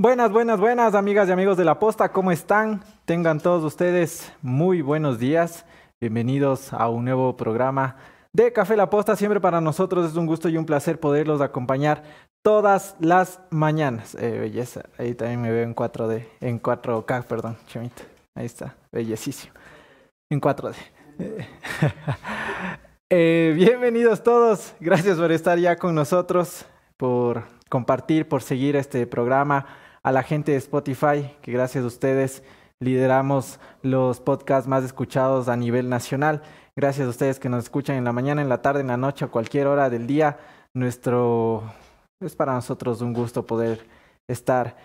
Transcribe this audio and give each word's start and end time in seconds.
Buenas, 0.00 0.32
buenas, 0.32 0.58
buenas, 0.58 0.94
amigas 0.94 1.28
y 1.28 1.32
amigos 1.32 1.58
de 1.58 1.64
la 1.66 1.78
posta, 1.78 2.10
¿cómo 2.10 2.32
están? 2.32 2.82
Tengan 3.04 3.38
todos 3.38 3.62
ustedes 3.62 4.32
muy 4.40 4.80
buenos 4.80 5.18
días. 5.18 5.66
Bienvenidos 6.00 6.72
a 6.72 6.88
un 6.88 7.04
nuevo 7.04 7.36
programa 7.36 7.96
de 8.32 8.50
Café 8.50 8.78
La 8.78 8.88
Posta. 8.88 9.14
Siempre 9.14 9.42
para 9.42 9.60
nosotros 9.60 10.10
es 10.10 10.16
un 10.16 10.24
gusto 10.24 10.48
y 10.48 10.56
un 10.56 10.64
placer 10.64 10.98
poderlos 10.98 11.42
acompañar 11.42 12.02
todas 12.40 12.96
las 12.98 13.40
mañanas. 13.50 14.14
Eh, 14.14 14.38
belleza, 14.40 14.84
ahí 14.96 15.12
también 15.12 15.42
me 15.42 15.50
veo 15.50 15.64
en 15.64 15.76
4D, 15.76 16.24
en 16.40 16.62
4K, 16.62 17.24
perdón, 17.24 17.58
chamita. 17.66 18.02
Ahí 18.34 18.46
está, 18.46 18.74
bellecísimo. 18.90 19.52
En 20.30 20.40
4D. 20.40 20.76
Eh, 23.12 23.52
bienvenidos 23.56 24.22
todos, 24.22 24.72
gracias 24.78 25.18
por 25.18 25.32
estar 25.32 25.58
ya 25.58 25.74
con 25.74 25.96
nosotros, 25.96 26.64
por 26.96 27.42
compartir, 27.68 28.28
por 28.28 28.40
seguir 28.40 28.76
este 28.76 29.04
programa 29.04 29.66
a 30.02 30.12
la 30.12 30.22
gente 30.22 30.52
de 30.52 30.58
Spotify, 30.58 31.34
que 31.42 31.52
gracias 31.52 31.84
a 31.84 31.86
ustedes 31.86 32.42
lideramos 32.80 33.60
los 33.82 34.20
podcasts 34.20 34.68
más 34.68 34.84
escuchados 34.84 35.48
a 35.48 35.56
nivel 35.56 35.88
nacional. 35.88 36.42
Gracias 36.76 37.06
a 37.06 37.10
ustedes 37.10 37.38
que 37.38 37.48
nos 37.48 37.64
escuchan 37.64 37.96
en 37.96 38.04
la 38.04 38.12
mañana, 38.12 38.40
en 38.40 38.48
la 38.48 38.62
tarde, 38.62 38.80
en 38.80 38.86
la 38.86 38.96
noche, 38.96 39.24
a 39.24 39.28
cualquier 39.28 39.66
hora 39.66 39.90
del 39.90 40.06
día. 40.06 40.38
Nuestro 40.74 41.64
es 42.20 42.34
para 42.34 42.54
nosotros 42.54 43.00
un 43.02 43.12
gusto 43.12 43.46
poder 43.46 43.86
estar 44.28 44.76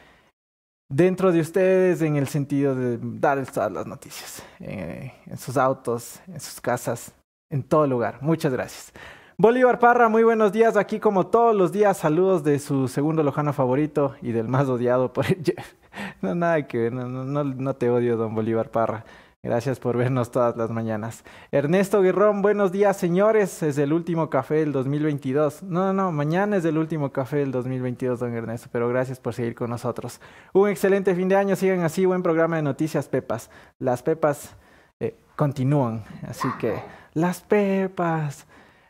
dentro 0.89 1.31
de 1.31 1.39
ustedes 1.39 2.01
en 2.01 2.15
el 2.15 2.27
sentido 2.27 2.75
de 2.75 2.99
darles 3.01 3.51
todas 3.51 3.71
las 3.71 3.85
noticias, 3.85 4.43
eh, 4.59 5.13
en 5.25 5.37
sus 5.37 5.57
autos, 5.57 6.19
en 6.27 6.39
sus 6.39 6.59
casas, 6.59 7.13
en 7.49 7.63
todo 7.63 7.87
lugar. 7.87 8.21
Muchas 8.21 8.51
gracias. 8.51 8.91
Bolívar 9.37 9.79
Parra, 9.79 10.07
muy 10.07 10.23
buenos 10.23 10.53
días. 10.53 10.77
Aquí 10.77 10.97
como 10.97 11.27
todos 11.27 11.53
los 11.53 11.73
días, 11.73 11.97
saludos 11.97 12.41
de 12.45 12.57
su 12.57 12.87
segundo 12.87 13.21
lojano 13.21 13.51
favorito 13.51 14.15
y 14.21 14.31
del 14.31 14.47
más 14.47 14.69
odiado 14.69 15.11
por 15.11 15.25
No, 16.21 16.35
nada 16.35 16.65
que 16.67 16.77
ver, 16.77 16.93
no 16.93 17.73
te 17.75 17.89
odio, 17.89 18.15
don 18.15 18.33
Bolívar 18.33 18.71
Parra. 18.71 19.03
Gracias 19.43 19.77
por 19.77 19.97
vernos 19.97 20.31
todas 20.31 20.55
las 20.55 20.71
mañanas. 20.71 21.25
Ernesto 21.51 22.01
Guerrón, 22.01 22.41
buenos 22.41 22.71
días, 22.71 22.95
señores. 22.95 23.61
Es 23.61 23.77
el 23.77 23.91
último 23.91 24.29
café 24.29 24.55
del 24.55 24.71
2022. 24.71 25.63
No, 25.63 25.91
no, 25.91 26.13
mañana 26.13 26.55
es 26.55 26.63
el 26.63 26.77
último 26.77 27.11
café 27.11 27.37
del 27.37 27.51
2022, 27.51 28.21
don 28.21 28.33
Ernesto, 28.33 28.69
pero 28.71 28.87
gracias 28.87 29.19
por 29.19 29.33
seguir 29.33 29.53
con 29.53 29.69
nosotros. 29.69 30.21
Un 30.53 30.69
excelente 30.69 31.13
fin 31.13 31.27
de 31.27 31.35
año. 31.35 31.57
Sigan 31.57 31.81
así, 31.81 32.05
buen 32.05 32.23
programa 32.23 32.55
de 32.55 32.61
noticias, 32.61 33.09
Pepas. 33.09 33.49
Las 33.79 34.01
Pepas 34.01 34.55
eh, 35.01 35.13
continúan, 35.35 36.05
así 36.25 36.47
que 36.57 36.81
las 37.13 37.41
Pepas. 37.41 38.47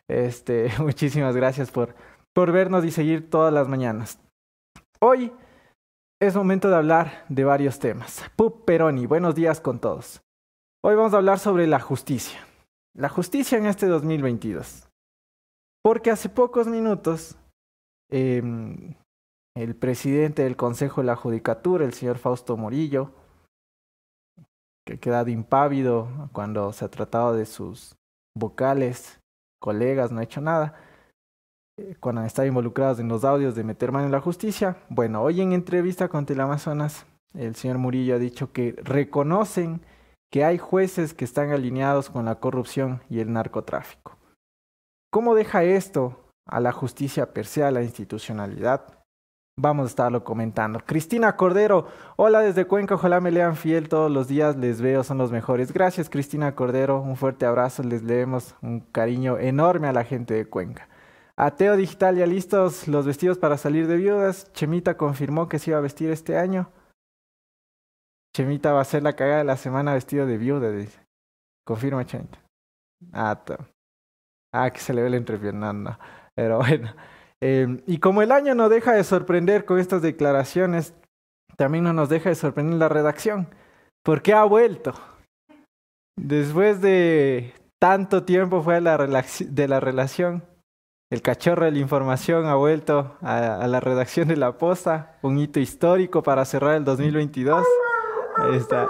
Este, 0.08 0.70
muchísimas 0.78 1.34
gracias 1.36 1.70
por, 1.70 1.94
por 2.34 2.52
vernos 2.52 2.84
y 2.84 2.90
seguir 2.90 3.30
todas 3.30 3.52
las 3.52 3.68
mañanas. 3.68 4.18
Hoy 5.00 5.32
es 6.20 6.34
momento 6.34 6.68
de 6.70 6.76
hablar 6.76 7.24
de 7.28 7.44
varios 7.44 7.78
temas. 7.78 8.22
Pup 8.36 8.64
Peroni, 8.64 9.06
buenos 9.06 9.34
días 9.34 9.60
con 9.60 9.78
todos. 9.78 10.22
Hoy 10.82 10.94
vamos 10.94 11.12
a 11.14 11.18
hablar 11.18 11.38
sobre 11.38 11.66
la 11.66 11.80
justicia. 11.80 12.40
La 12.94 13.08
justicia 13.08 13.58
en 13.58 13.66
este 13.66 13.86
2022. 13.86 14.88
Porque 15.82 16.10
hace 16.10 16.28
pocos 16.28 16.66
minutos 16.66 17.36
eh, 18.10 18.42
el 19.56 19.74
presidente 19.74 20.44
del 20.44 20.56
Consejo 20.56 21.00
de 21.00 21.06
la 21.06 21.16
Judicatura, 21.16 21.84
el 21.84 21.94
señor 21.94 22.18
Fausto 22.18 22.56
Morillo, 22.56 23.12
que 24.86 24.94
ha 24.94 24.96
quedado 24.98 25.30
impávido 25.30 26.08
cuando 26.32 26.72
se 26.72 26.84
ha 26.84 26.88
tratado 26.88 27.34
de 27.34 27.46
sus 27.46 27.96
vocales 28.34 29.20
colegas, 29.58 30.12
no 30.12 30.20
ha 30.20 30.24
hecho 30.24 30.40
nada, 30.40 30.74
eh, 31.78 31.96
cuando 32.00 32.20
han 32.20 32.26
estado 32.26 32.48
involucrados 32.48 32.98
en 33.00 33.08
los 33.08 33.24
audios 33.24 33.54
de 33.54 33.64
meter 33.64 33.92
mano 33.92 34.06
en 34.06 34.12
la 34.12 34.20
justicia. 34.20 34.76
Bueno, 34.88 35.22
hoy 35.22 35.40
en 35.40 35.52
entrevista 35.52 36.08
con 36.08 36.26
Teleamazonas, 36.26 37.06
el 37.34 37.54
señor 37.54 37.78
Murillo 37.78 38.14
ha 38.14 38.18
dicho 38.18 38.52
que 38.52 38.74
reconocen 38.82 39.82
que 40.30 40.44
hay 40.44 40.58
jueces 40.58 41.14
que 41.14 41.24
están 41.24 41.50
alineados 41.50 42.10
con 42.10 42.24
la 42.24 42.36
corrupción 42.36 43.02
y 43.08 43.20
el 43.20 43.32
narcotráfico. 43.32 44.16
¿Cómo 45.10 45.34
deja 45.34 45.64
esto 45.64 46.30
a 46.46 46.60
la 46.60 46.72
justicia 46.72 47.32
per 47.32 47.46
se, 47.46 47.62
a 47.62 47.70
la 47.70 47.82
institucionalidad? 47.82 48.95
Vamos 49.58 49.84
a 49.84 49.88
estarlo 49.88 50.22
comentando. 50.22 50.80
Cristina 50.84 51.34
Cordero, 51.34 51.88
hola 52.16 52.40
desde 52.40 52.66
Cuenca, 52.66 52.96
ojalá 52.96 53.22
me 53.22 53.30
lean 53.30 53.56
fiel 53.56 53.88
todos 53.88 54.10
los 54.10 54.28
días, 54.28 54.54
les 54.54 54.82
veo, 54.82 55.02
son 55.02 55.16
los 55.16 55.32
mejores. 55.32 55.72
Gracias 55.72 56.10
Cristina 56.10 56.54
Cordero, 56.54 57.00
un 57.00 57.16
fuerte 57.16 57.46
abrazo, 57.46 57.82
les 57.82 58.02
leemos 58.02 58.54
un 58.60 58.80
cariño 58.80 59.38
enorme 59.38 59.88
a 59.88 59.94
la 59.94 60.04
gente 60.04 60.34
de 60.34 60.44
Cuenca. 60.46 60.90
Ateo 61.36 61.74
Digital, 61.76 62.16
ya 62.16 62.26
listos 62.26 62.86
los 62.86 63.06
vestidos 63.06 63.38
para 63.38 63.56
salir 63.56 63.86
de 63.86 63.96
viudas. 63.96 64.52
Chemita 64.52 64.98
confirmó 64.98 65.48
que 65.48 65.58
se 65.58 65.70
iba 65.70 65.78
a 65.78 65.82
vestir 65.82 66.10
este 66.10 66.36
año. 66.36 66.70
Chemita 68.34 68.74
va 68.74 68.82
a 68.82 68.84
ser 68.84 69.02
la 69.04 69.14
cagada 69.14 69.38
de 69.38 69.44
la 69.44 69.56
semana 69.56 69.94
vestido 69.94 70.26
de 70.26 70.36
viuda, 70.36 70.70
dice. 70.70 71.00
Confirma 71.64 72.04
Chemita. 72.04 72.38
Ah, 73.14 73.42
ah, 74.52 74.70
que 74.70 74.80
se 74.80 74.92
le 74.92 75.00
ve 75.00 75.08
el 75.08 75.14
entrepierna, 75.14 75.98
Pero 76.34 76.58
bueno. 76.58 76.92
Eh, 77.42 77.82
y 77.86 77.98
como 77.98 78.22
el 78.22 78.32
año 78.32 78.54
no 78.54 78.68
deja 78.68 78.92
de 78.92 79.04
sorprender 79.04 79.64
con 79.64 79.78
estas 79.78 80.02
declaraciones, 80.02 80.94
también 81.56 81.84
no 81.84 81.92
nos 81.92 82.08
deja 82.08 82.30
de 82.30 82.34
sorprender 82.34 82.78
la 82.78 82.88
redacción. 82.88 83.48
¿Por 84.02 84.22
qué 84.22 84.32
ha 84.32 84.44
vuelto? 84.44 84.94
Después 86.18 86.80
de 86.80 87.52
tanto 87.78 88.24
tiempo 88.24 88.62
fue 88.62 88.80
la 88.80 88.96
de 88.96 89.68
la 89.68 89.80
relación, 89.80 90.42
el 91.08 91.22
cachorro 91.22 91.66
de 91.66 91.70
la 91.70 91.78
información 91.78 92.46
ha 92.46 92.56
vuelto 92.56 93.16
a, 93.22 93.64
la 93.68 93.78
redacción 93.78 94.26
de 94.26 94.36
la 94.36 94.58
posta, 94.58 95.18
un 95.22 95.38
hito 95.38 95.60
histórico 95.60 96.22
para 96.22 96.44
cerrar 96.44 96.74
el 96.74 96.84
2022. 96.84 97.64
Ahí 98.36 98.56
está. 98.56 98.88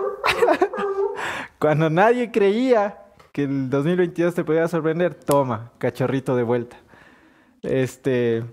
Cuando 1.58 1.90
nadie 1.90 2.30
creía 2.30 3.02
que 3.32 3.42
el 3.44 3.68
2022 3.68 4.34
te 4.34 4.44
podía 4.44 4.66
sorprender, 4.66 5.14
toma, 5.14 5.72
cachorrito 5.76 6.34
de 6.36 6.42
vuelta. 6.42 6.78
Este. 7.66 8.44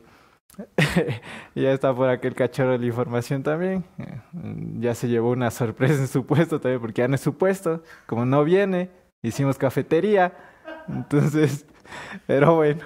ya 1.56 1.72
está 1.72 1.96
por 1.96 2.09
aquel 2.09 2.35
cachorro 2.35 2.74
de 2.74 2.79
la 2.79 2.85
información 2.85 3.44
también. 3.44 3.84
Ya 4.79 4.94
se 4.96 5.07
llevó 5.07 5.31
una 5.31 5.51
sorpresa 5.51 5.96
en 5.96 6.07
su 6.07 6.25
puesto 6.25 6.59
también, 6.59 6.81
porque 6.81 7.01
ya 7.01 7.07
no 7.07 7.16
es 7.16 7.22
su 7.22 7.38
puesto. 7.38 7.81
Como 8.06 8.25
no 8.25 8.44
viene, 8.44 8.90
hicimos 9.22 9.57
cafetería. 9.57 10.34
Entonces, 10.88 11.66
pero 12.28 12.56
bueno. 12.56 12.81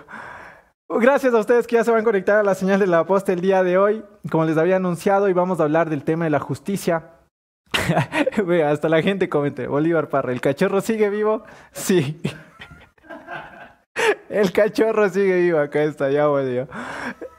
Gracias 0.89 1.33
a 1.33 1.39
ustedes 1.39 1.67
que 1.67 1.75
ya 1.75 1.83
se 1.83 1.91
van 1.91 2.01
a 2.01 2.03
conectar 2.05 2.37
a 2.37 2.43
la 2.43 2.55
señal 2.55 2.79
de 2.79 2.87
la 2.87 3.05
posta 3.05 3.33
el 3.33 3.41
día 3.41 3.61
de 3.61 3.77
hoy. 3.77 4.03
Como 4.31 4.45
les 4.45 4.57
había 4.57 4.77
anunciado, 4.77 5.27
y 5.27 5.33
vamos 5.33 5.59
a 5.59 5.63
hablar 5.63 5.89
del 5.89 6.03
tema 6.03 6.23
de 6.23 6.29
la 6.29 6.39
justicia. 6.39 7.11
Hasta 8.65 8.87
la 8.87 9.01
gente 9.01 9.27
comente, 9.27 9.67
Bolívar 9.67 10.07
Parra, 10.07 10.31
¿el 10.31 10.39
cachorro 10.39 10.79
sigue 10.79 11.09
vivo? 11.09 11.43
Sí. 11.73 12.21
El 14.29 14.51
cachorro 14.51 15.09
sigue 15.09 15.41
vivo, 15.41 15.59
acá 15.59 15.83
está, 15.83 16.11
ya 16.11 16.27
volvió. 16.27 16.67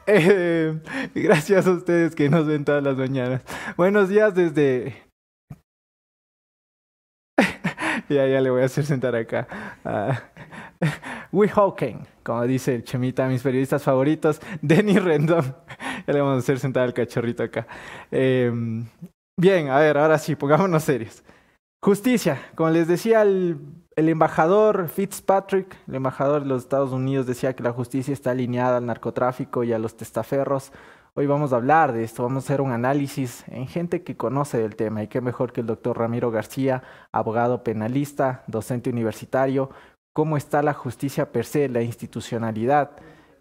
Eh, 0.07 0.79
gracias 1.13 1.67
a 1.67 1.71
ustedes 1.71 2.15
que 2.15 2.29
nos 2.29 2.47
ven 2.47 2.65
todas 2.65 2.83
las 2.83 2.97
mañanas. 2.97 3.43
Buenos 3.77 4.09
días 4.09 4.33
desde... 4.33 5.03
ya, 8.09 8.25
ya 8.25 8.41
le 8.41 8.49
voy 8.49 8.63
a 8.63 8.65
hacer 8.65 8.85
sentar 8.85 9.15
acá. 9.15 9.47
Uh, 10.81 10.87
We 11.31 11.49
Hawking, 11.49 12.05
como 12.23 12.43
dice 12.45 12.75
el 12.75 12.83
Chemita, 12.83 13.27
mis 13.27 13.43
periodistas 13.43 13.83
favoritos, 13.83 14.39
Denny 14.61 14.97
Rendon. 14.97 15.55
ya 16.07 16.13
le 16.13 16.21
vamos 16.21 16.35
a 16.35 16.39
hacer 16.39 16.57
sentar 16.57 16.83
al 16.83 16.93
cachorrito 16.93 17.43
acá. 17.43 17.67
Eh, 18.11 18.51
bien, 19.37 19.69
a 19.69 19.79
ver, 19.79 19.97
ahora 19.97 20.17
sí, 20.17 20.35
pongámonos 20.35 20.83
serios. 20.83 21.23
Justicia, 21.83 22.39
como 22.55 22.69
les 22.69 22.87
decía 22.87 23.21
el 23.21 23.57
el 23.99 24.07
embajador 24.07 24.87
Fitzpatrick, 24.87 25.75
el 25.85 25.95
embajador 25.95 26.43
de 26.43 26.47
los 26.47 26.63
Estados 26.63 26.93
Unidos, 26.93 27.27
decía 27.27 27.53
que 27.53 27.63
la 27.63 27.73
justicia 27.73 28.13
está 28.13 28.31
alineada 28.31 28.77
al 28.77 28.85
narcotráfico 28.85 29.65
y 29.65 29.73
a 29.73 29.77
los 29.77 29.97
testaferros. 29.97 30.71
Hoy 31.15 31.25
vamos 31.25 31.51
a 31.51 31.57
hablar 31.57 31.91
de 31.91 32.05
esto, 32.05 32.23
vamos 32.23 32.45
a 32.45 32.47
hacer 32.47 32.61
un 32.61 32.71
análisis 32.71 33.43
en 33.47 33.67
gente 33.67 34.03
que 34.03 34.15
conoce 34.15 34.57
del 34.57 34.77
tema 34.77 35.03
y 35.03 35.09
qué 35.09 35.19
mejor 35.19 35.51
que 35.51 35.59
el 35.59 35.67
doctor 35.67 35.97
Ramiro 35.97 36.31
García, 36.31 36.81
abogado 37.11 37.61
penalista, 37.61 38.43
docente 38.47 38.89
universitario, 38.89 39.69
cómo 40.13 40.37
está 40.37 40.63
la 40.63 40.73
justicia 40.73 41.33
per 41.33 41.43
se, 41.43 41.67
la 41.67 41.81
institucionalidad. 41.81 42.91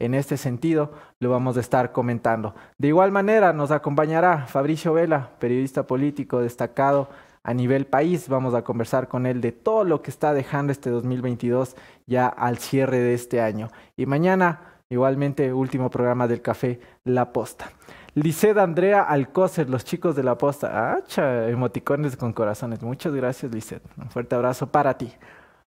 En 0.00 0.12
este 0.12 0.36
sentido, 0.36 0.92
lo 1.20 1.30
vamos 1.30 1.56
a 1.56 1.60
estar 1.60 1.92
comentando. 1.92 2.56
De 2.78 2.88
igual 2.88 3.12
manera, 3.12 3.52
nos 3.52 3.70
acompañará 3.70 4.46
Fabricio 4.48 4.92
Vela, 4.92 5.30
periodista 5.38 5.86
político 5.86 6.40
destacado, 6.40 7.08
a 7.48 7.54
nivel 7.54 7.86
país. 7.86 8.28
Vamos 8.28 8.52
a 8.52 8.62
conversar 8.62 9.08
con 9.08 9.24
él 9.24 9.40
de 9.40 9.52
todo 9.52 9.82
lo 9.82 10.02
que 10.02 10.10
está 10.10 10.34
dejando 10.34 10.70
este 10.70 10.90
2022 10.90 11.76
ya 12.06 12.26
al 12.26 12.58
cierre 12.58 12.98
de 12.98 13.14
este 13.14 13.40
año. 13.40 13.70
Y 13.96 14.04
mañana, 14.04 14.80
igualmente, 14.90 15.54
último 15.54 15.88
programa 15.88 16.28
del 16.28 16.42
café 16.42 16.78
La 17.04 17.32
Posta. 17.32 17.70
Liced 18.12 18.58
Andrea 18.58 19.02
Alcócer, 19.02 19.70
los 19.70 19.86
chicos 19.86 20.14
de 20.14 20.24
La 20.24 20.36
Posta. 20.36 21.00
Ah, 21.16 21.48
emoticones 21.48 22.18
con 22.18 22.34
corazones. 22.34 22.82
Muchas 22.82 23.14
gracias, 23.14 23.50
Liced. 23.50 23.80
Un 23.96 24.10
fuerte 24.10 24.34
abrazo 24.34 24.66
para 24.66 24.98
ti. 24.98 25.10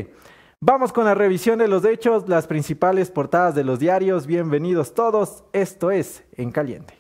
Vamos 0.63 0.93
con 0.93 1.05
la 1.05 1.15
revisión 1.15 1.59
de 1.59 1.69
los 1.69 1.85
hechos, 1.85 2.29
las 2.29 2.47
principales 2.47 3.11
portadas 3.11 3.57
de 3.57 3.65
los 3.65 3.81
diarios. 3.81 4.27
Bienvenidos 4.27 4.95
todos. 4.95 5.43
Esto 5.53 5.91
es 5.91 6.23
En 6.37 6.53
Caliente. 6.53 6.95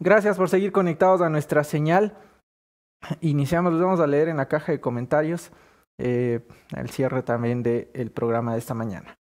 Gracias 0.00 0.36
por 0.36 0.48
seguir 0.48 0.72
conectados 0.72 1.20
a 1.20 1.28
nuestra 1.28 1.62
señal. 1.62 2.16
Iniciamos, 3.20 3.72
los 3.72 3.82
vamos 3.82 4.00
a 4.00 4.06
leer 4.06 4.28
en 4.28 4.36
la 4.36 4.48
caja 4.48 4.72
de 4.72 4.80
comentarios 4.80 5.50
eh, 5.98 6.40
el 6.76 6.90
cierre 6.90 7.22
también 7.22 7.62
del 7.62 8.10
programa 8.12 8.52
de 8.52 8.58
esta 8.58 8.74
mañana. 8.74 9.18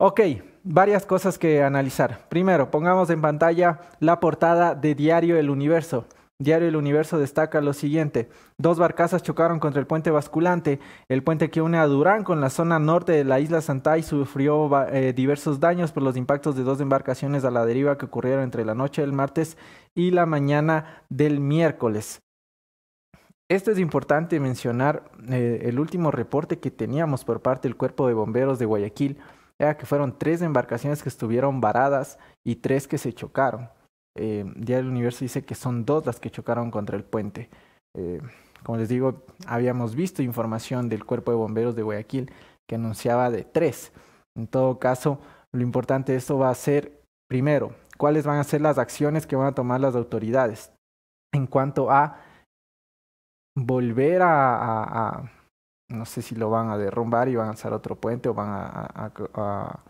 Ok, 0.00 0.20
varias 0.62 1.06
cosas 1.06 1.38
que 1.38 1.62
analizar. 1.62 2.28
Primero, 2.28 2.70
pongamos 2.70 3.10
en 3.10 3.20
pantalla 3.20 3.80
la 3.98 4.20
portada 4.20 4.74
de 4.74 4.94
Diario 4.94 5.36
El 5.36 5.50
Universo. 5.50 6.06
Diario 6.40 6.68
El 6.68 6.76
Universo 6.76 7.18
destaca 7.18 7.60
lo 7.60 7.72
siguiente. 7.72 8.28
Dos 8.58 8.78
barcazas 8.78 9.24
chocaron 9.24 9.58
contra 9.58 9.80
el 9.80 9.88
puente 9.88 10.12
basculante. 10.12 10.78
El 11.08 11.24
puente 11.24 11.50
que 11.50 11.62
une 11.62 11.78
a 11.78 11.86
Durán 11.88 12.22
con 12.22 12.40
la 12.40 12.48
zona 12.48 12.78
norte 12.78 13.10
de 13.10 13.24
la 13.24 13.40
isla 13.40 13.60
Santay 13.60 14.04
sufrió 14.04 14.70
eh, 14.86 15.12
diversos 15.12 15.58
daños 15.58 15.90
por 15.90 16.04
los 16.04 16.16
impactos 16.16 16.54
de 16.54 16.62
dos 16.62 16.80
embarcaciones 16.80 17.44
a 17.44 17.50
la 17.50 17.66
deriva 17.66 17.98
que 17.98 18.06
ocurrieron 18.06 18.44
entre 18.44 18.64
la 18.64 18.74
noche 18.74 19.02
del 19.02 19.12
martes 19.12 19.58
y 19.96 20.12
la 20.12 20.26
mañana 20.26 21.02
del 21.08 21.40
miércoles. 21.40 22.22
Esto 23.50 23.70
es 23.70 23.78
importante 23.78 24.38
mencionar 24.40 25.10
eh, 25.30 25.62
el 25.64 25.80
último 25.80 26.10
reporte 26.10 26.58
que 26.58 26.70
teníamos 26.70 27.24
por 27.24 27.40
parte 27.40 27.66
del 27.66 27.78
Cuerpo 27.78 28.06
de 28.06 28.12
Bomberos 28.12 28.58
de 28.58 28.66
Guayaquil, 28.66 29.18
era 29.58 29.76
que 29.76 29.86
fueron 29.86 30.18
tres 30.18 30.42
embarcaciones 30.42 31.02
que 31.02 31.08
estuvieron 31.08 31.60
varadas 31.60 32.18
y 32.44 32.56
tres 32.56 32.86
que 32.86 32.98
se 32.98 33.12
chocaron. 33.12 33.70
Eh, 34.16 34.44
Diario 34.54 34.84
del 34.84 34.92
Universo 34.92 35.20
dice 35.24 35.44
que 35.44 35.54
son 35.54 35.84
dos 35.84 36.04
las 36.04 36.20
que 36.20 36.30
chocaron 36.30 36.70
contra 36.70 36.96
el 36.96 37.04
puente. 37.04 37.48
Eh, 37.96 38.20
como 38.62 38.78
les 38.78 38.88
digo, 38.88 39.24
habíamos 39.46 39.94
visto 39.94 40.22
información 40.22 40.88
del 40.88 41.04
Cuerpo 41.04 41.30
de 41.30 41.38
Bomberos 41.38 41.74
de 41.74 41.82
Guayaquil 41.82 42.30
que 42.68 42.74
anunciaba 42.74 43.30
de 43.30 43.44
tres. 43.44 43.92
En 44.36 44.46
todo 44.46 44.78
caso, 44.78 45.20
lo 45.52 45.62
importante 45.62 46.12
de 46.12 46.18
esto 46.18 46.38
va 46.38 46.50
a 46.50 46.54
ser, 46.54 47.00
primero, 47.28 47.74
cuáles 47.96 48.26
van 48.26 48.38
a 48.38 48.44
ser 48.44 48.60
las 48.60 48.78
acciones 48.78 49.26
que 49.26 49.36
van 49.36 49.46
a 49.46 49.54
tomar 49.54 49.80
las 49.80 49.96
autoridades 49.96 50.70
en 51.32 51.46
cuanto 51.46 51.90
a 51.90 52.20
volver 53.66 54.22
a, 54.22 55.30
no 55.90 56.04
sé 56.04 56.22
si 56.22 56.34
lo 56.34 56.50
van 56.50 56.70
a 56.70 56.78
derrumbar 56.78 57.28
y 57.28 57.36
van 57.36 57.48
a 57.48 57.52
hacer 57.52 57.72
otro 57.72 57.96
puente 57.96 58.28
o 58.28 58.34
van 58.34 58.48
a, 58.50 59.80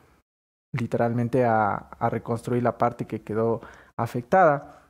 literalmente 0.73 1.44
a, 1.44 1.91
reconstruir 2.11 2.62
la 2.62 2.79
parte 2.79 3.06
que 3.06 3.23
quedó 3.23 3.61
afectada. 3.97 4.88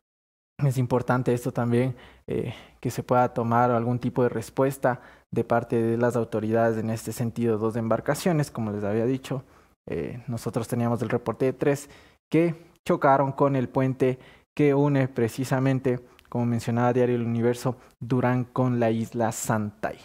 Es 0.65 0.77
importante 0.77 1.33
esto 1.33 1.53
también, 1.53 1.97
eh, 2.27 2.53
que 2.81 2.91
se 2.91 3.05
pueda 3.05 3.33
tomar 3.33 3.71
algún 3.71 4.01
tipo 4.01 4.25
de 4.25 4.29
respuesta 4.29 5.01
de 5.31 5.45
parte 5.45 5.81
de 5.81 5.97
las 5.97 6.17
autoridades 6.17 6.79
en 6.79 6.91
este 6.91 7.13
sentido. 7.13 7.59
Dos 7.59 7.77
embarcaciones, 7.77 8.51
como 8.51 8.73
les 8.73 8.83
había 8.83 9.07
dicho, 9.07 9.45
eh, 9.89 10.23
nosotros 10.27 10.67
teníamos 10.67 11.01
el 11.03 11.11
reporte 11.11 11.45
de 11.45 11.53
tres 11.53 11.89
que 12.31 12.73
chocaron 12.85 13.33
con 13.33 13.55
el 13.55 13.69
puente 13.69 14.19
que 14.57 14.75
une 14.75 15.07
precisamente 15.07 16.01
como 16.29 16.47
mencionaba 16.47 16.93
Diario 16.93 17.17
El 17.17 17.27
Universo, 17.27 17.77
Durán 18.01 18.45
con 18.45 18.81
la 18.81 18.91
isla 18.91 19.33
Santay. 19.33 19.99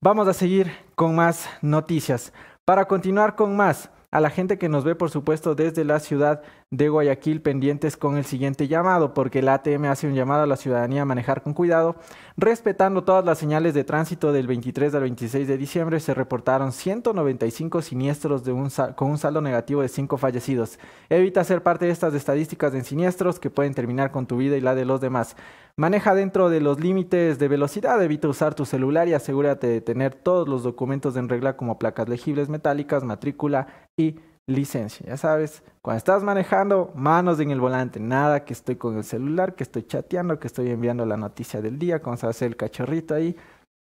Vamos 0.00 0.28
a 0.28 0.34
seguir 0.34 0.70
con 0.94 1.14
más 1.14 1.48
noticias. 1.62 2.32
Para 2.64 2.86
continuar 2.86 3.36
con 3.36 3.56
más, 3.56 3.90
a 4.10 4.20
la 4.20 4.30
gente 4.30 4.58
que 4.58 4.68
nos 4.68 4.84
ve, 4.84 4.94
por 4.94 5.10
supuesto, 5.10 5.54
desde 5.54 5.84
la 5.84 5.98
ciudad 5.98 6.42
de 6.70 6.88
Guayaquil, 6.88 7.40
pendientes 7.40 7.96
con 7.96 8.16
el 8.16 8.24
siguiente 8.24 8.68
llamado, 8.68 9.14
porque 9.14 9.38
el 9.38 9.48
ATM 9.48 9.84
hace 9.84 10.06
un 10.06 10.14
llamado 10.14 10.42
a 10.42 10.46
la 10.46 10.56
ciudadanía 10.56 11.02
a 11.02 11.04
manejar 11.04 11.42
con 11.42 11.54
cuidado, 11.54 11.96
respetando 12.36 13.04
todas 13.04 13.24
las 13.24 13.38
señales 13.38 13.74
de 13.74 13.84
tránsito 13.84 14.32
del 14.32 14.46
23 14.46 14.94
al 14.94 15.02
26 15.02 15.46
de 15.46 15.56
diciembre, 15.56 16.00
se 16.00 16.14
reportaron 16.14 16.72
195 16.72 17.82
siniestros 17.82 18.44
de 18.44 18.52
un 18.52 18.70
con 18.96 19.10
un 19.10 19.18
saldo 19.18 19.40
negativo 19.40 19.82
de 19.82 19.88
5 19.88 20.16
fallecidos. 20.16 20.78
Evita 21.08 21.44
ser 21.44 21.62
parte 21.62 21.86
de 21.86 21.92
estas 21.92 22.14
estadísticas 22.14 22.72
de 22.72 22.82
siniestros 22.82 23.38
que 23.38 23.50
pueden 23.50 23.74
terminar 23.74 24.10
con 24.10 24.26
tu 24.26 24.36
vida 24.36 24.56
y 24.56 24.60
la 24.60 24.74
de 24.74 24.84
los 24.84 25.00
demás. 25.00 25.36
Maneja 25.76 26.14
dentro 26.14 26.50
de 26.50 26.60
los 26.60 26.80
límites 26.80 27.38
de 27.38 27.48
velocidad, 27.48 28.02
evita 28.02 28.28
usar 28.28 28.54
tu 28.54 28.64
celular 28.64 29.08
y 29.08 29.14
asegúrate 29.14 29.66
de 29.66 29.80
tener 29.80 30.14
todos 30.14 30.48
los 30.48 30.62
documentos 30.62 31.16
en 31.16 31.28
regla 31.28 31.56
como 31.56 31.78
placas 31.78 32.08
legibles 32.08 32.48
metálicas, 32.48 33.02
matrícula 33.02 33.66
y 33.96 34.20
licencia. 34.46 35.06
Ya 35.06 35.16
sabes, 35.16 35.62
cuando 35.82 35.98
estás 35.98 36.22
manejando, 36.22 36.92
manos 36.94 37.40
en 37.40 37.50
el 37.50 37.60
volante, 37.60 38.00
nada 38.00 38.44
que 38.44 38.52
estoy 38.52 38.76
con 38.76 38.96
el 38.96 39.04
celular, 39.04 39.54
que 39.54 39.64
estoy 39.64 39.84
chateando, 39.84 40.38
que 40.38 40.46
estoy 40.46 40.70
enviando 40.70 41.06
la 41.06 41.16
noticia 41.16 41.62
del 41.62 41.78
día, 41.78 42.00
como 42.00 42.16
se 42.16 42.26
hace 42.26 42.46
el 42.46 42.56
cachorrito 42.56 43.14
ahí, 43.14 43.36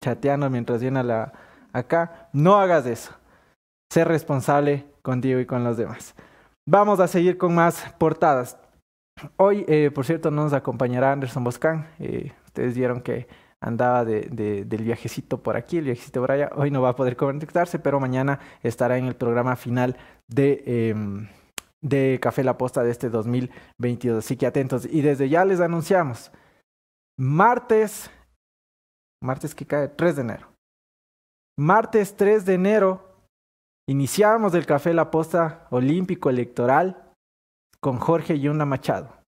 chateando 0.04 0.50
mientras 0.50 0.82
viene 0.82 1.04
la 1.04 1.34
acá. 1.74 2.30
No 2.34 2.58
hagas 2.58 2.86
eso. 2.86 3.14
Sé 3.92 4.04
responsable 4.04 4.86
contigo 5.02 5.40
y 5.40 5.46
con 5.46 5.64
los 5.64 5.78
demás. 5.78 6.16
Vamos 6.68 7.00
a 7.00 7.08
seguir 7.08 7.38
con 7.38 7.56
más 7.56 7.94
portadas. 7.98 8.58
Hoy, 9.38 9.66
eh, 9.68 9.92
por 9.94 10.06
cierto, 10.06 10.32
nos 10.32 10.54
acompañará 10.54 11.12
Anderson 11.12 11.44
Boscan. 11.44 11.88
Eh, 12.00 12.32
ustedes 12.46 12.76
vieron 12.76 13.02
que 13.02 13.28
andaba 13.62 14.06
de, 14.06 14.66
del 14.66 14.84
viajecito 14.84 15.42
por 15.42 15.58
aquí, 15.58 15.78
el 15.78 15.86
viajecito 15.86 16.22
por 16.22 16.32
allá. 16.32 16.52
Hoy 16.56 16.72
no 16.72 16.82
va 16.82 16.90
a 16.90 16.96
poder 16.96 17.18
conectarse, 17.18 17.80
pero 17.80 18.00
mañana 18.00 18.40
estará 18.64 18.98
en 18.98 19.06
el 19.06 19.16
programa 19.16 19.56
final 19.56 19.98
de, 20.30 20.64
em, 20.66 21.28
de 21.82 22.20
Café 22.22 22.44
La 22.44 22.58
Posta 22.58 22.84
de 22.84 22.92
este 22.92 23.10
2022. 23.10 24.24
Así 24.24 24.38
que 24.38 24.46
atentos. 24.46 24.86
Y 24.86 25.02
desde 25.02 25.28
ya 25.30 25.44
les 25.44 25.60
anunciamos, 25.60 26.32
martes, 27.18 28.10
martes 29.22 29.54
que 29.54 29.66
cae 29.66 29.90
3 29.90 30.16
de 30.16 30.22
enero. 30.22 30.48
Martes 31.58 32.16
3 32.16 32.46
de 32.46 32.54
enero 32.54 33.10
iniciamos 33.88 34.54
el 34.54 34.66
Café 34.66 34.94
La 34.94 35.12
Posta 35.12 35.68
Olímpico 35.72 36.30
Electoral 36.30 37.12
con 37.82 37.98
Jorge 37.98 38.40
Yunda 38.40 38.66
Machado. 38.66 39.20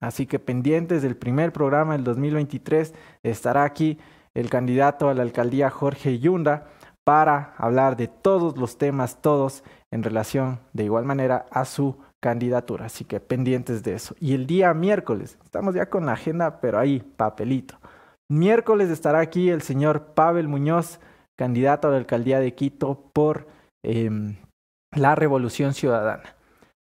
Así 0.00 0.26
que 0.26 0.38
pendientes 0.38 1.02
del 1.02 1.16
primer 1.16 1.52
programa 1.52 1.94
del 1.94 2.04
2023 2.04 2.94
estará 3.22 3.64
aquí 3.64 3.98
el 4.34 4.50
candidato 4.50 5.08
a 5.08 5.14
la 5.14 5.22
alcaldía 5.22 5.70
Jorge 5.70 6.18
Yunda 6.18 6.68
para 7.04 7.54
hablar 7.56 7.96
de 7.96 8.08
todos 8.08 8.58
los 8.58 8.78
temas, 8.78 9.22
todos 9.22 9.64
en 9.96 10.02
relación 10.02 10.60
de 10.72 10.84
igual 10.84 11.04
manera 11.04 11.46
a 11.50 11.64
su 11.64 11.96
candidatura. 12.20 12.86
Así 12.86 13.04
que 13.04 13.18
pendientes 13.18 13.82
de 13.82 13.94
eso. 13.94 14.14
Y 14.20 14.34
el 14.34 14.46
día 14.46 14.72
miércoles, 14.74 15.38
estamos 15.44 15.74
ya 15.74 15.90
con 15.90 16.06
la 16.06 16.12
agenda, 16.12 16.60
pero 16.60 16.78
ahí, 16.78 17.00
papelito. 17.00 17.76
Miércoles 18.28 18.90
estará 18.90 19.20
aquí 19.20 19.50
el 19.50 19.62
señor 19.62 20.14
Pavel 20.14 20.48
Muñoz, 20.48 21.00
candidato 21.36 21.88
a 21.88 21.92
la 21.92 21.96
alcaldía 21.96 22.40
de 22.40 22.54
Quito 22.54 23.10
por 23.12 23.46
em, 23.82 24.36
la 24.92 25.14
Revolución 25.14 25.74
Ciudadana. 25.74 26.36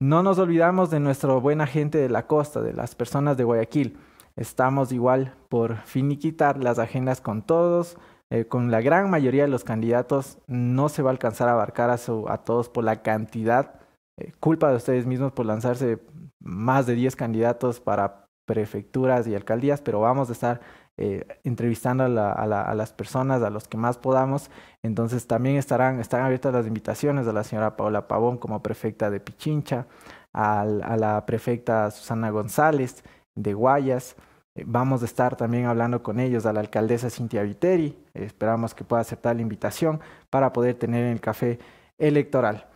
No 0.01 0.23
nos 0.23 0.39
olvidamos 0.39 0.91
de 0.91 1.01
nuestra 1.01 1.33
buena 1.35 1.67
gente 1.67 1.99
de 1.99 2.09
la 2.09 2.27
costa, 2.27 2.61
de 2.61 2.73
las 2.73 2.95
personas 2.95 3.37
de 3.37 3.45
Guayaquil. 3.45 3.97
Estamos 4.37 4.93
igual 4.93 5.35
por 5.49 5.79
finiquitar 5.85 6.63
las 6.63 6.79
agendas 6.79 7.21
con 7.21 7.43
todos, 7.43 7.97
eh, 8.31 8.47
con 8.47 8.71
la 8.71 8.81
gran 8.81 9.11
mayoría 9.11 9.43
de 9.43 9.49
los 9.49 9.65
candidatos. 9.65 10.39
No 10.47 10.89
se 10.89 11.03
va 11.03 11.11
a 11.11 11.13
alcanzar 11.13 11.49
a 11.49 11.53
abarcar 11.53 11.91
a, 11.91 11.95
a 11.95 12.39
todos 12.39 12.69
por 12.69 12.85
la 12.85 13.03
cantidad. 13.03 13.81
Eh, 14.19 14.33
culpa 14.41 14.71
de 14.71 14.77
ustedes 14.77 15.07
mismos 15.07 15.33
por 15.33 15.47
lanzarse 15.47 15.99
más 16.41 16.87
de 16.87 16.95
10 16.95 17.17
candidatos 17.17 17.81
para 17.81 18.27
prefecturas 18.47 19.27
y 19.27 19.35
alcaldías, 19.35 19.83
pero 19.83 20.01
vamos 20.01 20.29
a 20.31 20.33
estar 20.33 20.61
eh, 20.99 21.27
entrevistando 21.45 22.05
a, 22.05 22.75
las 22.75 22.93
personas, 22.95 23.43
a 23.43 23.51
los 23.51 23.69
que 23.69 23.77
más 23.77 23.99
podamos. 23.99 24.51
Entonces 24.83 25.27
también 25.27 25.57
estarán, 25.57 26.01
están 26.01 26.23
abiertas 26.23 26.55
las 26.55 26.67
invitaciones 26.67 27.27
a 27.27 27.35
la 27.35 27.45
señora 27.45 27.77
Paola 27.77 28.09
Pavón 28.09 28.39
como 28.39 28.63
prefecta 28.63 29.11
de 29.11 29.21
Pichincha, 29.21 29.87
a, 30.33 30.65
la 30.65 31.27
prefecta 31.27 31.91
Susana 31.91 32.31
González 32.31 33.05
de 33.35 33.53
Guayas. 33.53 34.17
Eh, 34.57 34.65
vamos 34.67 35.03
a 35.03 35.05
estar 35.05 35.37
también 35.37 35.67
hablando 35.67 36.03
con 36.03 36.19
ellos, 36.19 36.47
a 36.47 36.53
la 36.53 36.61
alcaldesa 36.61 37.11
Cintia 37.11 37.43
Viteri. 37.43 37.97
esperamos 38.15 38.75
que 38.75 38.85
pueda 38.85 39.03
aceptar 39.03 39.37
la 39.37 39.43
invitación 39.43 40.01
para 40.31 40.53
poder 40.53 40.75
tener 40.75 41.05
en 41.05 41.13
el 41.13 41.21
café 41.21 41.59
electoral. 41.99 42.67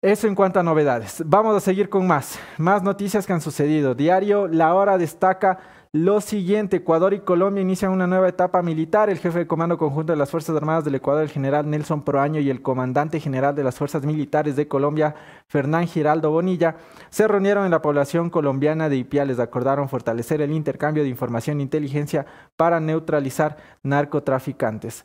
Eso 0.00 0.28
en 0.28 0.34
cuanto 0.34 0.60
a 0.60 0.62
novedades. 0.62 1.22
Vamos 1.26 1.56
a 1.56 1.60
seguir 1.60 1.88
con 1.88 2.06
más. 2.06 2.38
Más 2.56 2.82
noticias 2.82 3.26
que 3.26 3.32
han 3.32 3.40
sucedido. 3.40 3.96
Diario 3.96 4.46
La 4.46 4.74
Hora 4.74 4.96
destaca 4.96 5.58
lo 5.92 6.20
siguiente. 6.20 6.76
Ecuador 6.76 7.14
y 7.14 7.20
Colombia 7.20 7.62
inician 7.62 7.92
una 7.92 8.06
nueva 8.06 8.28
etapa 8.28 8.62
militar. 8.62 9.10
El 9.10 9.18
jefe 9.18 9.40
de 9.40 9.46
Comando 9.46 9.78
Conjunto 9.78 10.12
de 10.12 10.18
las 10.18 10.30
Fuerzas 10.30 10.56
Armadas 10.56 10.84
del 10.84 10.96
Ecuador, 10.96 11.22
el 11.22 11.30
general 11.30 11.68
Nelson 11.68 12.02
Proaño, 12.02 12.40
y 12.40 12.50
el 12.50 12.62
comandante 12.62 13.20
general 13.20 13.54
de 13.54 13.64
las 13.64 13.76
Fuerzas 13.76 14.04
Militares 14.04 14.56
de 14.56 14.68
Colombia, 14.68 15.14
Fernán 15.46 15.86
Giraldo 15.86 16.30
Bonilla, 16.30 16.76
se 17.10 17.26
reunieron 17.26 17.64
en 17.64 17.70
la 17.70 17.82
población 17.82 18.30
colombiana 18.30 18.88
de 18.88 18.96
Ipiales. 18.96 19.38
Acordaron 19.38 19.88
fortalecer 19.88 20.40
el 20.42 20.52
intercambio 20.52 21.02
de 21.02 21.08
información 21.08 21.60
e 21.60 21.62
inteligencia 21.62 22.26
para 22.56 22.80
neutralizar 22.80 23.56
narcotraficantes. 23.82 25.04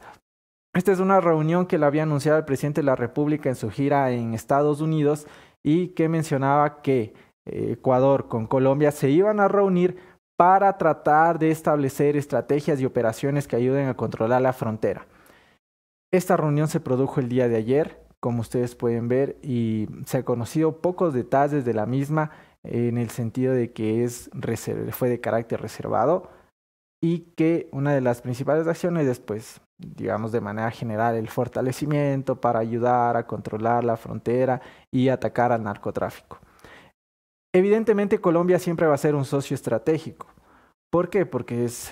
Esta 0.73 0.91
es 0.91 0.99
una 0.99 1.21
reunión 1.21 1.67
que 1.67 1.77
la 1.77 1.87
había 1.87 2.03
anunciado 2.03 2.39
el 2.39 2.45
presidente 2.45 2.81
de 2.81 2.85
la 2.85 2.95
República 2.95 3.47
en 3.47 3.55
su 3.55 3.69
gira 3.69 4.09
en 4.11 4.33
Estados 4.33 4.81
Unidos 4.81 5.27
y 5.61 5.89
que 5.89 6.09
mencionaba 6.09 6.81
que 6.81 7.13
eh, 7.45 7.73
Ecuador 7.73 8.27
con 8.27 8.47
Colombia 8.47 8.91
se 8.91 9.09
iban 9.09 9.39
a 9.39 9.47
reunir 9.47 9.97
para 10.43 10.77
tratar 10.77 11.39
de 11.39 11.51
establecer 11.51 12.17
estrategias 12.17 12.77
y 12.81 12.85
operaciones 12.85 13.47
que 13.47 13.55
ayuden 13.55 13.87
a 13.87 13.93
controlar 13.93 14.41
la 14.41 14.51
frontera. 14.51 15.07
Esta 16.11 16.35
reunión 16.35 16.67
se 16.67 16.81
produjo 16.81 17.21
el 17.21 17.29
día 17.29 17.47
de 17.47 17.55
ayer, 17.55 18.01
como 18.19 18.41
ustedes 18.41 18.75
pueden 18.75 19.07
ver, 19.07 19.37
y 19.41 19.87
se 20.05 20.17
han 20.17 20.23
conocido 20.23 20.81
pocos 20.81 21.13
detalles 21.13 21.63
de 21.63 21.73
la 21.73 21.85
misma 21.85 22.31
en 22.63 22.97
el 22.97 23.09
sentido 23.09 23.53
de 23.53 23.71
que 23.71 24.03
es 24.03 24.29
fue 24.91 25.07
de 25.07 25.21
carácter 25.21 25.61
reservado 25.61 26.29
y 27.01 27.19
que 27.37 27.69
una 27.71 27.93
de 27.93 28.01
las 28.01 28.21
principales 28.21 28.67
acciones 28.67 29.07
después 29.07 29.61
digamos 29.77 30.33
de 30.33 30.41
manera 30.41 30.71
general, 30.71 31.15
el 31.15 31.29
fortalecimiento 31.29 32.41
para 32.41 32.59
ayudar 32.59 33.15
a 33.15 33.27
controlar 33.27 33.85
la 33.85 33.95
frontera 33.95 34.61
y 34.91 35.07
atacar 35.07 35.53
al 35.53 35.63
narcotráfico. 35.63 36.39
Evidentemente 37.55 38.19
Colombia 38.19 38.59
siempre 38.59 38.87
va 38.87 38.95
a 38.95 38.97
ser 38.97 39.15
un 39.15 39.23
socio 39.23 39.55
estratégico. 39.55 40.32
¿Por 40.93 41.09
qué? 41.09 41.25
Porque 41.25 41.65
es 41.65 41.91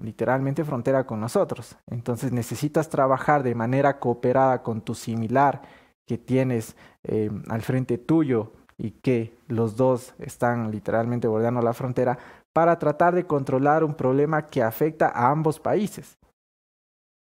literalmente 0.00 0.64
frontera 0.64 1.06
con 1.06 1.20
nosotros. 1.20 1.76
Entonces 1.86 2.32
necesitas 2.32 2.88
trabajar 2.88 3.44
de 3.44 3.54
manera 3.54 4.00
cooperada 4.00 4.64
con 4.64 4.80
tu 4.80 4.96
similar 4.96 5.62
que 6.04 6.18
tienes 6.18 6.74
eh, 7.04 7.30
al 7.46 7.62
frente 7.62 7.96
tuyo 7.96 8.50
y 8.76 8.90
que 8.90 9.38
los 9.46 9.76
dos 9.76 10.14
están 10.18 10.72
literalmente 10.72 11.28
bordeando 11.28 11.62
la 11.62 11.72
frontera 11.74 12.18
para 12.52 12.76
tratar 12.80 13.14
de 13.14 13.24
controlar 13.24 13.84
un 13.84 13.94
problema 13.94 14.48
que 14.48 14.64
afecta 14.64 15.06
a 15.10 15.30
ambos 15.30 15.60
países. 15.60 16.18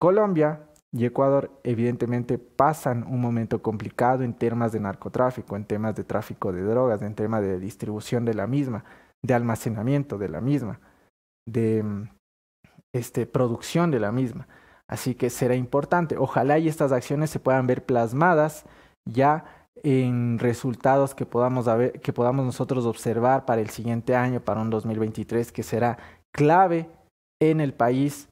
Colombia 0.01 0.63
y 0.93 1.05
Ecuador 1.05 1.51
evidentemente 1.63 2.39
pasan 2.39 3.05
un 3.07 3.21
momento 3.21 3.61
complicado 3.61 4.23
en 4.23 4.33
temas 4.33 4.73
de 4.73 4.81
narcotráfico, 4.81 5.57
en 5.57 5.67
temas 5.67 5.95
de 5.95 6.05
tráfico 6.05 6.55
de 6.55 6.63
drogas, 6.63 7.03
en 7.03 7.15
temas 7.15 7.43
de 7.43 7.61
distribución 7.61 8.25
de 8.25 8.33
la 8.33 8.47
misma, 8.47 8.83
de 9.21 9.35
almacenamiento 9.35 10.17
de 10.17 10.31
la 10.31 10.41
misma, 10.41 10.81
de 11.53 11.83
mm, 11.83 12.09
este, 12.93 13.27
producción 13.27 13.91
de 13.91 14.01
la 14.01 14.13
misma. 14.13 14.47
Así 14.89 15.15
que 15.15 15.31
será 15.31 15.55
importante. 15.55 16.17
Ojalá 16.17 16.59
y 16.59 16.69
estas 16.69 16.93
acciones 16.93 17.31
se 17.31 17.41
puedan 17.41 17.67
ver 17.67 17.85
plasmadas 17.85 18.65
ya 19.05 19.45
en 19.83 20.39
resultados 20.39 21.15
que 21.15 21.27
podamos, 21.27 21.67
que 22.03 22.13
podamos 22.13 22.45
nosotros 22.45 22.87
observar 22.87 23.45
para 23.45 23.61
el 23.61 23.71
siguiente 23.71 24.17
año, 24.17 24.41
para 24.41 24.61
un 24.61 24.71
2023, 24.71 25.53
que 25.53 25.63
será 25.63 25.99
clave 26.33 26.89
en 27.41 27.61
el 27.61 27.75
país 27.75 28.29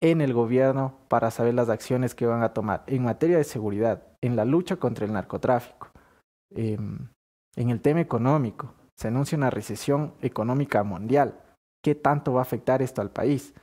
en 0.00 0.20
el 0.20 0.32
gobierno 0.32 0.94
para 1.08 1.30
saber 1.30 1.54
las 1.54 1.68
acciones 1.68 2.14
que 2.14 2.26
van 2.26 2.42
a 2.42 2.52
tomar 2.52 2.84
en 2.86 3.02
materia 3.02 3.36
de 3.36 3.44
seguridad, 3.44 4.02
en 4.22 4.36
la 4.36 4.44
lucha 4.44 4.76
contra 4.76 5.04
el 5.04 5.12
narcotráfico, 5.12 5.88
em, 6.54 7.08
en 7.56 7.70
el 7.70 7.80
tema 7.80 8.00
económico. 8.00 8.74
Se 8.96 9.08
anuncia 9.08 9.36
una 9.36 9.50
recesión 9.50 10.14
económica 10.22 10.82
mundial. 10.82 11.40
¿Qué 11.82 11.94
tanto 11.94 12.32
va 12.32 12.40
a 12.40 12.42
afectar 12.42 12.82
esto 12.82 13.00
al 13.00 13.10
país? 13.10 13.54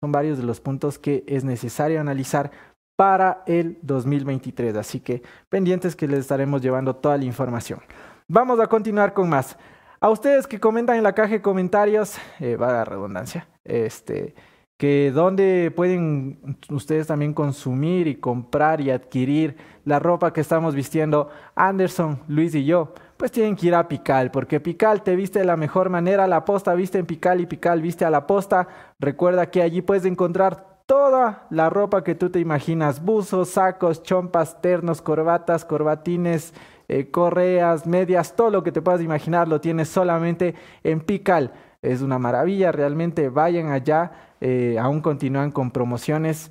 Son 0.00 0.12
varios 0.12 0.38
de 0.38 0.44
los 0.44 0.60
puntos 0.60 0.98
que 0.98 1.24
es 1.26 1.44
necesario 1.44 2.00
analizar 2.00 2.50
para 2.96 3.42
el 3.46 3.78
2023. 3.82 4.76
Así 4.76 5.00
que 5.00 5.22
pendientes 5.48 5.96
que 5.96 6.06
les 6.06 6.20
estaremos 6.20 6.62
llevando 6.62 6.94
toda 6.94 7.18
la 7.18 7.24
información. 7.24 7.80
Vamos 8.28 8.60
a 8.60 8.66
continuar 8.66 9.12
con 9.12 9.28
más. 9.28 9.56
A 10.00 10.10
ustedes 10.10 10.46
que 10.46 10.60
comentan 10.60 10.96
en 10.96 11.02
la 11.02 11.14
caja 11.14 11.32
de 11.32 11.42
comentarios, 11.42 12.16
eh, 12.38 12.56
va 12.56 12.82
a 12.82 12.84
redundancia, 12.84 13.48
este, 13.64 14.34
que 14.76 15.10
donde 15.14 15.72
pueden 15.74 16.58
ustedes 16.68 17.06
también 17.06 17.32
consumir 17.32 18.06
y 18.06 18.16
comprar 18.16 18.80
y 18.80 18.90
adquirir 18.90 19.56
la 19.84 19.98
ropa 19.98 20.32
que 20.32 20.42
estamos 20.42 20.74
vistiendo 20.74 21.30
Anderson, 21.54 22.22
Luis 22.28 22.54
y 22.54 22.64
yo, 22.64 22.92
pues 23.24 23.32
tienen 23.32 23.56
que 23.56 23.68
ir 23.68 23.74
a 23.74 23.88
Pical, 23.88 24.30
porque 24.30 24.60
Pical 24.60 25.02
te 25.02 25.16
viste 25.16 25.38
de 25.38 25.46
la 25.46 25.56
mejor 25.56 25.88
manera, 25.88 26.26
la 26.26 26.44
posta 26.44 26.74
viste 26.74 26.98
en 26.98 27.06
Pical 27.06 27.40
y 27.40 27.46
Pical 27.46 27.80
viste 27.80 28.04
a 28.04 28.10
la 28.10 28.26
posta. 28.26 28.68
Recuerda 29.00 29.50
que 29.50 29.62
allí 29.62 29.80
puedes 29.80 30.04
encontrar 30.04 30.82
toda 30.84 31.46
la 31.48 31.70
ropa 31.70 32.04
que 32.04 32.14
tú 32.14 32.28
te 32.28 32.38
imaginas, 32.38 33.02
buzos, 33.02 33.48
sacos, 33.48 34.02
chompas, 34.02 34.60
ternos, 34.60 35.00
corbatas, 35.00 35.64
corbatines, 35.64 36.52
eh, 36.86 37.10
correas, 37.10 37.86
medias, 37.86 38.36
todo 38.36 38.50
lo 38.50 38.62
que 38.62 38.72
te 38.72 38.82
puedas 38.82 39.00
imaginar 39.00 39.48
lo 39.48 39.58
tienes 39.58 39.88
solamente 39.88 40.54
en 40.82 41.00
Pical. 41.00 41.54
Es 41.80 42.02
una 42.02 42.18
maravilla, 42.18 42.72
realmente 42.72 43.30
vayan 43.30 43.72
allá 43.72 44.12
eh, 44.42 44.76
aún 44.78 45.00
continúan 45.00 45.50
con 45.50 45.70
promociones 45.70 46.50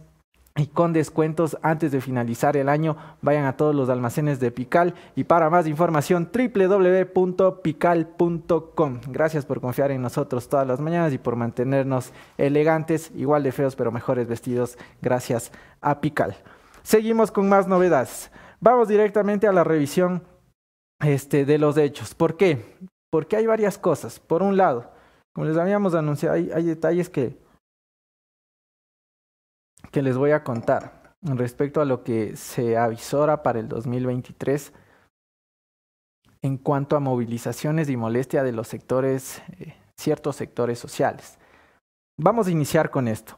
y 0.56 0.68
con 0.68 0.94
descuentos 0.94 1.58
antes 1.64 1.92
de 1.92 2.00
finalizar 2.00 2.56
el 2.58 2.70
año. 2.70 2.96
Vayan 3.22 3.46
a 3.46 3.58
todos 3.58 3.74
los 3.74 3.90
almacenes 3.90 4.40
de 4.40 4.52
Pical 4.52 4.94
y 5.16 5.24
para 5.24 5.50
más 5.50 5.66
información 5.68 6.30
www.pical.com. 6.32 7.12
Gracias 9.08 9.46
por 9.46 9.62
confiar 9.62 9.90
en 9.92 10.04
nosotros 10.04 10.48
todas 10.48 10.68
las 10.68 10.80
mañanas 10.80 11.12
y 11.14 11.18
por 11.18 11.36
mantenernos 11.36 12.14
elegantes, 12.38 13.12
igual 13.16 13.42
de 13.44 13.52
feos 13.52 13.76
pero 13.76 13.92
mejores 13.92 14.28
vestidos 14.28 14.78
gracias 15.02 15.52
a 15.82 16.00
Pical. 16.02 16.36
Seguimos 16.84 17.32
con 17.32 17.50
más 17.50 17.68
novedades. 17.68 18.30
Vamos 18.60 18.88
directamente 18.88 19.48
a 19.48 19.52
la 19.52 19.64
revisión 19.64 20.24
este, 21.00 21.46
de 21.46 21.58
los 21.58 21.78
hechos. 21.78 22.14
¿Por 22.14 22.38
qué? 22.38 22.78
Porque 23.10 23.38
hay 23.38 23.48
varias 23.48 23.80
cosas. 23.80 24.20
Por 24.20 24.44
un 24.44 24.56
lado, 24.58 24.92
como 25.34 25.48
les 25.48 25.58
habíamos 25.58 25.96
anunciado, 25.96 26.36
hay 26.36 26.64
detalles 26.64 27.10
que 27.10 27.43
que 29.94 30.02
les 30.02 30.18
voy 30.18 30.32
a 30.32 30.44
contar 30.44 31.14
respecto 31.22 31.80
a 31.80 31.86
lo 31.86 32.04
que 32.04 32.36
se 32.36 32.76
avisora 32.78 33.44
para 33.44 33.60
el 33.60 33.70
2023 33.70 34.74
en 36.42 36.58
cuanto 36.58 36.98
a 36.98 37.00
movilizaciones 37.00 37.90
y 37.90 37.96
molestia 37.96 38.44
de 38.44 38.52
los 38.52 38.68
sectores, 38.68 39.42
eh, 39.60 39.76
ciertos 39.98 40.36
sectores 40.36 40.80
sociales. 40.80 41.38
Vamos 42.20 42.48
a 42.48 42.52
iniciar 42.52 42.90
con 42.90 43.08
esto. 43.08 43.38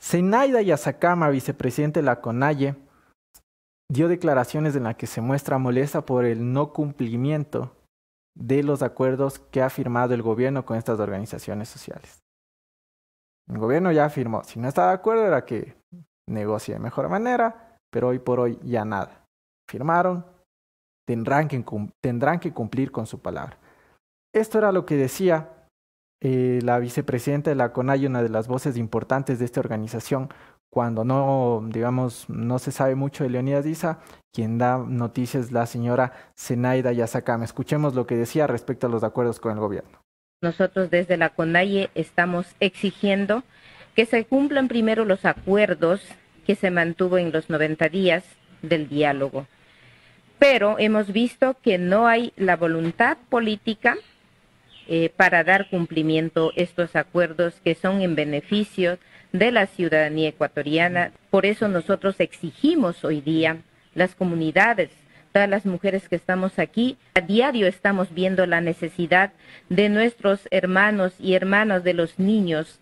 Zenaida 0.00 0.60
Yazakama, 0.60 1.30
vicepresidente 1.30 2.00
de 2.00 2.06
la 2.06 2.20
CONAIE, 2.20 2.74
dio 3.88 4.08
declaraciones 4.08 4.74
en 4.74 4.84
las 4.84 4.96
que 4.96 5.06
se 5.06 5.20
muestra 5.20 5.56
molesta 5.58 6.04
por 6.04 6.24
el 6.24 6.52
no 6.52 6.72
cumplimiento 6.72 7.76
de 8.34 8.64
los 8.64 8.82
acuerdos 8.82 9.38
que 9.38 9.62
ha 9.62 9.70
firmado 9.70 10.14
el 10.14 10.22
gobierno 10.22 10.66
con 10.66 10.76
estas 10.76 10.98
organizaciones 10.98 11.68
sociales. 11.68 12.21
El 13.52 13.58
gobierno 13.58 13.92
ya 13.92 14.08
firmó. 14.08 14.42
Si 14.44 14.58
no 14.58 14.66
está 14.66 14.88
de 14.88 14.94
acuerdo 14.94 15.26
era 15.26 15.44
que 15.44 15.76
negocie 16.26 16.74
de 16.74 16.80
mejor 16.80 17.10
manera, 17.10 17.76
pero 17.90 18.08
hoy 18.08 18.18
por 18.18 18.40
hoy 18.40 18.58
ya 18.62 18.84
nada. 18.86 19.26
Firmaron, 19.68 20.24
tendrán 21.06 21.48
que, 21.48 21.62
tendrán 22.02 22.40
que 22.40 22.54
cumplir 22.54 22.90
con 22.90 23.06
su 23.06 23.20
palabra. 23.20 23.58
Esto 24.34 24.56
era 24.56 24.72
lo 24.72 24.86
que 24.86 24.96
decía 24.96 25.68
eh, 26.22 26.60
la 26.62 26.78
vicepresidenta 26.78 27.50
de 27.50 27.56
la 27.56 27.74
CONAI, 27.74 28.06
una 28.06 28.22
de 28.22 28.30
las 28.30 28.48
voces 28.48 28.78
importantes 28.78 29.38
de 29.38 29.44
esta 29.44 29.60
organización, 29.60 30.30
cuando 30.72 31.04
no, 31.04 31.62
digamos, 31.68 32.30
no 32.30 32.58
se 32.58 32.72
sabe 32.72 32.94
mucho 32.94 33.24
de 33.24 33.30
Leonidas 33.30 33.64
Diza, 33.64 33.98
quien 34.32 34.56
da 34.56 34.78
noticias 34.78 35.52
la 35.52 35.66
señora 35.66 36.12
Zenaida 36.38 36.92
Yasakam. 36.92 37.42
Escuchemos 37.42 37.94
lo 37.94 38.06
que 38.06 38.16
decía 38.16 38.46
respecto 38.46 38.86
a 38.86 38.90
los 38.90 39.04
acuerdos 39.04 39.38
con 39.40 39.52
el 39.52 39.58
gobierno. 39.58 40.01
Nosotros 40.42 40.90
desde 40.90 41.16
la 41.16 41.28
CONAIE 41.28 41.90
estamos 41.94 42.46
exigiendo 42.58 43.44
que 43.94 44.06
se 44.06 44.24
cumplan 44.24 44.66
primero 44.66 45.04
los 45.04 45.24
acuerdos 45.24 46.02
que 46.44 46.56
se 46.56 46.72
mantuvo 46.72 47.16
en 47.16 47.30
los 47.30 47.48
90 47.48 47.88
días 47.88 48.24
del 48.60 48.88
diálogo. 48.88 49.46
Pero 50.40 50.80
hemos 50.80 51.12
visto 51.12 51.56
que 51.62 51.78
no 51.78 52.08
hay 52.08 52.32
la 52.36 52.56
voluntad 52.56 53.18
política 53.28 53.96
eh, 54.88 55.10
para 55.16 55.44
dar 55.44 55.70
cumplimiento 55.70 56.50
a 56.50 56.60
estos 56.60 56.96
acuerdos 56.96 57.60
que 57.62 57.76
son 57.76 58.02
en 58.02 58.16
beneficio 58.16 58.98
de 59.30 59.52
la 59.52 59.66
ciudadanía 59.66 60.30
ecuatoriana. 60.30 61.12
Por 61.30 61.46
eso 61.46 61.68
nosotros 61.68 62.18
exigimos 62.18 63.04
hoy 63.04 63.20
día 63.20 63.58
las 63.94 64.16
comunidades 64.16 64.90
todas 65.32 65.48
las 65.48 65.66
mujeres 65.66 66.08
que 66.08 66.16
estamos 66.16 66.58
aquí, 66.58 66.96
a 67.14 67.20
diario 67.20 67.66
estamos 67.66 68.12
viendo 68.14 68.46
la 68.46 68.60
necesidad 68.60 69.32
de 69.68 69.88
nuestros 69.88 70.46
hermanos 70.50 71.14
y 71.18 71.34
hermanas 71.34 71.84
de 71.84 71.94
los 71.94 72.18
niños 72.18 72.78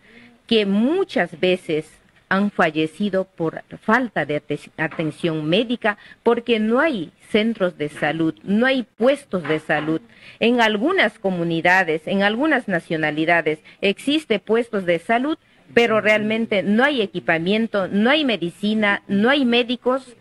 que 0.47 0.65
muchas 0.65 1.39
veces 1.39 1.89
han 2.31 2.49
fallecido 2.49 3.25
por 3.25 3.61
falta 3.81 4.25
de 4.25 4.41
atención 4.77 5.49
médica 5.49 5.97
porque 6.23 6.59
no 6.59 6.79
hay 6.79 7.11
centros 7.29 7.77
de 7.77 7.89
salud, 7.89 8.33
no 8.43 8.65
hay 8.65 8.83
puestos 8.83 9.43
de 9.43 9.59
salud. 9.59 9.99
En 10.39 10.61
algunas 10.61 11.19
comunidades, 11.19 12.03
en 12.05 12.23
algunas 12.23 12.69
nacionalidades 12.69 13.59
existe 13.81 14.39
puestos 14.39 14.85
de 14.85 14.99
salud, 14.99 15.37
pero 15.73 15.99
realmente 15.99 16.63
no 16.63 16.85
hay 16.85 17.01
equipamiento, 17.01 17.89
no 17.89 18.09
hay 18.09 18.23
medicina, 18.23 19.03
no 19.07 19.29
hay 19.29 19.43
médicos 19.43 20.15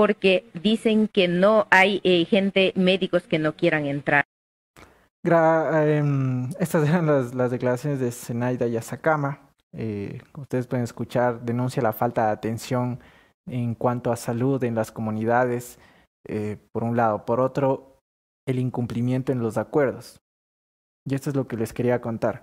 porque 0.00 0.50
dicen 0.54 1.08
que 1.08 1.28
no 1.28 1.66
hay 1.70 2.00
eh, 2.04 2.24
gente, 2.24 2.72
médicos 2.74 3.24
que 3.24 3.38
no 3.38 3.54
quieran 3.54 3.84
entrar. 3.84 4.24
Em, 5.22 6.48
estas 6.58 6.88
eran 6.88 7.04
las, 7.04 7.50
declaraciones 7.50 8.00
de 8.00 8.10
Zenaida 8.10 8.66
Yasakama. 8.66 9.50
Eh, 9.76 10.22
ustedes 10.38 10.66
pueden 10.66 10.84
escuchar, 10.84 11.42
denuncia 11.42 11.82
la 11.82 11.92
falta 11.92 12.24
de 12.24 12.32
atención 12.32 12.98
en 13.46 13.74
cuanto 13.74 14.10
a 14.10 14.16
salud 14.16 14.64
en 14.64 14.74
las 14.74 14.90
comunidades, 14.90 15.78
eh, 16.26 16.56
por 16.72 16.82
un 16.82 16.96
lado. 16.96 17.26
Por 17.26 17.38
otro, 17.38 17.98
el 18.48 18.58
incumplimiento 18.58 19.32
en 19.32 19.40
los 19.40 19.58
acuerdos. 19.58 20.18
Y 21.06 21.14
esto 21.14 21.28
es 21.28 21.36
lo 21.36 21.46
que 21.46 21.58
les 21.58 21.74
quería 21.74 22.00
contar. 22.00 22.42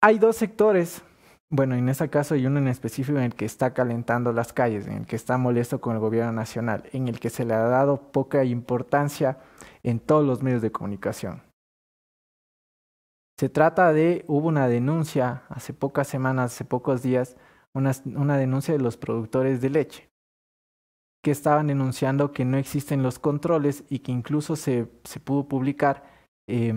Hay 0.00 0.20
dos 0.20 0.36
sectores 0.36 1.02
bueno, 1.48 1.76
en 1.76 1.88
este 1.88 2.10
caso 2.10 2.34
hay 2.34 2.46
uno 2.46 2.58
en 2.58 2.66
específico 2.66 3.18
en 3.18 3.24
el 3.24 3.34
que 3.34 3.44
está 3.44 3.72
calentando 3.72 4.32
las 4.32 4.52
calles, 4.52 4.86
en 4.88 4.94
el 4.94 5.06
que 5.06 5.14
está 5.14 5.38
molesto 5.38 5.80
con 5.80 5.94
el 5.94 6.00
gobierno 6.00 6.32
nacional, 6.32 6.88
en 6.92 7.06
el 7.06 7.20
que 7.20 7.30
se 7.30 7.44
le 7.44 7.54
ha 7.54 7.62
dado 7.62 8.10
poca 8.10 8.44
importancia 8.44 9.38
en 9.84 10.00
todos 10.00 10.24
los 10.26 10.42
medios 10.42 10.60
de 10.60 10.72
comunicación. 10.72 11.42
Se 13.38 13.48
trata 13.48 13.92
de, 13.92 14.24
hubo 14.26 14.48
una 14.48 14.66
denuncia 14.66 15.44
hace 15.48 15.72
pocas 15.72 16.08
semanas, 16.08 16.52
hace 16.52 16.64
pocos 16.64 17.02
días, 17.02 17.36
una, 17.74 18.38
denuncia 18.38 18.74
de 18.74 18.80
los 18.80 18.96
productores 18.96 19.60
de 19.60 19.70
leche, 19.70 20.10
que 21.22 21.30
estaban 21.30 21.68
denunciando 21.68 22.32
que 22.32 22.44
no 22.44 22.56
existen 22.56 23.02
los 23.02 23.18
controles 23.18 23.84
y 23.88 24.00
que 24.00 24.10
incluso 24.10 24.56
se, 24.56 24.86
pudo 25.22 25.46
publicar 25.46 26.02
eh, 26.48 26.74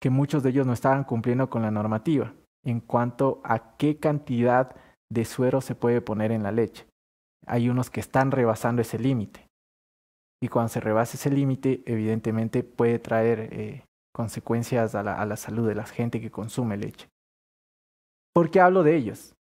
que 0.00 0.10
muchos 0.10 0.42
de 0.42 0.50
ellos 0.50 0.66
no 0.66 0.72
estaban 0.72 1.04
cumpliendo 1.04 1.48
con 1.48 1.62
la 1.62 1.70
normativa 1.70 2.32
en 2.64 2.80
cuanto 2.80 3.40
a 3.44 3.76
qué 3.76 3.98
cantidad 3.98 4.74
de 5.10 5.24
suero 5.24 5.60
se 5.60 5.74
puede 5.74 6.00
poner 6.00 6.32
en 6.32 6.42
la 6.42 6.52
leche. 6.52 6.86
Hay 7.46 7.68
unos 7.68 7.90
que 7.90 8.00
están 8.00 8.30
rebasando 8.30 8.82
ese 8.82 8.98
límite. 8.98 9.46
Y 10.42 10.48
cuando 10.48 10.68
se 10.68 10.80
rebasa 10.80 11.16
ese 11.16 11.30
límite, 11.30 11.82
evidentemente 11.86 12.62
puede 12.62 12.98
traer 12.98 13.48
eh, 13.52 13.84
consecuencias 14.14 14.94
a 14.94 15.02
la, 15.02 15.14
a 15.14 15.26
la 15.26 15.36
salud 15.36 15.66
de 15.66 15.74
la 15.74 15.86
gente 15.86 16.20
que 16.20 16.30
consume 16.30 16.76
leche. 16.76 17.08
¿Por 18.34 18.50
qué 18.50 18.60
hablo 18.60 18.82
de 18.82 18.96
ellos? 18.96 19.34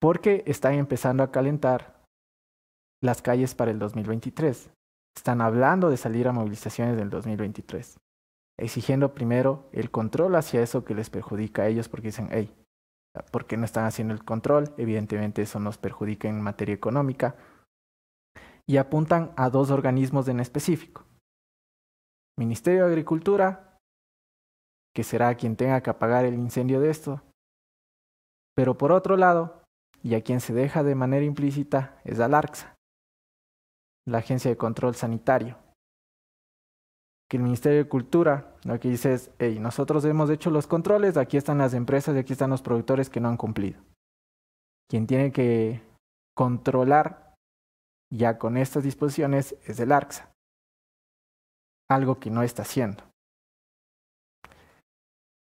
Porque 0.00 0.44
están 0.46 0.74
empezando 0.74 1.22
a 1.22 1.32
calentar 1.32 2.04
las 3.02 3.22
calles 3.22 3.54
para 3.54 3.70
el 3.70 3.78
2023. 3.78 4.70
Están 5.16 5.40
hablando 5.40 5.90
de 5.90 5.96
salir 5.96 6.28
a 6.28 6.32
movilizaciones 6.32 6.96
del 6.96 7.10
2023 7.10 7.98
exigiendo 8.62 9.12
primero 9.12 9.68
el 9.72 9.90
control 9.90 10.36
hacia 10.36 10.62
eso 10.62 10.84
que 10.84 10.94
les 10.94 11.10
perjudica 11.10 11.62
a 11.62 11.66
ellos 11.66 11.88
porque 11.88 12.08
dicen, 12.08 12.28
hey, 12.30 12.54
¿por 13.30 13.46
qué 13.46 13.56
no 13.56 13.64
están 13.64 13.84
haciendo 13.84 14.14
el 14.14 14.24
control? 14.24 14.72
Evidentemente 14.78 15.42
eso 15.42 15.58
nos 15.58 15.78
perjudica 15.78 16.28
en 16.28 16.40
materia 16.40 16.74
económica. 16.74 17.36
Y 18.68 18.76
apuntan 18.76 19.32
a 19.36 19.50
dos 19.50 19.70
organismos 19.72 20.28
en 20.28 20.38
específico. 20.38 21.04
Ministerio 22.38 22.86
de 22.86 22.92
Agricultura, 22.92 23.78
que 24.94 25.02
será 25.02 25.34
quien 25.34 25.56
tenga 25.56 25.80
que 25.82 25.90
apagar 25.90 26.24
el 26.24 26.34
incendio 26.34 26.80
de 26.80 26.90
esto. 26.90 27.20
Pero 28.54 28.78
por 28.78 28.92
otro 28.92 29.16
lado, 29.16 29.62
y 30.02 30.14
a 30.14 30.22
quien 30.22 30.40
se 30.40 30.52
deja 30.52 30.84
de 30.84 30.94
manera 30.94 31.24
implícita, 31.24 32.00
es 32.04 32.20
al 32.20 32.34
ARCSA, 32.34 32.76
la 34.06 34.18
Agencia 34.18 34.50
de 34.50 34.56
Control 34.56 34.94
Sanitario, 34.94 35.58
que 37.32 37.38
el 37.38 37.44
Ministerio 37.44 37.78
de 37.78 37.88
Cultura 37.88 38.52
lo 38.64 38.78
que 38.78 38.90
dice 38.90 39.14
es, 39.14 39.30
hey, 39.38 39.58
nosotros 39.58 40.04
hemos 40.04 40.28
hecho 40.28 40.50
los 40.50 40.66
controles, 40.66 41.16
aquí 41.16 41.38
están 41.38 41.56
las 41.56 41.72
empresas 41.72 42.14
y 42.14 42.18
aquí 42.18 42.34
están 42.34 42.50
los 42.50 42.60
productores 42.60 43.08
que 43.08 43.20
no 43.20 43.30
han 43.30 43.38
cumplido. 43.38 43.80
Quien 44.86 45.06
tiene 45.06 45.32
que 45.32 45.80
controlar 46.36 47.34
ya 48.12 48.36
con 48.36 48.58
estas 48.58 48.84
disposiciones 48.84 49.56
es 49.64 49.80
el 49.80 49.92
ARCSA, 49.92 50.30
algo 51.90 52.20
que 52.20 52.28
no 52.28 52.42
está 52.42 52.64
haciendo. 52.64 53.02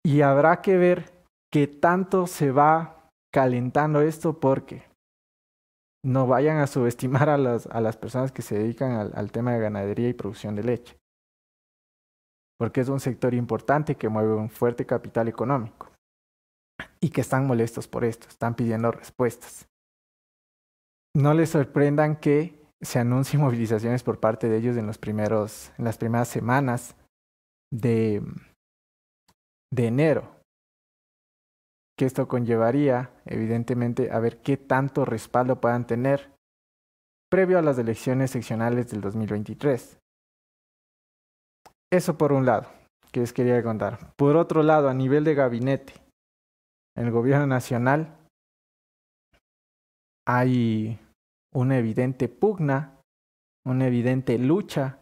Y 0.07 0.21
habrá 0.21 0.63
que 0.63 0.77
ver 0.77 1.13
qué 1.53 1.67
tanto 1.67 2.29
se 2.29 2.53
va 2.53 3.11
calentando 3.35 4.01
esto 4.01 4.39
porque 4.39 4.85
no 6.05 6.29
vayan 6.29 6.59
a 6.59 6.69
subestimar 6.69 7.29
a 7.29 7.37
las, 7.37 7.67
a 7.67 7.81
las 7.81 7.97
personas 7.97 8.31
que 8.31 8.43
se 8.43 8.57
dedican 8.57 8.93
al, 8.93 9.11
al 9.13 9.33
tema 9.33 9.55
de 9.55 9.59
ganadería 9.59 10.09
y 10.09 10.13
producción 10.13 10.55
de 10.55 10.63
leche 10.63 11.00
porque 12.61 12.83
es 12.83 12.91
un 12.91 13.01
sector 13.01 13.33
importante 13.33 13.95
que 13.95 14.11
mueve 14.11 14.35
un 14.35 14.51
fuerte 14.51 14.85
capital 14.85 15.29
económico 15.29 15.91
y 17.01 17.09
que 17.09 17.23
están 17.23 17.47
molestos 17.47 17.89
por 17.89 18.05
esto, 18.05 18.29
están 18.29 18.55
pidiendo 18.55 18.93
respuestas. 18.93 19.67
No 21.17 21.33
les 21.33 21.49
sorprendan 21.49 22.17
que 22.17 22.61
se 22.83 22.99
anuncien 22.99 23.41
movilizaciones 23.43 24.03
por 24.03 24.21
parte 24.21 24.51
de 24.51 24.59
ellos 24.59 24.77
en, 24.77 24.87
los 24.87 24.99
primeros, 24.99 25.73
en 25.79 25.87
las 25.87 25.97
primeras 25.97 26.29
semanas 26.29 26.97
de, 27.73 28.23
de 29.73 29.87
enero, 29.87 30.31
que 31.99 32.05
esto 32.05 32.29
conllevaría, 32.29 33.11
evidentemente, 33.25 34.11
a 34.11 34.19
ver 34.19 34.43
qué 34.43 34.59
tanto 34.59 35.07
respaldo 35.07 35.63
puedan 35.63 35.87
tener 35.87 36.31
previo 37.31 37.59
a 37.59 37.63
las 37.63 37.79
elecciones 37.79 38.33
seccionales 38.33 38.91
del 38.91 39.01
2023. 39.01 40.00
Eso 41.93 42.17
por 42.17 42.33
un 42.33 42.47
lado, 42.47 42.69
que 43.11 43.21
les 43.21 43.33
quería 43.33 43.63
contar. 43.63 44.15
Por 44.17 44.37
otro 44.37 44.63
lado, 44.63 44.89
a 44.89 44.95
nivel 44.95 45.25
de 45.25 45.35
gabinete, 45.35 45.95
en 46.97 47.07
el 47.07 47.11
gobierno 47.11 47.47
nacional 47.47 48.17
hay 50.27 50.99
una 51.53 51.79
evidente 51.79 52.29
pugna, 52.29 53.01
una 53.67 53.87
evidente 53.87 54.39
lucha 54.39 54.99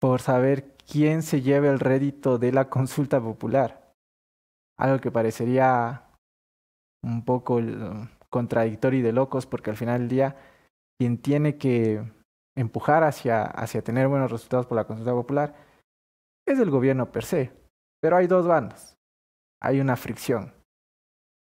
por 0.00 0.20
saber 0.20 0.76
quién 0.90 1.22
se 1.22 1.40
lleva 1.40 1.68
el 1.68 1.80
rédito 1.80 2.38
de 2.38 2.52
la 2.52 2.68
consulta 2.68 3.20
popular. 3.20 3.92
Algo 4.78 5.00
que 5.00 5.10
parecería 5.10 6.04
un 7.02 7.24
poco 7.24 7.60
contradictorio 8.28 9.00
y 9.00 9.02
de 9.02 9.12
locos 9.12 9.46
porque 9.46 9.70
al 9.70 9.76
final 9.76 10.00
del 10.00 10.08
día 10.08 10.36
quien 10.98 11.18
tiene 11.18 11.56
que 11.56 12.04
empujar 12.60 13.04
hacia, 13.04 13.44
hacia 13.44 13.82
tener 13.82 14.08
buenos 14.08 14.30
resultados 14.30 14.66
por 14.66 14.76
la 14.76 14.86
consulta 14.86 15.12
popular 15.12 15.54
es 16.46 16.58
el 16.58 16.70
gobierno 16.70 17.10
per 17.10 17.24
se. 17.24 17.52
Pero 18.00 18.16
hay 18.16 18.26
dos 18.26 18.46
bandas. 18.46 18.96
Hay 19.62 19.80
una 19.80 19.96
fricción. 19.96 20.54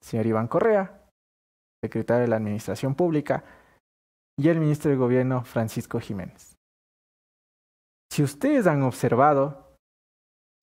señor 0.02 0.26
Iván 0.26 0.48
Correa, 0.48 1.00
secretario 1.82 2.22
de 2.22 2.28
la 2.28 2.36
Administración 2.36 2.94
Pública, 2.94 3.44
y 4.38 4.48
el 4.48 4.58
ministro 4.58 4.90
de 4.90 4.96
Gobierno 4.96 5.44
Francisco 5.44 6.00
Jiménez. 6.00 6.56
Si 8.10 8.22
ustedes 8.22 8.66
han 8.66 8.82
observado, 8.82 9.76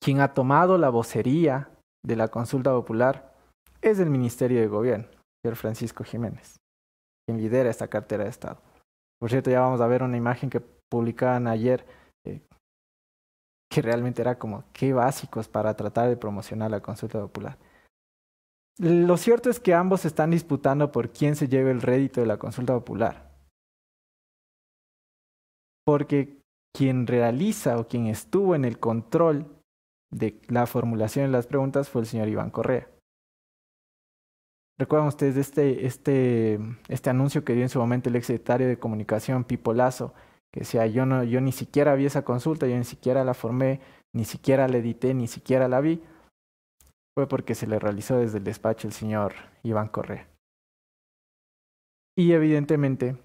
quien 0.03 0.21
ha 0.21 0.33
tomado 0.33 0.77
la 0.77 0.89
vocería 0.89 1.69
de 2.05 2.15
la 2.15 2.27
consulta 2.27 2.71
popular 2.71 3.35
es 3.81 3.99
el 3.99 4.09
Ministerio 4.09 4.59
de 4.59 4.67
Gobierno, 4.67 5.07
el 5.45 5.55
Francisco 5.55 6.03
Jiménez, 6.03 6.57
quien 7.25 7.37
lidera 7.37 7.69
esta 7.69 7.87
cartera 7.87 8.25
de 8.25 8.29
Estado. 8.29 8.61
Por 9.19 9.29
cierto, 9.29 9.51
ya 9.51 9.59
vamos 9.59 9.81
a 9.81 9.87
ver 9.87 10.01
una 10.01 10.17
imagen 10.17 10.49
que 10.49 10.61
publicaban 10.61 11.47
ayer 11.47 11.85
eh, 12.25 12.41
que 13.69 13.81
realmente 13.81 14.21
era 14.21 14.39
como 14.39 14.63
qué 14.73 14.93
básicos 14.93 15.47
para 15.47 15.75
tratar 15.75 16.09
de 16.09 16.17
promocionar 16.17 16.71
la 16.71 16.81
consulta 16.81 17.19
popular. 17.19 17.57
Lo 18.79 19.17
cierto 19.17 19.49
es 19.49 19.59
que 19.59 19.73
ambos 19.73 20.05
están 20.05 20.31
disputando 20.31 20.91
por 20.91 21.11
quién 21.11 21.35
se 21.35 21.49
lleve 21.49 21.71
el 21.71 21.81
rédito 21.81 22.21
de 22.21 22.27
la 22.27 22.37
consulta 22.37 22.73
popular. 22.73 23.29
Porque 25.85 26.39
quien 26.73 27.05
realiza 27.05 27.77
o 27.77 27.87
quien 27.87 28.07
estuvo 28.07 28.55
en 28.55 28.63
el 28.63 28.79
control 28.79 29.47
de 30.11 30.39
la 30.47 30.65
formulación 30.65 31.25
de 31.25 31.31
las 31.31 31.47
preguntas 31.47 31.89
fue 31.89 32.01
el 32.01 32.07
señor 32.07 32.29
Iván 32.29 32.51
Correa. 32.51 32.87
¿Recuerdan 34.79 35.09
ustedes 35.09 35.35
este, 35.35 35.85
este, 35.85 36.57
este 36.87 37.09
anuncio 37.09 37.43
que 37.43 37.53
dio 37.53 37.63
en 37.63 37.69
su 37.69 37.79
momento 37.79 38.07
el 38.07 38.15
exsecretario 38.15 38.65
de 38.65 38.79
Comunicación, 38.79 39.43
Pipo 39.43 39.73
Lazo, 39.73 40.13
que 40.53 40.61
decía, 40.61 40.87
yo, 40.87 41.05
no, 41.05 41.21
yo 41.25 41.41
ni 41.41 41.51
siquiera 41.51 41.95
vi 41.95 42.05
esa 42.05 42.23
consulta, 42.23 42.65
yo 42.65 42.77
ni 42.77 42.85
siquiera 42.85 43.25
la 43.25 43.33
formé, 43.33 43.81
ni 44.15 44.23
siquiera 44.23 44.69
la 44.69 44.77
edité, 44.77 45.13
ni 45.13 45.27
siquiera 45.27 45.67
la 45.67 45.81
vi? 45.81 46.01
Fue 47.13 47.27
porque 47.27 47.55
se 47.55 47.67
le 47.67 47.77
realizó 47.77 48.19
desde 48.19 48.37
el 48.37 48.45
despacho 48.45 48.87
el 48.87 48.93
señor 48.93 49.33
Iván 49.63 49.89
Correa. 49.89 50.29
Y 52.17 52.31
evidentemente, 52.31 53.17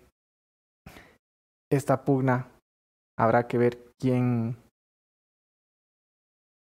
esta 1.71 2.05
pugna 2.05 2.49
habrá 3.17 3.47
que 3.47 3.59
ver 3.59 3.93
quién, 4.01 4.57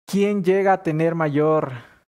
quién 0.09 0.41
llega 0.41 0.71
a 0.71 0.83
tener 0.83 1.15
mayor... 1.15 1.73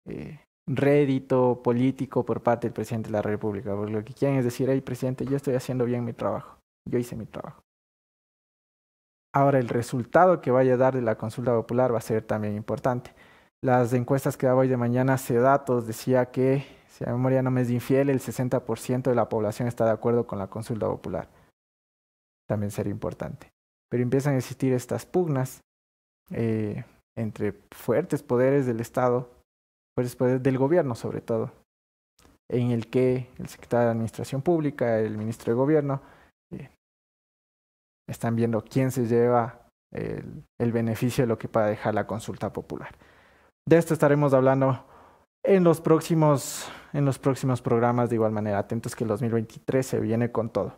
Eh, 0.08 0.40
rédito 0.76 1.62
político 1.64 2.26
por 2.26 2.42
parte 2.42 2.68
del 2.68 2.74
presidente 2.74 3.10
de 3.10 3.14
la 3.14 3.22
República. 3.22 3.76
Porque 3.76 3.92
lo 3.92 4.04
que 4.04 4.14
quieren 4.14 4.38
es 4.38 4.46
decir, 4.46 4.70
hey, 4.70 4.82
presidente, 4.82 5.26
yo 5.26 5.36
estoy 5.36 5.56
haciendo 5.56 5.86
bien 5.86 6.04
mi 6.04 6.14
trabajo. 6.14 6.58
Yo 6.90 6.98
hice 6.98 7.16
mi 7.16 7.26
trabajo. 7.26 7.62
Ahora, 9.34 9.60
el 9.60 9.70
resultado 9.70 10.42
que 10.42 10.52
vaya 10.52 10.74
a 10.74 10.78
dar 10.78 10.96
de 10.96 11.02
la 11.02 11.16
consulta 11.16 11.54
popular 11.54 11.94
va 11.94 12.00
a 12.00 12.02
ser 12.02 12.24
también 12.24 12.56
importante. 12.56 13.14
Las 13.64 13.94
encuestas 13.94 14.38
que 14.38 14.48
daba 14.48 14.62
hoy 14.62 14.68
de 14.68 14.78
mañana, 14.78 15.18
datos 15.18 15.88
decía 15.88 16.32
que, 16.32 16.66
si 16.90 17.06
la 17.06 17.12
memoria 17.12 17.42
no 17.42 17.52
me 17.52 17.62
es 17.62 17.70
infiel, 17.70 18.10
el 18.10 18.20
60% 18.20 19.04
de 19.04 19.16
la 19.16 19.30
población 19.30 19.68
está 19.68 19.86
de 19.86 19.92
acuerdo 19.92 20.28
con 20.28 20.40
la 20.40 20.48
consulta 20.48 20.88
popular. 20.88 21.30
También 22.50 22.72
sería 22.72 22.92
importante. 22.92 23.52
Pero 23.90 24.04
empiezan 24.04 24.34
a 24.34 24.38
existir 24.38 24.74
estas 24.74 25.06
pugnas 25.06 25.62
eh, 26.32 26.84
entre 27.16 27.54
fuertes 27.72 28.24
poderes 28.24 28.66
del 28.66 28.80
Estado, 28.80 29.30
poderes 29.94 30.44
del 30.44 30.58
gobierno 30.58 30.96
sobre 30.96 31.22
todo, 31.22 31.52
en 32.50 32.72
el 32.72 32.88
que 32.88 33.30
el 33.38 33.48
secretario 33.48 33.86
de 33.86 33.92
Administración 33.92 34.42
Pública, 34.42 35.00
el 35.00 35.18
ministro 35.18 35.52
de 35.52 35.58
Gobierno, 35.58 36.02
eh, 36.52 36.70
están 38.10 38.36
viendo 38.36 38.64
quién 38.64 38.92
se 38.92 39.06
lleva 39.06 39.62
el, 39.94 40.72
beneficio 40.72 41.24
de 41.24 41.28
lo 41.28 41.38
que 41.38 41.48
pueda 41.48 41.68
dejar 41.68 41.94
la 41.94 42.08
consulta 42.08 42.52
popular. 42.52 42.96
De 43.68 43.78
esto 43.78 43.94
estaremos 43.94 44.34
hablando 44.34 44.86
en 45.44 45.64
los 45.64 45.82
próximos, 45.82 46.70
en 46.94 47.06
los 47.06 47.20
próximos 47.20 47.62
programas 47.62 48.10
de 48.10 48.16
igual 48.16 48.32
manera. 48.32 48.60
Atentos 48.60 48.96
que 48.96 49.04
el 49.04 49.10
2023 49.10 49.86
se 49.86 50.00
viene 50.00 50.32
con 50.32 50.50
todo. 50.50 50.78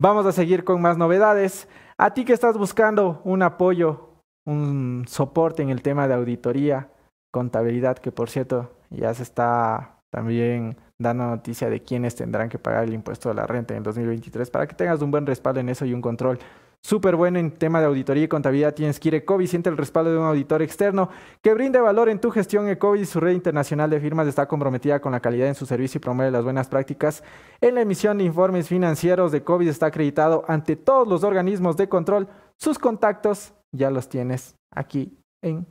Vamos 0.00 0.26
a 0.26 0.32
seguir 0.32 0.64
con 0.64 0.80
más 0.80 0.96
novedades. 0.96 1.68
A 1.96 2.14
ti 2.14 2.24
que 2.24 2.32
estás 2.32 2.56
buscando 2.56 3.20
un 3.24 3.42
apoyo, 3.42 4.10
un 4.46 5.04
soporte 5.08 5.62
en 5.62 5.70
el 5.70 5.82
tema 5.82 6.06
de 6.06 6.14
auditoría, 6.14 6.90
contabilidad, 7.30 7.98
que 7.98 8.12
por 8.12 8.30
cierto 8.30 8.70
ya 8.90 9.12
se 9.14 9.22
está 9.22 9.98
también 10.10 10.76
dando 10.98 11.26
noticia 11.26 11.68
de 11.70 11.82
quiénes 11.82 12.14
tendrán 12.14 12.48
que 12.48 12.58
pagar 12.58 12.84
el 12.84 12.94
impuesto 12.94 13.28
de 13.28 13.34
la 13.34 13.46
renta 13.46 13.74
en 13.74 13.78
el 13.78 13.84
2023 13.84 14.50
para 14.50 14.66
que 14.66 14.74
tengas 14.74 15.00
un 15.02 15.10
buen 15.10 15.26
respaldo 15.26 15.60
en 15.60 15.68
eso 15.68 15.84
y 15.84 15.92
un 15.92 16.00
control 16.00 16.38
súper 16.80 17.16
bueno 17.16 17.38
en 17.38 17.50
tema 17.50 17.80
de 17.80 17.86
auditoría 17.86 18.24
y 18.24 18.28
contabilidad. 18.28 18.74
Tienes 18.74 18.98
que 18.98 19.08
ir 19.08 19.14
Ecovi, 19.16 19.46
siente 19.46 19.68
el 19.68 19.76
respaldo 19.76 20.12
de 20.12 20.18
un 20.18 20.24
auditor 20.24 20.62
externo 20.62 21.10
que 21.42 21.52
brinde 21.54 21.80
valor 21.80 22.08
en 22.08 22.20
tu 22.20 22.30
gestión. 22.30 22.68
Ecovi 22.68 23.00
y 23.00 23.06
su 23.06 23.20
red 23.20 23.32
internacional 23.32 23.90
de 23.90 24.00
firmas 24.00 24.26
está 24.26 24.46
comprometida 24.46 25.00
con 25.00 25.12
la 25.12 25.20
calidad 25.20 25.48
en 25.48 25.54
su 25.54 25.66
servicio 25.66 25.98
y 25.98 26.00
promueve 26.00 26.30
las 26.30 26.44
buenas 26.44 26.68
prácticas 26.68 27.22
en 27.60 27.74
la 27.74 27.82
emisión 27.82 28.18
de 28.18 28.24
informes 28.24 28.68
financieros. 28.68 29.32
de 29.32 29.42
COVID 29.42 29.68
está 29.68 29.86
acreditado 29.86 30.44
ante 30.48 30.76
todos 30.76 31.06
los 31.06 31.24
organismos 31.24 31.76
de 31.76 31.88
control. 31.88 32.28
Sus 32.56 32.78
contactos 32.78 33.52
ya 33.72 33.90
los 33.90 34.08
tienes 34.08 34.56
aquí 34.74 35.18
en 35.42 35.66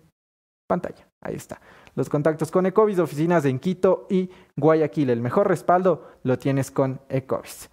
pantalla. 0.67 1.06
Ahí 1.21 1.35
está. 1.35 1.59
Los 1.95 2.09
contactos 2.09 2.51
con 2.51 2.65
Ecovis, 2.65 2.99
oficinas 2.99 3.45
en 3.45 3.59
Quito 3.59 4.05
y 4.09 4.29
Guayaquil. 4.55 5.09
El 5.09 5.21
mejor 5.21 5.47
respaldo 5.47 6.11
lo 6.23 6.37
tienes 6.37 6.69
con 6.71 7.01
Ecovis. 7.09 7.69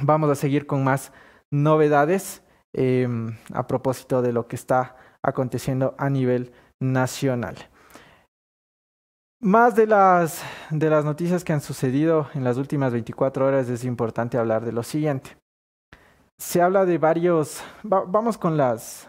Vamos 0.00 0.30
a 0.30 0.34
seguir 0.34 0.66
con 0.66 0.82
más 0.82 1.12
novedades 1.50 2.42
em, 2.72 3.36
a 3.52 3.66
propósito 3.66 4.22
de 4.22 4.32
lo 4.32 4.48
que 4.48 4.56
está 4.56 4.96
aconteciendo 5.22 5.94
a 5.98 6.10
nivel 6.10 6.52
nacional. 6.80 7.56
Más 9.40 9.76
de 9.76 9.86
las, 9.86 10.42
de 10.70 10.88
las 10.88 11.04
noticias 11.04 11.44
que 11.44 11.52
han 11.52 11.60
sucedido 11.60 12.28
en 12.34 12.44
las 12.44 12.56
últimas 12.56 12.92
24 12.92 13.46
horas 13.46 13.68
es 13.68 13.84
importante 13.84 14.38
hablar 14.38 14.64
de 14.64 14.72
lo 14.72 14.82
siguiente. 14.82 15.36
Se 16.38 16.62
habla 16.62 16.86
de 16.86 16.98
varios... 16.98 17.62
vamos 17.82 18.38
con 18.38 18.56
las... 18.56 19.08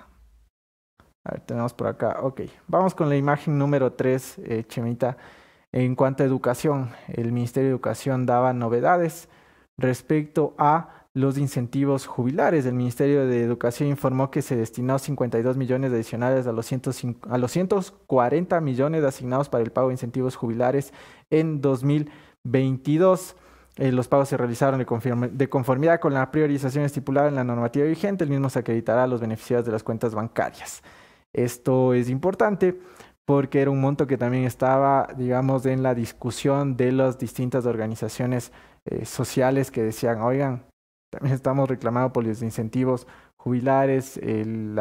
A 1.25 1.31
ver, 1.31 1.41
tenemos 1.41 1.73
por 1.73 1.87
acá. 1.87 2.19
Ok, 2.21 2.41
vamos 2.67 2.93
con 2.93 3.09
la 3.09 3.15
imagen 3.15 3.57
número 3.57 3.93
3, 3.93 4.37
eh, 4.43 4.63
Chemita. 4.67 5.17
En 5.71 5.95
cuanto 5.95 6.21
a 6.21 6.25
educación, 6.25 6.91
el 7.07 7.31
Ministerio 7.31 7.69
de 7.69 7.71
Educación 7.71 8.27
daba 8.27 8.53
novedades 8.53 9.27
respecto 9.75 10.53
a 10.59 11.05
los 11.15 11.39
incentivos 11.39 12.05
jubilares. 12.05 12.67
El 12.67 12.75
Ministerio 12.75 13.25
de 13.25 13.41
Educación 13.41 13.89
informó 13.89 14.29
que 14.29 14.43
se 14.43 14.55
destinó 14.55 14.99
52 14.99 15.57
millones 15.57 15.91
adicionales 15.91 16.45
a 16.45 16.51
los, 16.51 16.67
105, 16.67 17.27
a 17.29 17.37
los 17.39 17.51
140 17.51 18.61
millones 18.61 19.03
asignados 19.03 19.49
para 19.49 19.63
el 19.63 19.71
pago 19.71 19.87
de 19.87 19.95
incentivos 19.95 20.35
jubilares 20.35 20.93
en 21.31 21.59
2022. 21.59 23.35
Eh, 23.77 23.91
los 23.91 24.07
pagos 24.07 24.29
se 24.29 24.37
realizaron 24.37 24.79
de, 24.79 25.29
de, 25.31 25.49
conformidad 25.49 25.99
con 25.99 26.13
la 26.13 26.31
priorización 26.31 26.85
estipulada 26.85 27.29
en 27.29 27.35
la 27.35 27.43
normativa 27.43 27.85
vigente. 27.85 28.23
El 28.25 28.29
mismo 28.29 28.49
se 28.49 28.59
acreditará 28.59 29.05
a 29.05 29.07
los 29.07 29.19
beneficiarios 29.19 29.65
de 29.65 29.71
las 29.71 29.83
cuentas 29.83 30.13
bancarias. 30.13 30.83
Esto 31.35 31.93
es 31.93 32.09
importante 32.09 32.79
porque 33.25 33.61
era 33.61 33.69
un 33.69 33.81
monto 33.81 34.07
que 34.07 34.17
también 34.17 34.45
estaba, 34.45 35.09
digamos, 35.17 35.65
en 35.65 35.83
la 35.83 35.93
discusión 35.93 36.77
de 36.77 36.93
las 36.93 37.19
distintas 37.19 37.65
organizaciones 37.65 38.53
eh, 38.85 39.05
sociales 39.05 39.69
que 39.69 39.83
decían, 39.83 40.21
oigan, 40.21 40.63
también 41.09 41.35
estamos 41.35 41.67
reclamando 41.67 42.13
por 42.13 42.23
los 42.23 42.41
incentivos 42.41 43.05
jubilares, 43.35 44.17
el, 44.17 44.75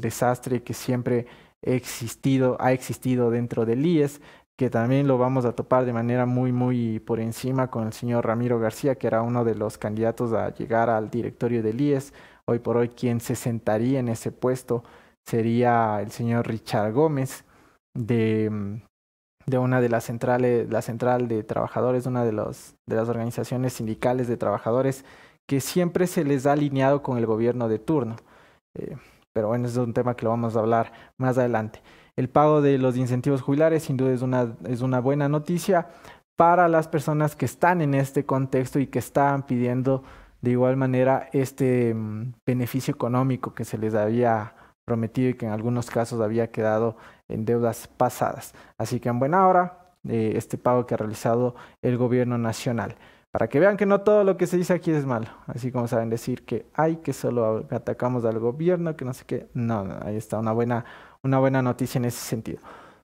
desastre 0.00 0.62
que 0.62 0.72
siempre 0.72 1.26
ha 1.66 2.72
existido 2.72 3.30
dentro 3.30 3.66
del 3.66 3.84
IES, 3.84 4.22
que 4.56 4.70
también 4.70 5.06
lo 5.06 5.18
vamos 5.18 5.44
a 5.44 5.52
topar 5.52 5.84
de 5.84 5.92
manera 5.92 6.24
muy, 6.24 6.50
muy 6.50 6.98
por 7.00 7.20
encima 7.20 7.70
con 7.70 7.86
el 7.86 7.92
señor 7.92 8.26
Ramiro 8.26 8.58
García, 8.58 8.94
que 8.94 9.06
era 9.06 9.20
uno 9.20 9.44
de 9.44 9.54
los 9.54 9.76
candidatos 9.76 10.32
a 10.32 10.54
llegar 10.54 10.88
al 10.88 11.10
directorio 11.10 11.62
del 11.62 11.78
IES. 11.78 12.14
Hoy 12.46 12.58
por 12.58 12.78
hoy 12.78 12.88
quien 12.88 13.20
se 13.20 13.36
sentaría 13.36 14.00
en 14.00 14.08
ese 14.08 14.32
puesto 14.32 14.82
sería 15.26 16.00
el 16.00 16.10
señor 16.10 16.46
Richard 16.46 16.92
Gómez 16.92 17.44
de, 17.94 18.80
de 19.46 19.58
una 19.58 19.80
de 19.80 19.88
las 19.88 20.04
centrales, 20.04 20.70
la 20.70 20.82
central 20.82 21.28
de 21.28 21.42
trabajadores, 21.42 22.06
una 22.06 22.24
de, 22.24 22.32
los, 22.32 22.74
de 22.86 22.96
las 22.96 23.08
organizaciones 23.08 23.74
sindicales 23.74 24.28
de 24.28 24.36
trabajadores 24.36 25.04
que 25.48 25.60
siempre 25.60 26.06
se 26.06 26.24
les 26.24 26.46
ha 26.46 26.52
alineado 26.52 27.02
con 27.02 27.18
el 27.18 27.26
gobierno 27.26 27.68
de 27.68 27.78
turno. 27.78 28.16
Eh, 28.78 28.96
pero 29.32 29.48
bueno, 29.48 29.66
es 29.66 29.76
un 29.76 29.92
tema 29.92 30.14
que 30.14 30.24
lo 30.24 30.30
vamos 30.30 30.56
a 30.56 30.60
hablar 30.60 30.92
más 31.18 31.38
adelante. 31.38 31.82
El 32.16 32.28
pago 32.28 32.60
de 32.60 32.78
los 32.78 32.96
incentivos 32.96 33.42
jubilares 33.42 33.84
sin 33.84 33.96
duda 33.96 34.12
es 34.12 34.22
una, 34.22 34.56
es 34.66 34.80
una 34.80 35.00
buena 35.00 35.28
noticia 35.28 35.88
para 36.36 36.68
las 36.68 36.88
personas 36.88 37.36
que 37.36 37.44
están 37.44 37.80
en 37.80 37.94
este 37.94 38.24
contexto 38.24 38.78
y 38.78 38.86
que 38.86 38.98
están 38.98 39.44
pidiendo 39.44 40.02
de 40.40 40.52
igual 40.52 40.76
manera 40.76 41.28
este 41.32 41.94
mm, 41.94 42.32
beneficio 42.46 42.94
económico 42.94 43.54
que 43.54 43.64
se 43.64 43.78
les 43.78 43.94
había 43.94 44.54
prometido 44.90 45.30
y 45.30 45.34
que 45.34 45.46
en 45.46 45.52
algunos 45.52 45.88
casos 45.88 46.20
había 46.20 46.50
quedado 46.50 46.96
en 47.28 47.44
deudas 47.44 47.86
pasadas. 47.86 48.54
Así 48.76 48.98
que 48.98 49.08
en 49.08 49.20
buena 49.20 49.46
hora 49.46 49.92
eh, 50.08 50.32
este 50.34 50.58
pago 50.58 50.84
que 50.84 50.94
ha 50.94 50.96
realizado 50.96 51.54
el 51.80 51.96
gobierno 51.96 52.38
nacional 52.38 52.96
para 53.30 53.48
que 53.48 53.60
vean 53.60 53.76
que 53.76 53.86
no 53.86 54.00
todo 54.00 54.24
lo 54.24 54.36
que 54.36 54.48
se 54.48 54.56
dice 54.56 54.72
aquí 54.72 54.90
es 54.90 55.06
malo. 55.06 55.28
Así 55.46 55.70
como 55.70 55.86
saben 55.86 56.10
decir 56.10 56.44
que 56.44 56.66
hay 56.74 56.96
que 56.96 57.12
solo 57.12 57.68
atacamos 57.70 58.24
al 58.24 58.40
gobierno, 58.40 58.96
que 58.96 59.04
no 59.04 59.14
sé 59.14 59.24
qué. 59.26 59.48
No, 59.54 59.84
no 59.84 59.96
ahí 60.02 60.16
está 60.16 60.40
una 60.40 60.50
buena, 60.50 60.84
una 61.22 61.38
buena 61.38 61.62
noticia 61.62 62.00
en 62.00 62.06
ese 62.06 62.18
sentido. 62.18 62.58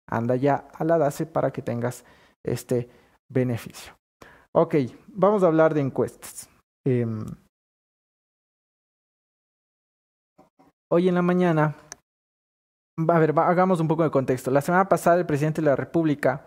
anda 0.08 0.36
ya 0.36 0.68
a 0.76 0.84
la 0.84 1.00
DACE 1.00 1.26
para 1.26 1.50
que 1.50 1.64
tengas 1.64 2.06
este 2.44 2.88
beneficio. 3.30 3.94
Ok, 4.52 4.76
vamos 5.08 5.42
a 5.42 5.48
hablar 5.48 5.74
de 5.74 5.82
encuestas. 5.82 6.48
Em, 6.86 7.26
hoy 10.90 11.10
en 11.10 11.16
la 11.16 11.22
mañana, 11.22 11.76
a 12.98 13.20
ver, 13.20 13.38
hagamos 13.38 13.80
un 13.80 13.88
poco 13.88 14.04
de 14.04 14.12
contexto. 14.12 14.52
La 14.52 14.62
semana 14.62 14.90
pasada 14.90 15.18
el 15.18 15.26
presidente 15.26 15.62
de 15.62 15.68
la 15.68 15.76
República 15.76 16.46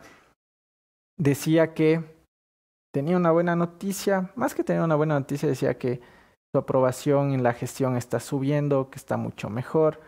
decía 1.19 1.75
que 1.75 2.05
tenía 2.93 3.17
una 3.17 3.31
buena 3.31 3.55
noticia, 3.55 4.33
más 4.35 4.55
que 4.55 4.65
tener 4.65 4.83
una 4.83 4.97
buena 4.97 5.19
noticia, 5.19 5.49
decía 5.49 5.79
que 5.79 6.01
su 6.53 6.59
aprobación 6.59 7.33
en 7.33 7.43
la 7.43 7.53
gestión 7.53 7.97
está 7.97 8.19
subiendo, 8.19 8.91
que 8.91 8.97
está 8.97 9.17
mucho 9.17 9.51
mejor. 9.51 10.01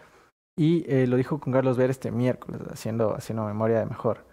Y 0.59 0.85
eh, 0.93 1.07
lo 1.07 1.17
dijo 1.17 1.41
con 1.41 1.53
Carlos 1.53 1.77
Ver 1.77 1.91
este 1.91 2.11
miércoles, 2.11 2.61
haciendo, 2.71 3.15
haciendo 3.15 3.45
memoria 3.45 3.79
de 3.79 3.87
mejor. 3.87 4.27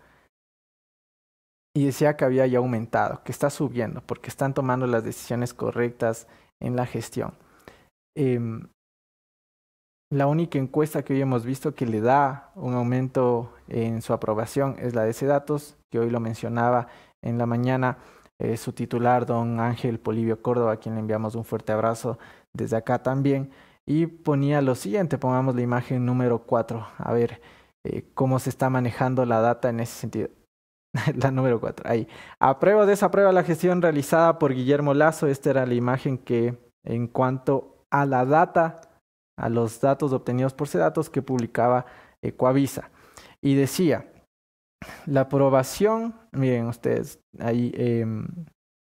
Y 1.76 1.86
decía 1.86 2.18
que 2.18 2.26
había 2.26 2.48
ya 2.48 2.58
aumentado, 2.58 3.24
que 3.24 3.32
está 3.32 3.50
subiendo, 3.50 4.02
porque 4.02 4.30
están 4.30 4.54
tomando 4.54 4.88
las 4.88 5.04
decisiones 5.04 5.54
correctas 5.54 6.28
en 6.60 6.76
la 6.76 6.86
gestión. 6.86 7.36
Eh, 8.18 8.40
la 10.12 10.26
única 10.28 10.58
encuesta 10.58 11.04
que 11.04 11.14
hoy 11.14 11.22
hemos 11.22 11.46
visto 11.46 11.76
que 11.76 11.86
le 11.86 12.02
da 12.02 12.52
un 12.56 12.74
aumento 12.74 13.54
en 13.68 14.02
su 14.02 14.14
aprobación 14.14 14.76
es 14.80 14.96
la 14.96 15.04
de 15.04 15.12
ese 15.12 15.28
datos, 15.28 15.78
que 15.92 16.00
hoy 16.00 16.10
lo 16.10 16.20
mencionaba 16.20 16.88
en 17.22 17.38
la 17.38 17.46
mañana 17.46 17.98
eh, 18.40 18.58
su 18.58 18.74
titular, 18.74 19.26
don 19.26 19.60
Ángel 19.60 20.00
Polivio 20.00 20.42
Córdoba, 20.42 20.74
a 20.74 20.78
quien 20.78 20.96
le 20.96 21.02
enviamos 21.02 21.36
un 21.36 21.44
fuerte 21.44 21.72
abrazo 21.72 22.18
desde 22.54 22.78
acá 22.78 23.04
también. 23.04 23.52
y 23.86 24.06
ponía 24.08 24.62
lo 24.62 24.76
siguiente, 24.76 25.18
pongamos 25.18 25.56
la 25.56 25.62
imagen 25.62 26.06
número 26.06 26.40
4, 26.44 26.88
a 26.98 27.14
ver 27.14 27.42
eh, 27.84 28.06
cómo 28.14 28.40
se 28.40 28.50
está 28.50 28.70
manejando 28.70 29.26
la 29.26 29.42
data 29.42 29.70
en 29.70 29.80
ese 29.80 29.94
sentido. 29.94 30.30
la 31.16 31.32
número 31.32 31.60
4, 31.60 31.90
ahí. 31.90 32.08
Apruebo 32.40 32.86
desaprueba 32.86 33.32
la 33.32 33.44
gestión 33.44 33.82
realizada 33.82 34.40
por 34.40 34.54
Guillermo 34.54 34.94
Lazo. 34.94 35.28
Esta 35.28 35.52
era 35.52 35.66
la 35.66 35.74
imagen 35.76 36.18
que 36.18 36.58
en 36.84 37.08
cuanto 37.08 37.86
a 37.92 38.06
la 38.06 38.26
data, 38.26 38.82
a 39.40 39.50
los 39.50 39.80
datos 39.82 40.14
obtenidos 40.14 40.54
por 40.54 40.70
datos 40.70 41.10
que 41.10 41.22
publicaba 41.22 41.86
Ecoavisa. 42.22 42.90
Y 43.42 43.56
decía, 43.56 44.12
la 45.06 45.22
aprobación, 45.22 46.16
miren 46.32 46.68
ustedes, 46.68 47.20
ahí 47.40 47.72
eh, 47.76 48.06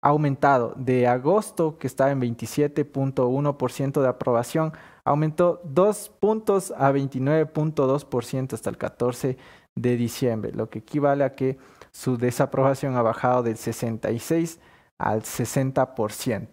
ha 0.02 0.08
aumentado 0.08 0.74
de 0.76 1.06
agosto, 1.06 1.78
que 1.78 1.86
estaba 1.86 2.10
en 2.10 2.20
27.1% 2.20 4.02
de 4.02 4.08
aprobación, 4.08 4.72
aumentó 5.02 5.62
dos 5.64 6.10
puntos 6.20 6.72
a 6.76 6.92
29.2% 6.92 8.52
hasta 8.52 8.70
el 8.70 8.76
14 8.76 9.38
de 9.74 9.96
diciembre, 9.96 10.52
lo 10.52 10.68
que 10.68 10.80
equivale 10.80 11.24
a 11.24 11.34
que 11.34 11.58
su 11.90 12.18
desaprobación 12.18 12.96
ha 12.96 13.02
bajado 13.02 13.42
del 13.42 13.56
66 13.56 14.60
al 14.98 15.22
60%. 15.22 16.48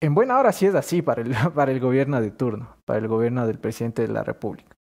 En 0.00 0.14
buena 0.14 0.38
hora 0.38 0.52
sí 0.52 0.66
es 0.66 0.74
así 0.74 1.02
para 1.02 1.22
el, 1.22 1.34
para 1.54 1.72
el 1.72 1.80
gobierno 1.80 2.20
de 2.20 2.30
turno, 2.30 2.76
para 2.84 2.98
el 2.98 3.08
gobierno 3.08 3.46
del 3.46 3.58
presidente 3.58 4.02
de 4.02 4.08
la 4.08 4.22
República. 4.22 4.76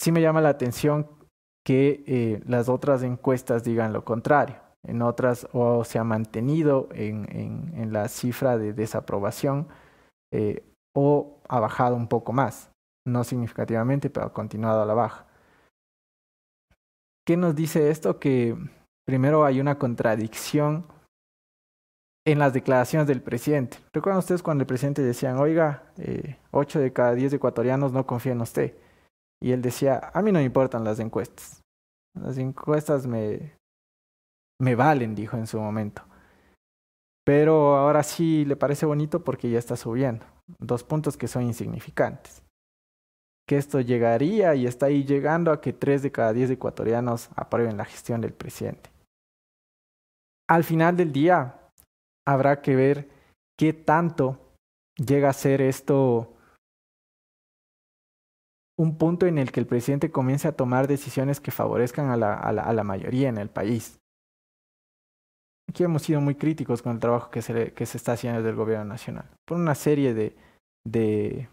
Sí 0.00 0.12
me 0.12 0.20
llama 0.20 0.40
la 0.40 0.50
atención 0.50 1.08
que 1.64 2.04
eh, 2.06 2.42
las 2.46 2.68
otras 2.68 3.02
encuestas 3.02 3.64
digan 3.64 3.92
lo 3.92 4.04
contrario. 4.04 4.56
En 4.86 5.00
otras 5.00 5.48
o 5.52 5.82
se 5.84 5.98
ha 5.98 6.04
mantenido 6.04 6.88
en, 6.92 7.92
la 7.92 8.08
cifra 8.08 8.58
de 8.58 8.74
desaprobación 8.74 9.68
eh, 10.30 10.62
o 10.94 11.40
ha 11.48 11.58
bajado 11.58 11.96
un 11.96 12.06
poco 12.06 12.32
más. 12.32 12.70
No 13.06 13.24
significativamente, 13.24 14.10
pero 14.10 14.26
ha 14.26 14.32
continuado 14.32 14.82
a 14.82 14.86
la 14.86 14.94
baja. 14.94 15.26
¿Qué 17.26 17.38
nos 17.38 17.54
dice 17.54 17.90
esto? 17.90 18.20
Que 18.20 18.56
primero 19.06 19.46
hay 19.46 19.58
una 19.58 19.78
contradicción 19.78 20.86
en 22.26 22.38
las 22.38 22.52
declaraciones 22.52 23.06
del 23.06 23.22
presidente. 23.22 23.78
¿Recuerdan 23.92 24.18
ustedes 24.18 24.42
cuando 24.42 24.62
el 24.62 24.66
presidente 24.66 25.02
decían, 25.02 25.36
oiga, 25.36 25.82
eh, 25.98 26.38
8 26.52 26.80
de 26.80 26.92
cada 26.92 27.14
10 27.14 27.34
ecuatorianos 27.34 27.92
no 27.92 28.06
confían 28.06 28.36
en 28.36 28.42
usted? 28.42 28.74
Y 29.42 29.52
él 29.52 29.60
decía, 29.60 30.10
a 30.14 30.22
mí 30.22 30.32
no 30.32 30.38
me 30.38 30.44
importan 30.44 30.84
las 30.84 30.98
encuestas. 31.00 31.60
Las 32.18 32.38
encuestas 32.38 33.06
me, 33.06 33.52
me 34.58 34.74
valen, 34.74 35.14
dijo 35.14 35.36
en 35.36 35.46
su 35.46 35.60
momento. 35.60 36.02
Pero 37.24 37.76
ahora 37.76 38.02
sí 38.02 38.44
le 38.44 38.56
parece 38.56 38.86
bonito 38.86 39.22
porque 39.22 39.50
ya 39.50 39.58
está 39.58 39.76
subiendo. 39.76 40.24
Dos 40.58 40.84
puntos 40.84 41.16
que 41.16 41.28
son 41.28 41.42
insignificantes. 41.42 42.42
Que 43.46 43.58
esto 43.58 43.80
llegaría 43.80 44.54
y 44.54 44.66
está 44.66 44.86
ahí 44.86 45.04
llegando 45.04 45.50
a 45.50 45.60
que 45.60 45.74
3 45.74 46.02
de 46.02 46.12
cada 46.12 46.32
10 46.32 46.50
ecuatorianos 46.50 47.28
aprueben 47.36 47.76
la 47.76 47.84
gestión 47.84 48.22
del 48.22 48.32
presidente. 48.32 48.90
Al 50.48 50.64
final 50.64 50.96
del 50.96 51.12
día, 51.12 51.63
habrá 52.26 52.62
que 52.62 52.76
ver 52.76 53.08
qué 53.58 53.72
tanto 53.72 54.38
llega 54.96 55.28
a 55.28 55.32
ser 55.32 55.60
esto 55.60 56.30
un 58.76 58.98
punto 58.98 59.26
en 59.26 59.38
el 59.38 59.52
que 59.52 59.60
el 59.60 59.66
presidente 59.66 60.10
comience 60.10 60.48
a 60.48 60.56
tomar 60.56 60.88
decisiones 60.88 61.40
que 61.40 61.52
favorezcan 61.52 62.10
a 62.10 62.16
la, 62.16 62.34
a 62.34 62.52
la, 62.52 62.62
a 62.62 62.72
la 62.72 62.84
mayoría 62.84 63.28
en 63.28 63.38
el 63.38 63.48
país. 63.48 63.98
Aquí 65.68 65.84
hemos 65.84 66.02
sido 66.02 66.20
muy 66.20 66.34
críticos 66.34 66.82
con 66.82 66.92
el 66.92 66.98
trabajo 66.98 67.30
que 67.30 67.42
se, 67.42 67.72
que 67.72 67.86
se 67.86 67.96
está 67.96 68.12
haciendo 68.12 68.38
desde 68.38 68.50
el 68.50 68.56
gobierno 68.56 68.84
nacional, 68.84 69.28
por 69.46 69.58
una 69.58 69.74
serie 69.74 70.12
de, 70.12 70.36
de, 70.86 71.48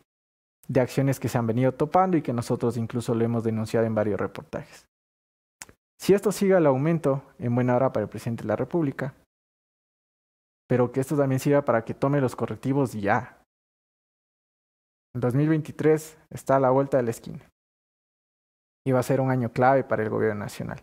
de 0.67 0.79
acciones 0.81 1.19
que 1.19 1.29
se 1.29 1.37
han 1.37 1.47
venido 1.47 1.73
topando 1.73 2.17
y 2.17 2.21
que 2.21 2.33
nosotros 2.33 2.77
incluso 2.77 3.15
lo 3.15 3.23
hemos 3.23 3.43
denunciado 3.43 3.85
en 3.85 3.95
varios 3.95 4.19
reportajes. 4.19 4.85
Si 5.99 6.13
esto 6.13 6.31
sigue 6.31 6.55
al 6.55 6.65
aumento, 6.65 7.23
en 7.37 7.53
buena 7.53 7.75
hora 7.75 7.93
para 7.93 8.03
el 8.03 8.09
presidente 8.09 8.43
de 8.43 8.47
la 8.47 8.55
República, 8.55 9.13
pero 10.71 10.89
que 10.93 11.01
esto 11.01 11.17
también 11.17 11.41
sirva 11.41 11.65
para 11.65 11.83
que 11.83 11.93
tome 11.93 12.21
los 12.21 12.33
correctivos 12.33 12.93
ya, 12.93 13.43
el 15.13 15.19
2023 15.19 16.17
está 16.29 16.55
a 16.55 16.59
la 16.61 16.69
vuelta 16.69 16.95
de 16.95 17.03
la 17.03 17.09
esquina 17.09 17.51
y 18.87 18.93
va 18.93 19.01
a 19.01 19.03
ser 19.03 19.19
un 19.19 19.31
año 19.31 19.51
clave 19.51 19.83
para 19.83 20.01
el 20.01 20.09
gobierno 20.09 20.39
nacional. 20.39 20.81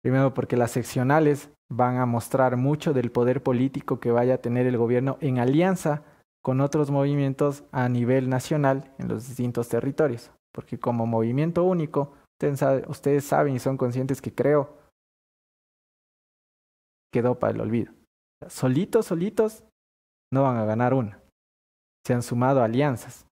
Primero 0.00 0.32
porque 0.32 0.56
las 0.56 0.70
seccionales 0.70 1.50
van 1.68 1.96
a 1.96 2.06
mostrar 2.06 2.56
mucho 2.56 2.92
del 2.92 3.10
poder 3.10 3.42
político 3.42 3.98
que 3.98 4.12
vaya 4.12 4.34
a 4.34 4.40
tener 4.40 4.68
el 4.68 4.78
gobierno 4.78 5.18
en 5.20 5.40
alianza 5.40 6.04
con 6.40 6.60
otros 6.60 6.92
movimientos 6.92 7.64
a 7.72 7.88
nivel 7.88 8.28
nacional 8.28 8.94
en 8.98 9.08
los 9.08 9.26
distintos 9.26 9.68
territorios. 9.68 10.30
Porque 10.52 10.78
como 10.78 11.04
movimiento 11.06 11.64
único, 11.64 12.14
ustedes, 12.86 13.24
saben 13.24 13.56
y 13.56 13.58
son 13.58 13.76
conscientes 13.76 14.22
que 14.22 14.32
creo 14.32 14.78
quedó 17.12 17.40
para 17.40 17.54
el 17.54 17.60
olvido. 17.60 17.99
Solitos, 18.48 19.06
solitos, 19.06 19.64
no 20.32 20.44
van 20.44 20.56
a 20.56 20.64
ganar 20.64 20.94
una. 20.94 21.20
Se 22.06 22.14
han 22.14 22.22
sumado 22.22 22.62
alianzas 22.62 23.26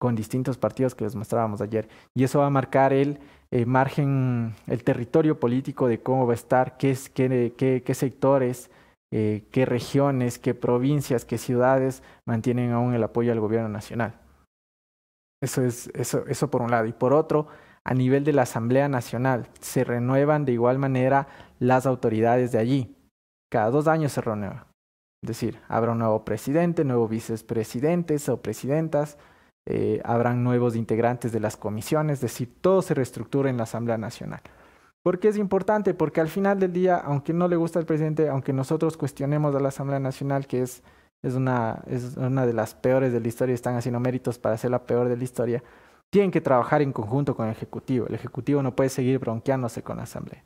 con 0.00 0.14
distintos 0.14 0.58
partidos 0.58 0.94
que 0.94 1.04
les 1.04 1.14
mostrábamos 1.14 1.60
ayer. 1.60 1.88
Y 2.14 2.24
eso 2.24 2.40
va 2.40 2.46
a 2.46 2.50
marcar 2.50 2.92
el 2.92 3.18
eh, 3.50 3.66
margen, 3.66 4.54
el 4.66 4.84
territorio 4.84 5.38
político 5.38 5.88
de 5.88 6.02
cómo 6.02 6.26
va 6.26 6.32
a 6.32 6.34
estar, 6.34 6.76
qué, 6.76 6.90
es, 6.90 7.08
qué, 7.08 7.54
qué, 7.56 7.82
qué 7.84 7.94
sectores, 7.94 8.70
eh, 9.12 9.46
qué 9.52 9.64
regiones, 9.64 10.38
qué 10.38 10.54
provincias, 10.54 11.24
qué 11.24 11.38
ciudades 11.38 12.02
mantienen 12.26 12.72
aún 12.72 12.94
el 12.94 13.02
apoyo 13.02 13.32
al 13.32 13.40
gobierno 13.40 13.68
nacional. 13.68 14.20
Eso 15.42 15.62
es 15.62 15.90
eso, 15.94 16.24
eso 16.26 16.50
por 16.50 16.62
un 16.62 16.70
lado. 16.70 16.86
Y 16.86 16.92
por 16.92 17.12
otro, 17.12 17.48
a 17.84 17.94
nivel 17.94 18.24
de 18.24 18.32
la 18.32 18.42
Asamblea 18.42 18.88
Nacional, 18.88 19.48
se 19.60 19.84
renuevan 19.84 20.44
de 20.44 20.52
igual 20.52 20.78
manera 20.78 21.28
las 21.58 21.86
autoridades 21.86 22.50
de 22.50 22.58
allí. 22.58 22.93
Cada 23.54 23.70
dos 23.70 23.86
años 23.86 24.10
se 24.10 24.20
renueva. 24.20 24.66
Es 25.22 25.28
decir, 25.28 25.60
habrá 25.68 25.92
un 25.92 26.00
nuevo 26.00 26.24
presidente, 26.24 26.82
nuevos 26.82 27.08
vicepresidentes 27.08 28.28
o 28.28 28.42
presidentas, 28.42 29.16
eh, 29.64 30.00
habrán 30.04 30.42
nuevos 30.42 30.74
integrantes 30.74 31.30
de 31.30 31.38
las 31.38 31.56
comisiones, 31.56 32.14
es 32.14 32.22
decir, 32.22 32.52
todo 32.60 32.82
se 32.82 32.94
reestructura 32.94 33.48
en 33.48 33.56
la 33.56 33.62
Asamblea 33.62 33.96
Nacional. 33.96 34.40
¿Por 35.04 35.20
qué 35.20 35.28
es 35.28 35.36
importante? 35.36 35.94
Porque 35.94 36.20
al 36.20 36.26
final 36.26 36.58
del 36.58 36.72
día, 36.72 36.96
aunque 36.96 37.32
no 37.32 37.46
le 37.46 37.54
gusta 37.54 37.78
al 37.78 37.86
presidente, 37.86 38.28
aunque 38.28 38.52
nosotros 38.52 38.96
cuestionemos 38.96 39.54
a 39.54 39.60
la 39.60 39.68
Asamblea 39.68 40.00
Nacional, 40.00 40.48
que 40.48 40.62
es, 40.62 40.82
es, 41.22 41.34
una, 41.34 41.84
es 41.86 42.16
una 42.16 42.46
de 42.46 42.54
las 42.54 42.74
peores 42.74 43.12
de 43.12 43.20
la 43.20 43.28
historia, 43.28 43.54
están 43.54 43.76
haciendo 43.76 44.00
méritos 44.00 44.36
para 44.36 44.58
ser 44.58 44.72
la 44.72 44.84
peor 44.84 45.08
de 45.08 45.16
la 45.16 45.22
historia, 45.22 45.62
tienen 46.10 46.32
que 46.32 46.40
trabajar 46.40 46.82
en 46.82 46.92
conjunto 46.92 47.36
con 47.36 47.46
el 47.46 47.52
Ejecutivo. 47.52 48.08
El 48.08 48.16
Ejecutivo 48.16 48.64
no 48.64 48.74
puede 48.74 48.90
seguir 48.90 49.20
bronqueándose 49.20 49.84
con 49.84 49.98
la 49.98 50.02
Asamblea. 50.02 50.42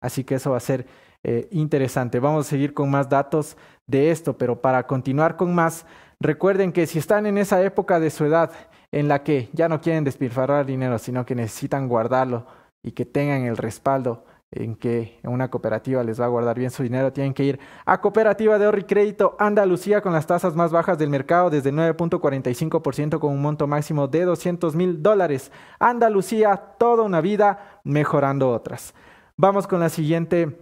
Así 0.00 0.24
que 0.24 0.36
eso 0.36 0.52
va 0.52 0.56
a 0.56 0.60
ser 0.60 0.86
eh, 1.22 1.48
interesante. 1.50 2.20
Vamos 2.20 2.46
a 2.46 2.50
seguir 2.50 2.74
con 2.74 2.90
más 2.90 3.08
datos 3.08 3.56
de 3.86 4.10
esto, 4.10 4.36
pero 4.36 4.60
para 4.60 4.86
continuar 4.86 5.36
con 5.36 5.54
más, 5.54 5.84
Recuerden 6.20 6.72
que 6.72 6.88
si 6.88 6.98
están 6.98 7.26
en 7.26 7.38
esa 7.38 7.62
época 7.62 8.00
de 8.00 8.10
su 8.10 8.24
edad 8.24 8.50
en 8.90 9.06
la 9.06 9.22
que 9.22 9.50
ya 9.52 9.68
no 9.68 9.80
quieren 9.80 10.02
despilfarrar 10.02 10.66
dinero, 10.66 10.98
sino 10.98 11.24
que 11.24 11.36
necesitan 11.36 11.86
guardarlo 11.86 12.44
y 12.82 12.90
que 12.90 13.04
tengan 13.04 13.42
el 13.44 13.56
respaldo 13.56 14.24
en 14.50 14.74
que 14.74 15.20
una 15.22 15.48
cooperativa 15.48 16.02
les 16.02 16.20
va 16.20 16.24
a 16.24 16.28
guardar 16.28 16.58
bien 16.58 16.72
su 16.72 16.82
dinero, 16.82 17.12
tienen 17.12 17.34
que 17.34 17.44
ir 17.44 17.60
a 17.84 18.00
Cooperativa 18.00 18.58
de 18.58 18.64
Ahorro 18.64 18.80
y 18.80 18.84
Crédito 18.84 19.36
Andalucía 19.38 20.00
con 20.00 20.14
las 20.14 20.26
tasas 20.26 20.56
más 20.56 20.72
bajas 20.72 20.98
del 20.98 21.10
mercado 21.10 21.50
desde 21.50 21.70
9.45% 21.70 23.18
con 23.20 23.32
un 23.32 23.42
monto 23.42 23.66
máximo 23.66 24.08
de 24.08 24.24
200 24.24 24.74
mil 24.74 25.02
dólares. 25.02 25.52
Andalucía, 25.78 26.56
toda 26.78 27.04
una 27.04 27.20
vida 27.20 27.80
mejorando 27.84 28.50
otras. 28.50 28.94
Vamos 29.40 29.68
con 29.68 29.78
la 29.78 29.88
siguiente 29.88 30.58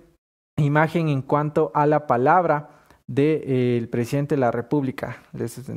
imagen 0.58 1.08
en 1.08 1.22
cuanto 1.22 1.70
a 1.72 1.86
la 1.86 2.06
palabra 2.06 2.84
del 3.06 3.42
eh, 3.46 3.88
presidente 3.90 4.34
de 4.34 4.40
la 4.42 4.50
República. 4.50 5.16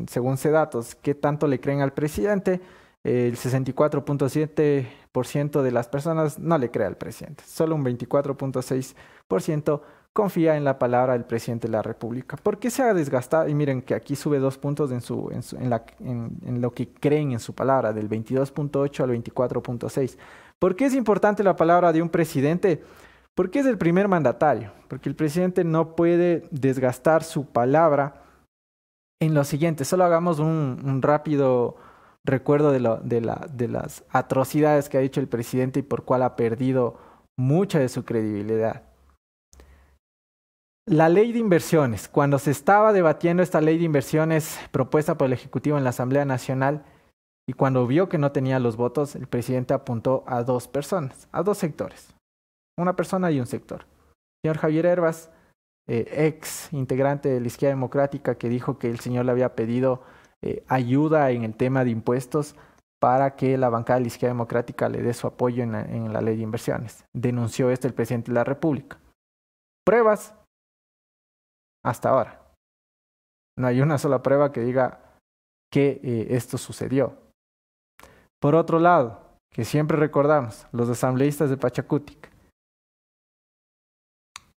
según 0.08 0.36
datos, 0.36 0.96
¿qué 0.96 1.16
tanto 1.16 1.48
le 1.48 1.62
creen 1.62 1.80
al 1.80 1.94
presidente? 1.94 2.60
El 3.02 3.38
64.7% 3.38 5.62
de 5.62 5.72
las 5.72 5.88
personas 5.88 6.40
no 6.40 6.58
le 6.58 6.72
cree 6.72 6.88
al 6.88 6.98
presidente. 6.98 7.42
Solo 7.48 7.76
un 7.76 7.86
24.6% 7.86 9.82
confía 10.12 10.58
en 10.58 10.66
la 10.66 10.78
palabra 10.78 11.14
del 11.14 11.24
presidente 11.24 11.68
de 11.68 11.72
la 11.72 11.82
República. 11.82 12.36
¿Por 12.36 12.60
qué 12.60 12.70
se 12.70 12.84
ha 12.84 12.94
desgastado? 12.94 13.48
Y 13.48 13.54
miren 13.54 13.82
que 13.82 13.96
aquí 13.96 14.18
sube 14.18 14.40
dos 14.40 14.58
puntos 14.58 14.92
en, 14.92 15.00
su, 15.00 15.32
en 15.32 15.70
lo 16.60 16.74
que 16.74 16.92
creen 16.92 17.32
en 17.32 17.40
su 17.40 17.56
palabra, 17.56 17.94
del 17.94 18.10
22.8 18.10 19.04
al 19.04 19.12
24.6. 19.12 20.18
¿Por 20.60 20.76
qué 20.76 20.86
es 20.86 20.94
importante 20.94 21.44
la 21.44 21.56
palabra 21.56 21.94
de 21.94 22.02
un 22.02 22.10
presidente? 22.10 22.84
Porque 23.34 23.60
es 23.60 23.66
el 23.66 23.78
primer 23.78 24.10
mandatario, 24.10 24.74
porque 24.90 25.08
el 25.08 25.16
presidente 25.16 25.64
no 25.64 25.96
puede 25.96 26.48
desgastar 26.52 27.24
su 27.24 27.46
palabra 27.46 28.24
en 29.22 29.34
lo 29.34 29.46
siguiente. 29.46 29.86
Solo 29.86 30.04
hagamos 30.04 30.40
un, 30.40 31.02
rápido 31.02 31.78
recuerdo 32.26 32.72
de, 32.74 32.82
las 33.22 34.04
atrocidades 34.10 34.90
que 34.90 34.98
ha 34.98 35.02
dicho 35.02 35.22
el 35.22 35.30
presidente 35.30 35.80
y 35.80 35.84
por 35.84 36.04
cuál 36.04 36.24
ha 36.24 36.36
perdido 36.36 36.98
mucha 37.38 37.80
de 37.80 37.88
su 37.88 38.04
credibilidad. 38.04 38.84
La 40.86 41.08
ley 41.08 41.32
de 41.32 41.40
inversiones, 41.40 42.10
cuando 42.10 42.40
se 42.40 42.52
estaba 42.52 42.92
debatiendo 42.92 43.44
esta 43.44 43.62
ley 43.62 43.78
de 43.78 43.86
inversiones 43.86 44.60
propuesta 44.72 45.18
por 45.18 45.28
el 45.28 45.34
Ejecutivo 45.34 45.78
en 45.78 45.84
la 45.84 45.92
Asamblea 45.92 46.26
Nacional 46.26 46.84
y 47.50 47.54
cuando 47.54 47.88
vio 47.88 48.10
que 48.10 48.20
no 48.20 48.32
tenía 48.32 48.60
los 48.60 48.78
votos, 48.78 49.16
el 49.16 49.26
presidente 49.26 49.74
apuntó 49.74 50.24
a 50.28 50.44
dos 50.44 50.68
personas, 50.68 51.28
a 51.32 51.42
dos 51.42 51.58
sectores, 51.58 52.14
una 52.78 52.96
persona 52.96 53.32
y 53.32 53.40
un 53.40 53.48
sector. 53.48 53.88
Señor 54.44 54.60
Javier 54.60 54.86
Herbas, 54.86 55.32
eh, 55.88 56.28
ex 56.28 56.72
integrante 56.72 57.28
de 57.28 57.42
la 57.42 57.48
izquierda 57.48 57.74
democrática, 57.74 58.36
que 58.36 58.50
dijo 58.50 58.78
que 58.78 58.92
el 58.92 59.00
señor 59.00 59.26
le 59.26 59.32
había 59.32 59.56
pedido 59.56 60.04
eh, 60.44 60.64
ayuda 60.68 61.32
en 61.32 61.44
el 61.44 61.56
tema 61.56 61.84
de 61.84 61.90
impuestos 61.90 62.56
para 63.02 63.36
que 63.36 63.58
la 63.58 63.70
bancada 63.70 63.98
de 63.98 64.04
la 64.04 64.10
izquierda 64.10 64.36
democrática 64.36 64.88
le 64.88 65.02
dé 65.02 65.16
su 65.16 65.26
apoyo 65.26 65.64
en 65.64 65.72
la, 65.72 65.82
en 65.82 66.14
la 66.14 66.22
ley 66.22 66.36
de 66.36 66.44
inversiones. 66.44 67.04
Denunció 67.16 67.72
esto 67.72 67.88
el 67.88 67.96
presidente 67.96 68.30
de 68.30 68.36
la 68.36 68.44
República. 68.44 69.00
Pruebas, 69.84 70.36
hasta 71.84 72.10
ahora. 72.10 72.44
No 73.58 73.66
hay 73.66 73.82
una 73.82 73.98
sola 73.98 74.22
prueba 74.22 74.52
que 74.52 74.62
diga 74.62 75.00
que 75.72 76.00
eh, 76.04 76.28
esto 76.30 76.60
sucedió. 76.60 77.29
Por 78.40 78.56
otro 78.56 78.80
lado, 78.80 79.30
que 79.52 79.66
siempre 79.66 79.98
recordamos, 79.98 80.68
los 80.72 80.90
asambleístas 80.90 81.50
de 81.50 81.58
Pachacutic 81.58 82.32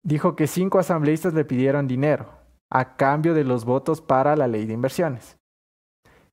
dijo 0.02 0.36
que 0.36 0.46
cinco 0.46 0.78
asambleístas 0.78 1.34
le 1.34 1.44
pidieron 1.44 1.86
dinero 1.86 2.26
a 2.70 2.96
cambio 2.96 3.34
de 3.34 3.44
los 3.44 3.64
votos 3.64 4.00
para 4.00 4.36
la 4.36 4.48
ley 4.48 4.66
de 4.66 4.74
inversiones. 4.74 5.36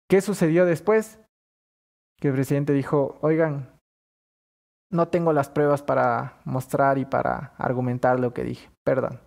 ¿Qué 0.10 0.22
sucedió 0.22 0.66
después? 0.66 1.20
Que 2.20 2.30
el 2.30 2.34
presidente 2.34 2.74
dijo, 2.74 3.18
oigan, 3.22 3.78
no 4.92 5.10
tengo 5.10 5.34
las 5.34 5.50
pruebas 5.50 5.84
para 5.84 6.40
mostrar 6.46 6.98
y 6.98 7.06
para 7.06 7.54
argumentar 7.58 8.20
lo 8.20 8.34
que 8.34 8.44
dije, 8.44 8.70
perdón. 8.86 9.20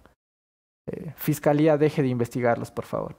Eh, 0.88 1.12
fiscalía, 1.16 1.76
deje 1.76 2.02
de 2.02 2.08
investigarlos, 2.08 2.70
por 2.70 2.86
favor. 2.86 3.16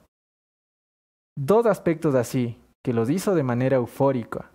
Dos 1.36 1.66
aspectos 1.66 2.14
así, 2.14 2.60
que 2.84 2.92
los 2.92 3.08
hizo 3.10 3.34
de 3.34 3.44
manera 3.44 3.76
eufórica 3.76 4.51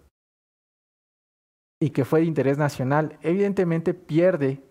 y 1.80 1.92
que 1.92 2.06
fue 2.06 2.22
de 2.22 2.26
interés 2.26 2.58
nacional, 2.58 3.18
evidentemente 3.22 3.94
pierde, 3.94 4.62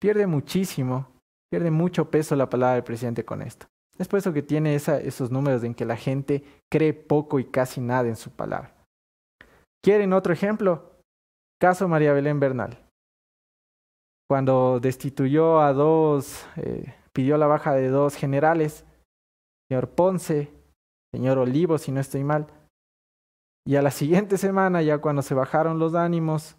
pierde 0.00 0.26
muchísimo 0.26 1.14
Pierde 1.54 1.70
mucho 1.70 2.10
peso 2.10 2.34
la 2.34 2.50
palabra 2.50 2.74
del 2.74 2.82
presidente 2.82 3.24
con 3.24 3.40
esto. 3.40 3.68
Es 3.96 4.08
por 4.08 4.18
eso 4.18 4.32
que 4.32 4.42
tiene 4.42 4.74
esa, 4.74 5.00
esos 5.00 5.30
números 5.30 5.62
en 5.62 5.72
que 5.72 5.84
la 5.84 5.96
gente 5.96 6.42
cree 6.68 6.92
poco 6.92 7.38
y 7.38 7.44
casi 7.44 7.80
nada 7.80 8.08
en 8.08 8.16
su 8.16 8.32
palabra. 8.32 8.74
¿Quieren 9.80 10.12
otro 10.14 10.32
ejemplo? 10.32 10.98
Caso 11.60 11.86
María 11.86 12.12
Belén 12.12 12.40
Bernal. 12.40 12.76
Cuando 14.28 14.80
destituyó 14.80 15.60
a 15.60 15.72
dos, 15.72 16.44
eh, 16.56 16.92
pidió 17.12 17.38
la 17.38 17.46
baja 17.46 17.72
de 17.72 17.88
dos 17.88 18.16
generales, 18.16 18.84
señor 19.68 19.90
Ponce, 19.90 20.52
señor 21.12 21.38
Olivo, 21.38 21.78
si 21.78 21.92
no 21.92 22.00
estoy 22.00 22.24
mal. 22.24 22.48
Y 23.66 23.76
a 23.76 23.82
la 23.82 23.90
siguiente 23.90 24.36
semana, 24.36 24.82
ya 24.82 24.98
cuando 24.98 25.22
se 25.22 25.34
bajaron 25.34 25.78
los 25.78 25.94
ánimos, 25.94 26.56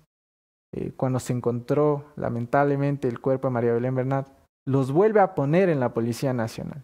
eh, 0.73 0.91
cuando 0.93 1.19
se 1.19 1.33
encontró 1.33 2.11
lamentablemente 2.15 3.07
el 3.07 3.21
cuerpo 3.21 3.47
de 3.47 3.53
María 3.53 3.73
Belén 3.73 3.95
Bernal, 3.95 4.25
los 4.67 4.91
vuelve 4.91 5.19
a 5.19 5.35
poner 5.35 5.69
en 5.69 5.79
la 5.79 5.93
Policía 5.93 6.33
Nacional. 6.33 6.83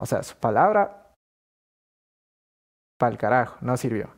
O 0.00 0.06
sea, 0.06 0.22
su 0.22 0.36
palabra, 0.36 1.14
pa'l 2.98 3.16
carajo, 3.16 3.58
no 3.60 3.76
sirvió. 3.76 4.10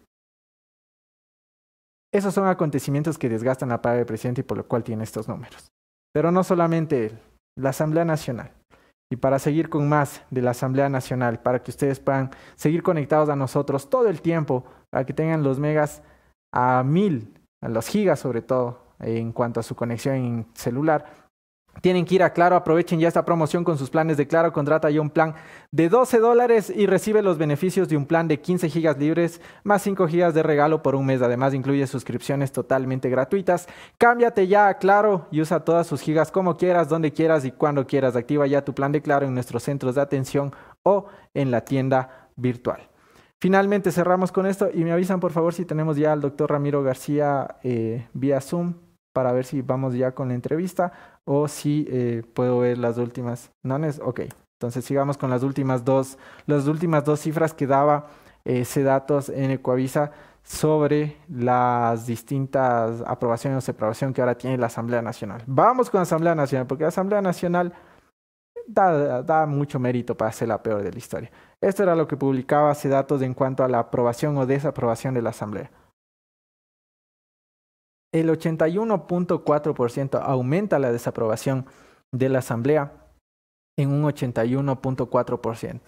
Esos 2.13 2.35
son 2.35 2.47
acontecimientos 2.47 3.19
que 3.19 3.29
desgastan 3.29 3.71
la 3.71 3.81
palabra 3.81 3.99
del 3.99 4.07
presidente 4.07 4.43
y 4.43 4.45
por 4.45 4.59
lo 4.59 4.67
cual 4.67 4.85
tiene 4.85 5.05
estos 5.05 5.29
números. 5.29 5.69
Pero 6.13 6.31
no 6.31 6.45
solamente 6.45 7.07
él, 7.07 7.19
la 7.57 7.71
Asamblea 7.71 8.05
Nacional. 8.05 8.53
Y 9.13 9.17
para 9.17 9.39
seguir 9.39 9.69
con 9.69 9.91
más 9.91 10.23
de 10.31 10.41
la 10.41 10.53
Asamblea 10.53 10.89
Nacional, 10.89 11.39
para 11.41 11.63
que 11.63 11.71
ustedes 11.71 12.01
puedan 12.01 12.31
seguir 12.55 12.83
conectados 12.83 13.29
a 13.29 13.37
nosotros 13.37 13.91
todo 13.91 14.09
el 14.09 14.23
tiempo, 14.23 14.65
para 14.89 15.05
que 15.05 15.13
tengan 15.13 15.43
los 15.43 15.59
megas 15.59 16.03
a 16.51 16.83
mil, 16.83 17.39
a 17.61 17.69
los 17.69 17.89
gigas 17.89 18.21
sobre 18.21 18.41
todo, 18.41 18.95
en 19.01 19.33
cuanto 19.33 19.61
a 19.61 19.63
su 19.63 19.75
conexión 19.75 20.15
en 20.15 20.47
celular, 20.55 21.05
tienen 21.81 22.05
que 22.05 22.17
ir 22.17 22.23
a 22.23 22.33
Claro, 22.33 22.55
aprovechen 22.55 23.01
ya 23.01 23.09
esta 23.09 23.25
promoción 23.25 23.65
con 23.65 23.79
sus 23.79 23.91
planes 23.91 24.17
de 24.17 24.27
Claro, 24.27 24.53
contrata 24.53 24.91
ya 24.91 25.01
un 25.01 25.11
plan 25.11 25.35
de 25.71 25.89
12 25.89 26.19
dólares 26.19 26.73
y 26.75 26.87
recibe 26.87 27.23
los 27.23 27.39
beneficios 27.39 27.89
de 27.89 27.97
un 27.97 28.07
plan 28.07 28.29
de 28.29 28.41
15 28.41 28.69
gigas 28.69 28.99
libres 28.99 29.41
más 29.65 29.83
5 29.83 30.07
gigas 30.07 30.35
de 30.35 30.43
regalo 30.43 30.83
por 30.83 30.95
un 30.95 31.07
mes. 31.07 31.23
Además 31.23 31.55
incluye 31.55 31.87
suscripciones 31.87 32.53
totalmente 32.53 33.09
gratuitas. 33.09 33.69
Cámbiate 33.99 34.47
ya 34.47 34.69
a 34.69 34.79
Claro 34.79 35.27
y 35.31 35.41
usa 35.41 35.61
todas 35.61 35.87
sus 35.87 36.01
gigas 36.01 36.31
como 36.31 36.57
quieras, 36.57 36.89
donde 36.89 37.13
quieras 37.13 37.45
y 37.45 37.53
cuando 37.53 37.87
quieras. 37.87 38.17
Activa 38.17 38.47
ya 38.47 38.65
tu 38.65 38.75
plan 38.75 38.93
de 38.93 39.03
Claro 39.03 39.27
en 39.27 39.35
nuestros 39.35 39.63
centros 39.63 39.95
de 39.95 40.03
atención 40.03 40.53
o 40.83 41.07
en 41.35 41.51
la 41.51 41.65
tienda 41.65 42.29
virtual. 42.37 42.89
Finalmente 43.41 43.91
cerramos 43.91 44.31
con 44.31 44.47
esto 44.47 44.69
y 44.73 44.85
me 44.85 44.93
avisan 44.93 45.19
por 45.19 45.33
favor 45.33 45.53
si 45.53 45.65
tenemos 45.65 45.97
ya 45.97 46.13
al 46.13 46.21
doctor 46.21 46.51
Ramiro 46.51 46.83
García 46.85 47.57
eh, 47.65 48.07
vía 48.13 48.41
Zoom 48.41 48.75
para 49.13 49.33
ver 49.33 49.45
si 49.45 49.63
vamos 49.63 49.95
ya 49.95 50.13
con 50.13 50.29
la 50.29 50.35
entrevista 50.35 50.93
o 51.25 51.49
si 51.49 51.87
eh, 51.91 52.23
puedo 52.35 52.61
ver 52.61 52.79
las 52.79 52.99
últimas. 52.99 53.51
¿Nones? 53.63 54.01
Ok. 54.03 54.21
Entonces 54.59 54.85
sigamos 54.85 55.19
con 55.19 55.31
las 55.31 55.43
últimas 55.43 55.85
dos, 55.85 56.19
las 56.47 56.67
últimas 56.67 57.05
dos 57.05 57.21
cifras 57.21 57.53
que 57.53 57.67
daba 57.67 58.07
ese 58.45 58.83
datos 58.83 59.29
en 59.29 59.51
Ecoavisa 59.51 60.13
sobre 60.45 61.17
las 61.29 62.07
distintas 62.07 63.03
aprobaciones 63.07 63.57
o 63.57 63.61
desaprobación 63.61 64.13
que 64.13 64.21
ahora 64.21 64.37
tiene 64.37 64.59
la 64.59 64.67
Asamblea 64.67 65.03
Nacional. 65.03 65.43
Vamos 65.47 65.91
con 65.91 65.99
la 65.99 66.03
Asamblea 66.03 66.35
Nacional, 66.35 66.67
porque 66.67 66.83
la 66.83 66.89
Asamblea 66.89 67.21
Nacional 67.21 67.73
da, 68.67 69.23
da 69.23 69.47
mucho 69.47 69.79
mérito 69.79 70.17
para 70.17 70.33
ser 70.33 70.49
la 70.49 70.63
peor 70.63 70.83
de 70.83 70.93
la 70.93 70.99
historia. 70.99 71.31
Esto 71.61 71.83
era 71.85 71.95
lo 71.95 72.09
que 72.09 72.17
publicaba 72.17 72.73
ese 72.73 72.89
datos 72.89 73.23
en 73.23 73.35
cuanto 73.35 73.63
a 73.65 73.69
la 73.69 73.79
aprobación 73.81 74.37
o 74.37 74.47
desaprobación 74.47 75.15
de 75.15 75.23
la 75.23 75.31
Asamblea 75.31 75.71
el 78.13 78.29
81.4% 78.29 80.21
aumenta 80.23 80.79
la 80.79 80.93
desaprobación 80.93 81.67
de 82.13 82.29
la 82.29 82.41
Asamblea 82.41 82.93
en 83.79 83.91
un 83.91 84.05
81.4%. 84.05 85.81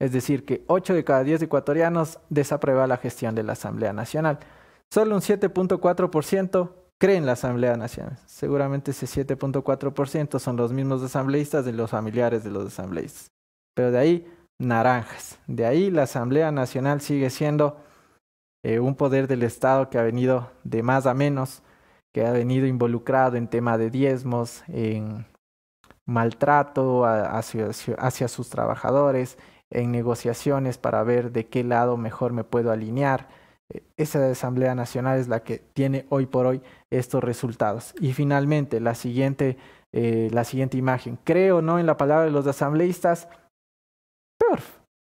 Es 0.00 0.12
decir, 0.12 0.44
que 0.44 0.64
8 0.66 0.94
de 0.94 1.04
cada 1.04 1.24
10 1.24 1.42
ecuatorianos 1.42 2.18
desaprueba 2.28 2.86
la 2.86 2.98
gestión 2.98 3.34
de 3.34 3.42
la 3.42 3.52
Asamblea 3.52 3.92
Nacional. 3.92 4.38
Solo 4.92 5.14
un 5.14 5.22
7.4% 5.22 6.72
cree 7.00 7.16
en 7.16 7.24
la 7.24 7.32
Asamblea 7.32 7.76
Nacional. 7.76 8.18
Seguramente 8.26 8.90
ese 8.90 9.06
7.4% 9.06 10.38
son 10.38 10.56
los 10.56 10.72
mismos 10.72 11.02
asambleístas 11.02 11.64
de 11.64 11.72
los 11.72 11.90
familiares 11.90 12.44
de 12.44 12.50
los 12.50 12.66
asambleístas. 12.66 13.28
Pero 13.74 13.90
de 13.90 13.98
ahí, 13.98 14.26
naranjas. 14.60 15.38
De 15.46 15.64
ahí 15.64 15.90
la 15.90 16.02
Asamblea 16.02 16.52
Nacional 16.52 17.00
sigue 17.00 17.30
siendo 17.30 17.78
eh, 18.62 18.78
un 18.78 18.94
poder 18.94 19.26
del 19.28 19.42
Estado 19.42 19.90
que 19.90 19.98
ha 19.98 20.02
venido 20.02 20.50
de 20.64 20.82
más 20.82 21.06
a 21.06 21.14
menos, 21.14 21.62
que 22.12 22.26
ha 22.26 22.32
venido 22.32 22.66
involucrado 22.66 23.36
en 23.36 23.48
tema 23.48 23.78
de 23.78 23.90
diezmos, 23.90 24.62
en 24.68 25.26
maltrato 26.06 27.04
hacia, 27.06 28.28
sus 28.28 28.48
trabajadores, 28.50 29.38
en 29.70 29.90
negociaciones 29.90 30.78
para 30.78 31.02
ver 31.02 31.32
de 31.32 31.46
qué 31.46 31.64
lado 31.64 31.96
mejor 31.96 32.32
me 32.32 32.44
puedo 32.44 32.70
alinear. 32.70 33.28
Eh, 33.72 33.82
esa 33.96 34.30
Asamblea 34.30 34.74
Nacional 34.74 35.18
es 35.18 35.28
la 35.28 35.42
que 35.42 35.58
tiene 35.58 36.06
hoy 36.10 36.26
por 36.26 36.46
hoy 36.46 36.62
estos 36.90 37.24
resultados. 37.24 37.94
Y 38.00 38.12
finalmente, 38.12 38.80
la 38.80 38.94
siguiente, 38.94 39.56
eh, 39.92 40.28
la 40.32 40.44
siguiente 40.44 40.76
imagen. 40.76 41.18
Creo 41.24 41.62
no 41.62 41.78
en 41.78 41.86
la 41.86 41.96
palabra 41.96 42.26
de 42.26 42.30
los 42.32 42.46
asambleístas. 42.46 43.28
Peor. 44.38 44.60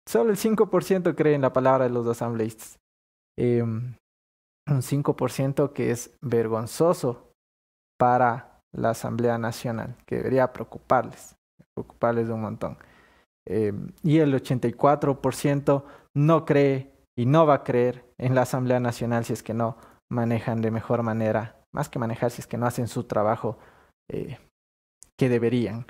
Solo 0.07 0.31
el 0.31 0.37
5% 0.37 1.15
cree 1.15 1.35
en 1.35 1.43
la 1.43 1.53
palabra 1.53 1.85
de 1.85 1.91
los 1.91 2.07
asambleístas. 2.07 2.80
Em, 3.43 3.95
un 4.69 4.83
5% 4.83 5.73
que 5.73 5.91
es 5.91 6.15
vergonzoso 6.21 7.33
para 7.99 8.61
la 8.71 8.91
Asamblea 8.91 9.39
Nacional, 9.39 9.97
que 10.05 10.17
debería 10.17 10.53
preocuparles, 10.53 11.37
preocuparles 11.75 12.29
de 12.29 12.35
un 12.35 12.43
montón. 12.43 12.77
Em, 13.49 13.93
y 14.03 14.19
el 14.19 14.35
84% 14.35 15.87
no 16.15 16.45
cree 16.45 16.93
y 17.17 17.25
no 17.25 17.47
va 17.47 17.55
a 17.55 17.65
creer 17.65 18.05
en 18.19 18.35
la 18.35 18.43
Asamblea 18.43 18.79
Nacional 18.79 19.25
si 19.25 19.33
es 19.33 19.43
que 19.43 19.55
no 19.55 19.79
manejan 20.13 20.61
de 20.61 20.71
mejor 20.71 21.03
manera, 21.03 21.57
más 21.75 21.89
que 21.89 21.99
manejar 21.99 22.31
si 22.31 22.43
es 22.43 22.47
que 22.47 22.59
no 22.59 22.67
hacen 22.67 22.89
su 22.89 23.05
trabajo 23.05 23.59
eh, 24.11 24.37
que 25.19 25.31
deberían. 25.31 25.87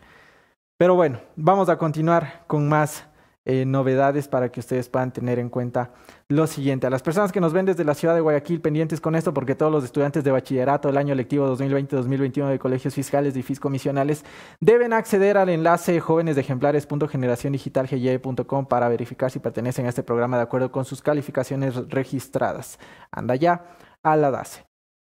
Pero 0.79 0.95
bueno, 0.95 1.21
vamos 1.35 1.69
a 1.69 1.79
continuar 1.79 2.45
con 2.47 2.69
más 2.69 3.10
eh, 3.47 3.65
novedades 3.65 4.29
para 4.29 4.53
que 4.53 4.61
ustedes 4.61 4.91
puedan 4.91 5.13
tener 5.13 5.39
en 5.39 5.49
cuenta 5.49 5.93
lo 6.29 6.47
siguiente. 6.47 6.87
A 6.87 6.91
las 6.91 7.01
personas 7.03 7.33
que 7.33 7.41
nos 7.41 7.55
ven 7.55 7.65
desde 7.65 7.85
la 7.85 7.95
ciudad 7.95 8.15
de 8.15 8.21
Guayaquil, 8.21 8.61
pendientes 8.61 9.01
con 9.01 9.15
esto, 9.15 9.33
porque 9.33 9.55
todos 9.55 9.73
los 9.73 9.83
estudiantes 9.83 10.25
de 10.25 10.31
bachillerato 10.31 10.89
del 10.89 10.99
año 10.99 11.15
lectivo 11.15 11.47
2020-2021 11.57 12.51
de 12.51 12.59
colegios 12.59 12.95
fiscales 12.95 13.35
y 13.37 13.43
fiscomisionales 13.43 14.27
deben 14.61 14.93
acceder 14.93 15.39
al 15.39 15.49
enlace 15.49 16.01
jóvenesdeejemplares.generaciondigitalgy.com 16.01 18.67
para 18.67 18.89
verificar 18.89 19.31
si 19.31 19.39
pertenecen 19.39 19.87
a 19.87 19.89
este 19.89 20.03
programa 20.03 20.37
de 20.37 20.43
acuerdo 20.43 20.71
con 20.71 20.85
sus 20.85 21.01
calificaciones 21.01 21.89
registradas. 21.89 22.79
Anda 23.11 23.37
ya 23.37 23.65
a 24.03 24.17
la 24.17 24.31
DACE. 24.31 24.67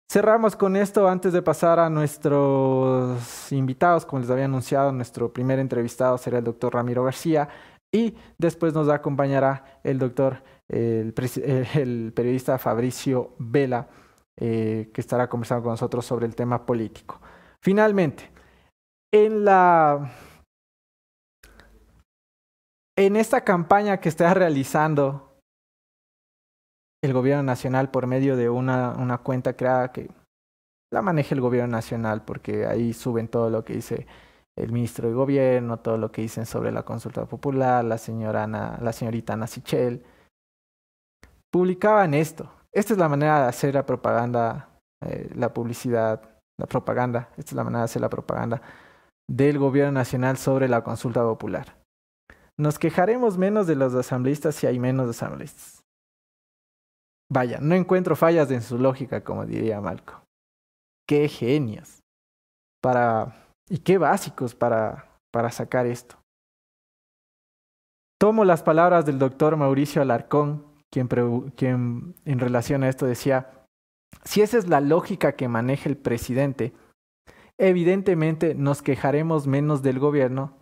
Cerramos 0.07 0.55
con 0.55 0.75
esto 0.75 1.07
antes 1.07 1.33
de 1.33 1.41
pasar 1.41 1.79
a 1.79 1.89
nuestros 1.89 3.51
invitados. 3.51 4.05
Como 4.05 4.21
les 4.21 4.29
había 4.29 4.45
anunciado, 4.45 4.91
nuestro 4.91 5.33
primer 5.33 5.57
entrevistado 5.57 6.19
será 6.19 6.37
el 6.37 6.43
doctor 6.43 6.75
Ramiro 6.75 7.03
García 7.03 7.49
y 7.95 8.17
después 8.37 8.73
nos 8.73 8.89
acompañará 8.89 9.79
el 9.81 9.97
doctor, 9.97 10.43
el, 10.67 11.13
periodista 12.13 12.57
Fabricio 12.57 13.35
Vela, 13.39 13.87
eh, 14.37 14.91
que 14.93 14.99
estará 14.99 15.29
conversando 15.29 15.63
con 15.63 15.71
nosotros 15.71 16.05
sobre 16.05 16.25
el 16.25 16.35
tema 16.35 16.65
político. 16.65 17.21
Finalmente, 17.63 18.29
en 19.13 19.45
la 19.45 20.11
en 22.97 23.15
esta 23.15 23.45
campaña 23.45 24.01
que 24.01 24.09
está 24.09 24.33
realizando 24.33 25.39
el 27.01 27.13
gobierno 27.13 27.43
nacional 27.43 27.91
por 27.91 28.07
medio 28.07 28.35
de 28.35 28.49
una, 28.49 28.91
una 28.91 29.19
cuenta 29.19 29.55
creada 29.55 29.93
que 29.93 30.09
la 30.91 31.01
maneja 31.01 31.33
el 31.33 31.39
gobierno 31.39 31.71
nacional, 31.71 32.25
porque 32.25 32.65
ahí 32.65 32.93
suben 32.93 33.29
todo 33.29 33.49
lo 33.49 33.63
que 33.63 33.73
dice 33.73 34.05
el 34.57 34.71
ministro 34.71 35.07
de 35.07 35.13
gobierno, 35.13 35.79
todo 35.79 35.97
lo 35.97 36.11
que 36.11 36.21
dicen 36.21 36.45
sobre 36.45 36.71
la 36.71 36.83
consulta 36.83 37.25
popular, 37.25 37.83
la 37.83 37.97
señora 37.97 38.47
la 38.47 38.93
señorita 38.93 39.33
Ana 39.33 39.47
Sichel. 39.47 40.03
Publicaban 41.51 42.13
esto. 42.13 42.51
Esta 42.71 42.93
es 42.93 42.99
la 42.99 43.09
manera 43.09 43.43
de 43.43 43.47
hacer 43.47 43.73
la 43.73 43.85
propaganda, 43.85 44.69
eh, 45.01 45.29
la 45.35 45.53
publicidad, 45.53 46.21
la 46.57 46.65
propaganda. 46.67 47.29
Esta 47.37 47.51
es 47.51 47.53
la 47.53 47.63
manera 47.63 47.79
de 47.79 47.85
hacer 47.85 48.01
la 48.01 48.09
propaganda 48.09 48.61
del 49.29 49.57
gobierno 49.57 49.93
nacional 49.93 50.37
sobre 50.37 50.67
la 50.67 50.83
consulta 50.83 51.21
popular. 51.21 51.77
Nos 52.57 52.79
quejaremos 52.79 53.37
menos 53.37 53.67
de 53.67 53.75
los 53.75 53.93
asambleístas 53.93 54.55
si 54.55 54.67
hay 54.67 54.79
menos 54.79 55.09
asambleístas. 55.09 55.83
Vaya, 57.29 57.59
no 57.59 57.75
encuentro 57.75 58.15
fallas 58.15 58.51
en 58.51 58.61
su 58.61 58.77
lógica, 58.77 59.23
como 59.23 59.45
diría 59.45 59.81
Malco. 59.81 60.21
Qué 61.07 61.27
genios. 61.27 62.01
Para. 62.81 63.44
Y 63.69 63.79
qué 63.79 63.97
básicos 63.97 64.55
para, 64.55 65.19
para 65.31 65.51
sacar 65.51 65.85
esto. 65.85 66.15
Tomo 68.19 68.45
las 68.45 68.63
palabras 68.63 69.05
del 69.05 69.19
doctor 69.19 69.57
Mauricio 69.57 70.01
Alarcón, 70.01 70.65
quien, 70.91 71.07
quien 71.55 72.15
en 72.25 72.39
relación 72.39 72.83
a 72.83 72.89
esto 72.89 73.05
decía, 73.05 73.65
si 74.23 74.41
esa 74.41 74.57
es 74.57 74.67
la 74.67 74.81
lógica 74.81 75.33
que 75.33 75.47
maneja 75.47 75.89
el 75.89 75.97
presidente, 75.97 76.73
evidentemente 77.57 78.55
nos 78.55 78.81
quejaremos 78.81 79.47
menos 79.47 79.81
del 79.81 79.99
gobierno 79.99 80.57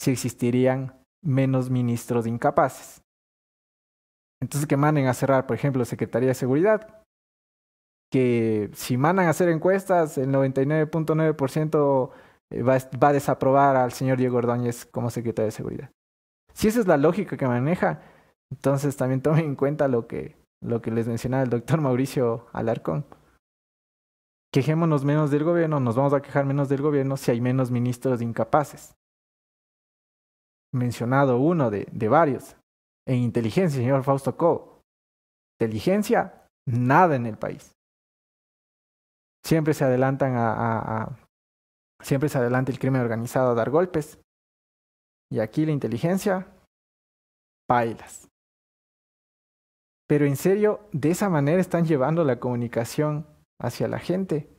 si 0.00 0.12
existirían 0.12 1.04
menos 1.22 1.68
ministros 1.70 2.26
incapaces. 2.26 3.02
Entonces 4.40 4.66
que 4.66 4.76
manden 4.76 5.06
a 5.06 5.14
cerrar, 5.14 5.46
por 5.46 5.56
ejemplo, 5.56 5.84
Secretaría 5.84 6.28
de 6.28 6.34
Seguridad, 6.34 6.99
que 8.10 8.70
si 8.74 8.96
mandan 8.96 9.26
a 9.26 9.30
hacer 9.30 9.48
encuestas, 9.48 10.18
el 10.18 10.30
99.9% 10.30 12.10
eh, 12.50 12.62
va, 12.62 12.78
va 13.02 13.08
a 13.08 13.12
desaprobar 13.12 13.76
al 13.76 13.92
señor 13.92 14.18
Diego 14.18 14.38
Ordóñez 14.38 14.84
como 14.86 15.10
secretario 15.10 15.46
de 15.46 15.52
Seguridad. 15.52 15.90
Si 16.52 16.68
esa 16.68 16.80
es 16.80 16.86
la 16.86 16.96
lógica 16.96 17.36
que 17.36 17.46
maneja, 17.46 18.02
entonces 18.50 18.96
también 18.96 19.22
tomen 19.22 19.44
en 19.44 19.56
cuenta 19.56 19.86
lo 19.88 20.06
que, 20.06 20.36
lo 20.60 20.82
que 20.82 20.90
les 20.90 21.06
mencionaba 21.06 21.44
el 21.44 21.50
doctor 21.50 21.80
Mauricio 21.80 22.46
Alarcón. 22.52 23.06
Quejémonos 24.52 25.04
menos 25.04 25.30
del 25.30 25.44
gobierno, 25.44 25.78
nos 25.78 25.94
vamos 25.94 26.12
a 26.12 26.20
quejar 26.20 26.44
menos 26.44 26.68
del 26.68 26.82
gobierno 26.82 27.16
si 27.16 27.30
hay 27.30 27.40
menos 27.40 27.70
ministros 27.70 28.20
incapaces 28.20 28.96
mencionado 30.72 31.38
uno 31.38 31.70
de, 31.70 31.86
de 31.90 32.08
varios. 32.08 32.56
En 33.06 33.16
inteligencia, 33.16 33.80
señor 33.80 34.04
Fausto 34.04 34.36
Co. 34.36 34.82
Inteligencia, 35.58 36.46
nada 36.66 37.16
en 37.16 37.26
el 37.26 37.36
país. 37.36 37.72
Siempre 39.44 39.74
se 39.74 39.84
adelantan 39.84 40.34
a, 40.36 41.16
siempre 42.02 42.28
se 42.28 42.38
adelanta 42.38 42.72
el 42.72 42.78
crimen 42.78 43.00
organizado 43.00 43.50
a 43.50 43.54
dar 43.54 43.70
golpes. 43.70 44.20
Y 45.32 45.38
aquí 45.38 45.64
la 45.64 45.72
inteligencia, 45.72 46.46
bailas. 47.68 48.28
Pero 50.08 50.26
en 50.26 50.36
serio, 50.36 50.88
de 50.92 51.10
esa 51.10 51.28
manera 51.28 51.60
están 51.60 51.86
llevando 51.86 52.24
la 52.24 52.40
comunicación 52.40 53.26
hacia 53.60 53.86
la 53.86 54.00
gente. 54.00 54.50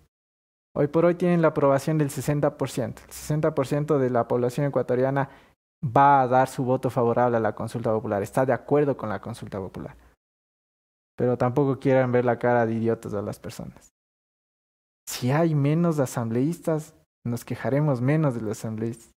Hoy 0.74 0.88
por 0.88 1.04
hoy 1.04 1.16
tienen 1.16 1.42
la 1.42 1.50
aprobación 1.50 1.98
del 1.98 2.10
60%. 2.10 2.86
El 2.86 3.42
60% 3.42 3.98
de 3.98 4.10
la 4.10 4.28
población 4.28 4.66
ecuatoriana 4.66 5.30
va 5.84 6.22
a 6.22 6.28
dar 6.28 6.48
su 6.48 6.64
voto 6.64 6.90
favorable 6.90 7.38
a 7.38 7.42
la 7.42 7.56
consulta 7.56 7.92
popular, 7.92 8.22
está 8.22 8.46
de 8.46 8.54
acuerdo 8.54 8.96
con 8.96 9.10
la 9.10 9.20
consulta 9.20 9.60
popular. 9.60 9.96
Pero 11.18 11.38
tampoco 11.38 11.80
quieran 11.80 12.12
ver 12.12 12.26
la 12.26 12.40
cara 12.40 12.66
de 12.66 12.74
idiotas 12.74 13.14
a 13.14 13.22
las 13.22 13.40
personas. 13.40 13.92
Si 15.08 15.32
hay 15.32 15.56
menos 15.56 16.00
asambleístas, 16.00 16.94
nos 17.26 17.46
quejaremos 17.46 18.02
menos 18.02 18.36
de 18.36 18.42
los 18.42 18.58
asambleístas. 18.58 19.12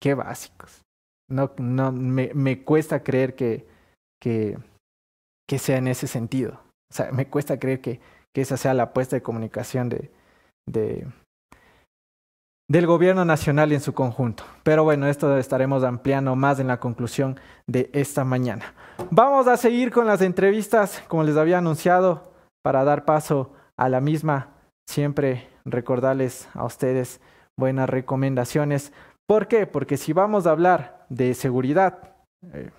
Qué 0.00 0.14
básicos. 0.14 0.82
No, 1.30 1.52
no, 1.58 1.92
me, 1.92 2.32
me 2.34 2.64
cuesta 2.64 3.02
creer 3.02 3.34
que, 3.34 3.66
que, 4.20 4.58
que 5.48 5.58
sea 5.58 5.76
en 5.76 5.88
ese 5.88 6.06
sentido. 6.06 6.60
O 6.90 6.94
sea, 6.94 7.12
me 7.12 7.28
cuesta 7.28 7.58
creer 7.58 7.80
que, 7.80 8.00
que 8.34 8.40
esa 8.40 8.56
sea 8.56 8.74
la 8.74 8.84
apuesta 8.84 9.16
de 9.16 9.22
comunicación 9.22 9.88
de, 9.88 10.10
de, 10.66 11.06
del 12.70 12.86
gobierno 12.86 13.24
nacional 13.24 13.72
en 13.72 13.80
su 13.80 13.92
conjunto. 13.92 14.44
Pero 14.62 14.84
bueno, 14.84 15.06
esto 15.06 15.36
estaremos 15.36 15.84
ampliando 15.84 16.36
más 16.36 16.60
en 16.60 16.68
la 16.68 16.80
conclusión 16.80 17.38
de 17.66 17.90
esta 17.92 18.24
mañana. 18.24 18.74
Vamos 19.10 19.46
a 19.48 19.56
seguir 19.56 19.90
con 19.90 20.06
las 20.06 20.22
entrevistas, 20.22 21.02
como 21.08 21.24
les 21.24 21.36
había 21.36 21.58
anunciado, 21.58 22.27
para 22.62 22.84
dar 22.84 23.04
paso 23.04 23.52
a 23.76 23.88
la 23.88 24.00
misma. 24.00 24.54
Siempre 24.88 25.48
recordarles 25.64 26.48
a 26.54 26.64
ustedes 26.64 27.20
buenas 27.56 27.88
recomendaciones. 27.88 28.92
¿Por 29.26 29.48
qué? 29.48 29.66
Porque 29.66 29.96
si 29.96 30.12
vamos 30.12 30.46
a 30.46 30.50
hablar 30.50 31.04
de 31.08 31.34
seguridad, 31.34 32.14
eh, 32.52 32.70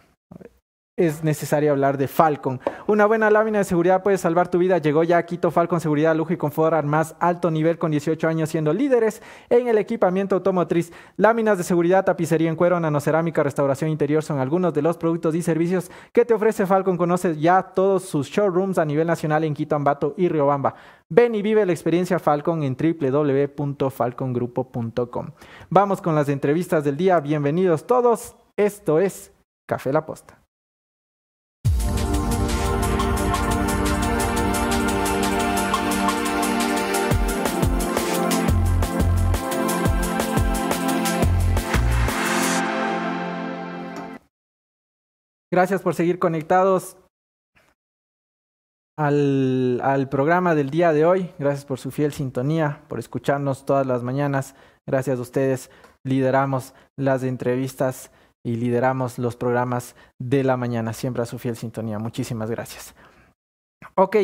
es 1.00 1.24
necesario 1.24 1.72
hablar 1.72 1.98
de 1.98 2.10
Falcon. 2.10 2.60
Una 2.86 3.06
buena 3.06 3.32
lámina 3.32 3.60
de 3.60 3.64
seguridad 3.64 4.04
puede 4.04 4.18
salvar 4.18 4.52
tu 4.52 4.58
vida. 4.58 4.80
Llegó 4.80 5.04
ya 5.04 5.18
a 5.18 5.26
Quito 5.26 5.50
Falcon 5.50 5.80
Seguridad, 5.80 6.14
Lujo 6.14 6.34
y 6.34 6.38
Confort 6.38 6.74
al 6.74 6.86
más 6.86 7.16
alto 7.20 7.50
nivel 7.50 7.78
con 7.78 7.92
18 7.92 8.28
años 8.28 8.50
siendo 8.50 8.74
líderes 8.74 9.22
en 9.50 9.70
el 9.70 9.78
equipamiento 9.78 10.36
automotriz. 10.36 10.92
Láminas 11.16 11.58
de 11.58 11.64
seguridad, 11.64 12.04
tapicería 12.04 12.50
en 12.50 12.58
cuero, 12.58 12.78
nanocerámica, 12.82 13.44
restauración 13.44 13.90
interior 13.90 14.24
son 14.24 14.40
algunos 14.40 14.74
de 14.74 14.82
los 14.82 14.98
productos 14.98 15.36
y 15.36 15.42
servicios 15.42 15.90
que 16.12 16.26
te 16.26 16.34
ofrece 16.34 16.66
Falcon. 16.66 16.98
Conoce 16.98 17.38
ya 17.38 17.64
todos 17.64 18.04
sus 18.04 18.28
showrooms 18.28 18.78
a 18.78 18.84
nivel 18.84 19.08
nacional 19.08 19.46
en 19.46 19.54
Quito, 19.54 19.78
Ambato 19.78 20.16
y 20.18 20.28
Riobamba. 20.28 20.76
Ven 21.08 21.34
y 21.34 21.42
vive 21.42 21.66
la 21.66 21.72
experiencia 21.72 22.20
Falcon 22.20 22.64
en 22.64 22.76
www.falcongrupo.com. 22.76 25.28
Vamos 25.70 26.02
con 26.02 26.14
las 26.14 26.28
entrevistas 26.28 26.84
del 26.84 26.98
día. 26.98 27.22
Bienvenidos 27.22 27.88
todos. 27.88 28.36
Esto 28.58 29.00
es 29.00 29.32
Café 29.66 29.94
La 29.94 30.06
Posta. 30.06 30.39
Gracias 45.52 45.82
por 45.82 45.96
seguir 45.96 46.20
conectados 46.20 46.98
al, 49.00 50.08
programa 50.12 50.56
del 50.56 50.70
día 50.70 50.94
de 50.94 51.06
hoy. 51.06 51.32
Gracias 51.40 51.66
por 51.66 51.80
su 51.80 51.90
fiel 51.90 52.12
sintonía, 52.12 52.84
por 52.88 53.00
escucharnos 53.00 53.66
todas 53.66 53.88
las 53.88 54.04
mañanas. 54.04 54.56
Gracias 54.88 55.18
a 55.18 55.22
ustedes 55.22 55.72
lideramos 56.06 56.74
las 56.98 57.24
entrevistas 57.24 58.12
y 58.46 58.58
lideramos 58.58 59.18
los 59.18 59.36
programas 59.36 59.96
de 60.20 60.44
la 60.44 60.58
mañana. 60.58 60.94
Siempre 60.94 61.24
a 61.24 61.26
su 61.26 61.40
fiel 61.40 61.56
sintonía. 61.56 61.98
Muchísimas 61.98 62.52
gracias. 62.52 62.94
Ok, 63.96 64.18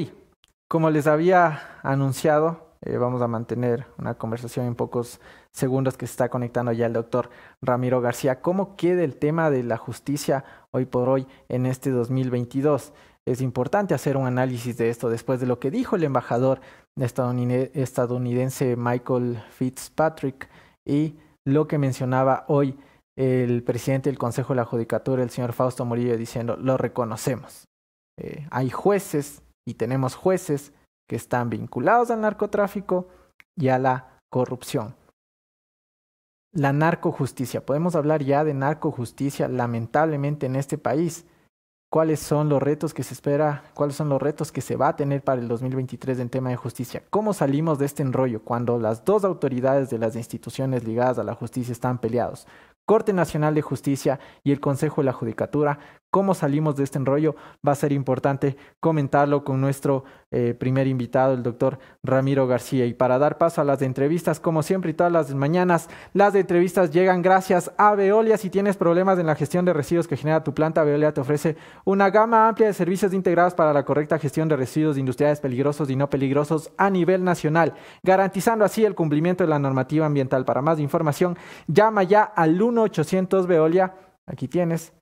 como 0.70 0.90
les 0.90 1.08
había 1.08 1.80
anunciado, 1.82 2.65
eh, 2.86 2.98
vamos 2.98 3.22
a 3.22 3.28
mantener 3.28 3.88
una 3.98 4.14
conversación 4.14 4.68
en 4.68 4.76
pocos 4.76 5.20
segundos 5.52 5.98
que 5.98 6.06
se 6.06 6.12
está 6.12 6.30
conectando 6.30 6.72
ya 6.72 6.86
el 6.86 6.94
doctor 6.94 7.32
Ramiro 7.62 8.00
García. 8.00 8.42
¿Cómo 8.42 8.76
queda 8.76 9.04
el 9.04 9.18
tema 9.18 9.50
de 9.50 9.64
la 9.64 9.78
justicia 9.78 10.46
hoy 10.72 10.86
por 10.86 11.10
hoy 11.10 11.28
en 11.50 11.66
este 11.66 11.90
2022? 11.90 12.94
Es 13.28 13.42
importante 13.42 13.96
hacer 13.96 14.18
un 14.18 14.28
análisis 14.28 14.78
de 14.78 14.90
esto 14.90 15.10
después 15.10 15.40
de 15.40 15.48
lo 15.48 15.60
que 15.60 15.72
dijo 15.72 15.96
el 15.96 16.04
embajador 16.04 16.62
estadounidense 16.96 18.76
Michael 18.76 19.44
Fitzpatrick 19.50 20.48
y 20.86 21.16
lo 21.44 21.68
que 21.68 21.80
mencionaba 21.80 22.46
hoy 22.48 22.78
el 23.18 23.64
presidente 23.64 24.10
del 24.10 24.20
Consejo 24.20 24.54
de 24.54 24.58
la 24.58 24.66
Judicatura, 24.66 25.24
el 25.24 25.30
señor 25.30 25.54
Fausto 25.54 25.86
Murillo, 25.86 26.18
diciendo, 26.18 26.58
lo 26.58 26.78
reconocemos. 26.78 27.66
Eh, 28.20 28.46
hay 28.52 28.70
jueces 28.70 29.42
y 29.68 29.74
tenemos 29.76 30.16
jueces 30.16 30.74
que 31.08 31.16
están 31.16 31.50
vinculados 31.50 32.12
al 32.12 32.22
narcotráfico 32.22 33.08
y 33.56 33.70
a 33.70 33.80
la 33.80 34.20
corrupción. 34.30 34.96
La 36.52 36.72
narcojusticia, 36.72 37.66
podemos 37.66 37.96
hablar 37.96 38.24
ya 38.24 38.44
de 38.44 38.54
narcojusticia 38.54 39.48
lamentablemente 39.48 40.46
en 40.46 40.56
este 40.56 40.78
país. 40.78 41.26
cuáles 41.92 42.20
son 42.20 42.50
los 42.50 42.62
retos 42.62 42.94
que 42.94 43.04
se 43.04 43.14
espera, 43.14 43.64
cuáles 43.74 43.96
son 43.96 44.10
los 44.10 44.22
retos 44.22 44.52
que 44.52 44.60
se 44.60 44.76
va 44.76 44.90
a 44.90 44.96
tener 44.98 45.22
para 45.22 45.40
el 45.40 45.48
2023 45.48 46.20
en 46.20 46.30
tema 46.30 46.50
de 46.50 46.58
justicia. 46.58 47.04
¿Cómo 47.10 47.34
salimos 47.34 47.80
de 47.80 47.86
este 47.86 48.04
enrollo 48.04 48.44
cuando 48.44 48.78
las 48.80 49.06
dos 49.06 49.24
autoridades 49.24 49.90
de 49.90 49.98
las 49.98 50.18
instituciones 50.18 50.84
ligadas 50.84 51.20
a 51.20 51.24
la 51.24 51.36
justicia 51.36 51.72
están 51.72 52.00
peleados? 52.00 52.48
Corte 52.86 53.14
Nacional 53.14 53.56
de 53.56 53.62
Justicia 53.62 54.20
y 54.44 54.52
el 54.52 54.60
Consejo 54.60 55.02
de 55.02 55.06
la 55.06 55.14
Judicatura. 55.14 55.80
¿Cómo 56.16 56.34
salimos 56.34 56.78
de 56.78 56.86
este 56.86 56.98
enrollo? 56.98 57.36
Va 57.68 57.74
a 57.74 57.76
ser 57.76 57.92
importante 57.92 58.56
comentarlo 58.80 59.44
con 59.44 59.60
nuestro 59.60 60.06
eh, 60.32 60.56
primer 60.58 60.88
invitado, 60.88 61.34
el 61.34 61.44
doctor 61.44 61.78
Ramiro 62.04 62.48
García. 62.48 62.86
Y 62.86 62.94
para 62.94 63.20
dar 63.20 63.38
paso 63.38 63.60
a 63.60 63.66
las 63.66 63.82
entrevistas, 63.82 64.40
como 64.40 64.64
siempre 64.64 64.92
y 64.92 64.94
todas 64.94 65.12
las 65.12 65.36
mañanas, 65.36 65.90
las 66.14 66.34
entrevistas 66.36 66.92
llegan 66.92 67.22
gracias 67.22 67.70
a 67.78 67.96
Veolia. 67.96 68.38
Si 68.38 68.50
tienes 68.50 68.78
problemas 68.78 69.20
en 69.20 69.26
la 69.26 69.36
gestión 69.36 69.66
de 69.66 69.74
residuos 69.74 70.08
que 70.08 70.16
genera 70.16 70.42
tu 70.42 70.54
planta, 70.54 70.86
Veolia 70.86 71.14
te 71.14 71.20
ofrece 71.20 71.58
una 71.84 72.10
gama 72.12 72.48
amplia 72.48 72.68
de 72.68 72.74
servicios 72.74 73.14
integrados 73.14 73.54
para 73.54 73.74
la 73.74 73.84
correcta 73.84 74.18
gestión 74.18 74.48
de 74.48 74.56
residuos 74.56 74.98
industriales 74.98 75.42
peligrosos 75.42 75.90
y 75.90 75.98
no 75.98 76.10
peligrosos 76.10 76.72
a 76.78 76.90
nivel 76.90 77.26
nacional, 77.26 77.74
garantizando 78.04 78.64
así 78.64 78.86
el 78.86 78.96
cumplimiento 78.96 79.44
de 79.44 79.50
la 79.50 79.60
normativa 79.60 80.06
ambiental. 80.06 80.46
Para 80.46 80.62
más 80.62 80.80
información, 80.80 81.38
llama 81.68 82.04
ya 82.04 82.24
al 82.24 82.58
1-800 82.58 83.48
Veolia. 83.48 83.96
Aquí 84.28 84.48
tienes 84.48 84.94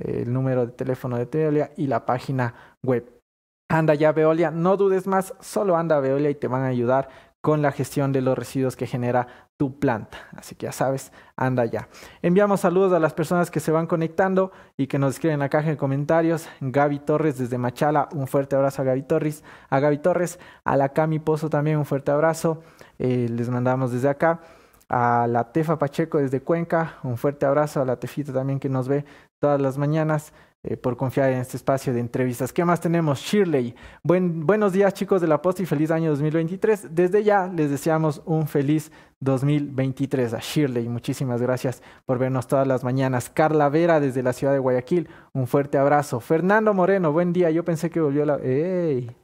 el 0.00 0.32
número 0.32 0.66
de 0.66 0.72
teléfono 0.72 1.16
de 1.16 1.26
Veolia 1.26 1.70
y 1.76 1.86
la 1.86 2.04
página 2.06 2.54
web. 2.82 3.20
Anda 3.68 3.94
ya 3.94 4.12
Veolia, 4.12 4.50
no 4.50 4.76
dudes 4.76 5.06
más, 5.06 5.34
solo 5.40 5.76
anda 5.76 6.00
Veolia 6.00 6.30
y 6.30 6.34
te 6.34 6.48
van 6.48 6.62
a 6.62 6.68
ayudar 6.68 7.08
con 7.40 7.62
la 7.62 7.72
gestión 7.72 8.12
de 8.12 8.20
los 8.20 8.36
residuos 8.36 8.76
que 8.76 8.86
genera 8.86 9.26
tu 9.56 9.78
planta. 9.78 10.18
Así 10.36 10.54
que 10.54 10.66
ya 10.66 10.72
sabes, 10.72 11.12
anda 11.36 11.64
ya. 11.64 11.88
Enviamos 12.22 12.60
saludos 12.60 12.92
a 12.92 12.98
las 12.98 13.14
personas 13.14 13.50
que 13.50 13.60
se 13.60 13.70
van 13.70 13.86
conectando 13.86 14.52
y 14.76 14.86
que 14.86 14.98
nos 14.98 15.14
escriben 15.14 15.34
en 15.34 15.40
la 15.40 15.48
caja 15.48 15.70
de 15.70 15.76
comentarios. 15.76 16.48
Gaby 16.60 17.00
Torres 17.00 17.38
desde 17.38 17.58
Machala, 17.58 18.08
un 18.12 18.26
fuerte 18.26 18.56
abrazo 18.56 18.82
a 18.82 18.84
Gaby 18.86 19.02
Torres. 19.02 19.44
A 19.68 19.80
Gaby 19.80 19.98
Torres, 19.98 20.38
a 20.64 20.76
la 20.76 20.90
Cami 20.90 21.18
Pozo 21.18 21.48
también 21.48 21.78
un 21.78 21.86
fuerte 21.86 22.10
abrazo. 22.10 22.62
Eh, 22.98 23.28
les 23.30 23.48
mandamos 23.48 23.92
desde 23.92 24.08
acá. 24.08 24.40
A 24.88 25.26
la 25.28 25.52
Tefa 25.52 25.78
Pacheco 25.78 26.18
desde 26.18 26.40
Cuenca, 26.40 26.96
un 27.02 27.16
fuerte 27.16 27.46
abrazo. 27.46 27.80
A 27.80 27.84
la 27.84 27.96
Tefita 27.96 28.32
también 28.32 28.58
que 28.58 28.68
nos 28.68 28.88
ve 28.88 29.04
todas 29.40 29.60
las 29.60 29.78
mañanas. 29.78 30.32
Eh, 30.62 30.76
por 30.76 30.98
confiar 30.98 31.30
en 31.30 31.38
este 31.38 31.56
espacio 31.56 31.94
de 31.94 32.00
entrevistas. 32.00 32.52
¿Qué 32.52 32.62
más 32.66 32.82
tenemos? 32.82 33.18
Shirley. 33.20 33.74
Buen, 34.02 34.46
buenos 34.46 34.74
días 34.74 34.92
chicos 34.92 35.22
de 35.22 35.26
la 35.26 35.40
Posta 35.40 35.62
y 35.62 35.66
feliz 35.66 35.90
año 35.90 36.10
2023. 36.10 36.94
Desde 36.94 37.24
ya 37.24 37.46
les 37.46 37.70
deseamos 37.70 38.20
un 38.26 38.46
feliz 38.46 38.92
2023 39.20 40.34
a 40.34 40.38
Shirley. 40.38 40.86
Muchísimas 40.90 41.40
gracias 41.40 41.82
por 42.04 42.18
vernos 42.18 42.46
todas 42.46 42.66
las 42.66 42.84
mañanas. 42.84 43.30
Carla 43.30 43.70
Vera 43.70 44.00
desde 44.00 44.22
la 44.22 44.34
ciudad 44.34 44.52
de 44.52 44.58
Guayaquil. 44.58 45.08
Un 45.32 45.46
fuerte 45.46 45.78
abrazo. 45.78 46.20
Fernando 46.20 46.74
Moreno, 46.74 47.10
buen 47.10 47.32
día. 47.32 47.50
Yo 47.50 47.64
pensé 47.64 47.88
que 47.88 48.00
volvió 48.00 48.26
la... 48.26 48.36
¡Ey! 48.36 49.16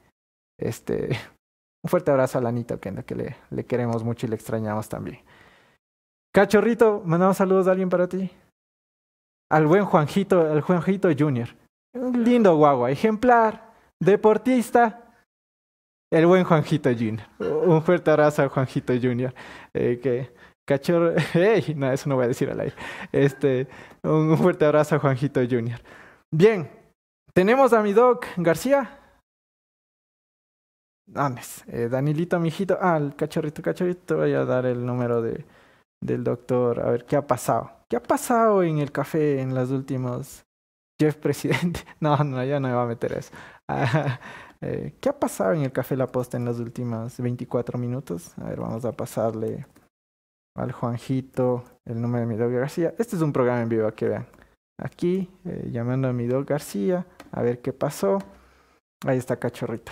Este... 0.59 1.09
Un 1.83 1.89
fuerte 1.89 2.09
abrazo 2.09 2.39
a 2.39 2.41
la 2.41 2.49
Anita 2.49 2.77
que, 2.79 2.91
le 3.49 3.65
queremos 3.65 4.03
mucho 4.03 4.25
y 4.25 4.29
le 4.29 4.35
extrañamos 4.35 4.89
también. 4.89 5.19
Cachorrito, 6.33 7.03
mandamos 7.05 7.37
saludos 7.37 7.67
a 7.67 7.71
alguien 7.71 7.87
para 7.87 8.09
ti 8.09 8.29
al 9.49 9.65
buen 9.65 9.85
Juanjito, 9.85 10.41
al 10.41 10.61
Juanjito 10.61 11.09
Junior. 11.17 11.49
Un 11.93 12.23
lindo 12.23 12.55
guagua, 12.55 12.91
ejemplar, 12.91 13.73
deportista. 13.99 15.03
El 16.11 16.25
buen 16.25 16.43
Juanjito 16.43 16.89
Junior. 16.93 17.27
Un 17.39 17.81
fuerte 17.81 18.11
abrazo 18.11 18.41
al 18.41 18.49
Juanjito 18.49 18.93
Junior. 18.93 19.33
Eh, 19.73 19.99
que 20.01 20.33
cachorro. 20.67 21.13
Hey, 21.33 21.73
no, 21.75 21.91
eso 21.91 22.09
no 22.09 22.15
voy 22.15 22.25
a 22.25 22.27
decir 22.29 22.49
al 22.49 22.59
aire. 22.59 22.75
Este, 23.11 23.67
un 24.03 24.37
fuerte 24.37 24.65
abrazo 24.65 24.95
a 24.95 24.99
Juanjito 24.99 25.41
Junior. 25.49 25.79
Bien, 26.31 26.69
tenemos 27.33 27.73
a 27.73 27.81
mi 27.81 27.93
doc 27.93 28.25
García. 28.37 28.99
¿Dónde 31.05 31.41
es? 31.41 31.63
Eh, 31.67 31.87
Danilito, 31.89 32.39
mijito. 32.39 32.77
Ah, 32.81 32.97
el 32.97 33.15
cachorrito, 33.15 33.61
cachorrito. 33.61 34.17
Voy 34.17 34.33
a 34.33 34.43
dar 34.43 34.65
el 34.65 34.85
número 34.85 35.21
de, 35.21 35.45
del 36.01 36.23
doctor. 36.23 36.79
A 36.79 36.91
ver 36.91 37.05
qué 37.05 37.15
ha 37.15 37.25
pasado. 37.25 37.71
¿Qué 37.89 37.95
ha 37.95 38.03
pasado 38.03 38.63
en 38.63 38.79
el 38.79 38.91
café 38.91 39.41
en 39.41 39.53
los 39.55 39.71
últimos... 39.71 40.43
Jeff 40.99 41.15
Presidente. 41.15 41.81
No, 41.99 42.17
no, 42.17 42.43
ya 42.43 42.59
no 42.59 42.67
me 42.67 42.73
va 42.73 42.83
a 42.83 42.87
meter 42.87 43.13
eso. 43.13 43.31
Eh, 44.59 44.95
¿Qué 44.99 45.09
ha 45.09 45.19
pasado 45.19 45.53
en 45.53 45.61
el 45.61 45.71
café 45.71 45.95
La 45.95 46.07
Posta 46.07 46.35
en 46.35 46.43
los 46.43 46.59
últimos 46.59 47.19
24 47.19 47.77
minutos? 47.77 48.35
A 48.39 48.45
ver, 48.45 48.59
vamos 48.59 48.85
a 48.85 48.91
pasarle 48.91 49.67
al 50.55 50.71
Juanjito 50.71 51.63
el 51.85 52.01
número 52.01 52.25
de 52.25 52.33
mi 52.33 52.37
dog 52.37 52.51
García. 52.51 52.95
Este 52.97 53.15
es 53.15 53.21
un 53.21 53.31
programa 53.31 53.61
en 53.61 53.69
vivo, 53.69 53.91
que 53.91 54.07
vean. 54.07 54.25
Aquí, 54.79 55.29
eh, 55.45 55.69
llamando 55.71 56.07
a 56.07 56.13
mi 56.13 56.25
dog 56.25 56.45
García, 56.45 57.05
a 57.31 57.43
ver 57.43 57.61
qué 57.61 57.71
pasó. 57.71 58.17
Ahí 59.05 59.19
está 59.19 59.37
Cachorrito. 59.37 59.91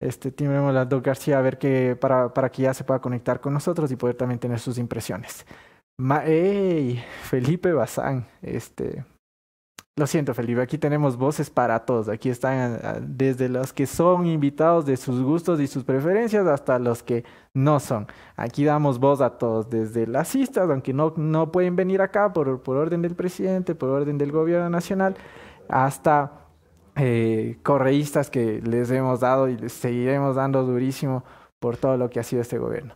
Este, 0.00 0.32
a 0.46 0.84
Dog 0.84 1.02
García 1.02 1.38
a 1.38 1.42
ver 1.42 1.58
qué, 1.58 1.96
para, 2.00 2.32
para 2.32 2.50
que 2.50 2.62
ya 2.62 2.74
se 2.74 2.84
pueda 2.84 3.00
conectar 3.00 3.40
con 3.40 3.52
nosotros 3.52 3.90
y 3.90 3.96
poder 3.96 4.14
también 4.16 4.38
tener 4.38 4.60
sus 4.60 4.78
impresiones. 4.78 5.44
Ma 6.00 6.22
Felipe 7.24 7.72
Bazán, 7.72 8.28
este, 8.40 9.04
lo 9.98 10.06
siento, 10.06 10.32
Felipe, 10.32 10.60
aquí 10.60 10.78
tenemos 10.78 11.16
voces 11.16 11.50
para 11.50 11.80
todos. 11.80 12.08
Aquí 12.08 12.30
están 12.30 12.78
desde 13.16 13.48
los 13.48 13.72
que 13.72 13.84
son 13.84 14.26
invitados 14.26 14.86
de 14.86 14.96
sus 14.96 15.20
gustos 15.20 15.58
y 15.58 15.66
sus 15.66 15.82
preferencias 15.82 16.46
hasta 16.46 16.78
los 16.78 17.02
que 17.02 17.24
no 17.52 17.80
son. 17.80 18.06
Aquí 18.36 18.64
damos 18.64 19.00
voz 19.00 19.20
a 19.20 19.38
todos, 19.38 19.68
desde 19.68 20.06
las 20.06 20.28
cistas, 20.28 20.70
aunque 20.70 20.92
no, 20.92 21.14
no 21.16 21.50
pueden 21.50 21.74
venir 21.74 22.00
acá 22.00 22.32
por, 22.32 22.62
por 22.62 22.76
orden 22.76 23.02
del 23.02 23.16
presidente, 23.16 23.74
por 23.74 23.90
orden 23.90 24.18
del 24.18 24.30
gobierno 24.30 24.70
nacional, 24.70 25.16
hasta 25.68 26.47
eh, 26.98 27.58
correístas 27.62 28.28
que 28.28 28.60
les 28.60 28.90
hemos 28.90 29.20
dado 29.20 29.48
y 29.48 29.56
les 29.56 29.72
seguiremos 29.72 30.34
dando 30.34 30.64
durísimo 30.64 31.24
por 31.60 31.76
todo 31.76 31.96
lo 31.96 32.10
que 32.10 32.20
ha 32.20 32.24
sido 32.24 32.42
este 32.42 32.58
gobierno. 32.58 32.94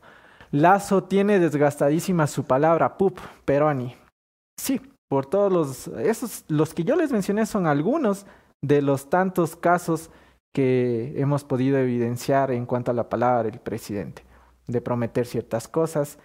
Lazo 0.50 1.04
tiene 1.04 1.38
desgastadísima 1.38 2.26
su 2.26 2.44
palabra, 2.44 2.98
pup, 2.98 3.18
Peroni. 3.44 3.96
Sí, 4.58 4.80
por 5.08 5.26
todos 5.26 5.52
los, 5.52 5.88
esos, 5.98 6.44
los 6.48 6.74
que 6.74 6.84
yo 6.84 6.96
les 6.96 7.12
mencioné 7.12 7.46
son 7.46 7.66
algunos 7.66 8.26
de 8.60 8.82
los 8.82 9.08
tantos 9.08 9.56
casos 9.56 10.10
que 10.52 11.14
hemos 11.16 11.44
podido 11.44 11.78
evidenciar 11.78 12.50
en 12.50 12.66
cuanto 12.66 12.90
a 12.90 12.94
la 12.94 13.08
palabra 13.08 13.44
del 13.44 13.60
presidente, 13.60 14.24
de 14.66 14.80
prometer 14.80 15.26
ciertas 15.26 15.68
cosas, 15.68 16.18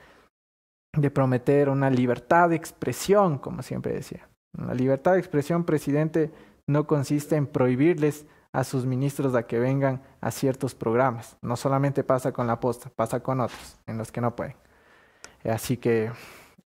de 0.94 1.12
prometer 1.12 1.70
una 1.70 1.90
libertad 1.90 2.50
de 2.50 2.56
expresión, 2.56 3.38
como 3.38 3.62
siempre 3.62 3.94
decía. 3.94 4.28
La 4.58 4.74
libertad 4.74 5.14
de 5.14 5.20
expresión, 5.20 5.64
presidente, 5.64 6.32
no 6.68 6.86
consiste 6.86 7.36
en 7.36 7.48
prohibirles 7.48 8.26
a 8.52 8.64
sus 8.64 8.86
ministros 8.86 9.36
a 9.36 9.44
que 9.44 9.60
vengan 9.60 10.02
a 10.22 10.32
ciertos 10.32 10.76
programas. 10.76 11.38
No 11.42 11.56
solamente 11.56 12.04
pasa 12.04 12.32
con 12.32 12.48
la 12.48 12.60
posta, 12.60 12.90
pasa 12.96 13.22
con 13.22 13.40
otros 13.40 13.78
en 13.88 13.98
los 13.98 14.12
que 14.12 14.22
no 14.22 14.36
pueden. 14.36 14.56
Así 15.44 15.78
que 15.78 16.12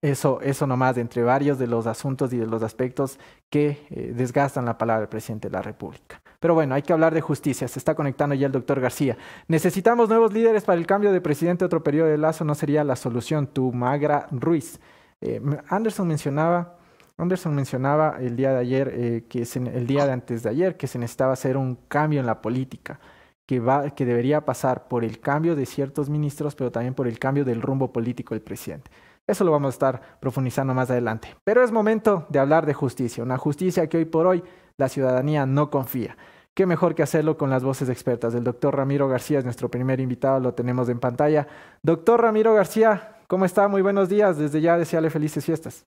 eso, 0.03 0.41
eso 0.43 0.67
nomás 0.67 0.99
entre 0.99 1.23
varios 1.23 1.59
de 1.59 1.67
los 1.67 1.87
asuntos 1.87 2.33
y 2.33 2.39
de 2.39 2.47
los 2.47 2.63
aspectos 2.63 3.19
que 3.49 3.87
eh, 3.91 4.13
desgastan 4.15 4.65
la 4.65 4.77
palabra 4.77 5.01
del 5.01 5.09
presidente 5.09 5.49
de 5.49 5.53
la 5.53 5.63
República. 5.63 6.21
Pero 6.39 6.55
bueno, 6.55 6.75
hay 6.75 6.83
que 6.83 6.93
hablar 6.93 7.15
de 7.15 7.21
justicia. 7.23 7.67
Se 7.67 7.79
está 7.79 7.95
conectando 7.95 8.35
ya 8.35 8.47
el 8.47 8.53
doctor 8.53 8.81
García. 8.81 9.17
Necesitamos 9.49 10.09
nuevos 10.09 10.33
líderes 10.33 10.65
para 10.65 10.79
el 10.79 10.87
cambio 10.87 11.13
de 11.13 11.21
presidente. 11.21 11.65
Otro 11.65 11.83
periodo 11.83 12.09
de 12.09 12.19
lazo 12.19 12.45
no 12.45 12.55
sería 12.55 12.85
la 12.85 12.97
solución. 12.97 13.47
Tu 13.47 13.73
Magra 13.73 14.29
Ruiz. 14.31 14.79
Eh, 15.23 15.41
Anderson 15.69 16.07
mencionaba 16.07 16.76
Anderson 17.19 17.55
mencionaba 17.55 18.17
el 18.21 18.37
día 18.37 18.53
de 18.53 18.59
ayer, 18.59 18.93
eh, 18.95 19.25
que 19.29 19.43
el 19.43 19.87
día 19.87 20.05
de 20.07 20.13
antes 20.13 20.43
de 20.43 20.51
ayer, 20.51 20.77
que 20.77 20.87
se 20.87 20.99
necesitaba 20.99 21.33
hacer 21.33 21.57
un 21.57 21.77
cambio 21.89 22.21
en 22.21 22.27
la 22.27 22.43
política, 22.43 23.01
que, 23.47 23.59
va, 23.61 23.91
que 23.91 24.05
debería 24.05 24.45
pasar 24.45 24.89
por 24.89 25.05
el 25.05 25.21
cambio 25.21 25.57
de 25.57 25.65
ciertos 25.65 26.11
ministros, 26.11 26.55
pero 26.55 26.71
también 26.71 26.95
por 26.95 27.07
el 27.07 27.19
cambio 27.19 27.45
del 27.45 27.63
rumbo 27.63 27.93
político 27.93 28.35
del 28.35 28.43
presidente. 28.43 28.91
Eso 29.27 29.45
lo 29.45 29.51
vamos 29.51 29.69
a 29.69 29.77
estar 29.77 30.19
profundizando 30.21 30.75
más 30.75 30.91
adelante. 30.91 31.35
Pero 31.43 31.65
es 31.65 31.73
momento 31.73 32.27
de 32.29 32.39
hablar 32.39 32.67
de 32.67 32.75
justicia, 32.75 33.25
una 33.25 33.39
justicia 33.39 33.89
que 33.89 33.97
hoy 33.97 34.05
por 34.05 34.27
hoy 34.27 34.43
la 34.77 34.89
ciudadanía 34.89 35.47
no 35.47 35.71
confía. 35.71 36.17
Qué 36.55 36.67
mejor 36.67 36.95
que 36.95 37.03
hacerlo 37.03 37.37
con 37.37 37.51
las 37.51 37.65
voces 37.65 37.89
expertas. 37.89 38.35
El 38.35 38.45
doctor 38.45 38.77
Ramiro 38.77 39.09
García 39.09 39.39
es 39.39 39.45
nuestro 39.45 39.71
primer 39.71 40.01
invitado, 40.01 40.41
lo 40.41 40.55
tenemos 40.55 40.89
en 40.89 41.01
pantalla. 41.01 41.47
Doctor 41.83 42.23
Ramiro 42.23 42.55
García, 42.55 43.19
¿cómo 43.27 43.45
está? 43.45 43.69
Muy 43.69 43.83
buenos 43.83 44.09
días. 44.09 44.39
Desde 44.39 44.61
ya 44.61 44.79
desearle 44.79 45.11
felices 45.11 45.45
fiestas. 45.45 45.87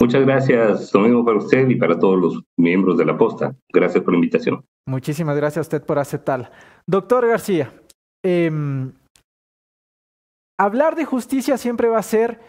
Muchas 0.00 0.22
gracias, 0.24 0.92
lo 0.94 1.00
mismo 1.00 1.24
para 1.24 1.38
usted 1.38 1.68
y 1.68 1.76
para 1.76 1.98
todos 1.98 2.20
los 2.20 2.42
miembros 2.56 2.98
de 2.98 3.04
la 3.04 3.16
posta. 3.16 3.54
Gracias 3.72 4.02
por 4.02 4.12
la 4.12 4.18
invitación. 4.18 4.64
Muchísimas 4.86 5.36
gracias 5.36 5.58
a 5.58 5.60
usted 5.62 5.82
por 5.84 5.98
aceptarla. 5.98 6.50
Doctor 6.86 7.26
García, 7.26 7.72
em, 8.24 8.92
hablar 10.58 10.96
de 10.96 11.04
justicia 11.04 11.56
siempre 11.56 11.88
va 11.88 11.98
a 11.98 12.02
ser 12.02 12.40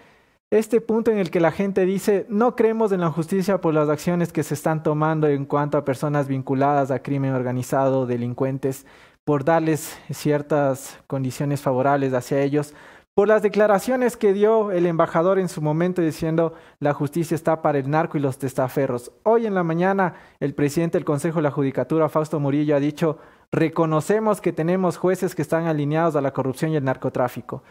este 0.50 0.82
punto 0.82 1.10
en 1.10 1.18
el 1.18 1.32
que 1.32 1.40
la 1.40 1.52
gente 1.52 1.86
dice, 1.86 2.28
no 2.30 2.56
creemos 2.56 2.92
en 2.92 3.02
la 3.02 3.10
justicia 3.10 3.60
por 3.60 3.74
las 3.74 3.90
acciones 3.90 4.32
que 4.32 4.44
se 4.44 4.54
están 4.54 4.84
tomando 4.84 5.28
en 5.28 5.46
cuanto 5.46 5.78
a 5.80 5.86
personas 5.86 6.28
vinculadas 6.28 6.92
a 6.92 7.02
crimen 7.02 7.34
organizado, 7.34 8.06
delincuentes, 8.06 8.86
por 9.26 9.46
darles 9.46 9.98
ciertas 10.12 11.00
condiciones 11.08 11.62
favorables 11.62 12.14
hacia 12.14 12.42
ellos, 12.42 12.76
por 13.16 13.28
las 13.28 13.44
declaraciones 13.44 14.18
que 14.18 14.34
dio 14.34 14.72
el 14.72 14.88
embajador 14.88 15.38
en 15.38 15.48
su 15.48 15.62
momento 15.62 16.02
diciendo 16.02 16.54
la 16.80 16.94
justicia 16.94 17.36
está 17.36 17.62
para 17.62 17.78
el 17.78 17.90
narco 17.90 18.18
y 18.18 18.22
los 18.22 18.40
testaferros. 18.40 19.12
Hoy 19.24 19.46
en 19.46 19.54
la 19.54 19.64
mañana 19.64 20.16
el 20.40 20.56
presidente 20.56 20.98
del 20.98 21.06
Consejo 21.06 21.38
de 21.38 21.44
la 21.44 21.52
Judicatura, 21.52 22.10
Fausto 22.10 22.40
Murillo, 22.40 22.76
ha 22.76 22.80
dicho, 22.80 23.20
reconocemos 23.52 24.42
que 24.42 24.52
tenemos 24.52 24.98
jueces 24.98 25.36
que 25.36 25.44
están 25.44 25.68
alineados 25.68 26.16
a 26.16 26.22
la 26.22 26.34
corrupción 26.34 26.72
y 26.72 26.76
el 26.76 26.84
narcotráfico. 26.84 27.64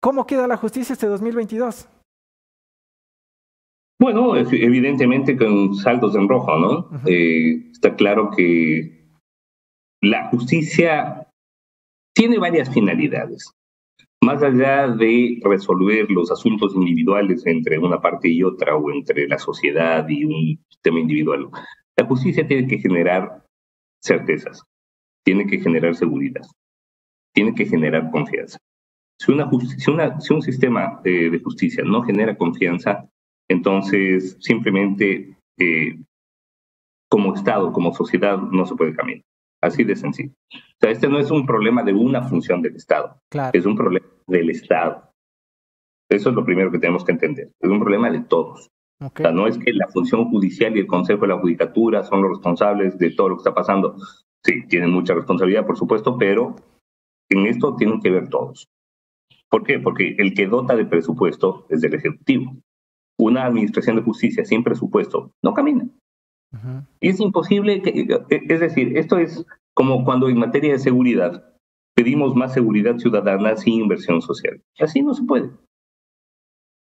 ¿Cómo 0.00 0.26
queda 0.26 0.46
la 0.46 0.58
justicia 0.58 0.92
este 0.92 1.06
2022? 1.06 1.88
Bueno, 4.00 4.36
evidentemente 4.36 5.36
con 5.36 5.74
saldos 5.74 6.14
en 6.14 6.28
rojo, 6.28 6.56
¿no? 6.58 6.90
Eh, 7.06 7.70
está 7.72 7.96
claro 7.96 8.30
que 8.30 9.08
la 10.02 10.28
justicia 10.28 11.26
tiene 12.14 12.38
varias 12.38 12.72
finalidades. 12.72 13.54
Más 14.24 14.42
allá 14.42 14.88
de 14.88 15.38
resolver 15.44 16.10
los 16.10 16.30
asuntos 16.30 16.74
individuales 16.74 17.44
entre 17.44 17.78
una 17.78 18.00
parte 18.00 18.26
y 18.26 18.42
otra 18.42 18.74
o 18.74 18.90
entre 18.90 19.28
la 19.28 19.38
sociedad 19.38 20.08
y 20.08 20.24
un 20.24 20.64
sistema 20.66 20.98
individual, 20.98 21.50
la 21.94 22.06
justicia 22.06 22.46
tiene 22.46 22.66
que 22.66 22.78
generar 22.78 23.44
certezas, 24.02 24.64
tiene 25.26 25.46
que 25.46 25.60
generar 25.60 25.94
seguridad, 25.94 26.40
tiene 27.34 27.54
que 27.54 27.66
generar 27.66 28.10
confianza. 28.10 28.56
Si, 29.18 29.30
una, 29.30 29.50
si, 30.20 30.32
un 30.32 30.40
sistema 30.40 31.02
de 31.04 31.42
justicia 31.44 31.84
no 31.84 32.02
genera 32.02 32.34
confianza, 32.34 33.06
entonces 33.46 34.38
simplemente 34.40 35.36
eh, 35.58 35.98
como 37.10 37.34
Estado, 37.34 37.74
como 37.74 37.92
sociedad, 37.92 38.38
no 38.38 38.64
se 38.64 38.74
puede 38.74 38.94
caminar. 38.94 39.22
Así 39.64 39.82
de 39.82 39.96
sencillo. 39.96 40.34
O 40.52 40.76
sea, 40.78 40.90
este 40.90 41.08
no 41.08 41.18
es 41.18 41.30
un 41.30 41.46
problema 41.46 41.82
de 41.82 41.94
una 41.94 42.22
función 42.22 42.60
del 42.60 42.76
Estado, 42.76 43.18
es 43.54 43.64
un 43.64 43.74
problema 43.74 44.06
del 44.26 44.50
Estado. 44.50 45.10
Eso 46.10 46.28
es 46.28 46.34
lo 46.34 46.44
primero 46.44 46.70
que 46.70 46.78
tenemos 46.78 47.02
que 47.02 47.12
entender. 47.12 47.50
Es 47.58 47.70
un 47.70 47.80
problema 47.80 48.10
de 48.10 48.20
todos. 48.20 48.68
O 49.00 49.10
sea, 49.16 49.32
no 49.32 49.46
es 49.46 49.56
que 49.56 49.72
la 49.72 49.88
función 49.88 50.26
judicial 50.26 50.76
y 50.76 50.80
el 50.80 50.86
Consejo 50.86 51.22
de 51.22 51.28
la 51.28 51.38
Judicatura 51.38 52.04
son 52.04 52.20
los 52.20 52.32
responsables 52.32 52.98
de 52.98 53.12
todo 53.12 53.30
lo 53.30 53.36
que 53.36 53.40
está 53.40 53.54
pasando. 53.54 53.96
Sí, 54.44 54.66
tienen 54.68 54.90
mucha 54.90 55.14
responsabilidad, 55.14 55.64
por 55.64 55.78
supuesto, 55.78 56.18
pero 56.18 56.56
en 57.30 57.46
esto 57.46 57.74
tienen 57.76 58.00
que 58.02 58.10
ver 58.10 58.28
todos. 58.28 58.68
¿Por 59.48 59.64
qué? 59.64 59.78
Porque 59.78 60.14
el 60.18 60.34
que 60.34 60.46
dota 60.46 60.76
de 60.76 60.84
presupuesto 60.84 61.66
es 61.70 61.82
el 61.82 61.94
Ejecutivo. 61.94 62.54
Una 63.18 63.46
administración 63.46 63.96
de 63.96 64.02
justicia 64.02 64.44
sin 64.44 64.62
presupuesto 64.62 65.32
no 65.42 65.54
camina. 65.54 65.88
Y 67.00 67.08
es 67.08 67.20
imposible, 67.20 67.82
que, 67.82 68.06
es 68.30 68.60
decir, 68.60 68.96
esto 68.96 69.18
es 69.18 69.44
como 69.74 70.04
cuando 70.04 70.28
en 70.28 70.38
materia 70.38 70.72
de 70.72 70.78
seguridad 70.78 71.44
pedimos 71.94 72.34
más 72.34 72.52
seguridad 72.52 72.98
ciudadana 72.98 73.56
sin 73.56 73.82
inversión 73.82 74.20
social. 74.22 74.60
Así 74.78 75.02
no 75.02 75.14
se 75.14 75.24
puede. 75.24 75.50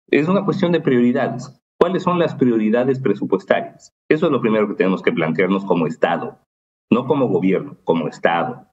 Es 0.09 0.27
una 0.27 0.45
cuestión 0.45 0.71
de 0.71 0.81
prioridades. 0.81 1.57
¿Cuáles 1.79 2.03
son 2.03 2.19
las 2.19 2.35
prioridades 2.35 2.99
presupuestarias? 2.99 3.93
Eso 4.07 4.27
es 4.27 4.31
lo 4.31 4.41
primero 4.41 4.67
que 4.67 4.75
tenemos 4.75 5.01
que 5.01 5.11
plantearnos 5.11 5.65
como 5.65 5.87
Estado, 5.87 6.37
no 6.91 7.07
como 7.07 7.27
gobierno, 7.27 7.77
como 7.83 8.07
Estado. 8.07 8.67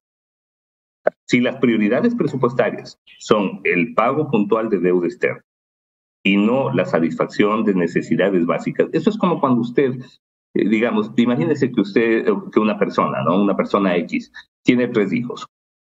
Si 1.26 1.40
las 1.40 1.56
prioridades 1.56 2.14
presupuestarias 2.14 3.00
son 3.18 3.60
el 3.64 3.94
pago 3.94 4.30
puntual 4.30 4.68
de 4.68 4.78
deuda 4.80 5.06
externa 5.06 5.42
y 6.22 6.36
no 6.36 6.70
la 6.72 6.84
satisfacción 6.84 7.64
de 7.64 7.74
necesidades 7.74 8.44
básicas, 8.44 8.88
eso 8.92 9.08
es 9.08 9.16
como 9.16 9.40
cuando 9.40 9.62
usted 9.62 9.94
digamos, 10.54 11.12
imagínese 11.16 11.70
que 11.70 11.80
usted, 11.80 12.26
que 12.52 12.60
una 12.60 12.78
persona, 12.78 13.22
¿no? 13.22 13.40
Una 13.40 13.56
persona 13.56 13.96
X, 13.96 14.32
tiene 14.64 14.88
tres 14.88 15.12
hijos. 15.12 15.46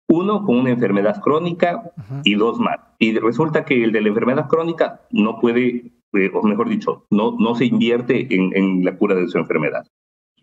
Uno 0.10 0.43
con 0.43 0.58
una 0.60 0.70
enfermedad 0.70 1.22
crónica 1.22 1.91
y 2.24 2.36
dos 2.36 2.60
más. 2.60 2.80
Y 2.97 3.18
resulta 3.20 3.66
que 3.66 3.84
el 3.84 3.91
de 3.91 4.01
la 4.01 4.08
enfermedad 4.10 4.47
crónica 4.47 5.01
no 5.12 5.39
puede, 5.39 5.91
eh, 6.14 6.32
o 6.34 6.43
mejor 6.43 6.70
dicho, 6.70 7.05
no, 7.10 7.36
no 7.38 7.55
se 7.55 7.66
invierte 7.66 8.34
en, 8.34 8.55
en 8.55 8.86
la 8.86 8.97
cura 8.97 9.16
de 9.16 9.28
su 9.28 9.38
enfermedad. 9.38 9.86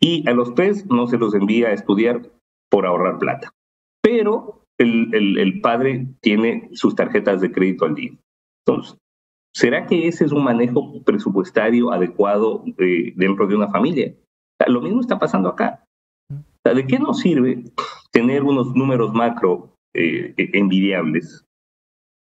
Y 0.00 0.28
a 0.28 0.32
los 0.32 0.54
tres 0.54 0.86
no 0.90 1.06
se 1.06 1.16
los 1.16 1.34
envía 1.34 1.68
a 1.68 1.72
estudiar 1.72 2.30
por 2.70 2.84
ahorrar 2.84 3.18
plata. 3.18 3.52
Pero 4.02 4.66
el, 4.78 5.14
el, 5.14 5.38
el 5.38 5.60
padre 5.60 6.08
tiene 6.20 6.68
sus 6.72 6.94
tarjetas 6.94 7.40
de 7.40 7.50
crédito 7.50 7.86
al 7.86 7.94
día. 7.94 8.12
Entonces, 8.66 8.98
¿Será 9.54 9.86
que 9.86 10.08
ese 10.08 10.24
es 10.24 10.32
un 10.32 10.42
manejo 10.42 11.02
presupuestario 11.04 11.92
adecuado 11.92 12.64
eh, 12.78 13.12
dentro 13.16 13.46
de 13.46 13.54
una 13.54 13.68
familia? 13.68 14.14
lo 14.66 14.80
mismo 14.80 15.00
está 15.00 15.18
pasando 15.18 15.50
acá. 15.50 15.84
¿De 16.64 16.86
qué 16.86 16.98
nos 16.98 17.20
sirve 17.20 17.64
tener 18.12 18.42
unos 18.42 18.74
números 18.74 19.12
macro 19.12 19.76
eh, 19.94 20.34
envidiables 20.36 21.44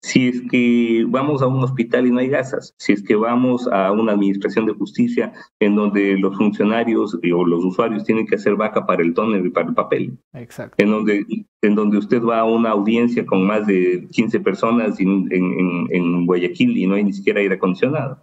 si 0.08 0.30
es 0.30 0.42
que 0.50 1.06
vamos 1.10 1.42
a 1.42 1.48
un 1.48 1.62
hospital 1.62 2.08
y 2.08 2.12
no 2.12 2.20
hay 2.20 2.30
gasas, 2.30 2.74
si 2.78 2.94
es 2.94 3.04
que 3.04 3.16
vamos 3.16 3.68
a 3.68 3.92
una 3.92 4.14
administración 4.14 4.66
de 4.66 4.72
justicia 4.72 5.34
en 5.60 5.76
donde 5.76 6.18
los 6.18 6.38
funcionarios 6.38 7.14
o 7.16 7.46
los 7.46 7.66
usuarios 7.66 8.06
tienen 8.06 8.26
que 8.26 8.36
hacer 8.36 8.56
vaca 8.56 8.86
para 8.86 9.04
el 9.04 9.14
tóner 9.14 9.46
y 9.46 9.50
para 9.50 9.68
el 9.68 9.76
papel, 9.76 10.18
Exacto. 10.34 10.82
En, 10.82 10.92
donde, 10.92 11.26
en 11.62 11.76
donde 11.76 11.98
usted 11.98 12.24
va 12.24 12.40
a 12.40 12.46
una 12.46 12.70
audiencia 12.70 13.26
con 13.26 13.46
más 13.46 13.68
de 13.68 14.08
15 14.14 14.40
personas 14.40 14.98
en, 15.02 15.28
en, 15.30 15.88
en 15.90 16.26
Guayaquil 16.26 16.78
y 16.78 16.88
no 16.88 16.96
hay 16.96 17.04
ni 17.04 17.12
siquiera 17.12 17.42
aire 17.42 17.56
acondicionado. 17.56 18.22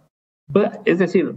Es 0.85 0.97
decir, 0.97 1.35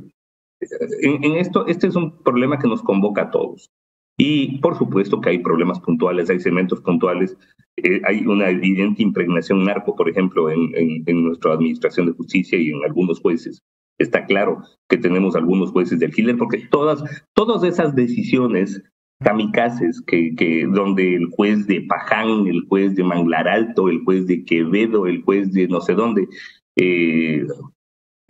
en, 1.03 1.25
en, 1.25 1.37
esto, 1.37 1.67
este 1.67 1.89
es 1.89 1.95
un 1.95 2.23
problema 2.23 2.59
que 2.59 2.69
nos 2.69 2.83
convoca 2.83 3.23
a 3.23 3.31
todos. 3.31 3.71
Y 4.19 4.59
por 4.59 4.77
supuesto 4.77 5.21
que 5.21 5.31
hay 5.31 5.39
problemas 5.39 5.79
puntuales, 5.81 6.29
hay 6.29 6.41
segmentos 6.41 6.81
puntuales, 6.81 7.37
eh, 7.77 8.03
hay 8.05 8.27
una 8.27 8.51
evidente 8.51 9.03
impregnación 9.03 9.64
narco, 9.64 9.95
por 9.95 10.11
ejemplo, 10.11 10.51
en, 10.51 10.73
en, 10.75 11.25
nuestra 11.25 11.53
administración 11.53 12.07
de 12.07 12.12
justicia 12.12 12.59
y 12.59 12.71
en 12.71 12.85
algunos 12.85 13.21
jueces. 13.21 13.62
Está 13.99 14.27
claro 14.27 14.62
que 14.89 14.99
tenemos 14.99 15.37
algunos 15.37 15.71
jueces 15.71 16.01
del 16.01 16.12
Hitler, 16.14 16.37
porque 16.37 16.66
todas, 16.71 17.05
todas 17.35 17.62
esas 17.62 17.95
decisiones 17.95 18.83
kamikazes 19.23 20.03
que, 20.03 20.35
que 20.35 20.66
donde 20.66 21.14
el 21.14 21.27
juez 21.27 21.66
de 21.69 21.83
Paján, 21.83 22.49
el 22.49 22.64
juez 22.69 22.97
de 22.97 23.05
Manglar 23.05 23.47
Alto, 23.47 23.89
el 23.89 24.03
juez 24.05 24.27
de 24.27 24.45
Quevedo, 24.45 25.07
el 25.07 25.23
juez 25.23 25.53
de 25.53 25.69
no 25.69 25.81
sé 25.81 25.95
dónde, 25.95 26.29
eh, 26.77 27.47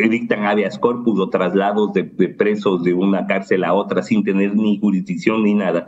dictan 0.07 0.45
habeas 0.45 0.79
corpus 0.79 1.19
o 1.19 1.29
traslados 1.29 1.93
de, 1.93 2.05
presos 2.05 2.85
de 2.85 2.95
una 2.95 3.27
cárcel 3.27 3.65
a 3.65 3.75
otra 3.75 4.03
sin 4.03 4.23
tener 4.23 4.55
ni 4.55 4.79
jurisdicción 4.79 5.43
ni 5.43 5.55
nada. 5.55 5.87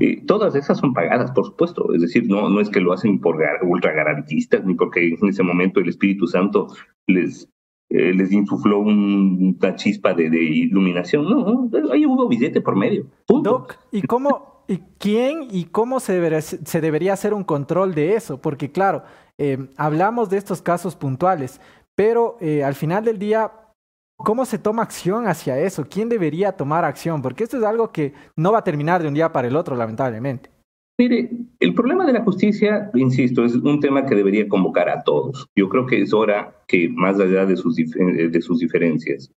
Eh, 0.00 0.24
todas 0.26 0.56
esas 0.56 0.78
son 0.78 0.92
pagadas, 0.92 1.30
por 1.30 1.46
supuesto. 1.46 1.94
Es 1.94 2.00
decir, 2.00 2.28
no, 2.28 2.48
no 2.48 2.60
es 2.60 2.68
que 2.68 2.80
lo 2.80 2.92
hacen 2.92 3.20
por 3.20 3.38
ultra 3.62 3.92
garantistas 3.92 4.64
ni 4.64 4.74
porque 4.74 5.08
en 5.08 5.28
ese 5.28 5.44
momento 5.44 5.78
el 5.78 5.88
Espíritu 5.88 6.26
Santo 6.26 6.66
les, 7.06 7.48
eh, 7.90 8.12
les 8.12 8.32
insufló 8.32 8.80
una 8.80 9.76
chispa 9.76 10.14
de, 10.14 10.24
iluminación. 10.26 11.28
No, 11.28 11.70
ahí 11.92 12.04
hubo 12.06 12.28
billete 12.28 12.60
por 12.60 12.74
medio. 12.74 13.06
Doc, 13.28 13.76
¿y 13.92 14.02
cómo, 14.02 14.64
y 14.66 14.78
quién 14.98 15.46
y 15.48 15.66
cómo 15.66 16.00
se 16.00 16.14
debería, 16.14 16.40
se 16.40 16.80
debería 16.80 17.12
hacer 17.12 17.34
un 17.34 17.44
control 17.44 17.94
de 17.94 18.16
eso? 18.16 18.40
Porque 18.40 18.72
claro, 18.72 19.04
eh, 19.38 19.68
hablamos 19.76 20.28
de 20.28 20.38
estos 20.38 20.60
casos 20.60 20.96
puntuales, 20.96 21.60
pero 21.96 22.36
eh, 22.40 22.64
al 22.64 22.74
final 22.74 23.04
del 23.04 23.18
día, 23.18 23.52
¿cómo 24.16 24.44
se 24.44 24.58
toma 24.58 24.82
acción 24.82 25.26
hacia 25.26 25.58
eso? 25.58 25.86
¿Quién 25.88 26.08
debería 26.08 26.52
tomar 26.52 26.84
acción? 26.84 27.22
Porque 27.22 27.44
esto 27.44 27.58
es 27.58 27.64
algo 27.64 27.92
que 27.92 28.12
no 28.36 28.52
va 28.52 28.58
a 28.58 28.64
terminar 28.64 29.02
de 29.02 29.08
un 29.08 29.14
día 29.14 29.32
para 29.32 29.48
el 29.48 29.56
otro, 29.56 29.76
lamentablemente. 29.76 30.50
Mire, 30.96 31.28
el 31.58 31.74
problema 31.74 32.06
de 32.06 32.12
la 32.12 32.22
justicia, 32.22 32.90
insisto, 32.94 33.44
es 33.44 33.54
un 33.54 33.80
tema 33.80 34.06
que 34.06 34.14
debería 34.14 34.48
convocar 34.48 34.88
a 34.88 35.02
todos. 35.02 35.46
Yo 35.56 35.68
creo 35.68 35.86
que 35.86 36.00
es 36.00 36.12
hora 36.12 36.54
que, 36.68 36.88
más 36.88 37.18
allá 37.18 37.46
de 37.46 37.56
sus, 37.56 37.74
de 37.74 38.40
sus 38.40 38.60
diferencias, 38.60 39.32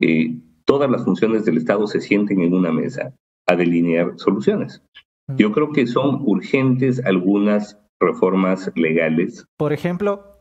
eh, 0.00 0.38
todas 0.64 0.90
las 0.90 1.04
funciones 1.04 1.44
del 1.44 1.58
Estado 1.58 1.86
se 1.86 2.00
sienten 2.00 2.40
en 2.40 2.54
una 2.54 2.72
mesa 2.72 3.14
a 3.46 3.56
delinear 3.56 4.14
soluciones. 4.16 4.82
Mm. 5.28 5.36
Yo 5.36 5.52
creo 5.52 5.72
que 5.72 5.86
son 5.86 6.22
urgentes 6.24 7.04
algunas 7.04 7.78
reformas 8.00 8.72
legales. 8.74 9.44
Por 9.58 9.74
ejemplo, 9.74 10.31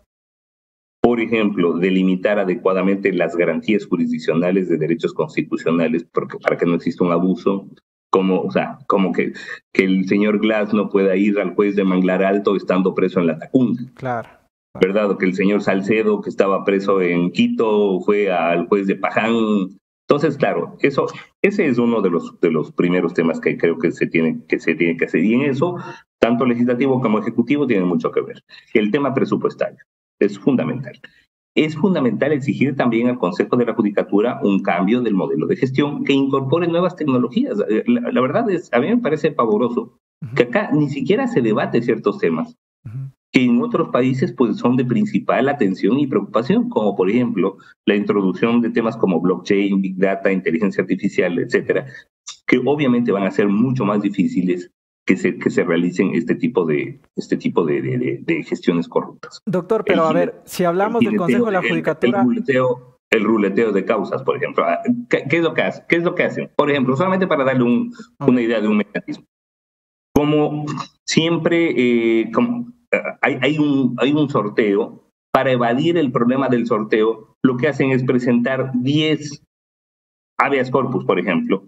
por 1.11 1.19
ejemplo, 1.19 1.73
delimitar 1.73 2.39
adecuadamente 2.39 3.11
las 3.11 3.35
garantías 3.35 3.85
jurisdiccionales 3.85 4.69
de 4.69 4.77
derechos 4.77 5.13
constitucionales 5.13 6.05
porque, 6.05 6.37
para 6.37 6.55
que 6.55 6.65
no 6.65 6.75
exista 6.75 7.03
un 7.03 7.11
abuso, 7.11 7.67
como, 8.09 8.39
o 8.39 8.49
sea, 8.49 8.79
como 8.87 9.11
que, 9.11 9.33
que 9.73 9.83
el 9.83 10.07
señor 10.07 10.39
Glass 10.39 10.73
no 10.73 10.89
pueda 10.89 11.17
ir 11.17 11.37
al 11.37 11.53
juez 11.53 11.75
de 11.75 11.83
Manglar 11.83 12.23
Alto 12.23 12.55
estando 12.55 12.95
preso 12.95 13.19
en 13.19 13.27
la 13.27 13.37
Tacunda. 13.37 13.81
Claro. 13.95 14.29
¿Verdad? 14.79 15.11
O 15.11 15.17
que 15.17 15.25
el 15.25 15.33
señor 15.33 15.61
Salcedo, 15.61 16.21
que 16.21 16.29
estaba 16.29 16.63
preso 16.63 17.01
en 17.01 17.33
Quito, 17.33 17.99
fue 17.99 18.31
al 18.31 18.69
juez 18.69 18.87
de 18.87 18.95
Paján. 18.95 19.35
Entonces, 20.07 20.37
claro, 20.37 20.77
eso, 20.79 21.07
ese 21.41 21.67
es 21.67 21.77
uno 21.77 22.01
de 22.01 22.09
los, 22.09 22.39
de 22.39 22.51
los 22.51 22.71
primeros 22.71 23.13
temas 23.13 23.41
que 23.41 23.57
creo 23.57 23.77
que 23.79 23.91
se, 23.91 24.07
tiene, 24.07 24.39
que 24.47 24.61
se 24.61 24.75
tiene 24.75 24.95
que 24.95 25.03
hacer. 25.03 25.25
Y 25.25 25.33
en 25.33 25.41
eso, 25.41 25.75
tanto 26.19 26.45
legislativo 26.45 27.01
como 27.01 27.19
ejecutivo 27.19 27.67
tienen 27.67 27.89
mucho 27.89 28.13
que 28.13 28.21
ver. 28.21 28.41
El 28.73 28.91
tema 28.91 29.13
presupuestario 29.13 29.79
es 30.25 30.39
fundamental. 30.39 30.99
Es 31.55 31.75
fundamental 31.75 32.31
exigir 32.31 32.75
también 32.75 33.07
al 33.07 33.19
Consejo 33.19 33.57
de 33.57 33.65
la 33.65 33.73
Judicatura 33.73 34.39
un 34.41 34.61
cambio 34.61 35.01
del 35.01 35.15
modelo 35.15 35.47
de 35.47 35.57
gestión 35.57 36.05
que 36.05 36.13
incorpore 36.13 36.67
nuevas 36.67 36.95
tecnologías. 36.95 37.59
Eh, 37.69 37.83
la, 37.87 38.21
verdad 38.21 38.49
es, 38.49 38.71
a 38.73 38.79
mí 38.79 38.87
me 38.87 38.97
parece 38.97 39.31
pavoroso 39.31 39.97
que 40.35 40.43
acá 40.43 40.71
ni 40.71 40.89
siquiera 40.89 41.27
se 41.27 41.41
debate 41.41 41.81
ciertos 41.81 42.19
temas. 42.19 42.55
que 43.33 43.43
en 43.43 43.61
otros 43.61 43.89
países 43.89 44.33
pues 44.33 44.57
son 44.57 44.75
de 44.75 44.83
principal 44.83 45.47
atención 45.47 45.97
y 45.99 46.07
preocupación, 46.07 46.69
como 46.69 46.95
por 46.95 47.09
ejemplo 47.09 47.57
la 47.85 47.95
introducción 47.95 48.61
de 48.61 48.69
temas 48.69 48.97
como 48.97 49.21
blockchain, 49.21 49.81
big 49.81 49.97
data, 49.97 50.31
inteligencia 50.31 50.81
artificial, 50.81 51.39
etcétera, 51.39 51.85
que 52.45 52.61
obviamente 52.65 53.11
van 53.11 53.23
a 53.23 53.31
ser 53.31 53.47
mucho 53.47 53.85
más 53.85 54.01
difíciles 54.01 54.69
que 55.05 55.17
se, 55.17 55.37
que 55.37 55.49
se 55.49 55.63
realicen 55.63 56.13
este 56.13 56.35
tipo 56.35 56.65
de, 56.65 57.01
este 57.15 57.37
tipo 57.37 57.65
de, 57.65 57.81
de, 58.23 58.43
gestiones 58.43 58.87
corruptas. 58.87 59.41
Doctor, 59.45 59.83
pero 59.85 60.03
a 60.03 60.13
ver, 60.13 60.41
si 60.45 60.63
hablamos 60.63 61.01
del 61.01 61.17
Consejo 61.17 61.45
de 61.45 61.51
la 61.51 61.61
Judicatura... 61.61 62.19
El, 62.19 62.25
ruleteo, 62.25 62.99
el, 63.09 63.23
ruleteo, 63.23 63.71
de 63.71 63.85
causas, 63.85 64.23
por 64.23 64.37
ejemplo. 64.37 64.63
Ah, 64.65 64.79
¿Qué, 65.09 65.25
es 65.29 65.43
lo 65.43 65.53
que 65.53 65.63
hace? 65.63 65.83
¿Qué 65.89 65.97
es 65.97 66.03
lo 66.03 66.15
que 66.15 66.23
hacen? 66.23 66.51
Por 66.55 66.69
ejemplo, 66.69 66.95
solamente 66.95 67.27
para 67.27 67.43
darle 67.43 67.63
un, 67.63 67.93
una 68.19 68.41
idea 68.41 68.61
de 68.61 68.67
un 68.67 68.77
mecanismo. 68.77 69.25
Como 70.13 70.65
siempre, 71.05 71.73
eh, 71.75 72.31
como, 72.31 72.71
hay, 73.21 73.37
hay, 73.41 73.57
un, 73.57 73.95
hay 73.97 74.11
un 74.11 74.29
sorteo, 74.29 75.11
para 75.33 75.51
evadir 75.51 75.97
el 75.97 76.11
problema 76.11 76.49
del 76.49 76.67
sorteo, 76.67 77.37
lo 77.41 77.57
que 77.57 77.69
hacen 77.69 77.91
es 77.91 78.03
presentar 78.03 78.71
10 78.75 79.43
habeas 80.37 80.69
corpus, 80.69 81.05
por 81.05 81.19
ejemplo, 81.19 81.67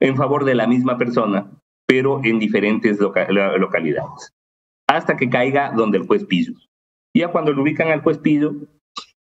en 0.00 0.16
favor 0.16 0.44
de 0.44 0.54
la 0.54 0.66
misma 0.66 0.98
persona, 0.98 1.50
pero 1.86 2.20
en 2.24 2.38
diferentes 2.38 2.98
localidades, 3.00 4.32
hasta 4.88 5.16
que 5.16 5.28
caiga 5.28 5.72
donde 5.72 5.98
el 5.98 6.06
juez 6.06 6.24
piso. 6.24 6.52
Ya 7.16 7.28
cuando 7.28 7.52
lo 7.52 7.62
ubican 7.62 7.88
al 7.88 8.02
juez 8.02 8.18
piso, 8.18 8.54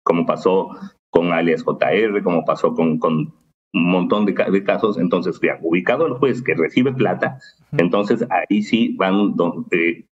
como 0.03 0.27
pasó 0.27 0.71
con 1.11 1.33
alias 1.33 1.63
JR, 1.63 2.23
como 2.23 2.45
pasó 2.45 2.75
con, 2.75 2.99
con 2.99 3.35
un 3.75 3.91
montón 3.91 4.25
de, 4.25 4.35
casos, 4.65 4.99
entonces 4.99 5.39
ya 5.43 5.59
ubicado 5.63 6.07
el 6.07 6.15
juez 6.15 6.43
que 6.43 6.55
recibe 6.55 6.93
plata, 6.93 7.39
entonces 7.73 8.25
ahí 8.31 8.63
sí 8.63 8.95
van 8.97 9.35
donde 9.35 10.07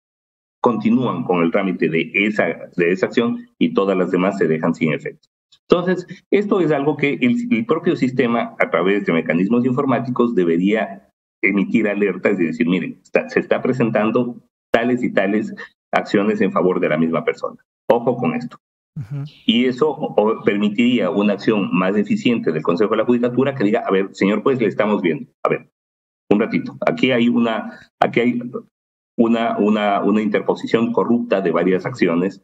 continúan 0.62 1.24
con 1.24 1.42
el 1.42 1.50
trámite 1.50 1.88
de 1.88 2.10
esa, 2.14 2.46
de 2.76 2.92
esa 2.92 3.06
acción 3.06 3.46
y 3.58 3.74
todas 3.74 3.96
las 3.96 4.10
demás 4.10 4.38
se 4.38 4.46
dejan 4.46 4.74
sin 4.74 4.92
efecto. 4.92 5.28
Entonces, 5.68 6.06
esto 6.30 6.60
es 6.60 6.72
algo 6.72 6.96
que 6.96 7.18
el, 7.20 7.64
propio 7.64 7.96
sistema, 7.96 8.56
a 8.58 8.70
través 8.70 9.06
de 9.06 9.12
mecanismos 9.12 9.64
informáticos, 9.64 10.34
debería 10.34 11.09
emitir 11.42 11.88
alertas 11.88 12.38
y 12.38 12.46
decir, 12.46 12.68
miren, 12.68 13.00
se 13.28 13.40
está 13.40 13.62
presentando 13.62 14.36
tales 14.70 15.02
y 15.02 15.12
tales 15.12 15.54
acciones 15.92 16.40
en 16.40 16.52
favor 16.52 16.80
de 16.80 16.88
la 16.88 16.98
misma 16.98 17.24
persona. 17.24 17.56
Ojo 17.88 18.16
con 18.16 18.34
esto. 18.34 18.56
Y 19.46 19.66
eso 19.66 20.14
permitiría 20.44 21.10
una 21.10 21.34
acción 21.34 21.70
más 21.72 21.96
eficiente 21.96 22.52
del 22.52 22.62
Consejo 22.62 22.90
de 22.90 22.98
la 22.98 23.06
Judicatura 23.06 23.54
que 23.54 23.64
diga, 23.64 23.80
a 23.86 23.90
ver, 23.90 24.10
señor 24.12 24.42
pues 24.42 24.60
le 24.60 24.66
estamos 24.66 25.00
viendo. 25.00 25.30
A 25.42 25.48
ver, 25.48 25.70
un 26.30 26.40
ratito. 26.40 26.76
Aquí 26.86 27.10
hay 27.10 27.28
una, 27.28 27.78
aquí 28.00 28.20
hay 28.20 28.40
una, 29.16 29.56
una, 29.58 30.02
una 30.02 30.22
interposición 30.22 30.92
corrupta 30.92 31.40
de 31.40 31.50
varias 31.50 31.86
acciones 31.86 32.42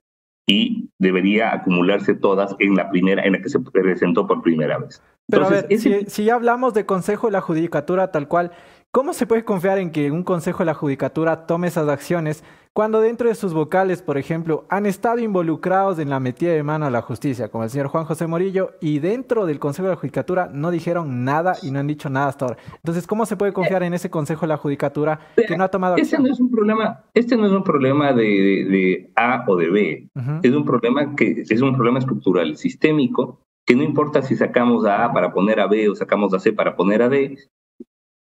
y 0.49 0.89
debería 0.99 1.53
acumularse 1.53 2.15
todas 2.15 2.55
en 2.61 2.77
la 2.77 2.89
primera, 2.91 3.25
en 3.25 3.33
la 3.33 3.43
que 3.43 3.49
se 3.49 3.59
presentó 3.59 4.27
por 4.27 4.43
primera 4.43 4.79
vez. 4.79 5.03
Pero 5.29 5.47
a 5.47 5.51
ver, 5.51 5.67
si, 5.79 6.05
si, 6.07 6.25
ya 6.25 6.37
hablamos 6.37 6.73
de 6.73 6.87
Consejo 6.87 7.27
de 7.27 7.33
la 7.33 7.41
Judicatura 7.41 8.13
tal 8.13 8.29
cual, 8.29 8.53
¿Cómo 8.97 9.13
se 9.13 9.27
puede 9.27 9.45
confiar 9.45 9.77
en 9.77 9.91
que 9.91 10.11
un 10.11 10.23
consejo 10.23 10.61
de 10.61 10.65
la 10.65 10.73
judicatura 10.73 11.45
tome 11.45 11.67
esas 11.67 11.87
acciones 11.87 12.43
cuando 12.73 13.03
dentro 13.03 13.29
de 13.29 13.35
sus 13.35 13.53
vocales, 13.53 14.01
por 14.01 14.17
ejemplo, 14.17 14.65
han 14.71 14.87
estado 14.87 15.19
involucrados 15.19 15.99
en 15.99 16.09
la 16.09 16.19
metida 16.19 16.53
de 16.53 16.63
mano 16.63 16.87
a 16.87 16.91
la 16.91 17.03
justicia, 17.03 17.51
como 17.51 17.65
el 17.65 17.69
señor 17.69 17.89
Juan 17.89 18.07
José 18.07 18.27
Morillo, 18.27 18.71
y 18.81 18.99
dentro 19.01 19.45
del 19.45 19.59
consejo 19.59 19.89
de 19.89 19.93
la 19.97 20.01
judicatura 20.01 20.49
no 20.51 20.71
dijeron 20.71 21.25
nada 21.25 21.57
y 21.63 21.73
no 21.73 21.79
han 21.79 21.87
dicho 21.87 22.09
nada 22.09 22.29
hasta 22.29 22.47
ahora? 22.47 22.59
Entonces, 22.77 23.07
¿cómo 23.07 23.27
se 23.27 23.37
puede 23.37 23.53
confiar 23.53 23.83
en 23.83 23.93
ese 23.93 24.09
consejo 24.09 24.47
de 24.47 24.49
la 24.49 24.57
judicatura 24.57 25.21
que 25.47 25.59
no 25.59 25.65
ha 25.65 25.69
tomado 25.69 25.97
este 25.97 26.17
acción? 26.17 26.23
Este 26.23 26.29
no 26.31 26.35
es 26.35 26.41
un 26.41 26.51
problema, 26.51 27.05
este 27.13 27.37
no 27.37 27.45
es 27.45 27.53
un 27.53 27.65
problema 27.65 28.15
de, 28.15 29.11
A 29.15 29.45
o 29.47 29.57
de 29.57 29.69
B, 29.69 30.09
es 30.43 30.53
un 30.53 30.65
problema 30.65 31.15
que 31.15 31.45
es 31.47 31.61
un 31.61 31.75
problema 31.75 31.99
estructural, 31.99 32.57
sistémico, 32.57 33.43
que 33.67 33.77
no 33.77 33.83
importa 33.83 34.23
si 34.23 34.37
sacamos 34.37 34.87
a 34.87 35.05
A 35.05 35.13
para 35.13 35.35
poner 35.35 35.61
a 35.61 35.67
B 35.67 35.87
o 35.91 35.95
sacamos 35.95 36.33
a 36.33 36.39
C 36.39 36.55
para 36.55 36.77
poner 36.77 37.03
a 37.03 37.11
D, 37.11 37.37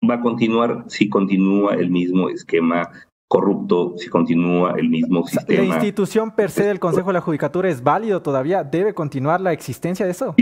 va 0.09 0.15
a 0.15 0.21
continuar 0.21 0.85
si 0.87 1.09
continúa 1.09 1.73
el 1.75 1.89
mismo 1.89 2.29
esquema 2.29 2.89
corrupto, 3.27 3.93
si 3.97 4.09
continúa 4.09 4.73
el 4.77 4.89
mismo 4.89 5.25
sistema. 5.25 5.63
¿La 5.63 5.65
institución 5.65 6.31
per 6.31 6.51
se 6.51 6.63
del 6.63 6.79
Consejo 6.79 7.07
de 7.07 7.13
la 7.13 7.21
Judicatura 7.21 7.69
es 7.69 7.83
válido 7.83 8.21
todavía? 8.21 8.63
¿Debe 8.63 8.93
continuar 8.93 9.41
la 9.41 9.53
existencia 9.53 10.05
de 10.05 10.11
eso? 10.11 10.35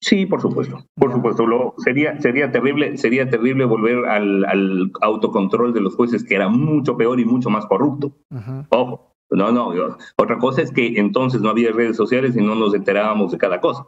sí, 0.00 0.26
por 0.26 0.40
supuesto, 0.40 0.84
por 0.96 1.12
supuesto. 1.12 1.46
Lo, 1.46 1.74
sería, 1.78 2.20
sería, 2.20 2.50
terrible, 2.50 2.96
sería 2.96 3.28
terrible 3.28 3.64
volver 3.64 4.06
al, 4.06 4.90
autocontrol 5.00 5.72
de 5.72 5.80
los 5.80 5.94
jueces, 5.94 6.24
que 6.24 6.34
era 6.34 6.48
mucho 6.48 6.96
peor 6.96 7.20
y 7.20 7.24
mucho 7.24 7.50
más 7.50 7.66
corrupto. 7.66 8.16
Ojo, 8.70 9.14
no, 9.30 9.52
no. 9.52 9.72
Otra 10.16 10.38
cosa 10.38 10.62
es 10.62 10.72
que 10.72 10.98
entonces 10.98 11.40
no 11.40 11.50
había 11.50 11.72
redes 11.72 11.96
sociales 11.96 12.36
y 12.36 12.40
no 12.40 12.54
nos 12.54 12.74
enterábamos 12.74 13.32
de 13.32 13.38
cada 13.38 13.60
cosa. 13.60 13.84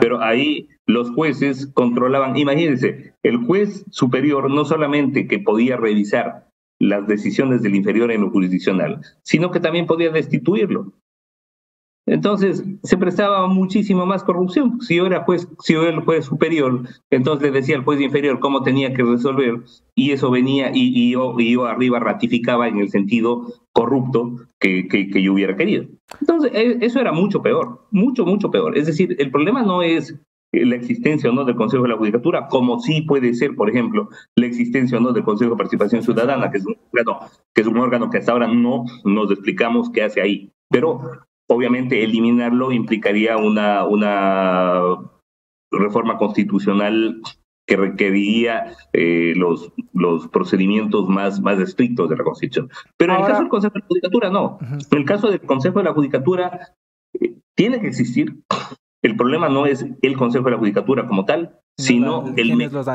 Pero 0.00 0.22
ahí 0.22 0.68
los 0.86 1.10
jueces 1.10 1.66
controlaban, 1.74 2.36
imagínense, 2.36 3.14
el 3.22 3.38
juez 3.38 3.84
superior 3.90 4.50
no 4.50 4.64
solamente 4.64 5.26
que 5.26 5.38
podía 5.38 5.76
revisar 5.76 6.48
las 6.78 7.06
decisiones 7.06 7.62
del 7.62 7.76
inferior 7.76 8.10
en 8.10 8.22
lo 8.22 8.30
jurisdiccional, 8.30 9.00
sino 9.22 9.50
que 9.50 9.60
también 9.60 9.86
podía 9.86 10.10
destituirlo. 10.10 10.92
Entonces 12.06 12.64
se 12.82 12.96
prestaba 12.96 13.46
muchísimo 13.46 14.06
más 14.06 14.24
corrupción. 14.24 14.80
Si 14.80 14.96
yo 14.96 15.06
era 15.06 15.24
juez, 15.24 15.48
si 15.60 15.74
yo 15.74 15.82
era 15.82 15.92
el 15.92 16.00
juez 16.00 16.24
superior, 16.24 16.82
entonces 17.10 17.42
le 17.42 17.60
decía 17.60 17.76
al 17.76 17.84
juez 17.84 18.00
inferior 18.00 18.40
cómo 18.40 18.62
tenía 18.62 18.92
que 18.92 19.04
resolver 19.04 19.60
y 19.94 20.10
eso 20.10 20.30
venía 20.30 20.72
y, 20.74 21.12
yo, 21.12 21.38
yo, 21.38 21.66
arriba 21.66 22.00
ratificaba 22.00 22.66
en 22.66 22.78
el 22.78 22.90
sentido 22.90 23.46
corrupto 23.72 24.36
que, 24.58 24.88
que, 24.88 25.22
yo 25.22 25.32
hubiera 25.32 25.56
querido. 25.56 25.84
Entonces 26.20 26.50
e, 26.54 26.78
eso 26.80 27.00
era 27.00 27.12
mucho 27.12 27.40
peor, 27.40 27.86
mucho, 27.92 28.26
mucho 28.26 28.50
peor. 28.50 28.76
Es 28.76 28.86
decir, 28.86 29.14
el 29.18 29.30
problema 29.30 29.62
no 29.62 29.82
es 29.82 30.14
la 30.52 30.76
existencia 30.76 31.30
o 31.30 31.32
no 31.32 31.44
del 31.44 31.56
Consejo 31.56 31.84
de 31.84 31.90
la 31.90 31.96
Judicatura, 31.96 32.48
como 32.48 32.78
sí 32.80 33.02
puede 33.02 33.32
ser, 33.32 33.54
por 33.54 33.70
ejemplo, 33.70 34.10
la 34.36 34.46
existencia 34.46 34.98
o 34.98 35.00
no 35.00 35.12
del 35.12 35.24
Consejo 35.24 35.52
de 35.52 35.56
Participación 35.56 36.02
Ciudadana, 36.02 36.50
que 36.50 36.58
es 36.58 36.66
un 36.66 36.76
órgano 36.92 37.20
que, 37.54 37.60
es 37.62 37.66
un 37.66 37.78
órgano 37.78 38.10
que 38.10 38.18
hasta 38.18 38.32
ahora 38.32 38.48
no 38.48 38.84
nos 39.04 39.30
explicamos 39.30 39.88
qué 39.90 40.02
hace 40.02 40.20
ahí. 40.20 40.50
Pero 40.68 41.00
Obviamente 41.48 42.02
eliminarlo 42.02 42.72
implicaría 42.72 43.36
una, 43.36 43.84
una 43.84 44.82
reforma 45.70 46.16
constitucional 46.16 47.20
que 47.66 47.76
requeriría 47.76 48.74
eh, 48.92 49.34
los, 49.36 49.72
los 49.92 50.28
procedimientos 50.28 51.08
más, 51.08 51.40
más 51.40 51.58
estrictos 51.58 52.08
de 52.08 52.16
la 52.16 52.24
Constitución. 52.24 52.70
Pero 52.96 53.14
en 53.14 53.20
el 53.20 53.26
caso 53.26 53.40
del 53.40 53.48
Consejo 53.48 53.74
de 53.74 53.80
la 53.80 53.86
Judicatura, 53.86 54.30
no. 54.30 54.58
En 54.60 54.98
el 54.98 55.04
caso 55.04 55.30
del 55.30 55.40
Consejo 55.40 55.78
de 55.78 55.84
la 55.84 55.92
Judicatura, 55.92 56.74
eh, 57.20 57.38
tiene 57.54 57.80
que 57.80 57.88
existir. 57.88 58.42
El 59.02 59.16
problema 59.16 59.48
no 59.48 59.66
es 59.66 59.86
el 60.02 60.16
Consejo 60.16 60.44
de 60.46 60.52
la 60.52 60.58
Judicatura 60.58 61.06
como 61.06 61.24
tal, 61.24 61.60
sino 61.78 62.32
el, 62.36 62.50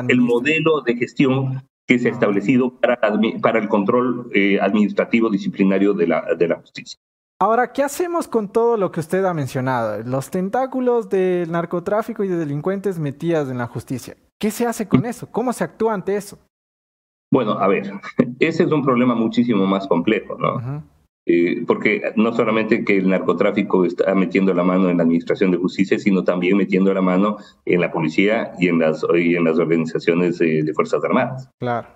el 0.08 0.20
modelo 0.20 0.80
de 0.82 0.96
gestión 0.96 1.62
que 1.86 1.98
se 1.98 2.08
ha 2.08 2.12
establecido 2.12 2.78
para, 2.78 3.00
para 3.42 3.58
el 3.58 3.68
control 3.68 4.30
eh, 4.34 4.60
administrativo 4.60 5.30
disciplinario 5.30 5.94
de 5.94 6.06
la, 6.06 6.34
de 6.38 6.48
la 6.48 6.56
justicia. 6.56 7.00
Ahora, 7.40 7.72
¿qué 7.72 7.84
hacemos 7.84 8.26
con 8.26 8.48
todo 8.48 8.76
lo 8.76 8.90
que 8.90 8.98
usted 8.98 9.24
ha 9.24 9.32
mencionado? 9.32 10.02
Los 10.02 10.28
tentáculos 10.28 11.08
del 11.08 11.52
narcotráfico 11.52 12.24
y 12.24 12.28
de 12.28 12.36
delincuentes 12.36 12.98
metidas 12.98 13.48
en 13.48 13.58
la 13.58 13.68
justicia. 13.68 14.16
¿Qué 14.40 14.50
se 14.50 14.66
hace 14.66 14.88
con 14.88 15.06
eso? 15.06 15.30
¿Cómo 15.30 15.52
se 15.52 15.62
actúa 15.62 15.94
ante 15.94 16.16
eso? 16.16 16.40
Bueno, 17.30 17.52
a 17.52 17.68
ver, 17.68 17.92
ese 18.40 18.64
es 18.64 18.72
un 18.72 18.82
problema 18.82 19.14
muchísimo 19.14 19.66
más 19.66 19.86
complejo, 19.86 20.36
¿no? 20.36 20.82
Eh, 21.26 21.62
porque 21.64 22.12
no 22.16 22.32
solamente 22.32 22.84
que 22.84 22.96
el 22.96 23.08
narcotráfico 23.08 23.84
está 23.84 24.12
metiendo 24.16 24.52
la 24.52 24.64
mano 24.64 24.88
en 24.88 24.96
la 24.96 25.04
administración 25.04 25.52
de 25.52 25.58
justicia, 25.58 25.96
sino 25.98 26.24
también 26.24 26.56
metiendo 26.56 26.92
la 26.92 27.02
mano 27.02 27.36
en 27.66 27.80
la 27.80 27.92
policía 27.92 28.52
y 28.58 28.66
en 28.66 28.80
las, 28.80 29.06
y 29.14 29.36
en 29.36 29.44
las 29.44 29.58
organizaciones 29.58 30.38
de, 30.38 30.64
de 30.64 30.74
Fuerzas 30.74 31.04
Armadas. 31.04 31.48
Claro. 31.60 31.86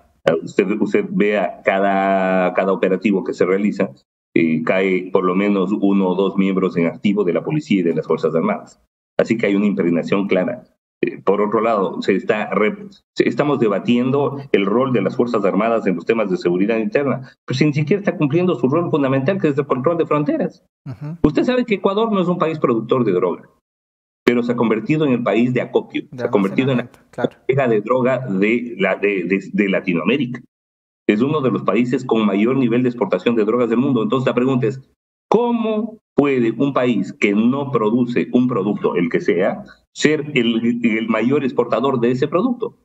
Usted, 0.41 0.69
usted 0.79 1.05
vea 1.09 1.61
cada, 1.65 2.53
cada 2.53 2.71
operativo 2.71 3.25
que 3.25 3.33
se 3.33 3.43
realiza 3.43 3.89
eh, 4.35 4.63
cae 4.63 5.11
por 5.11 5.23
lo 5.25 5.35
menos 5.35 5.71
uno 5.71 6.09
o 6.09 6.15
dos 6.15 6.37
miembros 6.37 6.75
en 6.77 6.87
activo 6.87 7.23
de 7.23 7.33
la 7.33 7.43
policía 7.43 7.81
y 7.81 7.83
de 7.83 7.93
las 7.93 8.07
Fuerzas 8.07 8.33
Armadas. 8.33 8.81
Así 9.17 9.37
que 9.37 9.45
hay 9.45 9.55
una 9.55 9.67
impregnación 9.67 10.27
clara. 10.27 10.63
Eh, 11.01 11.21
por 11.21 11.41
otro 11.41 11.61
lado, 11.61 12.01
se 12.01 12.15
está 12.15 12.49
estamos 13.17 13.59
debatiendo 13.59 14.37
el 14.51 14.65
rol 14.65 14.91
de 14.91 15.01
las 15.01 15.15
Fuerzas 15.15 15.45
Armadas 15.45 15.85
en 15.85 15.95
los 15.95 16.05
temas 16.05 16.31
de 16.31 16.37
seguridad 16.37 16.77
interna, 16.77 17.29
pero 17.45 17.57
si 17.57 17.65
ni 17.65 17.73
siquiera 17.73 17.99
está 17.99 18.17
cumpliendo 18.17 18.55
su 18.55 18.67
rol 18.67 18.89
fundamental, 18.89 19.39
que 19.39 19.49
es 19.49 19.57
el 19.57 19.67
control 19.67 19.97
de 19.97 20.07
fronteras. 20.07 20.63
Usted 21.21 21.43
sabe 21.43 21.65
que 21.65 21.75
Ecuador 21.75 22.11
no 22.11 22.19
es 22.19 22.27
un 22.27 22.39
país 22.39 22.57
productor 22.57 23.03
de 23.05 23.11
droga, 23.11 23.49
pero 24.25 24.41
se 24.41 24.53
ha 24.53 24.55
convertido 24.55 25.05
en 25.05 25.13
el 25.13 25.23
país 25.23 25.53
de 25.53 25.61
acopio, 25.61 26.03
se 26.15 26.23
ha 26.23 26.31
convertido 26.31 26.71
en 26.71 26.77
la 26.79 26.89
claro. 27.11 27.35
de 27.47 27.81
droga 27.81 28.19
de, 28.19 28.75
la, 28.79 28.95
de 28.95 29.69
Latinoamérica 29.69 30.41
es 31.07 31.21
uno 31.21 31.41
de 31.41 31.51
los 31.51 31.63
países 31.63 32.05
con 32.05 32.25
mayor 32.25 32.57
nivel 32.57 32.83
de 32.83 32.89
exportación 32.89 33.35
de 33.35 33.45
drogas 33.45 33.69
del 33.69 33.79
mundo. 33.79 34.03
Entonces 34.03 34.27
la 34.27 34.33
pregunta 34.33 34.67
es, 34.67 34.81
¿cómo 35.29 35.99
puede 36.15 36.51
un 36.51 36.73
país 36.73 37.13
que 37.13 37.33
no 37.33 37.71
produce 37.71 38.29
un 38.31 38.47
producto, 38.47 38.95
el 38.95 39.09
que 39.09 39.21
sea, 39.21 39.63
ser 39.93 40.31
el, 40.35 41.07
mayor 41.09 41.43
exportador 41.43 41.99
de 41.99 42.11
ese 42.11 42.27
producto? 42.27 42.77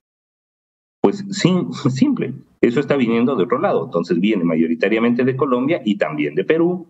Pues 1.01 1.25
simple, 1.31 2.35
eso 2.61 2.81
está 2.81 2.97
viniendo 2.97 3.37
de 3.37 3.45
otro 3.45 3.59
lado. 3.59 3.85
Entonces 3.85 4.19
viene 4.21 4.45
mayoritariamente 4.45 5.25
de 5.25 5.37
Colombia 5.37 5.81
y 5.85 5.97
también 5.97 6.35
de 6.35 6.45
Perú 6.45 6.87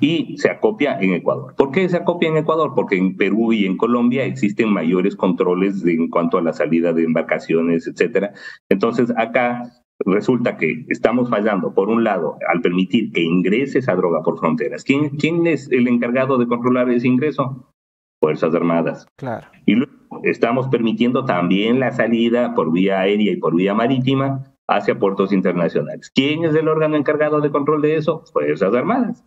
y 0.00 0.36
se 0.38 0.50
acopia 0.50 1.00
en 1.00 1.14
Ecuador. 1.14 1.54
¿Por 1.56 1.72
qué 1.72 1.88
se 1.88 1.96
acopia 1.96 2.28
en 2.28 2.36
Ecuador? 2.36 2.72
Porque 2.74 2.96
en 2.96 3.16
Perú 3.16 3.52
y 3.52 3.66
en 3.66 3.76
Colombia 3.76 4.24
existen 4.24 4.72
mayores 4.72 5.16
controles 5.16 5.84
en 5.84 6.08
cuanto 6.08 6.38
a 6.38 6.42
la 6.42 6.52
salida 6.52 6.92
de 6.92 7.04
embarcaciones, 7.04 7.86
etcétera. 7.86 8.32
Entonces, 8.68 9.12
acá 9.16 9.72
resulta 10.04 10.56
que 10.56 10.84
estamos 10.88 11.28
fallando, 11.28 11.74
por 11.74 11.88
un 11.88 12.04
lado, 12.04 12.38
al 12.48 12.60
permitir 12.60 13.12
que 13.12 13.22
ingrese 13.22 13.80
esa 13.80 13.94
droga 13.94 14.22
por 14.22 14.38
fronteras. 14.38 14.84
¿Quién, 14.84 15.10
quién 15.10 15.46
es 15.46 15.70
el 15.70 15.88
encargado 15.88 16.38
de 16.38 16.46
controlar 16.46 16.88
ese 16.90 17.08
ingreso? 17.08 17.72
Fuerzas 18.20 18.54
Armadas. 18.54 19.06
Claro. 19.16 19.46
Y 19.66 19.74
luego 19.74 19.92
estamos 20.24 20.68
permitiendo 20.68 21.24
también 21.24 21.80
la 21.80 21.92
salida 21.92 22.54
por 22.54 22.72
vía 22.72 23.00
aérea 23.00 23.32
y 23.32 23.36
por 23.36 23.54
vía 23.54 23.74
marítima 23.74 24.52
hacia 24.68 24.98
puertos 24.98 25.32
internacionales. 25.32 26.10
¿Quién 26.14 26.44
es 26.44 26.54
el 26.54 26.68
órgano 26.68 26.96
encargado 26.96 27.40
de 27.40 27.50
control 27.50 27.82
de 27.82 27.96
eso? 27.96 28.24
Fuerzas 28.32 28.74
Armadas. 28.74 29.24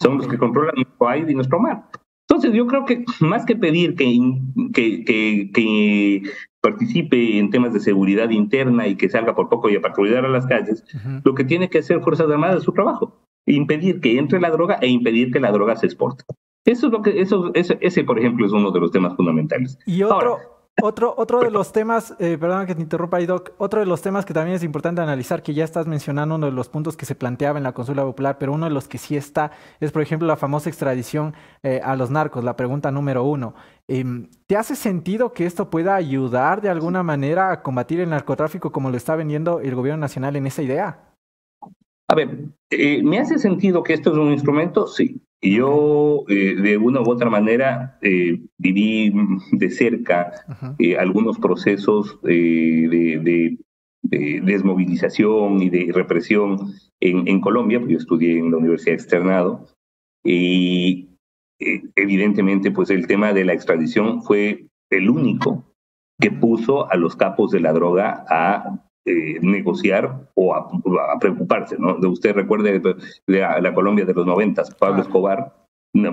Son 0.00 0.18
los 0.18 0.26
que 0.26 0.38
controlan 0.38 0.74
nuestro 0.76 1.08
aire 1.08 1.32
y 1.32 1.34
nuestro 1.34 1.60
mar. 1.60 1.84
Entonces, 2.28 2.52
yo 2.54 2.66
creo 2.66 2.84
que 2.84 3.04
más 3.20 3.44
que 3.44 3.56
pedir 3.56 3.94
que, 3.94 4.18
que, 4.72 5.04
que, 5.52 6.22
participe 6.62 7.38
en 7.38 7.50
temas 7.50 7.74
de 7.74 7.80
seguridad 7.80 8.30
interna 8.30 8.86
y 8.86 8.96
que 8.96 9.10
salga 9.10 9.34
por 9.34 9.48
poco 9.48 9.68
y 9.68 9.76
a 9.76 9.82
patrullar 9.82 10.24
a 10.24 10.28
las 10.28 10.46
calles, 10.46 10.84
lo 11.24 11.34
que 11.34 11.44
tiene 11.44 11.68
que 11.68 11.80
hacer 11.80 12.00
Fuerzas 12.00 12.30
Armadas 12.30 12.58
es 12.58 12.62
su 12.62 12.72
trabajo, 12.72 13.20
impedir 13.46 14.00
que 14.00 14.16
entre 14.16 14.40
la 14.40 14.50
droga 14.50 14.78
e 14.80 14.86
impedir 14.86 15.32
que 15.32 15.40
la 15.40 15.50
droga 15.50 15.76
se 15.76 15.86
exporte. 15.86 16.24
Eso 16.64 16.86
es 16.86 16.92
lo 16.92 17.02
que, 17.02 17.20
eso, 17.20 17.50
ese, 17.54 18.04
por 18.04 18.18
ejemplo, 18.18 18.46
es 18.46 18.52
uno 18.52 18.70
de 18.70 18.78
los 18.78 18.92
temas 18.92 19.16
fundamentales. 19.16 19.76
Y 19.84 20.04
otro, 20.04 20.38
otro, 20.82 21.14
otro 21.16 21.40
de 21.40 21.50
los 21.50 21.72
temas, 21.72 22.14
eh, 22.18 22.36
perdona 22.38 22.66
que 22.66 22.74
te 22.74 22.82
interrumpa, 22.82 23.20
Doc, 23.20 23.52
otro 23.58 23.80
de 23.80 23.86
los 23.86 24.02
temas 24.02 24.24
que 24.24 24.34
también 24.34 24.56
es 24.56 24.64
importante 24.64 25.00
analizar, 25.00 25.42
que 25.42 25.54
ya 25.54 25.64
estás 25.64 25.86
mencionando 25.86 26.34
uno 26.34 26.46
de 26.46 26.52
los 26.52 26.68
puntos 26.68 26.96
que 26.96 27.06
se 27.06 27.14
planteaba 27.14 27.56
en 27.56 27.62
la 27.62 27.72
consulta 27.72 28.02
popular, 28.02 28.36
pero 28.38 28.52
uno 28.52 28.66
de 28.66 28.72
los 28.72 28.88
que 28.88 28.98
sí 28.98 29.16
está 29.16 29.52
es, 29.80 29.92
por 29.92 30.02
ejemplo, 30.02 30.26
la 30.26 30.36
famosa 30.36 30.68
extradición 30.68 31.34
eh, 31.62 31.80
a 31.84 31.94
los 31.94 32.10
narcos, 32.10 32.42
la 32.42 32.56
pregunta 32.56 32.90
número 32.90 33.22
uno. 33.22 33.54
Em, 33.86 34.28
¿Te 34.46 34.56
hace 34.56 34.74
sentido 34.74 35.32
que 35.32 35.46
esto 35.46 35.70
pueda 35.70 35.94
ayudar 35.94 36.60
de 36.60 36.68
alguna 36.68 37.02
manera 37.02 37.52
a 37.52 37.62
combatir 37.62 38.00
el 38.00 38.10
narcotráfico 38.10 38.72
como 38.72 38.90
lo 38.90 38.96
está 38.96 39.14
vendiendo 39.14 39.60
el 39.60 39.74
gobierno 39.76 40.00
nacional 40.00 40.34
en 40.34 40.46
esa 40.48 40.62
idea? 40.62 41.14
A 42.08 42.14
ver, 42.14 42.38
eh, 42.70 43.02
¿me 43.02 43.20
hace 43.20 43.38
sentido 43.38 43.82
que 43.82 43.94
esto 43.94 44.10
es 44.10 44.18
un 44.18 44.32
instrumento? 44.32 44.86
Sí. 44.86 45.22
Yo, 45.44 46.24
eh, 46.28 46.54
de 46.54 46.78
una 46.78 47.00
u 47.00 47.10
otra 47.10 47.28
manera, 47.28 47.98
eh, 48.00 48.40
viví 48.58 49.12
de 49.50 49.70
cerca 49.70 50.32
algunos 50.98 51.38
procesos 51.38 52.20
de, 52.22 53.58
desmovilización 54.02 55.62
y 55.62 55.70
de 55.70 55.92
represión 55.92 56.72
en, 57.00 57.40
Colombia, 57.40 57.80
porque 57.80 57.94
yo 57.94 57.98
estudié 57.98 58.38
en 58.38 58.52
la 58.52 58.58
Universidad 58.58 58.94
Externado, 58.94 59.66
y 60.24 61.08
evidentemente, 61.58 62.70
pues 62.70 62.90
el 62.90 63.08
tema 63.08 63.32
de 63.32 63.44
la 63.44 63.52
extradición 63.52 64.22
fue 64.22 64.68
el 64.90 65.10
único 65.10 65.74
que 66.20 66.30
puso 66.30 66.90
a 66.90 66.96
los 66.96 67.16
capos 67.16 67.50
de 67.50 67.60
la 67.60 67.72
droga 67.72 68.24
a 68.28 68.91
eh, 69.04 69.38
negociar 69.40 70.28
o 70.34 70.54
a, 70.54 71.18
preocuparse, 71.18 71.76
¿no? 71.76 71.96
Usted 72.08 72.34
recuerde 72.34 72.78
de 72.78 73.00
la, 73.26 73.74
Colombia 73.74 74.04
de 74.04 74.14
los 74.14 74.24
noventas, 74.24 74.72
Pablo 74.74 75.02
Escobar. 75.02 75.56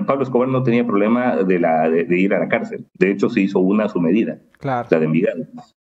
Pablo 0.06 0.24
Escobar 0.24 0.48
no 0.48 0.64
tenía 0.64 0.84
problema 0.84 1.36
de, 1.36 1.60
la, 1.60 1.88
de, 1.88 2.18
ir 2.18 2.34
a 2.34 2.40
la 2.40 2.48
cárcel. 2.48 2.86
De 2.98 3.12
hecho, 3.12 3.30
se 3.30 3.42
hizo 3.42 3.60
una 3.60 3.84
a 3.84 3.88
su 3.88 4.00
medida, 4.00 4.40
la 4.60 4.82
de 4.84 5.04
Envigado. 5.04 5.46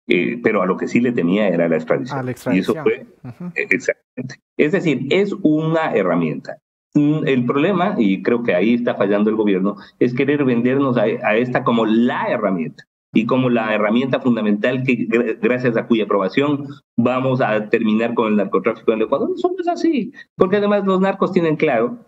Eh, 0.08 0.40
pero 0.42 0.64
a 0.64 0.66
lo 0.66 0.76
que 0.76 0.88
sí 0.88 1.00
le 1.00 1.12
temía 1.12 1.48
era 1.50 1.70
la 1.70 1.76
extradición. 1.76 2.34
Y 2.52 2.60
eso 2.60 2.74
fue 2.82 3.06
e, 3.54 3.68
exactamente. 3.70 4.42
Es 4.58 4.72
decir, 4.72 5.06
es 5.12 5.34
una 5.44 5.94
herramienta. 5.94 6.58
Mm, 6.96 7.28
el 7.28 7.46
problema, 7.46 7.94
y 8.00 8.24
creo 8.24 8.42
que 8.42 8.56
ahí 8.56 8.74
está 8.74 8.96
fallando 8.96 9.30
el 9.30 9.36
gobierno, 9.36 9.76
es 10.00 10.16
querer 10.16 10.44
vendernos 10.46 10.98
a 10.98 11.36
esta 11.36 11.64
como 11.64 11.86
la 11.86 12.26
herramienta 12.28 12.86
y 13.14 13.26
como 13.26 13.50
la 13.50 13.74
herramienta 13.74 14.20
fundamental 14.20 14.84
que 14.84 15.08
gracias 15.42 15.78
a 15.78 15.88
cuya 15.88 16.04
aprobación 16.04 16.68
vamos 16.98 17.42
a 17.42 17.70
terminar 17.70 18.14
con 18.14 18.28
el 18.28 18.36
narcotráfico 18.36 18.92
en 18.92 19.00
el 19.00 19.06
Ecuador. 19.06 19.30
Eso 19.36 19.50
no 19.50 19.56
es 19.60 19.68
así, 19.68 20.12
porque 20.36 20.58
además 20.58 20.86
los 20.86 21.00
narcos 21.00 21.32
tienen 21.32 21.56
claro 21.56 22.06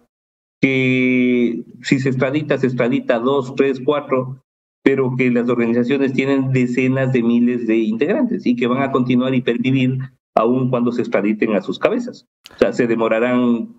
que 0.62 1.64
si 1.82 2.00
se 2.00 2.10
extradita, 2.10 2.58
se 2.58 2.68
extradita 2.68 3.20
dos, 3.20 3.56
tres, 3.56 3.82
cuatro, 3.84 4.44
pero 4.84 5.16
que 5.18 5.32
las 5.32 5.50
organizaciones 5.50 6.14
tienen 6.14 6.52
decenas 6.52 7.14
de 7.14 7.24
miles 7.24 7.66
de 7.68 7.78
integrantes 7.78 8.46
y 8.46 8.56
que 8.56 8.68
van 8.68 8.82
a 8.82 8.92
continuar 8.92 9.34
y 9.34 9.42
pervivir 9.42 10.00
aún 10.36 10.70
cuando 10.70 10.92
se 10.92 11.02
extraditen 11.02 11.54
a 11.56 11.62
sus 11.62 11.80
cabezas. 11.80 12.28
O 12.56 12.58
sea, 12.58 12.74
se 12.74 12.88
demorarán 12.88 13.79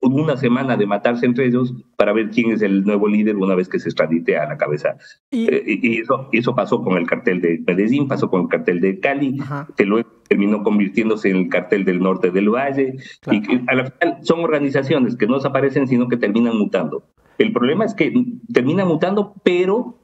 una 0.00 0.36
semana 0.36 0.76
de 0.76 0.86
matarse 0.86 1.26
entre 1.26 1.46
ellos 1.46 1.74
para 1.96 2.12
ver 2.12 2.30
quién 2.30 2.52
es 2.52 2.62
el 2.62 2.84
nuevo 2.84 3.08
líder 3.08 3.36
una 3.36 3.54
vez 3.54 3.68
que 3.68 3.80
se 3.80 3.88
extradite 3.88 4.36
a 4.36 4.48
la 4.48 4.56
cabeza. 4.56 4.96
Y, 5.30 5.48
eh, 5.52 6.00
eso, 6.00 6.28
eso 6.32 6.54
pasó 6.54 6.82
con 6.82 6.96
el 6.96 7.06
cartel 7.06 7.40
de 7.40 7.62
Medellín, 7.66 8.06
pasó 8.06 8.30
con 8.30 8.42
el 8.42 8.48
cartel 8.48 8.80
de 8.80 9.00
Cali, 9.00 9.38
que 9.76 9.84
luego 9.84 10.08
terminó 10.28 10.62
convirtiéndose 10.62 11.30
en 11.30 11.36
el 11.36 11.48
cartel 11.48 11.84
del 11.84 12.00
norte 12.00 12.30
del 12.30 12.50
Valle, 12.50 12.96
y 13.30 13.42
que 13.42 13.62
a 13.66 13.74
la 13.74 13.90
final 13.90 14.18
son 14.22 14.40
organizaciones 14.40 15.16
que 15.16 15.26
no 15.26 15.34
desaparecen, 15.34 15.88
sino 15.88 16.08
que 16.08 16.16
terminan 16.16 16.56
mutando. 16.56 17.04
El 17.38 17.52
problema 17.52 17.84
es 17.84 17.94
que 17.94 18.12
terminan 18.52 18.88
mutando, 18.88 19.34
pero 19.42 19.98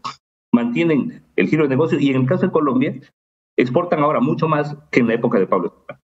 mantienen 0.52 1.22
el 1.36 1.48
giro 1.48 1.64
de 1.64 1.70
negocio, 1.70 1.98
y 2.00 2.10
en 2.10 2.22
el 2.22 2.26
caso 2.26 2.46
de 2.46 2.52
Colombia, 2.52 3.00
exportan 3.56 4.00
ahora 4.00 4.20
mucho 4.20 4.48
más 4.48 4.76
que 4.90 5.00
en 5.00 5.08
la 5.08 5.14
época 5.14 5.38
de 5.38 5.46
Pablo 5.46 5.68
Escobar 5.68 6.03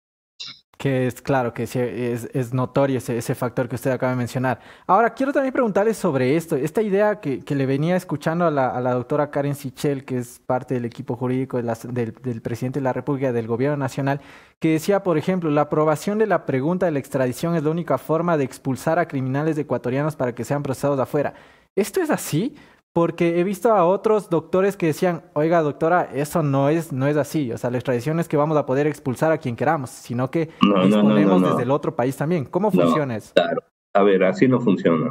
que 0.80 1.06
es 1.06 1.20
claro 1.20 1.52
que 1.52 1.64
es, 1.64 1.76
es 1.76 2.54
notorio 2.54 2.96
ese, 2.96 3.18
ese, 3.18 3.34
factor 3.34 3.68
que 3.68 3.74
usted 3.74 3.90
acaba 3.90 4.12
de 4.12 4.16
mencionar. 4.16 4.60
Ahora, 4.86 5.12
quiero 5.12 5.30
también 5.30 5.52
preguntarle 5.52 5.92
sobre 5.92 6.36
esto, 6.36 6.56
esta 6.56 6.80
idea 6.80 7.20
que, 7.20 7.40
que 7.44 7.54
le 7.54 7.66
venía 7.66 7.96
escuchando 7.96 8.46
a 8.46 8.50
la, 8.50 8.70
a 8.70 8.80
la, 8.80 8.94
doctora 8.94 9.30
Karen 9.30 9.54
Sichel, 9.54 10.06
que 10.06 10.16
es 10.16 10.38
parte 10.38 10.72
del 10.72 10.86
equipo 10.86 11.16
jurídico 11.16 11.58
de 11.60 11.70
del, 11.90 12.14
del, 12.14 12.40
presidente 12.40 12.78
de 12.78 12.84
la 12.84 12.94
República, 12.94 13.30
del 13.30 13.46
gobierno 13.46 13.76
nacional, 13.76 14.22
que 14.58 14.72
decía, 14.72 15.02
por 15.02 15.18
ejemplo, 15.18 15.50
la 15.50 15.60
aprobación 15.60 16.16
de 16.16 16.26
la 16.26 16.46
pregunta 16.46 16.86
de 16.86 16.92
la 16.92 16.98
extradición 16.98 17.54
es 17.56 17.62
la 17.62 17.68
única 17.68 17.98
forma 17.98 18.38
de 18.38 18.44
expulsar 18.44 18.98
a 18.98 19.06
criminales 19.06 19.58
ecuatorianos 19.58 20.16
para 20.16 20.34
que 20.34 20.46
sean 20.46 20.62
procesados 20.62 20.98
afuera. 20.98 21.34
¿Esto 21.76 22.00
es 22.00 22.08
así? 22.08 22.56
Porque 22.92 23.38
he 23.38 23.44
visto 23.44 23.72
a 23.72 23.84
otros 23.84 24.30
doctores 24.30 24.76
que 24.76 24.86
decían, 24.86 25.22
oiga 25.34 25.62
doctora, 25.62 26.08
eso 26.12 26.42
no 26.42 26.68
es, 26.68 26.92
no 26.92 27.06
es 27.06 27.16
así. 27.16 27.52
O 27.52 27.58
sea, 27.58 27.70
la 27.70 27.78
extradición 27.78 28.18
es 28.18 28.26
que 28.26 28.36
vamos 28.36 28.56
a 28.56 28.66
poder 28.66 28.88
expulsar 28.88 29.30
a 29.30 29.38
quien 29.38 29.54
queramos, 29.54 29.90
sino 29.90 30.30
que 30.30 30.50
disponemos 30.84 31.42
desde 31.42 31.62
el 31.62 31.70
otro 31.70 31.94
país 31.94 32.16
también. 32.16 32.46
¿Cómo 32.46 32.70
funciona 32.72 33.16
eso? 33.16 33.32
Claro. 33.34 33.62
A 33.94 34.02
ver, 34.02 34.24
así 34.24 34.48
no 34.48 34.60
funciona. 34.60 35.10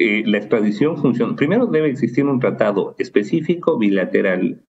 Eh, 0.00 0.24
la 0.26 0.38
extradición 0.38 0.96
funciona. 0.96 1.36
Primero 1.36 1.66
debe 1.66 1.90
existir 1.90 2.24
un 2.24 2.40
tratado 2.40 2.96
específico 2.98 3.78
bilateral 3.78 4.64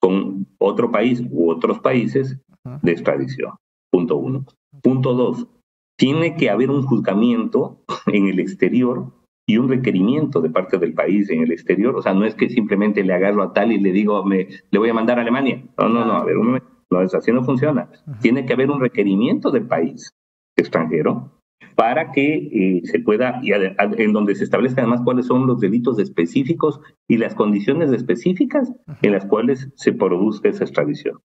con 0.00 0.46
otro 0.58 0.90
país 0.90 1.22
u 1.30 1.50
otros 1.50 1.80
países 1.80 2.38
de 2.82 2.92
extradición. 2.92 3.52
Punto 3.90 4.16
uno. 4.16 4.46
Punto 4.82 5.12
dos. 5.14 5.46
Tiene 5.98 6.36
que 6.36 6.48
haber 6.48 6.70
un 6.70 6.82
juzgamiento 6.82 7.82
en 8.06 8.28
el 8.28 8.40
exterior 8.40 9.12
y 9.48 9.56
un 9.56 9.68
requerimiento 9.68 10.42
de 10.42 10.50
parte 10.50 10.76
del 10.76 10.92
país 10.92 11.30
en 11.30 11.40
el 11.40 11.50
exterior. 11.50 11.96
O 11.96 12.02
sea, 12.02 12.12
no 12.12 12.26
es 12.26 12.34
que 12.34 12.50
simplemente 12.50 13.02
le 13.02 13.14
agarro 13.14 13.42
a 13.42 13.54
tal 13.54 13.72
y 13.72 13.78
le 13.78 13.92
digo, 13.92 14.22
me, 14.22 14.46
le 14.70 14.78
voy 14.78 14.90
a 14.90 14.94
mandar 14.94 15.18
a 15.18 15.22
Alemania. 15.22 15.64
No, 15.78 15.88
no, 15.88 16.04
no, 16.04 16.12
a 16.12 16.24
ver, 16.24 16.36
un 16.36 16.46
momento. 16.48 16.68
No, 16.90 16.98
así 17.00 17.32
no 17.32 17.42
funciona. 17.42 17.90
Tiene 18.20 18.44
que 18.44 18.52
haber 18.52 18.70
un 18.70 18.80
requerimiento 18.80 19.50
del 19.50 19.66
país 19.66 20.14
extranjero 20.54 21.32
para 21.76 22.12
que 22.12 22.34
eh, 22.34 22.82
se 22.84 22.98
pueda, 22.98 23.40
y 23.42 23.52
en 23.52 24.12
donde 24.12 24.34
se 24.34 24.44
establezca 24.44 24.82
además 24.82 25.00
cuáles 25.02 25.26
son 25.26 25.46
los 25.46 25.60
delitos 25.60 25.98
específicos 25.98 26.80
y 27.08 27.16
las 27.16 27.34
condiciones 27.34 27.90
específicas 27.90 28.70
en 29.00 29.12
las 29.12 29.24
cuales 29.24 29.70
se 29.76 29.92
produzca 29.94 30.50
esa 30.50 30.64
extradición. 30.64 31.20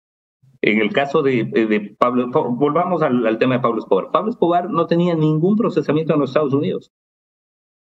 En 0.62 0.80
el 0.80 0.92
caso 0.92 1.22
de, 1.22 1.46
de 1.46 1.96
Pablo, 1.98 2.30
volvamos 2.32 3.02
al, 3.02 3.26
al, 3.26 3.38
tema 3.38 3.56
de 3.56 3.62
Pablo 3.62 3.80
Escobar. 3.80 4.12
Pablo 4.12 4.32
Escobar 4.32 4.70
no 4.70 4.88
tenía 4.88 5.16
ningún 5.16 5.56
procesamiento 5.56 6.14
en 6.14 6.20
los 6.20 6.32
Estados 6.32 6.54
Unidos 6.54 6.92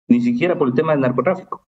ni 0.09 0.19
siquiera 0.21 0.57
por 0.57 0.67
el 0.67 0.73
tema 0.73 0.91
del 0.91 1.01
narcotráfico. 1.01 1.63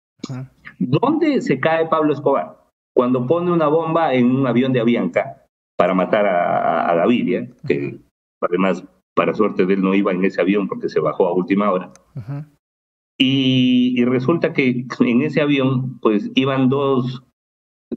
¿Dónde 0.79 1.41
se 1.41 1.59
cae 1.59 1.87
Pablo 1.87 2.13
Escobar? 2.13 2.57
Cuando 2.95 3.27
pone 3.27 3.51
una 3.51 3.67
bomba 3.67 4.13
en 4.13 4.31
un 4.31 4.47
avión 4.47 4.73
de 4.73 4.79
Avianca 4.79 5.45
para 5.77 5.93
matar 5.93 6.25
a, 6.25 6.93
Gaviria, 6.95 7.49
que 7.67 7.99
además, 8.41 8.83
para 9.15 9.33
suerte 9.33 9.65
de 9.65 9.75
él, 9.75 9.81
no 9.81 9.93
iba 9.93 10.11
en 10.11 10.23
ese 10.23 10.41
avión 10.41 10.67
porque 10.67 10.89
se 10.89 10.99
bajó 10.99 11.27
a 11.27 11.33
última 11.33 11.71
hora. 11.71 11.91
y, 13.19 14.03
resulta 14.05 14.53
que 14.53 14.87
en 14.99 15.21
ese 15.21 15.41
avión, 15.41 15.99
pues 15.99 16.31
iban 16.35 16.69
dos, 16.69 17.23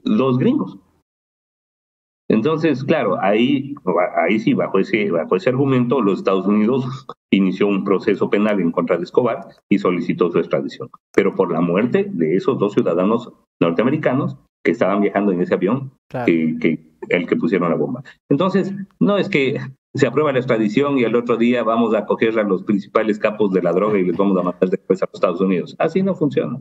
dos 0.03 0.37
gringos. 0.37 0.79
Entonces, 2.29 2.83
claro, 2.83 3.21
ahí, 3.21 3.75
ahí 4.15 4.39
sí, 4.39 4.53
bajo 4.53 4.79
ese, 4.79 5.11
bajo 5.11 5.35
ese 5.35 5.49
argumento, 5.49 6.01
los 6.01 6.19
Estados 6.19 6.45
Unidos 6.45 7.05
inició 7.31 7.67
un 7.67 7.83
proceso 7.83 8.29
penal 8.29 8.59
en 8.59 8.71
contra 8.71 8.97
de 8.97 9.03
Escobar 9.03 9.47
y 9.69 9.79
solicitó 9.79 10.31
su 10.31 10.39
extradición. 10.39 10.89
Pero 11.13 11.33
por 11.35 11.51
la 11.51 11.61
muerte 11.61 12.07
de 12.11 12.35
esos 12.35 12.59
dos 12.59 12.73
ciudadanos 12.73 13.31
norteamericanos 13.59 14.37
que 14.63 14.71
estaban 14.71 15.01
viajando 15.01 15.31
en 15.31 15.41
ese 15.41 15.55
avión, 15.55 15.91
que, 16.25 16.79
el 17.09 17.27
que 17.27 17.35
pusieron 17.35 17.69
la 17.69 17.75
bomba. 17.75 18.03
Entonces, 18.29 18.73
no 18.99 19.17
es 19.17 19.29
que 19.29 19.59
se 19.93 20.07
aprueba 20.07 20.31
la 20.31 20.39
extradición 20.39 20.97
y 20.97 21.03
al 21.03 21.15
otro 21.15 21.37
día 21.37 21.63
vamos 21.63 21.95
a 21.95 22.05
coger 22.05 22.37
a 22.39 22.43
los 22.43 22.63
principales 22.63 23.17
capos 23.17 23.51
de 23.51 23.61
la 23.61 23.73
droga 23.73 23.97
y 23.97 24.05
les 24.05 24.15
vamos 24.15 24.37
a 24.37 24.43
mandar 24.43 24.69
después 24.69 25.01
a 25.01 25.05
los 25.05 25.15
Estados 25.15 25.41
Unidos. 25.41 25.75
Así 25.79 26.03
no 26.03 26.15
funciona. 26.15 26.59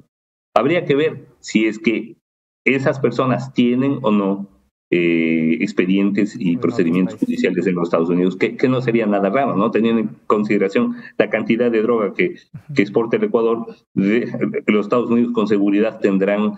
Habría 0.55 0.85
que 0.85 0.97
ver 0.97 1.29
si 1.41 1.66
es 1.66 1.79
que 1.79 2.16
esas 2.64 2.99
personas 3.01 3.53
tienen 3.53 3.99
o 4.03 4.11
no 4.11 4.49
eh, 4.93 5.59
expedientes 5.61 6.34
y 6.36 6.57
procedimientos 6.57 7.16
judiciales 7.16 7.64
en 7.66 7.76
los 7.76 7.84
Estados 7.84 8.09
Unidos, 8.09 8.36
que, 8.36 8.68
no 8.68 8.80
sería 8.80 9.07
nada 9.07 9.30
raro, 9.30 9.55
¿no? 9.57 9.70
Teniendo 9.70 10.01
en 10.01 10.11
consideración 10.26 10.97
la 11.16 11.30
cantidad 11.30 11.70
de 11.70 11.82
droga 11.82 12.12
que, 12.12 12.34
que 12.74 12.82
exporta 12.82 13.16
el 13.16 13.24
Ecuador, 13.24 13.66
los 13.95 14.86
Estados 14.86 15.09
Unidos 15.11 15.32
con 15.32 15.47
seguridad 15.47 16.01
tendrán 16.01 16.55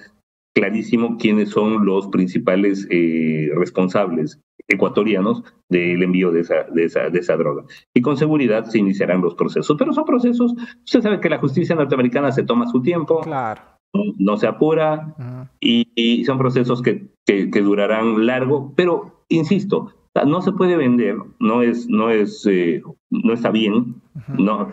clarísimo 0.54 1.18
quiénes 1.18 1.50
son 1.50 1.84
los 1.84 2.06
principales 2.08 2.86
eh, 2.90 3.50
responsables 3.54 4.40
ecuatorianos 4.68 5.42
del 5.68 6.02
envío 6.02 6.30
de 6.30 6.40
esa, 6.40 6.62
de, 6.64 6.84
esa, 6.84 7.10
de 7.10 7.18
esa 7.18 7.36
droga. 7.36 7.64
Y 7.94 8.00
con 8.00 8.16
seguridad 8.16 8.64
se 8.64 8.78
iniciarán 8.78 9.20
los 9.20 9.34
procesos. 9.34 9.76
Pero 9.78 9.92
son 9.92 10.04
procesos, 10.04 10.54
usted 10.84 11.02
sabe 11.02 11.20
que 11.20 11.28
la 11.28 11.38
justicia 11.38 11.74
norteamericana 11.74 12.32
se 12.32 12.44
toma 12.44 12.66
su 12.70 12.80
tiempo. 12.80 13.20
Claro 13.20 13.72
no 13.92 14.36
se 14.36 14.46
apura 14.46 15.48
y, 15.60 16.24
son 16.24 16.38
procesos 16.38 16.82
que, 16.82 17.08
que, 17.26 17.60
durarán 17.60 18.26
largo, 18.26 18.72
pero 18.76 19.24
insisto, 19.28 19.92
no 20.26 20.42
se 20.42 20.52
puede 20.52 20.76
vender, 20.76 21.16
no 21.38 21.62
es, 21.62 21.88
no 21.88 22.10
es, 22.10 22.46
eh, 22.46 22.82
no 23.10 23.32
está 23.32 23.50
bien, 23.50 23.96
no, 24.38 24.70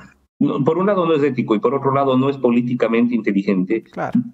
por 0.66 0.78
un 0.78 0.86
lado 0.86 1.06
no 1.06 1.14
es 1.14 1.24
ético 1.24 1.56
y 1.56 1.60
por 1.60 1.76
otro 1.76 1.94
lado 1.94 2.18
no 2.18 2.30
es 2.30 2.38
políticamente 2.38 3.14
inteligente 3.14 3.84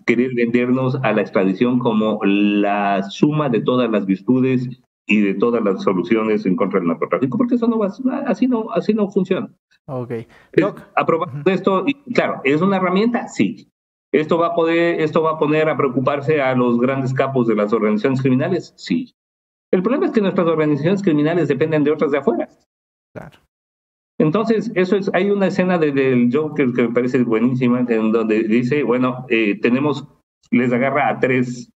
querer 0.06 0.34
vendernos 0.36 0.96
a 1.02 1.14
la 1.14 1.22
extradición 1.22 1.80
como 1.80 2.20
la 2.24 3.04
suma 3.10 3.50
de 3.50 3.62
todas 3.62 3.90
las 3.90 4.06
virtudes 4.06 4.70
y 5.08 5.22
de 5.22 5.36
todas 5.36 5.64
las 5.64 5.84
soluciones 5.84 6.46
en 6.46 6.56
contra 6.56 6.80
del 6.80 6.90
narcotráfico, 6.90 7.38
porque 7.38 7.56
eso 7.56 7.68
no 7.68 7.78
va, 7.78 7.92
así 8.28 8.48
no, 8.48 8.72
así 8.72 8.94
no 8.94 9.10
funciona. 9.10 9.50
Ok. 9.88 10.14
Aprobando 10.96 11.52
esto, 11.52 11.84
y 11.86 11.94
claro, 12.12 12.42
¿es 12.44 12.62
una 12.62 12.78
herramienta? 12.78 13.28
Sí. 13.28 13.70
¿Esto 14.16 14.38
va, 14.38 14.48
a 14.48 14.56
poder, 14.56 15.02
¿Esto 15.02 15.24
va 15.24 15.32
a 15.32 15.38
poner 15.38 15.68
a 15.68 15.76
preocuparse 15.76 16.42
a 16.42 16.56
los 16.56 16.80
grandes 16.80 17.14
capos 17.14 17.48
de 17.48 17.56
las 17.56 17.74
organizaciones 17.74 18.22
criminales? 18.22 18.74
Sí. 18.78 19.14
El 19.72 19.84
problema 19.84 20.06
es 20.06 20.14
que 20.14 20.22
nuestras 20.22 20.48
organizaciones 20.48 21.04
criminales 21.04 21.50
dependen 21.50 21.84
de 21.84 21.92
otras 21.92 22.12
de 22.12 22.20
afuera. 22.20 22.48
Claro. 23.14 23.40
Entonces, 24.18 24.72
eso 24.76 24.96
es, 24.96 25.12
hay 25.14 25.30
una 25.32 25.48
escena 25.48 25.78
del 25.78 26.30
Joker 26.32 26.72
que 26.72 26.84
me 26.84 26.94
parece 26.94 27.22
buenísima, 27.24 27.86
en 27.90 28.14
donde 28.14 28.44
dice, 28.44 28.84
bueno, 28.84 29.26
eh, 29.28 29.60
tenemos, 29.60 30.08
les 30.50 30.72
agarra 30.72 31.10
a 31.10 31.20
tres 31.20 31.70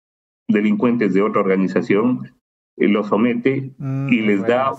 delincuentes 0.47 1.15
de 1.15 1.23
otra 1.23 1.41
organización, 1.41 2.35
eh, 2.77 2.89
los 2.89 3.07
somete 3.07 3.73
mm, 3.79 4.13
y 4.13 4.21
les 4.21 4.47
da 4.47 4.73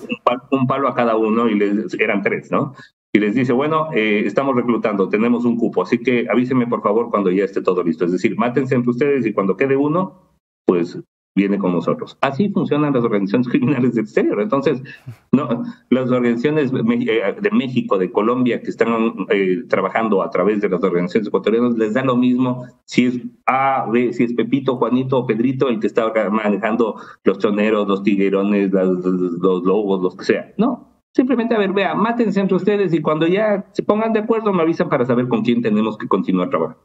un 0.51 0.67
palo, 0.67 0.87
a 0.87 0.93
cada 0.93 1.15
uno, 1.15 1.49
y 1.49 1.55
les, 1.55 1.99
eran 1.99 2.21
tres, 2.21 2.51
¿no? 2.51 2.75
Y 3.17 3.19
les 3.19 3.33
dice, 3.33 3.51
bueno, 3.51 3.89
eh, 3.93 4.23
estamos 4.27 4.55
reclutando, 4.55 5.09
tenemos 5.09 5.43
un 5.43 5.57
cupo, 5.57 5.81
así 5.81 5.97
que 5.97 6.27
avísenme 6.29 6.67
por 6.67 6.83
favor 6.83 7.09
cuando 7.09 7.31
ya 7.31 7.45
esté 7.45 7.63
todo 7.63 7.83
listo. 7.83 8.05
Es 8.05 8.11
decir, 8.11 8.37
mátense 8.37 8.75
entre 8.75 8.91
ustedes 8.91 9.25
y 9.25 9.33
cuando 9.33 9.57
quede 9.57 9.75
uno, 9.75 10.35
pues 10.67 10.99
viene 11.35 11.57
con 11.57 11.71
nosotros. 11.71 12.15
Así 12.21 12.49
funcionan 12.49 12.93
las 12.93 13.03
organizaciones 13.03 13.47
criminales 13.51 13.95
del 13.95 14.03
exterior. 14.03 14.39
Entonces, 14.39 14.83
no, 15.31 15.63
las 15.89 16.11
organizaciones 16.11 16.71
eh, 16.71 17.35
de 17.41 17.51
México, 17.51 17.97
de 17.97 18.11
Colombia, 18.11 18.61
que 18.61 18.69
están 18.69 19.25
eh, 19.29 19.63
trabajando 19.67 20.21
a 20.21 20.29
través 20.29 20.61
de 20.61 20.69
las 20.69 20.83
organizaciones 20.83 21.29
ecuatorianas, 21.29 21.75
les 21.75 21.95
da 21.95 22.03
lo 22.03 22.17
mismo 22.17 22.65
si 22.85 23.05
es 23.05 23.19
A, 23.47 23.87
B, 23.91 24.13
si 24.13 24.25
es 24.25 24.33
Pepito, 24.33 24.77
Juanito 24.77 25.17
o 25.17 25.25
Pedrito 25.25 25.69
el 25.69 25.79
que 25.79 25.87
está 25.87 26.13
manejando 26.29 27.01
los 27.23 27.39
choneros, 27.39 27.87
los 27.87 28.03
tiguerones, 28.03 28.71
los 28.71 29.63
lobos, 29.63 30.03
los 30.03 30.15
que 30.15 30.25
sea. 30.25 30.53
No, 30.57 30.96
Simplemente, 31.17 31.55
a 31.55 31.57
ver, 31.57 31.73
vea, 31.73 31.95
mátense 31.95 32.39
entre 32.39 32.55
ustedes 32.55 32.93
y 32.93 33.01
cuando 33.01 33.25
ya 33.25 33.65
se 33.71 33.81
pongan 33.81 34.13
de 34.13 34.19
acuerdo 34.19 34.53
me 34.53 34.61
avisan 34.61 34.87
para 34.87 35.03
saber 35.03 35.27
con 35.27 35.41
quién 35.41 35.63
tenemos 35.63 35.97
que 35.97 36.07
continuar 36.07 36.47
trabajando. 36.51 36.79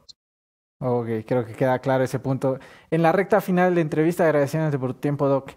Ok, 0.79 1.07
creo 1.27 1.45
que 1.45 1.53
queda 1.53 1.77
claro 1.77 2.03
ese 2.03 2.17
punto. 2.17 2.57
En 2.89 3.03
la 3.03 3.11
recta 3.11 3.41
final 3.41 3.75
de 3.75 3.81
entrevista, 3.81 4.23
agradeciéndote 4.23 4.79
por 4.79 4.95
tu 4.95 5.01
tiempo, 5.01 5.27
Doc. 5.27 5.51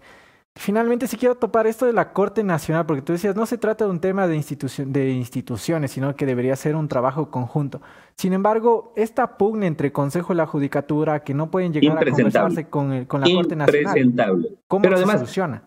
Finalmente, 0.55 1.07
si 1.07 1.17
quiero 1.17 1.33
topar 1.33 1.65
esto 1.65 1.87
de 1.87 1.93
la 1.93 2.13
Corte 2.13 2.43
Nacional, 2.43 2.85
porque 2.85 3.01
tú 3.01 3.13
decías, 3.13 3.35
no 3.35 3.47
se 3.47 3.57
trata 3.57 3.85
de 3.85 3.89
un 3.89 3.99
tema 3.99 4.27
de, 4.27 4.39
de 4.85 5.09
instituciones, 5.09 5.89
sino 5.89 6.15
que 6.15 6.27
debería 6.27 6.55
ser 6.55 6.75
un 6.75 6.87
trabajo 6.87 7.31
conjunto. 7.31 7.81
Sin 8.15 8.33
embargo, 8.33 8.93
esta 8.95 9.39
pugna 9.39 9.65
entre 9.65 9.91
Consejo 9.91 10.33
y 10.33 10.35
la 10.35 10.45
Judicatura, 10.45 11.23
que 11.23 11.33
no 11.33 11.49
pueden 11.49 11.73
llegar 11.73 11.97
a 11.97 12.11
conversarse 12.11 12.69
con, 12.69 12.93
el, 12.93 13.07
con 13.07 13.21
la 13.21 13.27
Corte 13.33 13.55
Nacional, 13.55 14.59
¿cómo 14.67 14.83
se 14.97 15.03
soluciona? 15.03 15.63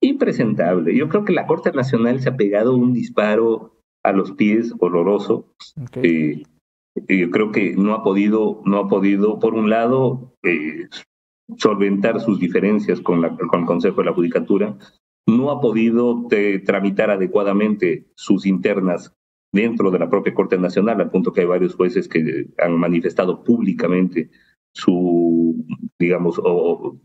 Impresentable. 0.00 0.96
Yo 0.96 1.08
creo 1.08 1.24
que 1.24 1.32
la 1.32 1.46
Corte 1.46 1.72
Nacional 1.72 2.20
se 2.20 2.28
ha 2.28 2.36
pegado 2.36 2.76
un 2.76 2.92
disparo 2.92 3.78
a 4.04 4.12
los 4.12 4.32
pies 4.32 4.72
horroroso. 4.78 5.52
Eh, 6.02 6.42
yo 7.08 7.30
creo 7.30 7.52
que 7.52 7.74
no 7.76 7.94
ha 7.94 8.02
podido, 8.02 8.62
no 8.64 8.78
ha 8.78 8.88
podido, 8.88 9.38
por 9.38 9.54
un 9.54 9.70
lado, 9.70 10.34
eh, 10.42 10.88
solventar 11.56 12.20
sus 12.20 12.38
diferencias 12.38 13.00
con, 13.00 13.22
la, 13.22 13.36
con 13.36 13.60
el 13.60 13.66
Consejo 13.66 14.00
de 14.00 14.06
la 14.06 14.14
Judicatura, 14.14 14.76
no 15.26 15.50
ha 15.50 15.60
podido 15.60 16.26
eh, 16.30 16.60
tramitar 16.64 17.10
adecuadamente 17.10 18.06
sus 18.14 18.46
internas 18.46 19.14
dentro 19.52 19.90
de 19.90 19.98
la 19.98 20.10
propia 20.10 20.34
Corte 20.34 20.58
Nacional, 20.58 21.00
al 21.00 21.10
punto 21.10 21.32
que 21.32 21.42
hay 21.42 21.46
varios 21.46 21.74
jueces 21.74 22.08
que 22.08 22.48
han 22.58 22.78
manifestado 22.78 23.42
públicamente 23.44 24.30
su, 24.74 25.64
digamos, 25.98 26.40
o, 26.42 26.98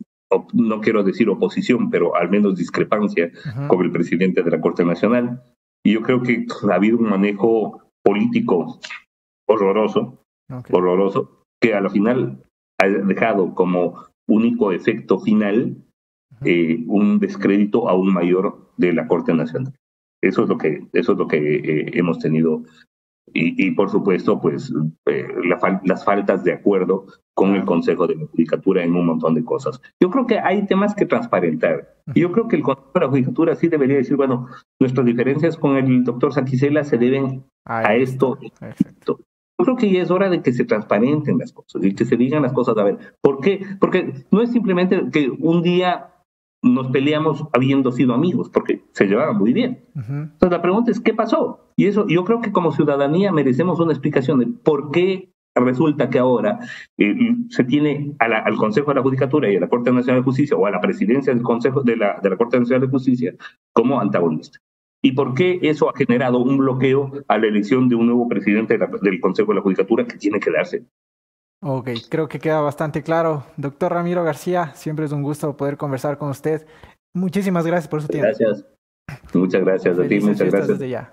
no 0.54 0.82
quiero 0.82 1.04
decir 1.04 1.30
oposición, 1.30 1.90
pero 1.90 2.16
al 2.16 2.30
menos 2.30 2.56
discrepancia 2.56 3.32
con 3.68 3.84
el 3.84 3.92
presidente 3.92 4.42
de 4.44 4.52
la 4.52 4.62
Corte 4.62 4.84
Nacional. 4.84 5.44
Y 5.86 5.94
yo 5.94 6.02
creo 6.02 6.22
que 6.24 6.46
ha 6.72 6.76
habido 6.76 6.98
un 6.98 7.10
manejo 7.10 7.82
político 8.04 8.80
horroroso, 9.48 10.24
horroroso, 10.72 11.44
que 11.62 11.74
a 11.74 11.82
la 11.82 11.90
final 11.90 12.44
ha 12.80 12.88
dejado 12.88 13.54
como 13.54 14.06
único 14.28 14.72
efecto 14.72 15.20
final 15.20 15.78
eh, 16.44 16.84
un 16.88 17.20
descrédito 17.20 17.90
aún 17.90 18.14
mayor 18.14 18.72
de 18.78 18.94
la 18.94 19.08
Corte 19.08 19.34
Nacional. 19.34 19.74
Eso 20.22 20.44
es 20.44 20.50
lo 20.50 20.58
que, 20.58 20.88
eso 20.94 21.12
es 21.12 21.18
lo 21.18 21.28
que 21.28 21.38
eh, 21.38 21.92
hemos 21.94 22.20
tenido 22.20 22.64
y, 23.36 23.72
por 23.72 23.90
supuesto, 23.90 24.40
pues 24.40 24.72
eh, 25.08 25.28
las 25.86 26.06
faltas 26.06 26.44
de 26.44 26.54
acuerdo 26.54 27.08
con 27.36 27.56
el 27.56 27.66
Consejo 27.66 28.08
de 28.08 28.16
la 28.16 28.26
Judicatura 28.28 28.84
en 28.84 28.96
un 28.96 29.06
montón 29.06 29.34
de 29.34 29.44
cosas. 29.44 29.82
Yo 30.02 30.10
creo 30.10 30.28
que 30.28 30.40
hay 30.40 30.66
temas 30.66 30.94
que 30.96 31.06
transparentar. 31.06 31.96
Yo 32.16 32.32
creo 32.32 32.48
que 32.48 32.56
el 32.56 32.64
Consejo 32.64 32.92
de 32.94 33.00
la 33.00 33.10
Judicatura 33.10 33.56
sí 33.56 33.68
debería 33.68 33.98
decir, 33.98 34.16
bueno, 34.16 34.48
nuestras 34.80 35.06
diferencias 35.06 35.58
con 35.58 35.78
el 35.78 36.04
doctor 36.04 36.34
Saquicela 36.34 36.84
se 36.84 36.98
deben 36.98 37.46
a 37.66 37.96
esto. 37.96 38.38
Yo 38.40 39.66
creo 39.66 39.78
que 39.78 39.92
ya 39.92 40.02
es 40.02 40.12
hora 40.12 40.30
de 40.30 40.42
que 40.42 40.52
se 40.52 40.66
transparenten 40.66 41.38
las 41.38 41.54
cosas 41.54 41.84
y 41.84 41.94
que 41.96 42.06
se 42.06 42.18
digan 42.18 42.44
las 42.44 42.54
cosas. 42.54 42.78
A 42.78 42.84
ver, 42.84 42.98
¿por 43.22 43.40
qué? 43.40 43.66
Porque 43.80 44.26
no 44.32 44.42
es 44.42 44.52
simplemente 44.52 45.10
que 45.12 45.30
un 45.30 45.62
día 45.62 46.10
nos 46.64 46.88
peleamos 46.88 47.46
habiendo 47.52 47.92
sido 47.92 48.14
amigos, 48.14 48.50
porque 48.50 48.84
se 48.94 49.06
llevaban 49.06 49.38
muy 49.38 49.54
bien. 49.54 49.84
Entonces 49.96 50.52
la 50.52 50.62
pregunta 50.62 50.92
es, 50.92 51.02
¿qué 51.02 51.14
pasó? 51.14 51.68
Y 51.76 51.88
eso 51.88 52.08
yo 52.08 52.24
creo 52.24 52.42
que 52.42 52.54
como 52.54 52.72
ciudadanía 52.72 53.32
merecemos 53.34 53.80
una 53.80 53.92
explicación 53.92 54.40
de 54.40 54.48
por 54.48 54.92
qué 54.92 55.33
resulta 55.56 56.10
que 56.10 56.20
ahora 56.20 56.60
eh, 56.98 57.16
se 57.50 57.64
tiene 57.64 58.16
al 58.20 58.56
Consejo 58.58 58.92
de 58.92 58.96
la 58.96 59.02
Judicatura 59.02 59.52
y 59.52 59.56
a 59.56 59.60
la 59.60 59.70
Corte 59.70 59.92
Nacional 59.92 60.22
de 60.22 60.26
Justicia 60.26 60.58
o 60.58 60.66
a 60.66 60.72
la 60.72 60.82
presidencia 60.82 61.34
del 61.34 61.44
Consejo 61.44 61.82
de 61.82 61.98
la, 61.98 62.20
de 62.22 62.30
la 62.30 62.38
Corte 62.38 62.60
Nacional 62.60 62.88
de 62.88 62.92
Justicia 62.92 63.34
como 63.72 64.00
antagonista. 64.00 64.60
¿Y 65.06 65.12
por 65.12 65.34
qué 65.34 65.60
eso 65.62 65.90
ha 65.90 65.98
generado 65.98 66.40
un 66.40 66.58
bloqueo 66.58 67.12
a 67.28 67.38
la 67.38 67.48
elección 67.48 67.90
de 67.90 67.96
un 67.96 68.06
nuevo 68.06 68.28
presidente 68.28 68.78
del 68.78 69.20
Consejo 69.20 69.52
de 69.52 69.56
la 69.56 69.62
Judicatura 69.62 70.06
que 70.06 70.18
tiene 70.18 70.40
que 70.40 70.50
darse? 70.50 70.86
Ok, 71.62 71.90
creo 72.10 72.28
que 72.28 72.40
queda 72.40 72.62
bastante 72.62 73.04
claro. 73.04 73.44
Doctor 73.58 73.94
Ramiro 73.94 74.24
García, 74.24 74.74
siempre 74.76 75.06
es 75.06 75.12
un 75.12 75.22
gusto 75.22 75.56
poder 75.58 75.78
conversar 75.78 76.18
con 76.18 76.30
usted. 76.30 76.66
Muchísimas 77.14 77.68
gracias 77.68 77.90
por 77.90 78.02
su 78.02 78.08
tiempo. 78.08 78.28
Gracias. 78.28 78.66
Muchas 79.34 79.62
gracias 79.62 80.00
a 80.00 80.08
ti, 80.08 80.20
muchas 80.22 80.50
gracias. 80.50 81.08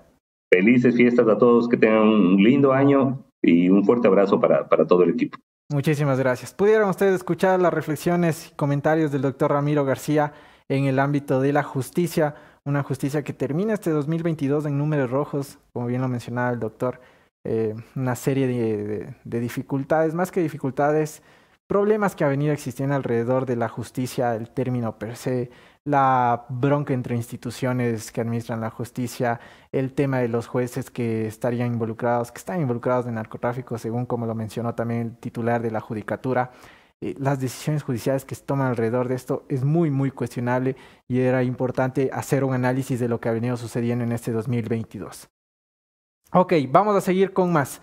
Felices 0.53 0.95
fiestas 0.95 1.27
a 1.27 1.37
todos, 1.37 1.67
que 1.67 1.77
tengan 1.77 2.07
un 2.07 2.37
lindo 2.37 2.73
año 2.73 3.23
y 3.41 3.69
un 3.69 3.83
fuerte 3.83 4.07
abrazo 4.07 4.39
para, 4.39 4.67
para 4.67 4.85
todo 4.85 5.03
el 5.03 5.11
equipo. 5.11 5.37
Muchísimas 5.69 6.19
gracias. 6.19 6.53
Pudieron 6.53 6.89
ustedes 6.89 7.15
escuchar 7.15 7.59
las 7.59 7.73
reflexiones 7.73 8.49
y 8.51 8.55
comentarios 8.55 9.11
del 9.11 9.21
doctor 9.21 9.51
Ramiro 9.51 9.85
García 9.85 10.33
en 10.67 10.85
el 10.85 10.99
ámbito 10.99 11.39
de 11.39 11.53
la 11.53 11.63
justicia, 11.63 12.35
una 12.65 12.83
justicia 12.83 13.23
que 13.23 13.33
termina 13.33 13.73
este 13.73 13.89
2022 13.89 14.65
en 14.65 14.77
números 14.77 15.09
rojos, 15.09 15.59
como 15.73 15.87
bien 15.87 16.01
lo 16.01 16.07
mencionaba 16.07 16.51
el 16.51 16.59
doctor. 16.59 16.99
Eh, 17.43 17.73
una 17.95 18.15
serie 18.15 18.45
de, 18.45 19.39
dificultades, 19.39 20.13
más 20.13 20.31
que 20.31 20.41
dificultades, 20.41 21.23
problemas 21.65 22.15
que 22.15 22.23
ha 22.23 22.27
venido 22.27 22.53
existiendo 22.53 22.95
alrededor 22.95 23.47
de 23.47 23.55
la 23.55 23.67
justicia, 23.67 24.35
el 24.35 24.51
término 24.51 24.99
per 24.99 25.15
se, 25.15 25.49
la 25.83 26.45
bronca 26.49 26.93
entre 26.93 27.15
instituciones 27.15 28.11
que 28.11 28.21
administran 28.21 28.61
la 28.61 28.69
justicia, 28.69 29.39
el 29.71 29.93
tema 29.93 30.19
de 30.19 30.27
los 30.27 30.47
jueces 30.47 30.91
que 30.91 31.27
estarían 31.27 31.73
involucrados, 31.73 32.31
que 32.31 32.37
están 32.39 32.61
involucrados 32.61 33.07
en 33.07 33.15
narcotráfico, 33.15 33.77
según 33.77 34.05
como 34.05 34.25
lo 34.25 34.35
mencionó 34.35 34.75
también 34.75 35.01
el 35.01 35.17
titular 35.17 35.61
de 35.61 35.71
la 35.71 35.81
judicatura. 35.81 36.51
eh, 37.01 37.15
las 37.19 37.39
decisiones 37.39 37.83
judiciales 37.83 38.25
que 38.25 38.35
se 38.35 38.43
toman 38.43 38.67
alrededor 38.67 39.07
de 39.07 39.15
esto 39.15 39.45
es 39.49 39.63
muy, 39.63 39.89
muy 39.89 40.11
cuestionable 40.11 40.75
y 41.07 41.19
era 41.21 41.43
importante 41.43 42.11
hacer 42.13 42.43
un 42.43 42.53
análisis 42.53 42.99
de 42.99 43.07
lo 43.07 43.19
que 43.19 43.29
ha 43.29 43.31
venido 43.31 43.57
sucediendo 43.57 44.03
en 44.03 44.11
este 44.11 44.31
2022. 44.31 45.29
Ok, 46.33 46.53
vamos 46.69 46.95
a 46.95 47.01
seguir 47.01 47.33
con 47.33 47.51
más. 47.51 47.81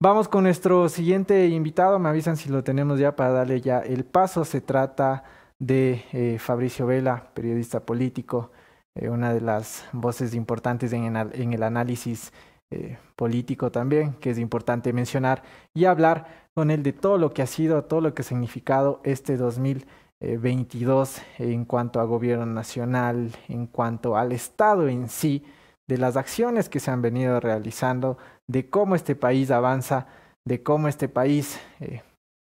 Vamos 0.00 0.28
con 0.28 0.44
nuestro 0.44 0.88
siguiente 0.90 1.46
invitado, 1.46 1.98
me 1.98 2.10
avisan 2.10 2.36
si 2.36 2.50
lo 2.50 2.62
tenemos 2.62 2.98
ya 2.98 3.16
para 3.16 3.30
darle 3.30 3.60
ya 3.62 3.78
el 3.80 4.04
paso. 4.04 4.44
Se 4.44 4.60
trata 4.60 5.24
de 5.58 6.04
eh, 6.12 6.38
Fabricio 6.38 6.86
Vela, 6.86 7.30
periodista 7.34 7.80
político, 7.80 8.50
eh, 8.94 9.08
una 9.08 9.32
de 9.32 9.40
las 9.40 9.86
voces 9.92 10.34
importantes 10.34 10.92
en, 10.92 11.16
el 11.16 11.62
análisis 11.62 12.32
eh, 12.70 12.98
político 13.16 13.70
también, 13.70 14.14
que 14.14 14.30
es 14.30 14.38
importante 14.38 14.92
mencionar, 14.92 15.42
y 15.74 15.84
hablar 15.84 16.48
con 16.54 16.70
él 16.70 16.82
de 16.82 16.92
todo 16.92 17.18
lo 17.18 17.32
que 17.32 17.42
ha 17.42 17.46
sido, 17.46 17.84
todo 17.84 18.00
lo 18.00 18.14
que 18.14 18.22
ha 18.22 18.24
significado 18.24 19.00
este 19.04 19.36
2022 19.36 21.22
en 21.38 21.64
cuanto 21.64 22.00
a 22.00 22.04
gobierno 22.04 22.46
nacional, 22.46 23.32
en 23.48 23.66
cuanto 23.66 24.16
al 24.16 24.32
Estado 24.32 24.88
en 24.88 25.08
sí, 25.08 25.44
de 25.86 25.98
las 25.98 26.16
acciones 26.16 26.68
que 26.68 26.80
se 26.80 26.90
han 26.90 27.00
venido 27.02 27.38
realizando, 27.40 28.18
de 28.48 28.68
cómo 28.68 28.96
este 28.96 29.14
país 29.14 29.50
avanza, 29.50 30.06
de 30.44 30.62
cómo 30.62 30.88
este 30.88 31.08
país 31.08 31.60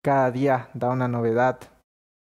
cada 0.04 0.30
día 0.32 0.70
da 0.74 0.90
una 0.90 1.08
novedad 1.08 1.60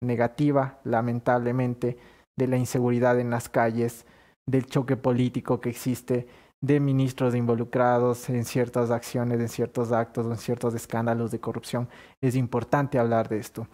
negativa, 0.00 0.80
lamentablemente, 0.84 1.98
de 2.36 2.46
la 2.46 2.56
inseguridad 2.56 3.18
en 3.20 3.30
las 3.30 3.48
calles, 3.48 4.06
del 4.46 4.66
choque 4.66 4.96
político 4.96 5.60
que 5.60 5.70
existe, 5.70 6.26
de 6.62 6.80
ministros 6.80 7.34
involucrados 7.34 8.28
en 8.28 8.44
ciertas 8.44 8.90
acciones, 8.90 9.40
en 9.40 9.48
ciertos 9.48 9.92
actos, 9.92 10.26
en 10.26 10.36
ciertos 10.36 10.74
escándalos 10.74 11.30
de 11.30 11.40
corrupción. 11.40 11.88
Es 12.20 12.36
importante 12.36 12.98
hablar 12.98 13.28
de 13.28 13.38
esto. 13.38 13.66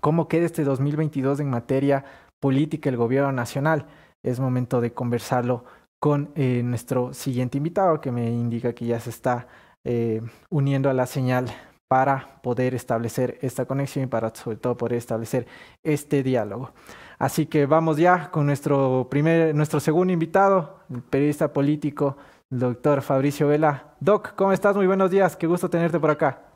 ¿Cómo 0.00 0.28
queda 0.28 0.46
este 0.46 0.64
2022 0.64 1.40
en 1.40 1.50
materia 1.50 2.04
política 2.38 2.88
el 2.88 2.96
gobierno 2.96 3.32
nacional? 3.32 3.86
Es 4.22 4.38
momento 4.38 4.80
de 4.80 4.92
conversarlo 4.92 5.64
con 5.98 6.30
eh, 6.34 6.62
nuestro 6.64 7.12
siguiente 7.12 7.58
invitado 7.58 8.00
que 8.00 8.12
me 8.12 8.30
indica 8.30 8.74
que 8.74 8.86
ya 8.86 9.00
se 9.00 9.10
está 9.10 9.48
eh, 9.84 10.22
uniendo 10.50 10.90
a 10.90 10.94
la 10.94 11.06
señal 11.06 11.46
para 11.90 12.40
poder 12.40 12.76
establecer 12.76 13.36
esta 13.42 13.64
conexión 13.64 14.04
y 14.04 14.06
para 14.06 14.32
sobre 14.32 14.58
todo 14.58 14.76
poder 14.76 14.96
establecer 14.96 15.48
este 15.82 16.22
diálogo. 16.22 16.70
Así 17.18 17.46
que 17.46 17.66
vamos 17.66 17.96
ya 17.96 18.30
con 18.30 18.46
nuestro 18.46 19.08
primer, 19.10 19.56
nuestro 19.56 19.80
segundo 19.80 20.12
invitado, 20.12 20.78
el 20.88 21.02
periodista 21.02 21.52
político, 21.52 22.16
el 22.48 22.60
doctor 22.60 23.02
Fabricio 23.02 23.48
Vela. 23.48 23.96
Doc, 23.98 24.36
¿cómo 24.36 24.52
estás? 24.52 24.76
Muy 24.76 24.86
buenos 24.86 25.10
días, 25.10 25.36
qué 25.36 25.48
gusto 25.48 25.68
tenerte 25.68 25.98
por 25.98 26.10
acá. 26.10 26.52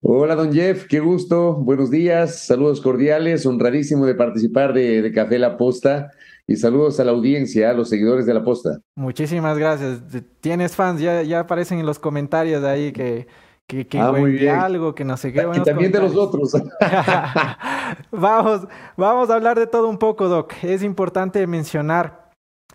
Hola, 0.00 0.34
don 0.34 0.50
Jeff, 0.50 0.86
qué 0.88 0.98
gusto, 0.98 1.56
buenos 1.56 1.90
días, 1.90 2.46
saludos 2.46 2.80
cordiales, 2.80 3.44
honradísimo 3.44 4.06
de 4.06 4.14
participar 4.14 4.72
de, 4.72 5.02
de 5.02 5.12
Café 5.12 5.38
La 5.38 5.58
Posta 5.58 6.10
y 6.46 6.56
saludos 6.56 6.98
a 7.00 7.04
la 7.04 7.10
audiencia, 7.10 7.68
a 7.68 7.74
los 7.74 7.90
seguidores 7.90 8.24
de 8.24 8.32
La 8.32 8.42
Posta. 8.42 8.80
Muchísimas 8.96 9.58
gracias. 9.58 10.00
Tienes 10.40 10.74
fans, 10.74 11.02
ya, 11.02 11.22
ya 11.22 11.40
aparecen 11.40 11.80
en 11.80 11.84
los 11.84 11.98
comentarios 11.98 12.64
ahí 12.64 12.92
que 12.92 13.28
que, 13.70 13.86
que 13.86 14.00
ah, 14.00 14.64
algo, 14.64 14.94
que 14.96 15.04
no 15.04 15.16
sé 15.16 15.32
qué. 15.32 15.46
Y 15.54 15.62
también 15.62 15.92
de 15.92 16.00
los 16.00 16.16
otros. 16.16 16.52
vamos, 18.10 18.66
vamos 18.96 19.30
a 19.30 19.34
hablar 19.34 19.56
de 19.58 19.68
todo 19.68 19.88
un 19.88 19.96
poco, 19.96 20.28
Doc. 20.28 20.52
Es 20.62 20.82
importante 20.82 21.46
mencionar 21.46 22.30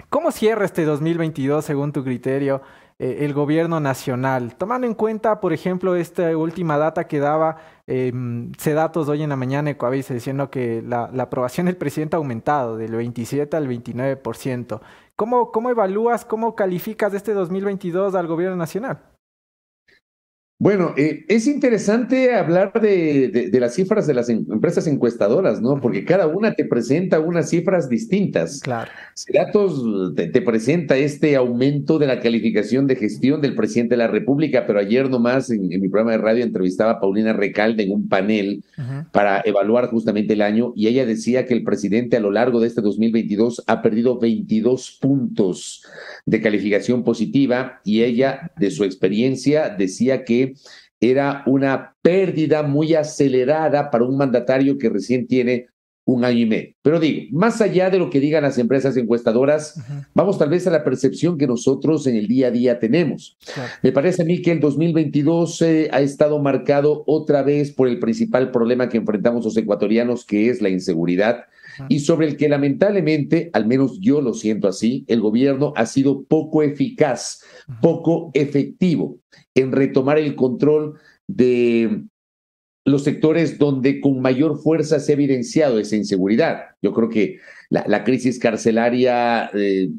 cómo 0.10 0.32
cierra 0.32 0.64
este 0.64 0.86
2022 0.86 1.66
según 1.66 1.92
tu 1.92 2.02
criterio 2.02 2.62
eh, 2.98 3.26
el 3.26 3.34
gobierno 3.34 3.82
nacional, 3.82 4.56
tomando 4.56 4.88
en 4.88 4.94
cuenta, 4.94 5.42
por 5.42 5.52
ejemplo, 5.52 5.98
esta 5.98 6.36
última 6.38 6.78
data 6.78 7.08
que 7.08 7.20
daba 7.20 7.58
eh, 7.88 8.14
datos 8.64 9.10
hoy 9.10 9.22
en 9.22 9.30
la 9.32 9.36
mañana 9.36 9.72
Ecoavisa 9.72 10.14
diciendo 10.14 10.50
que 10.50 10.82
la, 10.82 11.10
la, 11.12 11.24
aprobación 11.24 11.66
del 11.66 11.76
presidente 11.76 12.16
ha 12.16 12.20
aumentado 12.20 12.78
del 12.78 12.96
27 12.96 13.58
al 13.58 13.68
29%. 13.68 14.80
¿Cómo, 15.18 15.52
¿Cómo 15.52 15.70
evalúas, 15.70 16.24
cómo 16.24 16.56
calificas 16.56 17.14
este 17.14 17.34
2022 17.34 18.16
al 18.16 18.28
gobierno 18.28 18.56
nacional? 18.56 19.15
Bueno, 20.66 20.96
eh, 20.98 21.26
es 21.28 21.46
interesante 21.46 22.34
hablar 22.34 22.74
de, 22.82 23.52
las 23.60 23.76
cifras 23.76 24.08
de 24.08 24.16
las 24.16 24.30
empresas 24.30 24.88
encuestadoras, 24.88 25.62
¿no? 25.62 25.80
Porque 25.80 26.04
cada 26.06 26.26
una 26.26 26.56
te 26.56 26.66
presenta 26.66 27.20
unas 27.20 27.52
cifras 27.52 27.88
distintas. 27.88 28.62
Claro. 28.62 28.90
Datos 29.32 30.16
te, 30.16 30.42
presenta 30.42 30.98
este 30.98 31.36
aumento 31.36 32.00
de 32.00 32.08
la 32.08 32.20
calificación 32.20 32.88
de 32.88 32.96
gestión 32.96 33.42
del 33.42 33.54
presidente 33.54 33.94
de 33.94 33.98
la 34.00 34.08
República, 34.08 34.66
pero 34.66 34.80
ayer 34.80 35.08
nomás 35.08 35.52
en, 35.52 35.68
mi 35.68 35.88
programa 35.88 36.14
de 36.14 36.18
radio 36.18 36.44
entrevistaba 36.44 36.94
a 36.94 37.00
Paulina 37.00 37.34
Recalde 37.34 37.84
en 37.84 37.92
un 37.92 38.10
panel 38.10 38.64
para 39.12 39.44
evaluar 39.46 39.92
justamente 39.92 40.34
el 40.34 40.42
año 40.42 40.74
y 40.76 40.88
ella 40.88 41.06
decía 41.06 41.46
que 41.46 41.54
el 41.54 41.64
presidente 41.64 42.18
a 42.18 42.22
lo 42.22 42.32
largo 42.32 42.60
de 42.60 42.70
este 42.70 42.82
2022 42.82 43.64
ha 43.68 43.84
perdido 43.84 44.18
22 44.18 44.98
puntos 45.00 45.84
de 46.26 46.42
calificación 46.42 47.04
positiva 47.04 47.82
y 47.84 48.02
ella, 48.02 48.52
de 48.58 48.72
su 48.72 48.84
experiencia, 48.84 49.70
decía 49.70 50.24
que 50.26 50.55
era 51.00 51.44
una 51.46 51.96
pérdida 52.02 52.64
muy 52.64 52.94
acelerada 52.94 53.92
para 53.92 54.06
un 54.06 54.18
mandatario 54.18 54.78
que 54.78 54.90
recién 54.90 55.28
tiene 55.28 55.68
un 56.06 56.24
año 56.24 56.40
y 56.40 56.46
medio. 56.46 56.76
Pero 56.84 57.00
digo, 57.00 57.24
más 57.32 57.62
allá 57.62 57.90
de 57.90 57.98
lo 57.98 58.12
que 58.12 58.20
digan 58.20 58.44
las 58.44 58.60
empresas 58.60 58.96
encuestadoras, 58.96 59.84
vamos 60.14 60.38
tal 60.38 60.50
vez 60.50 60.68
a 60.68 60.72
la 60.72 60.84
percepción 60.84 61.38
que 61.38 61.48
nosotros 61.48 62.06
en 62.06 62.16
el 62.16 62.28
día 62.28 62.48
a 62.48 62.52
día 62.52 62.80
tenemos. 62.80 63.38
Me 63.82 63.92
parece 63.92 64.22
a 64.22 64.26
mí 64.26 64.42
que 64.42 64.52
el 64.52 64.60
2022 64.60 65.62
eh, 65.64 65.90
ha 65.92 66.02
estado 66.02 66.40
marcado 66.40 67.04
otra 67.08 67.42
vez 67.42 67.72
por 67.72 67.88
el 67.88 68.00
principal 68.00 68.52
problema 68.52 68.88
que 68.88 68.98
enfrentamos 68.98 69.46
los 69.46 69.58
ecuatorianos, 69.58 70.26
que 70.26 70.50
es 70.50 70.62
la 70.62 70.70
inseguridad. 70.70 71.46
Y 71.90 72.00
sobre 72.00 72.28
el 72.28 72.38
que 72.38 72.48
lamentablemente, 72.48 73.50
al 73.52 73.66
menos 73.66 74.00
yo 74.00 74.22
lo 74.22 74.34
siento 74.34 74.68
así, 74.68 75.04
el 75.08 75.20
gobierno 75.20 75.74
ha 75.76 75.88
sido 75.88 76.24
poco 76.24 76.62
eficaz, 76.62 77.42
poco 77.82 78.32
efectivo 78.34 79.20
en 79.56 79.72
retomar 79.72 80.20
el 80.20 80.36
control 80.36 81.00
de 81.28 82.04
los 82.86 83.04
sectores 83.04 83.58
donde 83.58 84.00
con 84.00 84.22
mayor 84.22 84.60
fuerza 84.62 85.00
se 85.00 85.12
ha 85.12 85.16
evidenciado 85.16 85.80
esa 85.80 85.96
inseguridad. 85.96 86.66
Yo 86.82 86.94
creo 86.94 87.10
que 87.10 87.40
la, 87.70 88.04
crisis 88.04 88.38
carcelaria, 88.38 89.50
eh, 89.54 89.90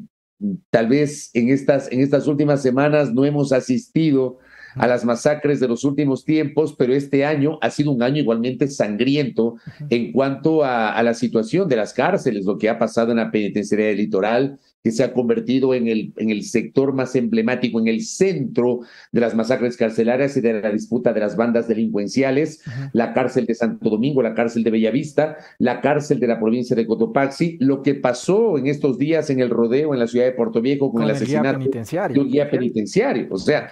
tal 0.69 0.87
vez 0.87 1.29
en 1.33 1.49
estas, 1.49 1.91
en 1.91 1.99
estas 1.99 2.27
últimas 2.27 2.61
semanas 2.61 3.13
no 3.13 3.25
hemos 3.25 3.51
asistido 3.51 4.37
a 4.75 4.87
las 4.87 5.03
masacres 5.03 5.59
de 5.59 5.67
los 5.67 5.83
últimos 5.83 6.23
tiempos, 6.23 6.75
pero 6.77 6.93
este 6.93 7.25
año 7.25 7.57
ha 7.61 7.69
sido 7.69 7.91
un 7.91 8.03
año 8.03 8.21
igualmente 8.21 8.67
sangriento 8.67 9.55
en 9.89 10.11
cuanto 10.11 10.63
a, 10.63 11.01
la 11.03 11.13
situación 11.13 11.67
de 11.67 11.75
las 11.75 11.93
cárceles, 11.93 12.45
lo 12.45 12.57
que 12.57 12.69
ha 12.69 12.77
pasado 12.77 13.11
en 13.11 13.17
la 13.17 13.31
penitenciaría 13.31 13.87
del 13.87 13.97
litoral, 13.97 14.59
que 14.83 14.91
se 14.91 15.03
ha 15.03 15.13
convertido 15.13 15.73
en 15.73 15.87
el, 15.87 16.13
en 16.17 16.29
el 16.29 16.43
sector 16.43 16.93
más 16.93 17.15
emblemático, 17.15 17.79
en 17.79 17.87
el 17.87 18.01
centro 18.01 18.81
de 19.11 19.21
las 19.21 19.35
masacres 19.35 19.75
carcelarias 19.75 20.37
y 20.37 20.41
de 20.41 20.61
la 20.61 20.71
disputa 20.71 21.13
de 21.13 21.19
las 21.19 21.35
bandas 21.35 21.67
delincuenciales, 21.67 22.61
la 22.93 23.13
cárcel 23.13 23.45
de 23.45 23.55
Santo 23.55 23.89
Domingo, 23.89 24.21
la 24.21 24.33
cárcel 24.33 24.63
de 24.63 24.71
Bellavista, 24.71 25.37
la 25.59 25.81
cárcel 25.81 26.19
de 26.19 26.27
la 26.27 26.39
provincia 26.39 26.75
de 26.75 26.85
Cotopaxi, 26.85 27.57
lo 27.59 27.81
que 27.81 27.95
pasó 27.95 28.57
en 28.57 28.67
estos 28.67 28.97
días 28.97 29.29
en 29.29 29.39
el 29.39 29.49
rodeo 29.49 29.93
en 29.93 29.99
la 29.99 30.07
ciudad 30.07 30.25
de 30.25 30.31
Puerto 30.31 30.61
Viejo 30.61 30.91
con, 30.91 31.03
el, 31.03 31.11
asesinato 31.11 31.59
de 31.59 32.19
un 32.19 32.29
guía 32.29 32.49
penitenciario. 32.49 33.27
O 33.31 33.37
sea, 33.37 33.69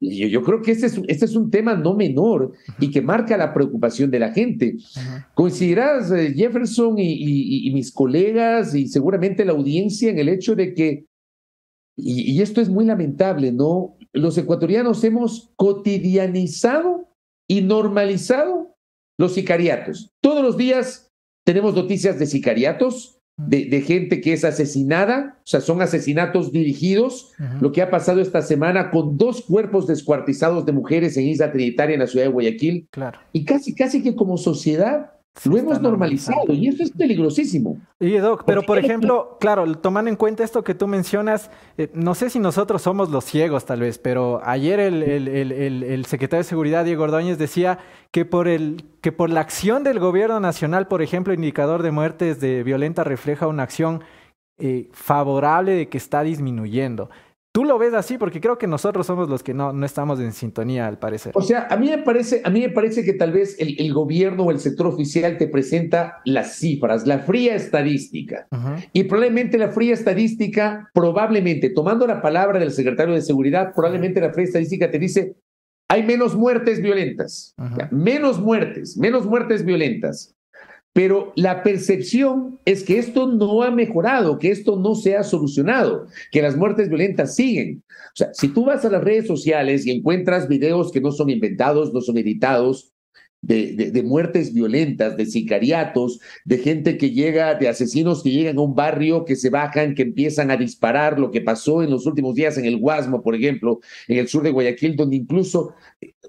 yo 0.00 0.42
creo 0.42 0.62
que 0.62 0.72
este 0.72 0.86
es, 0.86 1.00
este 1.08 1.24
es 1.24 1.34
un 1.34 1.50
tema 1.50 1.74
no 1.74 1.94
menor 1.94 2.52
y 2.78 2.90
que 2.90 3.02
marca 3.02 3.36
la 3.36 3.52
preocupación 3.52 4.10
de 4.10 4.18
la 4.18 4.32
gente. 4.32 4.76
Coincidirás, 5.34 6.12
eh, 6.12 6.34
Jefferson 6.36 6.96
y, 6.98 7.70
mis 7.72 7.92
colegas 7.92 8.74
y 8.74 8.86
seguramente 8.88 9.44
la 9.44 9.52
audiencia 9.52 10.10
en 10.10 10.18
el 10.18 10.28
hecho 10.28 10.54
de 10.54 10.74
que, 10.74 11.06
y, 11.96 12.32
y 12.32 12.42
esto 12.42 12.60
es 12.60 12.68
muy 12.68 12.84
lamentable, 12.84 13.50
¿no? 13.50 13.96
Los 14.12 14.38
ecuatorianos 14.38 15.02
hemos 15.02 15.52
cotidianizado 15.56 17.08
y 17.48 17.62
normalizado 17.62 18.76
los 19.18 19.34
sicariatos. 19.34 20.12
Todos 20.20 20.42
los 20.42 20.56
días 20.56 21.10
tenemos 21.44 21.74
noticias 21.74 22.18
de 22.18 22.26
sicariatos, 22.26 23.17
de, 23.38 23.80
gente 23.82 24.20
que 24.20 24.32
es 24.32 24.44
asesinada, 24.44 25.36
o 25.38 25.46
sea, 25.46 25.60
son 25.60 25.80
asesinatos 25.80 26.50
dirigidos, 26.50 27.32
lo 27.60 27.70
que 27.72 27.82
ha 27.82 27.90
pasado 27.90 28.20
esta 28.20 28.42
semana 28.42 28.90
con 28.90 29.16
dos 29.16 29.42
cuerpos 29.42 29.86
descuartizados 29.86 30.66
de 30.66 30.72
mujeres 30.72 31.16
en 31.16 31.28
Isla 31.28 31.52
Trinitaria, 31.52 31.94
en 31.94 32.00
la 32.00 32.06
ciudad 32.06 32.26
de 32.26 32.32
Guayaquil, 32.32 32.88
claro. 32.90 33.18
y 33.32 33.44
casi, 33.44 33.74
casi 33.74 34.02
que 34.02 34.16
como 34.16 34.36
sociedad 34.36 35.12
lo 35.44 35.56
hemos 35.56 35.80
normalizado 35.80 36.52
y 36.52 36.68
eso 36.68 36.82
es 36.82 36.90
peligrosísimo. 36.90 37.80
Y 38.00 38.16
Doc, 38.18 38.44
pero 38.46 38.62
por 38.62 38.78
ejemplo, 38.78 39.36
claro, 39.40 39.78
tomando 39.78 40.10
en 40.10 40.16
cuenta 40.16 40.44
esto 40.44 40.64
que 40.64 40.74
tú 40.74 40.86
mencionas, 40.86 41.50
eh, 41.76 41.90
no 41.94 42.14
sé 42.14 42.30
si 42.30 42.38
nosotros 42.38 42.82
somos 42.82 43.10
los 43.10 43.24
ciegos 43.24 43.64
tal 43.64 43.80
vez, 43.80 43.98
pero 43.98 44.40
ayer 44.44 44.80
el, 44.80 45.02
el, 45.02 45.28
el, 45.28 45.82
el, 45.82 46.04
secretario 46.06 46.42
de 46.42 46.48
Seguridad, 46.48 46.84
Diego 46.84 47.04
Ordóñez, 47.04 47.38
decía 47.38 47.78
que 48.10 48.24
por, 48.24 48.48
el, 48.48 48.84
que 49.00 49.12
por 49.12 49.30
la 49.30 49.40
acción 49.40 49.84
del 49.84 49.98
gobierno 49.98 50.40
nacional, 50.40 50.88
por 50.88 51.02
ejemplo, 51.02 51.32
el 51.32 51.38
indicador 51.38 51.82
de 51.82 51.90
muertes 51.90 52.40
de 52.40 52.62
violenta 52.62 53.04
refleja 53.04 53.46
una 53.46 53.62
acción 53.62 54.02
eh, 54.58 54.88
favorable 54.92 55.72
de 55.72 55.88
que 55.88 55.98
está 55.98 56.22
disminuyendo. 56.22 57.10
¿Tú 57.58 57.64
lo 57.64 57.76
ves 57.76 57.92
así? 57.92 58.18
Porque 58.18 58.40
creo 58.40 58.56
que 58.56 58.68
nosotros 58.68 59.04
somos 59.04 59.28
los 59.28 59.42
que 59.42 59.52
no, 59.52 59.72
no 59.72 59.84
estamos 59.84 60.20
en 60.20 60.32
sintonía, 60.32 60.86
al 60.86 61.00
parecer. 61.00 61.32
O 61.34 61.42
sea, 61.42 61.66
a 61.68 61.76
mí 61.76 61.88
me 61.88 61.98
parece, 61.98 62.40
a 62.44 62.50
mí 62.50 62.60
me 62.60 62.68
parece 62.68 63.02
que 63.02 63.14
tal 63.14 63.32
vez 63.32 63.56
el, 63.58 63.92
gobierno 63.92 64.44
o 64.44 64.52
el 64.52 64.60
sector 64.60 64.86
oficial 64.86 65.38
te 65.38 65.48
presenta 65.48 66.20
las 66.24 66.54
cifras, 66.54 67.04
la 67.04 67.18
fría 67.18 67.56
estadística. 67.56 68.46
Y 68.92 69.02
probablemente 69.02 69.58
la 69.58 69.70
fría 69.70 69.92
estadística, 69.92 70.88
probablemente, 70.94 71.70
tomando 71.70 72.06
la 72.06 72.22
palabra 72.22 72.60
del 72.60 72.70
secretario 72.70 73.12
de 73.12 73.22
Seguridad, 73.22 73.72
probablemente 73.74 74.20
la 74.20 74.32
fría 74.32 74.44
estadística 74.44 74.88
te 74.88 75.00
dice, 75.00 75.34
hay 75.90 76.04
menos 76.04 76.36
muertes 76.36 76.80
violentas, 76.80 77.56
menos 77.90 78.38
muertes, 78.40 78.96
menos 78.96 79.26
muertes 79.26 79.64
violentas. 79.64 80.32
Pero 80.98 81.32
la 81.36 81.62
percepción 81.62 82.58
es 82.64 82.82
que 82.82 82.98
esto 82.98 83.28
no 83.28 83.62
ha 83.62 83.70
mejorado, 83.70 84.40
que 84.40 84.50
esto 84.50 84.76
no 84.80 84.96
se 84.96 85.14
ha 85.14 85.22
solucionado, 85.22 86.08
que 86.32 86.42
las 86.42 86.56
muertes 86.56 86.88
violentas 86.88 87.36
siguen. 87.36 87.84
O 87.88 88.16
sea, 88.16 88.34
si 88.34 88.48
tú 88.48 88.64
vas 88.64 88.84
a 88.84 88.90
las 88.90 89.04
redes 89.04 89.28
sociales 89.28 89.86
y 89.86 89.92
encuentras 89.92 90.48
videos 90.48 90.90
que 90.90 91.00
no 91.00 91.12
son 91.12 91.30
inventados, 91.30 91.94
no 91.94 92.00
son 92.00 92.18
editados, 92.18 92.94
de, 93.42 94.02
muertes 94.04 94.52
violentas, 94.52 95.16
de 95.16 95.26
sicariatos, 95.26 96.18
de 96.44 96.58
gente 96.58 96.98
que 96.98 97.12
llega, 97.12 97.54
de 97.54 97.68
asesinos 97.68 98.24
que 98.24 98.32
llegan 98.32 98.58
a 98.58 98.62
un 98.62 98.74
barrio, 98.74 99.24
que 99.24 99.36
se 99.36 99.50
bajan, 99.50 99.94
que 99.94 100.02
empiezan 100.02 100.50
a 100.50 100.56
disparar, 100.56 101.20
lo 101.20 101.30
que 101.30 101.42
pasó 101.42 101.80
en 101.80 101.90
los 101.90 102.06
últimos 102.06 102.34
días 102.34 102.58
en 102.58 102.64
el 102.64 102.76
Guasmo, 102.76 103.22
por 103.22 103.36
ejemplo, 103.36 103.78
en 104.08 104.18
el 104.18 104.26
sur 104.26 104.42
de 104.42 104.50
Guayaquil, 104.50 104.96
donde 104.96 105.14
incluso 105.14 105.74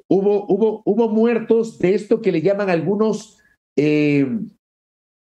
hubo, 0.08 0.46
hubo, 0.48 0.84
hubo 0.86 1.10
muertos 1.10 1.80
de 1.80 1.96
esto 1.96 2.22
que 2.22 2.32
le 2.32 2.44
llaman 2.44 2.70
algunos 2.70 3.40
eh, 3.76 4.28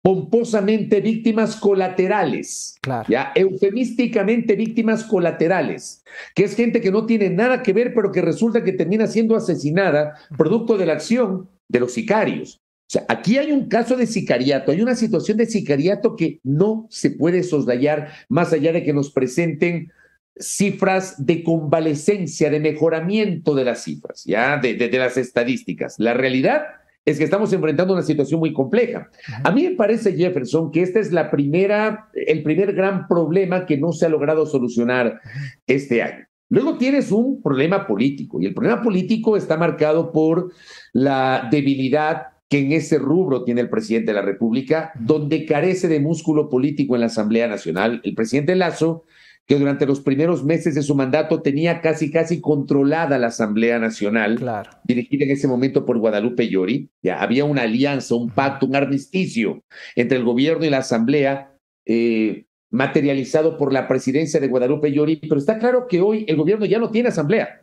pomposamente 0.02 1.00
víctimas 1.00 1.54
colaterales, 1.54 2.76
ya 3.08 3.32
eufemísticamente 3.36 4.56
víctimas 4.56 5.04
colaterales, 5.04 6.02
que 6.34 6.42
es 6.42 6.56
gente 6.56 6.80
que 6.80 6.90
no 6.90 7.06
tiene 7.06 7.30
nada 7.30 7.62
que 7.62 7.72
ver, 7.72 7.94
pero 7.94 8.10
que 8.10 8.20
resulta 8.20 8.64
que 8.64 8.72
termina 8.72 9.06
siendo 9.06 9.36
asesinada 9.36 10.16
producto 10.36 10.76
de 10.76 10.86
la 10.86 10.94
acción 10.94 11.48
de 11.68 11.80
los 11.80 11.92
sicarios. 11.92 12.60
O 12.88 12.92
sea, 12.92 13.06
aquí 13.08 13.38
hay 13.38 13.52
un 13.52 13.68
caso 13.68 13.96
de 13.96 14.06
sicariato, 14.06 14.72
hay 14.72 14.82
una 14.82 14.96
situación 14.96 15.38
de 15.38 15.46
sicariato 15.46 16.16
que 16.16 16.40
no 16.42 16.88
se 16.90 17.10
puede 17.10 17.44
soslayar 17.44 18.08
más 18.28 18.52
allá 18.52 18.72
de 18.72 18.82
que 18.82 18.92
nos 18.92 19.12
presenten 19.12 19.92
cifras 20.36 21.24
de 21.24 21.44
convalecencia, 21.44 22.50
de 22.50 22.58
mejoramiento 22.58 23.54
de 23.54 23.64
las 23.64 23.84
cifras, 23.84 24.24
ya 24.24 24.56
de, 24.58 24.74
de 24.74 24.98
las 24.98 25.16
estadísticas. 25.16 25.94
La 25.98 26.12
realidad 26.12 26.64
es 27.04 27.18
que 27.18 27.24
estamos 27.24 27.52
enfrentando 27.52 27.94
una 27.94 28.02
situación 28.02 28.40
muy 28.40 28.52
compleja. 28.52 29.10
A 29.42 29.50
mí 29.50 29.64
me 29.64 29.72
parece, 29.72 30.16
Jefferson, 30.16 30.70
que 30.70 30.82
este 30.82 31.00
es 31.00 31.12
la 31.12 31.30
primera, 31.30 32.08
el 32.14 32.42
primer 32.42 32.74
gran 32.74 33.08
problema 33.08 33.66
que 33.66 33.76
no 33.76 33.92
se 33.92 34.06
ha 34.06 34.08
logrado 34.08 34.46
solucionar 34.46 35.20
este 35.66 36.02
año. 36.02 36.26
Luego 36.48 36.76
tienes 36.76 37.10
un 37.10 37.42
problema 37.42 37.86
político 37.86 38.40
y 38.40 38.46
el 38.46 38.54
problema 38.54 38.82
político 38.82 39.36
está 39.36 39.56
marcado 39.56 40.12
por 40.12 40.52
la 40.92 41.48
debilidad 41.50 42.26
que 42.48 42.58
en 42.58 42.72
ese 42.72 42.98
rubro 42.98 43.44
tiene 43.44 43.62
el 43.62 43.70
presidente 43.70 44.10
de 44.10 44.16
la 44.16 44.22
República, 44.22 44.92
donde 45.00 45.46
carece 45.46 45.88
de 45.88 46.00
músculo 46.00 46.50
político 46.50 46.94
en 46.94 47.00
la 47.00 47.06
Asamblea 47.06 47.48
Nacional. 47.48 48.02
El 48.04 48.14
presidente 48.14 48.54
Lazo 48.54 49.04
que 49.52 49.58
durante 49.58 49.84
los 49.84 50.00
primeros 50.00 50.42
meses 50.42 50.74
de 50.74 50.80
su 50.80 50.94
mandato 50.94 51.42
tenía 51.42 51.82
casi, 51.82 52.10
casi 52.10 52.40
controlada 52.40 53.18
la 53.18 53.26
Asamblea 53.26 53.78
Nacional, 53.78 54.40
dirigida 54.82 55.26
en 55.26 55.30
ese 55.32 55.46
momento 55.46 55.84
por 55.84 55.98
Guadalupe 55.98 56.48
Llori. 56.48 56.88
Ya 57.02 57.20
había 57.20 57.44
una 57.44 57.60
alianza, 57.60 58.14
un 58.14 58.30
pacto, 58.30 58.64
un 58.64 58.76
armisticio 58.76 59.62
entre 59.94 60.16
el 60.16 60.24
gobierno 60.24 60.64
y 60.64 60.70
la 60.70 60.78
Asamblea, 60.78 61.52
eh, 61.84 62.46
materializado 62.70 63.58
por 63.58 63.74
la 63.74 63.86
presidencia 63.88 64.40
de 64.40 64.48
Guadalupe 64.48 64.90
Llori, 64.90 65.16
pero 65.16 65.36
está 65.36 65.58
claro 65.58 65.86
que 65.86 66.00
hoy 66.00 66.24
el 66.28 66.36
gobierno 66.36 66.64
ya 66.64 66.78
no 66.78 66.90
tiene 66.90 67.10
Asamblea. 67.10 67.61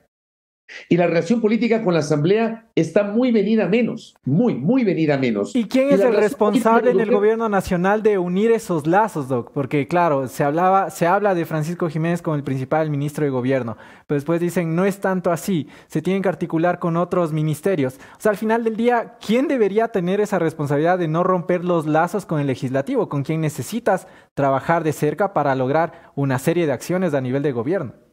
Y 0.87 0.97
la 0.97 1.07
relación 1.07 1.41
política 1.41 1.83
con 1.83 1.93
la 1.93 1.99
Asamblea 2.01 2.65
está 2.75 3.03
muy 3.03 3.31
venida 3.31 3.67
menos, 3.67 4.15
muy, 4.23 4.55
muy 4.55 4.83
venida 4.83 5.17
menos. 5.17 5.55
¿Y 5.55 5.65
quién 5.65 5.89
es 5.89 5.99
el 5.99 6.15
responsable 6.15 6.91
en 6.91 6.99
el 6.99 7.11
gobierno 7.11 7.49
nacional 7.49 8.03
de 8.03 8.17
unir 8.17 8.51
esos 8.51 8.87
lazos, 8.87 9.27
Doc? 9.27 9.51
Porque 9.51 9.87
claro, 9.87 10.27
se 10.27 10.43
hablaba, 10.43 10.89
se 10.89 11.07
habla 11.07 11.35
de 11.35 11.45
Francisco 11.45 11.89
Jiménez 11.89 12.21
como 12.21 12.35
el 12.35 12.43
principal 12.43 12.89
ministro 12.89 13.25
de 13.25 13.31
gobierno, 13.31 13.77
pero 14.07 14.17
después 14.17 14.39
dicen 14.39 14.75
no 14.75 14.85
es 14.85 14.99
tanto 14.99 15.31
así, 15.31 15.67
se 15.87 16.01
tienen 16.01 16.21
que 16.21 16.29
articular 16.29 16.79
con 16.79 16.97
otros 16.97 17.33
ministerios. 17.33 17.95
O 18.17 18.21
sea, 18.21 18.31
al 18.31 18.37
final 18.37 18.63
del 18.63 18.75
día, 18.75 19.17
¿quién 19.25 19.47
debería 19.47 19.89
tener 19.89 20.21
esa 20.21 20.39
responsabilidad 20.39 20.99
de 20.99 21.07
no 21.07 21.23
romper 21.23 21.65
los 21.65 21.85
lazos 21.85 22.25
con 22.25 22.39
el 22.39 22.47
legislativo, 22.47 23.09
con 23.09 23.23
quien 23.23 23.41
necesitas 23.41 24.07
trabajar 24.33 24.83
de 24.83 24.93
cerca 24.93 25.33
para 25.33 25.55
lograr 25.55 26.11
una 26.15 26.39
serie 26.39 26.65
de 26.65 26.73
acciones 26.73 27.13
a 27.13 27.21
nivel 27.21 27.43
de 27.43 27.51
gobierno? 27.51 28.08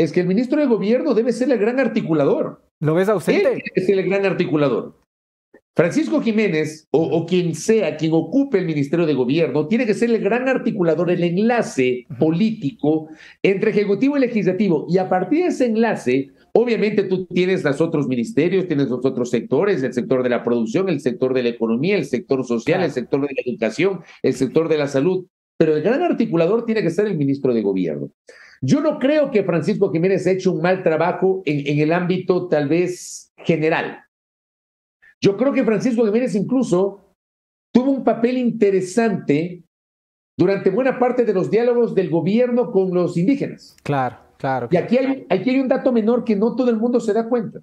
Es 0.00 0.12
que 0.12 0.20
el 0.20 0.26
ministro 0.26 0.58
de 0.58 0.66
Gobierno 0.66 1.12
debe 1.12 1.30
ser 1.30 1.50
el 1.52 1.58
gran 1.58 1.78
articulador. 1.78 2.62
¿Lo 2.80 2.94
ves 2.94 3.10
ausente? 3.10 3.52
Él 3.52 3.62
tiene 3.62 3.86
ser 3.86 3.98
el 3.98 4.08
gran 4.08 4.24
articulador. 4.24 4.96
Francisco 5.76 6.22
Jiménez, 6.22 6.88
o, 6.90 7.26
quien 7.26 7.54
sea, 7.54 7.96
quien 7.96 8.12
ocupe 8.14 8.58
el 8.58 8.66
Ministerio 8.66 9.04
de 9.04 9.12
Gobierno, 9.12 9.68
tiene 9.68 9.84
que 9.84 9.92
ser 9.92 10.10
el 10.10 10.20
gran 10.22 10.48
articulador, 10.48 11.10
el 11.10 11.22
enlace 11.22 12.06
político 12.18 13.08
entre 13.42 13.72
Ejecutivo 13.72 14.16
y 14.16 14.20
Legislativo. 14.20 14.86
Y 14.88 14.96
a 14.96 15.08
partir 15.08 15.42
de 15.42 15.48
ese 15.48 15.66
enlace, 15.66 16.30
obviamente 16.54 17.02
tú 17.02 17.26
tienes 17.26 17.62
los 17.62 17.80
otros 17.82 18.08
ministerios, 18.08 18.66
tienes 18.66 18.88
los 18.88 19.04
otros 19.04 19.28
sectores, 19.28 19.82
el 19.82 19.92
sector 19.92 20.22
de 20.22 20.30
la 20.30 20.42
producción, 20.42 20.88
el 20.88 21.00
sector 21.00 21.34
de 21.34 21.42
la 21.42 21.50
economía, 21.50 21.96
el 21.96 22.06
sector 22.06 22.44
social, 22.46 22.82
el 22.82 22.90
sector 22.90 23.20
de 23.20 23.34
la 23.34 23.42
educación, 23.44 24.00
el 24.22 24.32
sector 24.32 24.68
de 24.68 24.78
la 24.78 24.88
salud. 24.88 25.26
Pero 25.58 25.76
el 25.76 25.82
gran 25.82 26.02
articulador 26.02 26.64
tiene 26.64 26.82
que 26.82 26.90
ser 26.90 27.06
el 27.06 27.18
ministro 27.18 27.52
de 27.52 27.60
Gobierno. 27.60 28.10
Yo 28.62 28.80
no 28.80 28.98
creo 28.98 29.30
que 29.30 29.42
Francisco 29.42 29.90
Jiménez 29.90 30.26
ha 30.26 30.32
hecho 30.32 30.52
un 30.52 30.60
mal 30.60 30.82
trabajo 30.82 31.42
en, 31.46 31.78
el 31.78 31.92
ámbito 31.92 32.46
tal 32.48 32.68
vez 32.68 33.32
general. 33.38 34.04
Yo 35.20 35.36
creo 35.36 35.52
que 35.52 35.64
Francisco 35.64 36.04
Jiménez 36.04 36.34
incluso 36.34 37.14
tuvo 37.72 37.90
un 37.90 38.04
papel 38.04 38.36
interesante 38.36 39.64
durante 40.36 40.70
buena 40.70 40.98
parte 40.98 41.24
de 41.24 41.32
los 41.32 41.50
diálogos 41.50 41.94
del 41.94 42.10
gobierno 42.10 42.70
con 42.70 42.92
los 42.92 43.16
indígenas. 43.16 43.76
Claro, 43.82 44.18
claro. 44.36 44.68
Y 44.70 44.76
aquí 44.76 44.98
hay, 44.98 45.26
aquí 45.30 45.50
hay 45.50 45.60
un 45.60 45.68
dato 45.68 45.92
menor 45.92 46.24
que 46.24 46.36
no 46.36 46.54
todo 46.54 46.70
el 46.70 46.76
mundo 46.76 47.00
se 47.00 47.14
da 47.14 47.28
cuenta. 47.28 47.60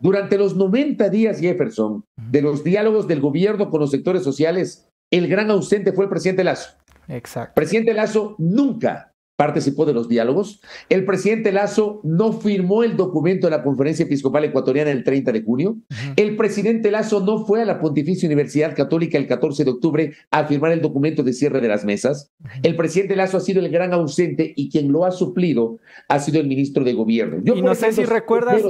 Durante 0.00 0.36
los 0.36 0.54
90 0.54 1.08
días, 1.08 1.40
Jefferson, 1.40 2.04
de 2.16 2.42
los 2.42 2.62
diálogos 2.62 3.08
del 3.08 3.20
gobierno 3.20 3.70
con 3.70 3.80
los 3.80 3.90
sectores 3.90 4.22
sociales, 4.22 4.88
el 5.10 5.28
gran 5.28 5.50
ausente 5.50 5.92
fue 5.92 6.04
el 6.04 6.10
presidente 6.10 6.44
Lazo. 6.44 6.76
Exacto. 7.08 7.54
Presidente 7.54 7.94
Lazo 7.94 8.34
nunca 8.38 9.14
participó 9.36 9.84
de 9.84 9.92
los 9.92 10.08
diálogos. 10.08 10.60
El 10.88 11.04
presidente 11.04 11.52
Lazo 11.52 12.00
no 12.02 12.32
firmó 12.32 12.82
el 12.82 12.96
documento 12.96 13.46
de 13.46 13.50
la 13.50 13.62
Conferencia 13.62 14.04
Episcopal 14.04 14.44
Ecuatoriana 14.44 14.90
el 14.90 15.04
30 15.04 15.32
de 15.32 15.42
junio. 15.42 15.76
El 16.16 16.36
presidente 16.36 16.90
Lazo 16.90 17.20
no 17.20 17.44
fue 17.44 17.62
a 17.62 17.66
la 17.66 17.78
Pontificia 17.78 18.26
Universidad 18.26 18.74
Católica 18.74 19.18
el 19.18 19.26
14 19.26 19.64
de 19.64 19.70
octubre 19.70 20.12
a 20.30 20.44
firmar 20.46 20.72
el 20.72 20.80
documento 20.80 21.22
de 21.22 21.34
cierre 21.34 21.60
de 21.60 21.68
las 21.68 21.84
mesas. 21.84 22.32
El 22.62 22.76
presidente 22.76 23.14
Lazo 23.14 23.36
ha 23.36 23.40
sido 23.40 23.60
el 23.60 23.70
gran 23.70 23.92
ausente 23.92 24.52
y 24.56 24.70
quien 24.70 24.90
lo 24.90 25.04
ha 25.04 25.10
suplido 25.10 25.78
ha 26.08 26.18
sido 26.18 26.40
el 26.40 26.48
ministro 26.48 26.82
de 26.82 26.94
Gobierno. 26.94 27.42
y 27.44 27.62
no 27.62 27.74
sé 27.74 27.92
si 27.92 28.04
recuerdas... 28.04 28.62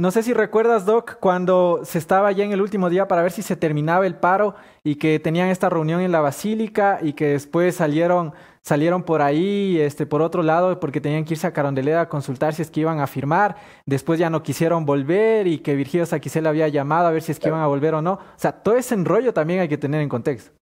No 0.00 0.12
sé 0.12 0.22
si 0.22 0.32
recuerdas, 0.32 0.86
Doc, 0.86 1.18
cuando 1.18 1.80
se 1.82 1.98
estaba 1.98 2.30
ya 2.30 2.44
en 2.44 2.52
el 2.52 2.62
último 2.62 2.88
día 2.88 3.08
para 3.08 3.22
ver 3.22 3.32
si 3.32 3.42
se 3.42 3.56
terminaba 3.56 4.06
el 4.06 4.14
paro 4.14 4.54
y 4.84 4.94
que 4.94 5.18
tenían 5.18 5.48
esta 5.48 5.68
reunión 5.68 6.00
en 6.00 6.12
la 6.12 6.20
basílica 6.20 7.00
y 7.02 7.14
que 7.14 7.30
después 7.30 7.74
salieron 7.74 8.32
salieron 8.62 9.02
por 9.02 9.22
ahí, 9.22 9.78
este, 9.80 10.06
por 10.06 10.22
otro 10.22 10.42
lado, 10.42 10.80
porque 10.80 11.00
tenían 11.00 11.24
que 11.24 11.34
irse 11.34 11.46
a 11.46 11.52
Carondelet 11.52 11.96
a 11.96 12.08
consultar 12.08 12.54
si 12.54 12.62
es 12.62 12.70
que 12.70 12.80
iban 12.80 13.00
a 13.00 13.06
firmar, 13.06 13.56
después 13.86 14.18
ya 14.18 14.30
no 14.30 14.42
quisieron 14.42 14.86
volver 14.86 15.46
y 15.46 15.58
que 15.58 15.74
Virgilio 15.74 16.06
Saquicel 16.06 16.46
había 16.46 16.68
llamado 16.68 17.08
a 17.08 17.10
ver 17.10 17.22
si 17.22 17.32
es 17.32 17.38
que 17.38 17.48
iban 17.48 17.60
a 17.60 17.66
volver 17.66 17.94
o 17.94 18.02
no. 18.02 18.14
O 18.14 18.20
sea, 18.36 18.52
todo 18.52 18.76
ese 18.76 18.94
enrollo 18.94 19.32
también 19.32 19.60
hay 19.60 19.68
que 19.68 19.78
tener 19.78 20.00
en 20.00 20.08
contexto. 20.08 20.57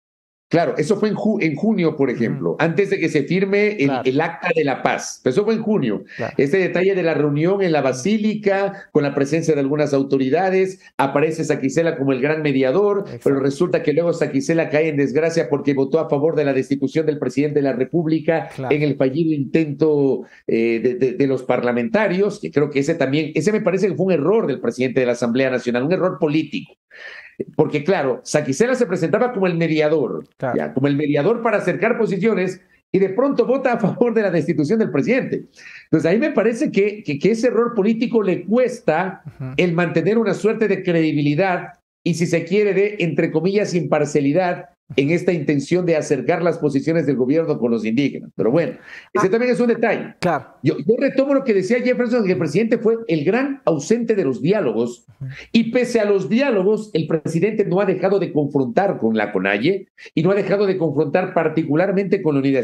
Claro, 0.47 0.75
eso 0.77 0.97
fue 0.97 1.09
en, 1.09 1.15
en 1.41 1.55
junio, 1.55 1.95
por 1.95 2.11
ejemplo, 2.11 2.55
antes 2.59 2.91
de 2.91 2.99
que 2.99 3.09
se 3.09 3.23
firme 3.23 3.77
el, 3.79 4.21
acta 4.21 4.49
de 4.55 4.63
la 4.63 4.83
paz. 4.83 5.19
eso 5.25 5.43
fue 5.43 5.55
en 5.55 5.63
junio. 5.63 6.03
Este 6.37 6.57
detalle 6.57 6.93
de 6.93 7.01
la 7.01 7.15
reunión 7.15 7.63
en 7.63 7.71
la 7.71 7.81
basílica, 7.81 8.87
con 8.91 9.03
la 9.03 9.15
presencia 9.15 9.55
de 9.55 9.61
algunas 9.61 9.93
autoridades, 9.93 10.79
aparece 10.97 11.43
Saquicela 11.43 11.97
como 11.97 12.11
el 12.11 12.21
gran 12.21 12.43
mediador, 12.43 13.05
pero 13.23 13.39
resulta 13.39 13.81
que 13.81 13.93
luego 13.93 14.13
Saquicela 14.13 14.69
cae 14.69 14.89
en 14.89 14.97
desgracia 14.97 15.49
porque 15.49 15.73
votó 15.73 15.99
a 15.99 16.09
favor 16.09 16.35
de 16.35 16.45
la 16.45 16.53
destitución 16.53 17.07
del 17.07 17.17
presidente 17.17 17.59
de 17.59 17.63
la 17.63 17.73
República 17.73 18.49
en 18.69 18.83
el 18.83 18.97
fallido 18.97 19.33
intento 19.33 20.21
eh, 20.45 20.79
de, 20.79 21.13
de, 21.13 21.27
los 21.27 21.41
parlamentarios, 21.41 22.39
que 22.39 22.51
creo 22.51 22.69
que 22.69 22.79
ese 22.79 22.93
también, 22.93 23.31
ese 23.33 23.51
me 23.51 23.61
parece 23.61 23.87
que 23.87 23.95
fue 23.95 24.05
un 24.05 24.11
error 24.11 24.45
del 24.45 24.61
presidente 24.61 24.99
de 24.99 25.07
la 25.07 25.13
Asamblea 25.13 25.49
Nacional, 25.49 25.83
un 25.83 25.91
error 25.91 26.19
político. 26.19 26.75
Porque 27.55 27.83
claro, 27.83 28.21
Saquicela 28.23 28.75
se 28.75 28.85
presentaba 28.85 29.33
como 29.33 29.47
el 29.47 29.55
mediador, 29.55 30.27
como 30.73 30.87
el 30.87 30.95
mediador 30.95 31.41
para 31.41 31.57
acercar 31.57 31.97
posiciones 31.97 32.61
y 32.91 32.99
de 32.99 33.09
pronto 33.09 33.45
vota 33.45 33.73
a 33.73 33.79
favor 33.79 34.13
de 34.13 34.21
la 34.21 34.31
destitución 34.31 34.79
del 34.79 34.91
presidente. 34.91 35.45
Entonces 35.85 36.09
ahí 36.09 36.17
me 36.17 36.31
parece 36.31 36.71
que, 36.71 37.03
que, 37.03 37.31
ese 37.31 37.47
error 37.47 37.73
político 37.73 38.23
le 38.23 38.45
cuesta 38.45 39.21
el 39.57 39.73
mantener 39.73 40.17
una 40.17 40.33
suerte 40.33 40.67
de 40.67 40.83
credibilidad 40.83 41.73
y 42.05 42.13
si 42.13 42.25
se 42.25 42.45
quiere 42.45 42.73
de, 42.73 42.95
entre 42.99 43.31
comillas, 43.31 43.73
imparcialidad 43.73 44.69
en 44.95 45.09
esta 45.09 45.33
intención 45.33 45.85
de 45.85 45.95
acercar 45.95 46.43
las 46.43 46.57
posiciones 46.57 47.05
del 47.05 47.15
gobierno 47.15 47.57
con 47.57 47.71
los 47.71 47.85
indígenas. 47.85 48.31
Pero 48.35 48.51
bueno, 48.51 48.73
ese 49.13 49.27
ah. 49.27 49.29
también 49.29 49.51
es 49.51 49.59
un 49.59 49.67
detalle. 49.67 50.15
Claro. 50.19 50.47
Yo, 50.61 50.75
retomo 50.97 51.33
lo 51.33 51.43
que 51.43 51.53
decía 51.53 51.81
Jefferson, 51.81 52.25
que 52.25 52.33
el 52.33 52.37
presidente 52.37 52.77
fue 52.77 52.97
el 53.07 53.25
gran 53.25 53.61
ausente 53.65 54.15
de 54.15 54.23
los 54.23 54.41
diálogos 54.41 55.05
y 55.51 55.71
pese 55.71 55.99
a 55.99 56.05
los 56.05 56.29
diálogos, 56.29 56.91
el 56.93 57.07
presidente 57.07 57.65
no 57.65 57.81
ha 57.81 57.85
dejado 57.85 58.19
de 58.19 58.31
confrontar 58.31 58.99
con 58.99 59.17
la 59.17 59.31
CONAIE 59.31 59.87
y 60.13 60.23
no 60.23 60.31
ha 60.31 60.35
dejado 60.35 60.65
de 60.65 60.77
confrontar 60.77 61.33
particularmente 61.33 62.21
con 62.21 62.35
la 62.35 62.41
Unidad 62.41 62.63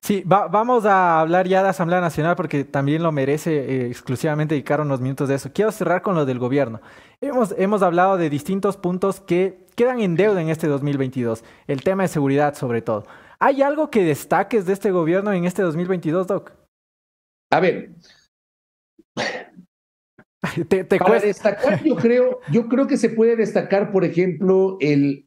Sí, 0.00 0.22
vamos 0.26 0.84
a 0.86 1.20
hablar 1.20 1.46
ya 1.48 1.62
de 1.62 1.68
Asamblea 1.68 2.00
Nacional 2.00 2.36
porque 2.36 2.64
también 2.64 3.02
lo 3.02 3.12
merece 3.12 3.52
eh, 3.54 3.86
exclusivamente 3.86 4.54
dedicar 4.54 4.80
unos 4.80 5.00
minutos 5.00 5.28
de 5.28 5.36
eso. 5.36 5.50
Quiero 5.52 5.72
cerrar 5.72 6.02
con 6.02 6.14
lo 6.14 6.26
del 6.26 6.38
gobierno. 6.38 6.80
Hemos, 7.20 7.54
hemos 7.58 7.82
hablado 7.82 8.16
de 8.16 8.30
distintos 8.30 8.76
puntos 8.76 9.20
que 9.20 9.66
quedan 9.74 10.00
en 10.00 10.16
deuda 10.16 10.40
en 10.40 10.48
este 10.48 10.66
2022, 10.66 11.44
el 11.66 11.82
tema 11.82 12.02
de 12.04 12.08
seguridad 12.08 12.54
sobre 12.54 12.82
todo. 12.82 13.04
¿Hay 13.38 13.62
algo 13.62 13.90
que 13.90 14.02
destaques 14.02 14.66
de 14.66 14.72
este 14.72 14.90
gobierno 14.90 15.32
en 15.32 15.44
este 15.44 15.62
2022, 15.62 16.26
Doc? 16.26 16.52
A 17.50 17.60
ver. 17.60 17.90
te, 20.68 20.84
Para 20.84 21.20
destacar, 21.20 21.82
yo 21.82 21.96
creo, 21.96 22.40
yo 22.50 22.68
creo 22.68 22.86
que 22.86 22.96
se 22.96 23.10
puede 23.10 23.36
destacar, 23.36 23.92
por 23.92 24.04
ejemplo, 24.04 24.78
el, 24.80 25.25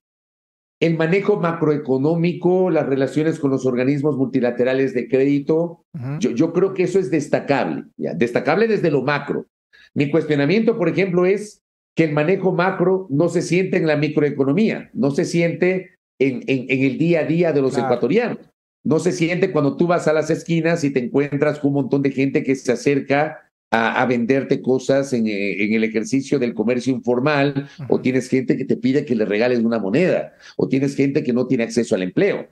el 0.79 0.97
manejo 0.97 1.39
macroeconómico, 1.39 2.69
las 2.69 2.85
relaciones 2.85 3.39
con 3.39 3.51
los 3.51 3.65
organismos 3.65 4.15
multilaterales 4.15 4.93
de 4.93 5.09
crédito, 5.09 5.83
yo, 6.19 6.31
yo, 6.31 6.53
creo 6.53 6.73
que 6.73 6.83
eso 6.83 6.99
es 6.99 7.11
destacable, 7.11 7.83
¿ya? 7.97 8.13
destacable 8.13 8.67
desde 8.67 8.89
lo 8.89 9.01
macro. 9.01 9.45
Mi 9.93 10.09
cuestionamiento, 10.09 10.77
por 10.77 10.87
ejemplo, 10.87 11.25
es 11.25 11.61
que 11.95 12.05
el 12.05 12.13
manejo 12.13 12.53
macro 12.53 13.07
no 13.09 13.27
se 13.27 13.41
siente 13.41 13.75
en 13.75 13.87
la 13.87 13.97
microeconomía, 13.97 14.89
no 14.93 15.11
se 15.11 15.25
siente 15.25 15.97
en, 16.17 16.43
en, 16.47 16.65
el 16.69 16.97
día 16.97 17.21
a 17.21 17.25
día 17.25 17.51
de 17.51 17.61
los 17.61 17.77
ecuatorianos. 17.77 18.37
No 18.85 18.99
se 18.99 19.11
siente 19.11 19.51
cuando 19.51 19.75
tú 19.75 19.87
vas 19.87 20.07
a 20.07 20.13
las 20.13 20.29
esquinas 20.29 20.85
y 20.85 20.91
te 20.91 21.03
encuentras 21.03 21.59
con 21.59 21.69
un 21.69 21.81
montón 21.81 22.01
de 22.01 22.11
gente 22.11 22.43
que 22.43 22.55
se 22.55 22.71
acerca 22.71 23.48
a, 23.71 24.05
venderte 24.05 24.61
cosas 24.61 25.13
en, 25.13 25.27
eh, 25.27 25.63
en, 25.63 25.73
el 25.73 25.83
ejercicio 25.83 26.39
del 26.39 26.53
comercio 26.53 26.93
informal, 26.93 27.69
o 27.87 28.01
tienes 28.01 28.27
gente 28.27 28.57
que 28.57 28.65
te 28.65 28.77
pide 28.77 29.05
que 29.05 29.15
le 29.15 29.25
regales 29.25 29.59
una 29.59 29.79
moneda, 29.79 30.33
o 30.57 30.67
tienes 30.67 30.95
gente 30.95 31.23
que 31.23 31.33
no 31.33 31.47
tiene 31.47 31.63
acceso 31.65 31.95
al 31.95 32.03
empleo. 32.03 32.47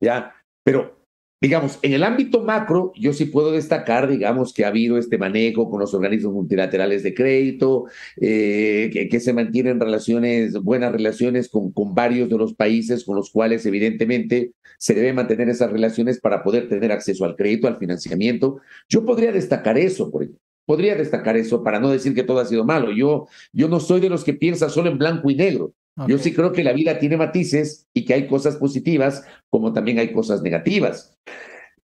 ¿Ya? 0.00 0.34
Pero, 0.64 0.95
digamos, 1.40 1.78
en 1.82 1.92
el 1.92 2.02
ámbito 2.02 2.42
macro, 2.42 2.92
yo 2.96 3.12
sí 3.12 3.26
puedo 3.26 3.52
destacar, 3.52 4.08
digamos, 4.08 4.54
que 4.54 4.64
ha 4.64 4.68
habido 4.68 4.96
este 4.98 5.18
manejo 5.18 5.70
con 5.70 5.80
los 5.80 5.92
organismos 5.94 6.32
multilaterales 6.32 7.02
de 7.02 7.14
crédito, 7.14 7.86
eh, 8.20 9.08
que, 9.10 9.20
se 9.20 9.32
mantienen 9.32 9.80
relaciones, 9.80 10.54
buenas 10.54 10.92
relaciones 10.92 11.48
con, 11.48 11.72
con 11.72 11.94
varios 11.94 12.28
de 12.28 12.38
los 12.38 12.54
países 12.54 13.04
con 13.04 13.16
los 13.16 13.30
cuales, 13.30 13.66
evidentemente, 13.66 14.52
se 14.78 14.94
deben 14.94 15.16
mantener 15.16 15.48
esas 15.48 15.70
relaciones 15.70 16.20
para 16.20 16.42
poder 16.42 16.68
tener 16.68 16.92
acceso 16.92 17.24
al 17.24 17.36
crédito, 17.36 17.68
al 17.68 17.78
financiamiento. 17.78 18.60
Yo 18.88 19.04
podría 19.04 19.32
destacar 19.32 19.78
eso, 19.78 20.10
por 20.10 20.22
ejemplo. 20.22 20.40
Podría 20.64 20.96
destacar 20.96 21.36
eso 21.36 21.62
para 21.62 21.78
no 21.78 21.90
decir 21.90 22.12
que 22.14 22.24
todo 22.24 22.40
ha 22.40 22.44
sido 22.44 22.64
malo. 22.64 22.90
Yo, 22.90 23.28
yo 23.52 23.68
no 23.68 23.78
soy 23.78 24.00
de 24.00 24.08
los 24.08 24.24
que 24.24 24.34
piensa 24.34 24.68
solo 24.68 24.90
en 24.90 24.98
blanco 24.98 25.30
y 25.30 25.36
negro. 25.36 25.72
Yo 26.06 26.18
sí 26.18 26.34
creo 26.34 26.52
que 26.52 26.62
la 26.62 26.74
vida 26.74 26.98
tiene 26.98 27.16
matices 27.16 27.86
y 27.94 28.04
que 28.04 28.12
hay 28.12 28.26
cosas 28.26 28.56
positivas 28.56 29.24
como 29.50 29.72
también 29.72 29.98
hay 29.98 30.12
cosas 30.12 30.42
negativas. 30.42 31.16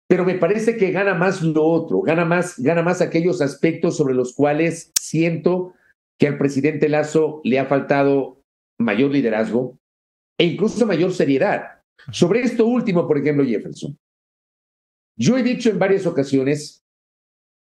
Pero 0.07 0.27
me 0.27 0.35
parece 0.35 0.77
que 0.77 0.91
gana 0.91 1.15
más 1.15 1.43
lo 1.43 1.65
otro, 1.65 2.03
gana 2.03 2.27
más, 2.27 2.59
gana 2.59 2.83
más 2.83 3.01
aquellos 3.01 3.41
aspectos 3.41 3.97
sobre 3.97 4.15
los 4.15 4.35
cuales 4.35 4.93
siento 5.01 5.73
que 6.19 6.27
al 6.27 6.37
presidente 6.37 6.91
Lazo 6.91 7.41
le 7.45 7.59
ha 7.59 7.65
faltado 7.65 8.43
mayor 8.79 9.11
liderazgo 9.11 9.79
e 10.39 10.45
incluso 10.45 10.87
mayor 10.87 11.13
seriedad. 11.13 11.81
Sobre 12.11 12.43
esto 12.43 12.67
último, 12.67 13.07
por 13.07 13.17
ejemplo, 13.17 13.45
Jefferson, 13.45 13.97
yo 15.17 15.39
he 15.39 15.43
dicho 15.43 15.71
en 15.71 15.79
varias 15.79 16.07
ocasiones, 16.07 16.85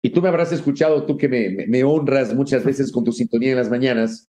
y 0.03 0.09
tú 0.09 0.21
me 0.21 0.29
habrás 0.29 0.51
escuchado, 0.51 1.05
tú 1.05 1.17
que 1.17 1.27
me, 1.27 1.67
me, 1.67 1.83
honras 1.83 2.33
muchas 2.33 2.63
veces 2.63 2.91
con 2.91 3.03
tu 3.03 3.11
sintonía 3.11 3.51
en 3.51 3.57
las 3.57 3.69
mañanas, 3.69 4.30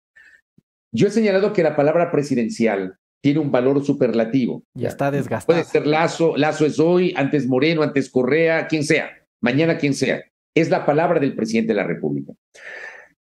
yo 0.93 1.09
he 1.09 1.11
señalado 1.11 1.53
que 1.53 1.63
la 1.63 1.77
palabra 1.77 2.11
presidencial 2.11 2.97
tiene 3.23 3.41
un 3.41 3.53
valor 3.53 3.85
superlativo. 3.85 4.65
Ya 4.75 4.89
está 4.89 5.11
desgastado. 5.11 5.59
Puede 5.59 5.65
ser 5.65 5.87
Lazo, 5.87 6.37
Lazo 6.37 6.67
es 6.67 6.79
hoy, 6.79 7.13
antes 7.17 7.47
Moreno, 7.47 7.83
antes 7.83 8.11
Correa, 8.11 8.67
quien 8.67 8.85
sea, 8.85 9.11
mañana 9.41 9.79
quien 9.79 9.95
sea. 9.95 10.23
Es 10.55 10.71
la 10.71 10.87
palabra 10.87 11.21
del 11.21 11.35
presidente 11.35 11.73
de 11.73 11.77
la 11.77 11.87
República. 11.87 12.33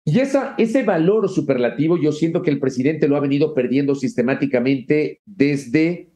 Y 0.04 0.20
esa, 0.20 0.54
ese 0.58 0.84
valor 0.84 1.28
superlativo 1.28 1.98
yo 1.98 2.12
siento 2.12 2.42
que 2.42 2.50
el 2.50 2.60
presidente 2.60 3.08
lo 3.08 3.16
ha 3.16 3.20
venido 3.20 3.54
perdiendo 3.54 3.94
sistemáticamente 3.96 5.20
desde 5.24 6.10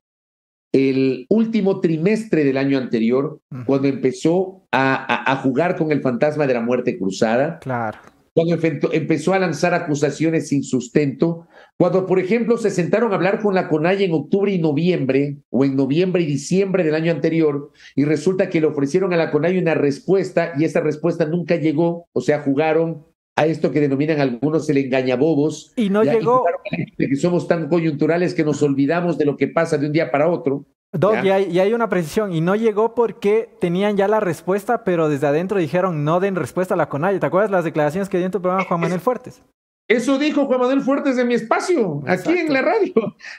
el 0.73 1.27
último 1.29 1.81
trimestre 1.81 2.45
del 2.45 2.57
año 2.57 2.79
anterior, 2.79 3.41
cuando 3.67 3.89
empezó 3.89 4.69
a, 4.71 5.33
a, 5.33 5.37
jugar 5.37 5.77
con 5.77 5.91
el 5.91 6.01
fantasma 6.01 6.47
de 6.47 6.55
la 6.55 6.61
muerte 6.61 6.97
cruzada. 6.97 7.59
Claro. 7.59 7.99
Cuando 8.33 8.59
empezó 8.93 9.35
a 9.35 9.39
lanzar 9.39 9.75
acusaciones 9.75 10.49
sin 10.49 10.63
sustento. 10.63 11.49
Cuando, 11.77 12.07
por 12.07 12.19
ejemplo, 12.21 12.59
se 12.59 12.71
sentaron 12.71 13.13
a 13.13 13.17
hablar 13.17 13.41
con 13.41 13.55
la 13.55 13.69
CONAI 13.69 14.05
en 14.05 14.13
octubre 14.13 14.53
y 14.53 14.59
noviembre, 14.59 15.39
o 15.51 15.65
en 15.65 15.75
noviembre 15.75 16.23
y 16.23 16.27
diciembre 16.27 16.85
del 16.85 16.95
año 16.95 17.11
anterior, 17.11 17.73
y 17.97 18.05
resulta 18.05 18.49
que 18.49 18.61
le 18.61 18.69
ofrecieron 18.69 19.13
a 19.13 19.17
la 19.17 19.31
CONAI 19.31 19.59
una 19.59 19.75
respuesta 19.75 20.53
y 20.57 20.65
esa 20.65 20.81
respuesta 20.81 21.25
nunca 21.25 21.57
llegó, 21.57 22.09
o 22.13 22.21
sea, 22.21 22.41
jugaron 22.41 23.07
a 23.37 23.47
esto 23.47 23.73
que 23.73 23.81
denominan 23.81 24.21
algunos 24.21 24.69
el 24.69 24.77
engañabobos. 24.79 25.73
Y 25.75 25.89
no 25.89 26.05
llegó. 26.05 26.45
Y 26.71 27.09
que 27.09 27.17
somos 27.17 27.49
tan 27.49 27.69
coyunturales 27.69 28.35
que 28.35 28.45
nos 28.45 28.63
olvidamos 28.63 29.17
de 29.17 29.25
lo 29.25 29.37
que 29.37 29.49
pasa 29.49 29.79
de 29.79 29.87
un 29.87 29.93
día 29.93 30.11
para 30.11 30.29
otro. 30.29 30.67
Doc, 30.93 31.23
y 31.23 31.31
hay, 31.31 31.59
hay, 31.59 31.73
una 31.73 31.89
precisión, 31.89 32.33
y 32.33 32.41
no 32.41 32.57
llegó 32.57 32.95
porque 32.95 33.49
tenían 33.61 33.97
ya 33.97 34.09
la 34.09 34.19
respuesta, 34.19 34.83
pero 34.83 35.09
desde 35.09 35.29
adentro 35.29 35.59
dijeron 35.59 36.05
no 36.05 36.19
den 36.19 36.35
respuesta 36.35 36.75
a 36.75 36.77
la 36.77 36.89
CONAI. 36.89 37.21
¿Te 37.21 37.27
acuerdas 37.27 37.51
las 37.51 37.65
declaraciones 37.65 38.09
que 38.09 38.19
dio 38.19 38.27
en 38.27 38.33
tu 38.33 38.43
programa 38.43 38.67
Juan 38.67 38.81
Manuel 38.81 39.01
Fuertes? 39.01 39.43
Eso 39.91 40.19
dijo 40.19 40.47
Juan 40.47 40.61
Manuel 40.61 40.83
Fuertes 40.83 41.19
en 41.19 41.27
mi 41.27 41.35
espacio, 41.35 42.01
aquí 42.07 42.31
en 42.31 42.53
la 42.53 42.63
radio. 42.63 42.93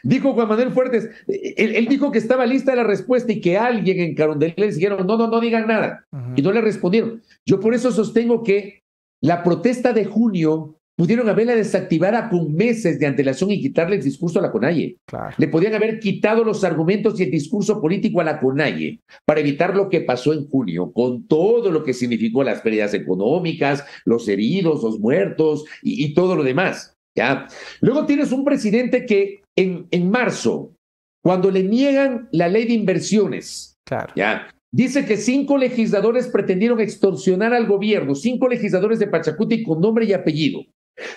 Dijo 0.04 0.34
Juan 0.34 0.50
Manuel 0.50 0.72
Fuertes, 0.72 1.10
él, 1.28 1.88
dijo 1.88 2.12
que 2.12 2.18
estaba 2.18 2.46
lista 2.46 2.76
la 2.76 2.84
respuesta 2.84 3.32
y 3.32 3.40
que 3.40 3.58
alguien 3.58 4.02
en 4.02 4.16
Carondelet 4.16 4.60
les 4.60 4.76
dijeron, 4.76 5.08
no, 5.08 5.18
no, 5.18 5.28
no 5.28 5.40
digan 5.40 5.66
nada. 5.66 6.06
Y 6.36 6.42
no 6.42 6.52
le 6.52 6.60
respondieron. 6.60 7.22
Yo 7.46 7.62
por 7.62 7.74
eso 7.74 7.90
sostengo 7.92 8.44
que 8.44 8.84
la 9.22 9.44
protesta 9.44 9.94
de 9.94 10.04
junio 10.04 10.76
pudieron 11.02 11.28
haberla 11.30 11.56
desactivada 11.56 12.30
con 12.30 12.54
meses 12.54 13.00
de 13.00 13.08
antelación 13.08 13.50
y 13.50 13.60
quitarle 13.60 13.96
el 13.96 14.04
discurso 14.04 14.38
a 14.38 14.44
la 14.44 14.52
CONAIE. 14.52 14.98
Le 15.36 15.48
podían 15.48 15.74
haber 15.74 16.00
quitado 16.00 16.44
los 16.44 16.64
argumentos 16.64 17.20
y 17.20 17.24
el 17.24 17.32
discurso 17.32 17.82
político 17.82 18.22
a 18.22 18.24
la 18.24 18.40
CONAIE 18.40 19.00
para 19.26 19.40
evitar 19.40 19.76
lo 19.76 19.90
que 19.90 20.02
pasó 20.02 20.32
en 20.32 20.48
junio, 20.48 20.92
con 20.94 21.26
todo 21.26 21.72
lo 21.72 21.84
que 21.84 21.96
significó 21.96 22.44
las 22.44 22.62
pérdidas 22.62 22.94
económicas, 22.94 23.84
los 24.06 24.28
heridos, 24.28 24.84
los 24.84 25.00
muertos 25.00 25.66
y, 25.82 26.14
todo 26.14 26.36
lo 26.36 26.44
demás. 26.44 26.96
¿ya? 27.18 27.48
Luego 27.80 28.06
tienes 28.06 28.32
un 28.32 28.46
presidente 28.46 29.08
que 29.08 29.42
en, 29.56 29.88
en 29.90 30.12
marzo, 30.12 30.76
cuando 31.24 31.50
le 31.50 31.64
niegan 31.64 32.30
la 32.32 32.48
ley 32.48 32.66
de 32.66 32.74
inversiones, 32.74 33.76
claro. 33.86 34.14
¿ya? 34.16 34.50
Dice 34.72 35.04
que 35.08 35.18
cinco 35.18 35.58
legisladores 35.58 36.28
pretendieron 36.28 36.80
extorsionar 36.80 37.56
al 37.56 37.66
gobierno, 37.66 38.14
cinco 38.14 38.48
legisladores 38.48 39.00
de 39.00 39.08
Pachacuti 39.08 39.64
con 39.64 39.82
nombre 39.82 40.06
y 40.06 40.14
apellido. 40.14 40.62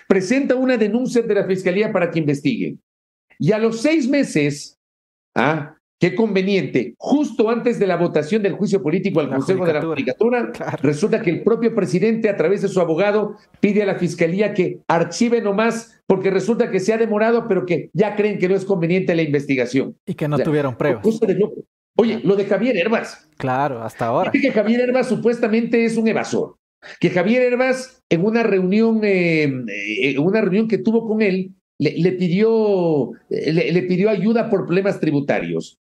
Presenta 0.09 0.55
una 0.55 0.77
denuncia 0.77 1.21
ante 1.21 1.35
la 1.35 1.47
fiscalía 1.47 1.93
para 1.93 2.11
que 2.11 2.19
investigue. 2.19 2.79
Y 3.39 3.53
a 3.53 3.59
los 3.59 3.81
seis 3.81 4.09
meses, 4.09 4.79
ah, 5.35 5.77
qué 5.99 6.15
conveniente, 6.15 6.95
justo 6.99 7.51
antes 7.51 7.79
de 7.79 7.87
la 7.87 7.97
votación 7.97 8.43
del 8.43 8.53
juicio 8.55 8.83
político 8.83 9.21
al 9.21 9.31
Consejo 9.31 9.67
de 9.67 9.73
la 9.73 9.83
Judicatura, 9.83 10.53
resulta 10.83 11.23
que 11.23 11.31
el 11.31 11.43
propio 11.43 11.75
presidente, 11.75 12.29
a 12.29 12.37
través 12.37 12.63
de 12.63 12.69
su 12.69 12.81
abogado, 12.81 13.37
pide 13.61 13.83
a 13.83 13.87
la 13.87 13.97
fiscalía 13.97 14.55
que 14.55 14.81
archive 14.89 15.41
nomás, 15.41 16.01
porque 16.07 16.31
resulta 16.31 16.71
que 16.71 16.81
se 16.81 16.93
ha 16.93 16.99
demorado, 16.99 17.49
pero 17.49 17.67
que 17.67 17.91
ya 17.93 18.17
creen 18.17 18.39
que 18.39 18.49
no 18.49 18.55
es 18.55 18.65
conveniente 18.65 19.15
la 19.15 19.23
investigación. 19.23 19.97
Y 20.07 20.15
que 20.15 20.29
no 20.29 20.39
tuvieron 20.39 20.77
pruebas. 20.77 21.05
Oye, 21.97 22.21
lo 22.25 22.35
de 22.35 22.45
Javier 22.45 22.77
Herbas. 22.77 23.29
Claro, 23.37 23.83
hasta 23.83 24.07
ahora. 24.07 24.33
que 24.33 24.51
Javier 24.51 24.81
Herbas 24.81 25.09
supuestamente 25.09 25.85
es 25.85 25.97
un 25.97 26.09
evasor. 26.09 26.57
Que 27.01 27.11
Javier 27.11 27.43
Herbas, 27.43 28.03
en 28.09 28.25
una 28.25 28.43
reunión, 28.43 29.01
eh, 29.05 29.45
en 29.45 30.19
una 30.19 30.41
reunión 30.41 30.69
que 30.69 30.79
tuvo 30.79 31.07
con 31.07 31.23
él, 31.23 31.55
le, 31.79 32.13
pidió, 32.13 33.13
le, 33.29 33.83
pidió 33.83 34.11
ayuda 34.11 34.49
por 34.49 34.65
problemas 34.67 35.01
tributarios. 35.01 35.79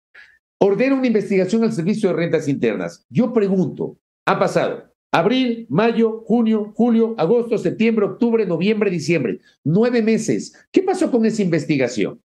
Ordena 0.59 0.95
una 0.95 1.07
investigación 1.07 1.63
al 1.63 1.73
Servicio 1.73 2.09
de 2.09 2.15
Rentas 2.15 2.47
Internas. 2.47 3.05
Yo 3.09 3.33
pregunto, 3.33 3.97
ha 4.25 4.39
pasado 4.39 4.91
abril, 5.11 5.65
mayo, 5.69 6.21
junio, 6.25 6.71
julio, 6.75 7.15
agosto, 7.17 7.57
septiembre, 7.57 8.05
octubre, 8.05 8.45
noviembre, 8.45 8.89
diciembre. 8.89 9.39
Nueve 9.63 10.01
meses. 10.01 10.53
¿Qué 10.71 10.81
pasó 10.83 11.11
con 11.11 11.25
esa 11.25 11.41
investigación? 11.41 12.21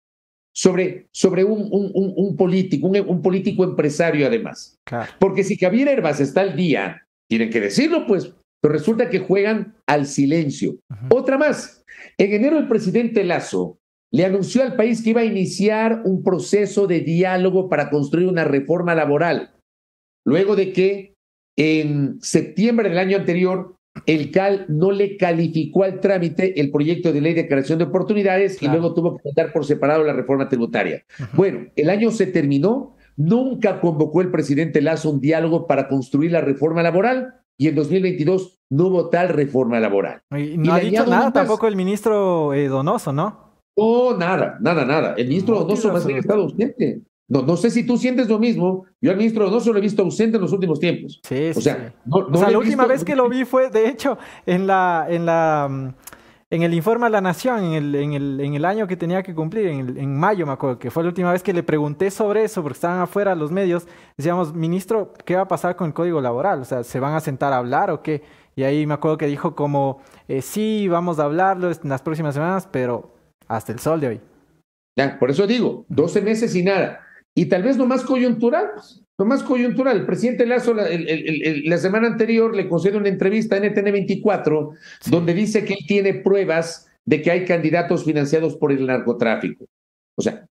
sobre, 0.53 1.07
sobre 1.11 1.43
un, 1.43 1.69
un, 1.71 1.91
un, 1.93 2.35
político, 2.35 2.87
un, 2.87 3.21
político 3.21 3.63
empresario 3.63 4.27
además. 4.27 4.77
Porque 5.19 5.43
si 5.43 5.57
Javier 5.57 5.87
Herbas 5.87 6.19
está 6.19 6.41
al 6.41 6.55
día, 6.55 7.07
tienen 7.29 7.49
que 7.49 7.61
decirlo, 7.61 8.05
pues, 8.05 8.33
pero 8.61 8.73
resulta 8.73 9.09
que 9.09 9.19
juegan 9.19 9.75
al 9.87 10.05
silencio. 10.05 10.77
Otra 11.09 11.37
más. 11.37 11.83
En 12.17 12.31
enero 12.31 12.57
el 12.57 12.67
presidente 12.67 13.23
Lazo 13.23 13.79
le 14.11 14.25
anunció 14.25 14.61
al 14.61 14.75
país 14.75 15.01
que 15.01 15.11
iba 15.11 15.21
a 15.21 15.25
iniciar 15.25 16.01
un 16.05 16.23
proceso 16.23 16.85
de 16.85 16.99
diálogo 16.99 17.69
para 17.69 17.89
construir 17.89 18.27
una 18.27 18.43
reforma 18.43 18.93
laboral, 18.93 19.51
luego 20.25 20.55
de 20.55 20.73
que 20.73 21.13
en 21.57 22.21
septiembre 22.21 22.89
del 22.89 22.99
año 22.99 23.17
anterior 23.17 23.75
el 24.05 24.31
CAL 24.31 24.65
no 24.69 24.91
le 24.91 25.17
calificó 25.17 25.83
al 25.83 25.99
trámite 25.99 26.59
el 26.61 26.71
proyecto 26.71 27.11
de 27.11 27.21
ley 27.21 27.33
de 27.33 27.47
creación 27.47 27.77
de 27.79 27.85
oportunidades 27.85 28.61
y 28.61 28.67
luego 28.67 28.93
tuvo 28.93 29.17
que 29.17 29.29
votar 29.29 29.51
por 29.51 29.65
separado 29.65 30.03
la 30.03 30.13
reforma 30.13 30.47
tributaria. 30.47 31.03
Bueno, 31.33 31.67
el 31.75 31.89
año 31.89 32.11
se 32.11 32.27
terminó, 32.27 32.95
nunca 33.17 33.81
convocó 33.81 34.21
el 34.21 34.31
presidente 34.31 34.81
Lazo 34.81 35.09
un 35.09 35.19
diálogo 35.19 35.67
para 35.67 35.89
construir 35.89 36.31
la 36.31 36.41
reforma 36.41 36.83
laboral 36.83 37.40
y 37.61 37.67
en 37.67 37.75
2022 37.75 38.59
no 38.71 38.87
hubo 38.87 39.09
tal 39.09 39.29
reforma 39.29 39.79
laboral. 39.79 40.23
Y 40.31 40.57
no 40.57 40.73
ha 40.73 40.79
dicho 40.79 41.05
nada 41.05 41.31
tampoco 41.31 41.67
el 41.67 41.75
ministro 41.75 42.55
eh, 42.55 42.67
Donoso, 42.67 43.13
¿no? 43.13 43.51
No, 43.77 44.17
nada, 44.17 44.57
nada, 44.59 44.83
nada. 44.83 45.13
El 45.15 45.27
ministro 45.27 45.59
Donoso 45.59 45.93
más 45.93 46.03
bien 46.03 46.17
ha 46.17 46.21
estado 46.21 46.41
ausente. 46.41 47.03
No, 47.27 47.43
no 47.43 47.55
sé 47.57 47.69
si 47.69 47.85
tú 47.85 47.97
sientes 47.97 48.27
lo 48.27 48.39
mismo. 48.39 48.85
Yo 48.99 49.11
al 49.11 49.17
ministro 49.17 49.45
Donoso 49.45 49.71
lo 49.71 49.77
he 49.77 49.81
visto 49.81 50.01
ausente 50.01 50.37
en 50.37 50.41
los 50.41 50.51
últimos 50.53 50.79
tiempos. 50.79 51.21
Sí, 51.23 51.53
sí. 51.53 51.59
O 51.59 51.61
sea, 51.61 51.93
la 52.49 52.57
última 52.57 52.87
vez 52.87 53.03
que 53.03 53.15
lo 53.15 53.29
vi 53.29 53.45
fue, 53.45 53.69
de 53.69 53.89
hecho, 53.89 54.17
en 54.47 54.65
la, 54.65 55.05
en 55.07 55.27
la, 55.27 55.67
mm, 55.69 55.89
en 56.51 56.63
el 56.63 56.73
informe 56.73 57.05
a 57.05 57.09
la 57.09 57.21
Nación, 57.21 57.63
en 57.63 57.73
el, 57.73 57.95
en 57.95 58.13
el, 58.13 58.39
en 58.41 58.53
el 58.55 58.65
año 58.65 58.85
que 58.85 58.97
tenía 58.97 59.23
que 59.23 59.33
cumplir, 59.33 59.67
en, 59.67 59.97
en 59.97 60.15
mayo 60.19 60.45
me 60.45 60.51
acuerdo, 60.51 60.77
que 60.77 60.91
fue 60.91 61.01
la 61.01 61.09
última 61.09 61.31
vez 61.31 61.41
que 61.41 61.53
le 61.53 61.63
pregunté 61.63 62.11
sobre 62.11 62.43
eso, 62.43 62.61
porque 62.61 62.75
estaban 62.75 62.99
afuera 62.99 63.33
los 63.35 63.51
medios. 63.51 63.87
Decíamos, 64.17 64.53
ministro, 64.53 65.13
¿qué 65.25 65.37
va 65.37 65.43
a 65.43 65.47
pasar 65.47 65.77
con 65.77 65.87
el 65.87 65.93
código 65.93 66.19
laboral? 66.19 66.59
O 66.59 66.65
sea, 66.65 66.83
¿se 66.83 66.99
van 66.99 67.13
a 67.13 67.21
sentar 67.21 67.53
a 67.53 67.57
hablar 67.57 67.89
o 67.89 68.03
qué? 68.03 68.21
Y 68.53 68.63
ahí 68.63 68.85
me 68.85 68.93
acuerdo 68.93 69.17
que 69.17 69.27
dijo 69.27 69.55
como, 69.55 70.01
eh, 70.27 70.41
sí, 70.41 70.89
vamos 70.89 71.19
a 71.19 71.23
hablarlo 71.23 71.71
en 71.71 71.89
las 71.89 72.01
próximas 72.01 72.33
semanas, 72.33 72.67
pero 72.69 73.13
hasta 73.47 73.71
el 73.71 73.79
sol 73.79 74.01
de 74.01 74.07
hoy. 74.09 74.21
Ya, 74.97 75.17
por 75.17 75.31
eso 75.31 75.47
digo, 75.47 75.85
12 75.87 76.21
meses 76.21 76.53
y 76.53 76.63
nada. 76.63 76.99
Y 77.33 77.45
tal 77.45 77.63
vez 77.63 77.77
lo 77.77 77.85
más 77.85 78.03
coyuntural, 78.03 78.71
lo 78.75 79.10
más 79.25 79.43
coyuntural. 79.43 79.97
El 79.97 80.05
presidente 80.05 80.45
Lazo 80.45 80.73
la, 80.73 81.77
semana 81.77 82.07
anterior 82.07 82.55
le 82.55 82.67
concede 82.67 82.97
una 82.97 83.09
entrevista 83.09 83.57
en 83.57 83.71
NTN 83.71 83.91
24 83.91 84.71
donde 85.07 85.33
dice 85.33 85.65
que 85.65 85.73
él 85.73 85.85
tiene 85.87 86.13
pruebas 86.15 86.87
de 87.05 87.21
que 87.21 87.31
hay 87.31 87.45
candidatos 87.45 88.05
financiados 88.05 88.55
por 88.55 88.71
el 88.71 88.85
narcotráfico. 88.85 89.65
O 90.15 90.21
sea, 90.21 90.45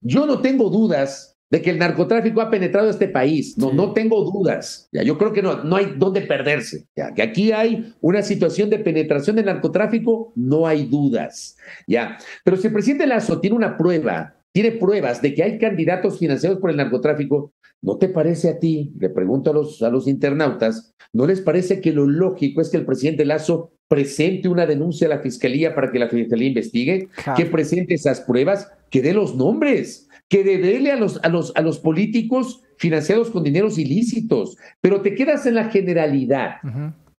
yo 0.00 0.26
no 0.26 0.40
tengo 0.40 0.70
dudas 0.70 1.34
de 1.50 1.62
que 1.62 1.70
el 1.70 1.78
narcotráfico 1.78 2.40
ha 2.40 2.50
penetrado 2.50 2.90
este 2.90 3.06
país. 3.06 3.56
No, 3.56 3.72
no 3.72 3.92
tengo 3.92 4.24
dudas. 4.24 4.88
Ya, 4.92 5.02
yo 5.02 5.16
creo 5.18 5.32
que 5.32 5.42
no, 5.42 5.62
no 5.62 5.76
hay 5.76 5.94
dónde 5.96 6.22
perderse. 6.22 6.86
Ya, 6.96 7.12
que 7.14 7.22
aquí 7.22 7.52
hay 7.52 7.94
una 8.00 8.22
situación 8.22 8.70
de 8.70 8.78
penetración 8.78 9.36
del 9.36 9.46
narcotráfico, 9.46 10.32
no 10.34 10.66
hay 10.66 10.86
dudas. 10.86 11.56
Ya, 11.86 12.18
pero 12.44 12.56
si 12.56 12.66
el 12.66 12.72
presidente 12.72 13.06
Lazo 13.06 13.40
tiene 13.40 13.56
una 13.56 13.76
prueba 13.76 14.34
tiene 14.54 14.70
pruebas 14.70 15.20
de 15.20 15.34
que 15.34 15.42
hay 15.42 15.58
candidatos 15.58 16.20
financiados 16.20 16.60
por 16.60 16.70
el 16.70 16.76
narcotráfico, 16.76 17.52
¿no 17.82 17.98
te 17.98 18.08
parece 18.08 18.48
a 18.48 18.60
ti, 18.60 18.94
le 19.00 19.10
pregunto 19.10 19.50
a 19.50 19.52
los, 19.52 19.82
a 19.82 19.90
los 19.90 20.06
internautas, 20.06 20.94
¿no 21.12 21.26
les 21.26 21.40
parece 21.40 21.80
que 21.80 21.92
lo 21.92 22.06
lógico 22.06 22.60
es 22.60 22.70
que 22.70 22.76
el 22.76 22.86
presidente 22.86 23.24
Lazo 23.24 23.72
presente 23.88 24.48
una 24.48 24.64
denuncia 24.64 25.08
a 25.08 25.10
la 25.10 25.18
fiscalía 25.18 25.74
para 25.74 25.90
que 25.90 25.98
la 25.98 26.08
fiscalía 26.08 26.48
investigue, 26.48 27.08
que 27.36 27.46
presente 27.46 27.94
esas 27.94 28.20
pruebas, 28.20 28.70
que 28.90 29.02
dé 29.02 29.12
los 29.12 29.34
nombres, 29.34 30.08
que 30.28 30.44
debele 30.44 30.92
a 30.92 30.96
los, 30.96 31.18
a 31.24 31.28
los, 31.28 31.52
a 31.56 31.60
los 31.60 31.80
políticos 31.80 32.62
financiados 32.78 33.30
con 33.30 33.42
dineros 33.42 33.76
ilícitos, 33.76 34.56
pero 34.80 35.02
te 35.02 35.16
quedas 35.16 35.46
en 35.46 35.56
la 35.56 35.64
generalidad. 35.64 36.58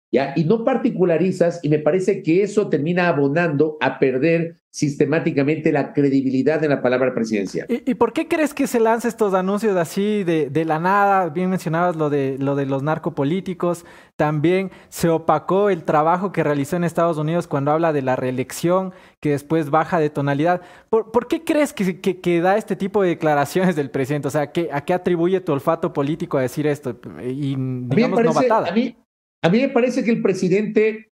¿Ya? 0.09 0.31
Y 0.37 0.45
no 0.45 0.63
particularizas, 0.63 1.59
y 1.63 1.67
me 1.67 1.79
parece 1.79 2.23
que 2.23 2.43
eso 2.43 2.69
termina 2.69 3.09
abonando 3.09 3.77
a 3.81 3.99
perder 3.99 4.55
sistemáticamente 4.75 5.71
la 5.71 5.93
credibilidad 5.93 6.59
de 6.59 6.67
la 6.67 6.81
palabra 6.81 7.13
presidencial. 7.13 7.65
¿Y, 7.69 7.93
por 7.93 8.11
qué 8.11 8.27
crees 8.27 8.53
que 8.53 8.67
se 8.67 8.81
lanzan 8.81 9.07
estos 9.07 9.33
anuncios 9.33 9.77
así 9.77 10.25
de, 10.25 10.49
de, 10.49 10.65
la 10.65 10.79
nada? 10.79 11.29
Bien 11.29 11.49
mencionabas 11.49 11.95
lo 11.95 12.09
de, 12.09 12.35
lo 12.39 12.57
de 12.57 12.65
los 12.65 12.83
narcopolíticos. 12.83 13.85
También 14.17 14.71
se 14.89 15.07
opacó 15.07 15.69
el 15.69 15.85
trabajo 15.85 16.33
que 16.33 16.43
realizó 16.43 16.75
en 16.75 16.83
Estados 16.83 17.17
Unidos 17.17 17.47
cuando 17.47 17.71
habla 17.71 17.93
de 17.93 18.01
la 18.01 18.17
reelección, 18.17 18.91
que 19.21 19.29
después 19.29 19.69
baja 19.69 19.97
de 19.97 20.09
tonalidad. 20.09 20.61
¿Por, 20.89 21.09
por 21.09 21.29
qué 21.29 21.45
crees 21.45 21.71
que, 21.71 22.01
que, 22.01 22.41
da 22.41 22.57
este 22.57 22.75
tipo 22.75 23.01
de 23.01 23.07
declaraciones 23.07 23.77
del 23.77 23.89
presidente? 23.89 24.27
O 24.27 24.31
sea, 24.31 24.51
¿qué, 24.51 24.67
¿a 24.73 24.83
qué 24.83 24.93
atribuye 24.93 25.39
tu 25.39 25.53
olfato 25.53 25.93
político 25.93 26.37
a 26.37 26.41
decir 26.41 26.67
esto? 26.67 26.99
Y 27.23 27.55
digamos, 27.55 28.19
a 28.51 28.73
mí, 28.73 28.97
a 29.41 29.49
mí 29.49 29.61
me 29.61 29.69
parece 29.69 30.03
que 30.03 30.11
el 30.11 30.21
presidente 30.21 31.13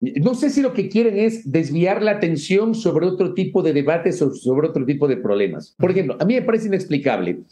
no 0.00 0.34
sé 0.34 0.50
si 0.50 0.60
lo 0.62 0.72
que 0.72 0.88
quieren 0.88 1.18
es 1.18 1.50
desviar 1.50 2.02
la 2.02 2.12
atención 2.12 2.74
sobre 2.74 3.06
otro 3.06 3.34
tipo 3.34 3.62
de 3.62 3.72
debates 3.72 4.20
o 4.20 4.30
sobre 4.34 4.68
otro 4.68 4.84
tipo 4.84 5.08
de 5.08 5.16
problemas. 5.16 5.74
Por 5.78 5.90
ejemplo, 5.90 6.16
a 6.20 6.24
mí 6.24 6.34
me 6.34 6.42
parece 6.42 6.68
inexplicable 6.68 7.44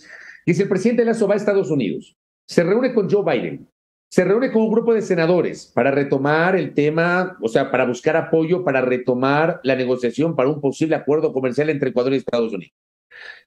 que 0.44 0.52
el 0.52 0.68
presidente 0.68 1.04
Lazo 1.04 1.26
va 1.26 1.34
a 1.34 1.36
Estados 1.38 1.70
Unidos, 1.70 2.16
se 2.46 2.62
reúne 2.62 2.92
con 2.92 3.08
Joe 3.10 3.24
Biden, 3.24 3.68
se 4.10 4.24
reúne 4.24 4.52
con 4.52 4.62
un 4.62 4.70
grupo 4.70 4.94
de 4.94 5.02
senadores 5.02 5.72
para 5.74 5.90
retomar 5.90 6.54
el 6.54 6.74
tema, 6.74 7.36
o 7.40 7.48
sea, 7.48 7.70
para 7.70 7.86
buscar 7.86 8.16
apoyo, 8.16 8.62
para 8.62 8.80
retomar 8.80 9.60
la 9.64 9.74
negociación 9.74 10.36
para 10.36 10.50
un 10.50 10.60
posible 10.60 10.94
acuerdo 10.94 11.32
comercial 11.32 11.70
entre 11.70 11.90
Ecuador 11.90 12.12
y 12.12 12.16
Estados 12.16 12.52
Unidos. 12.52 12.74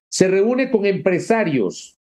Se 0.10 0.28
reúne 0.28 0.72
con 0.72 0.86
empresarios 0.86 1.97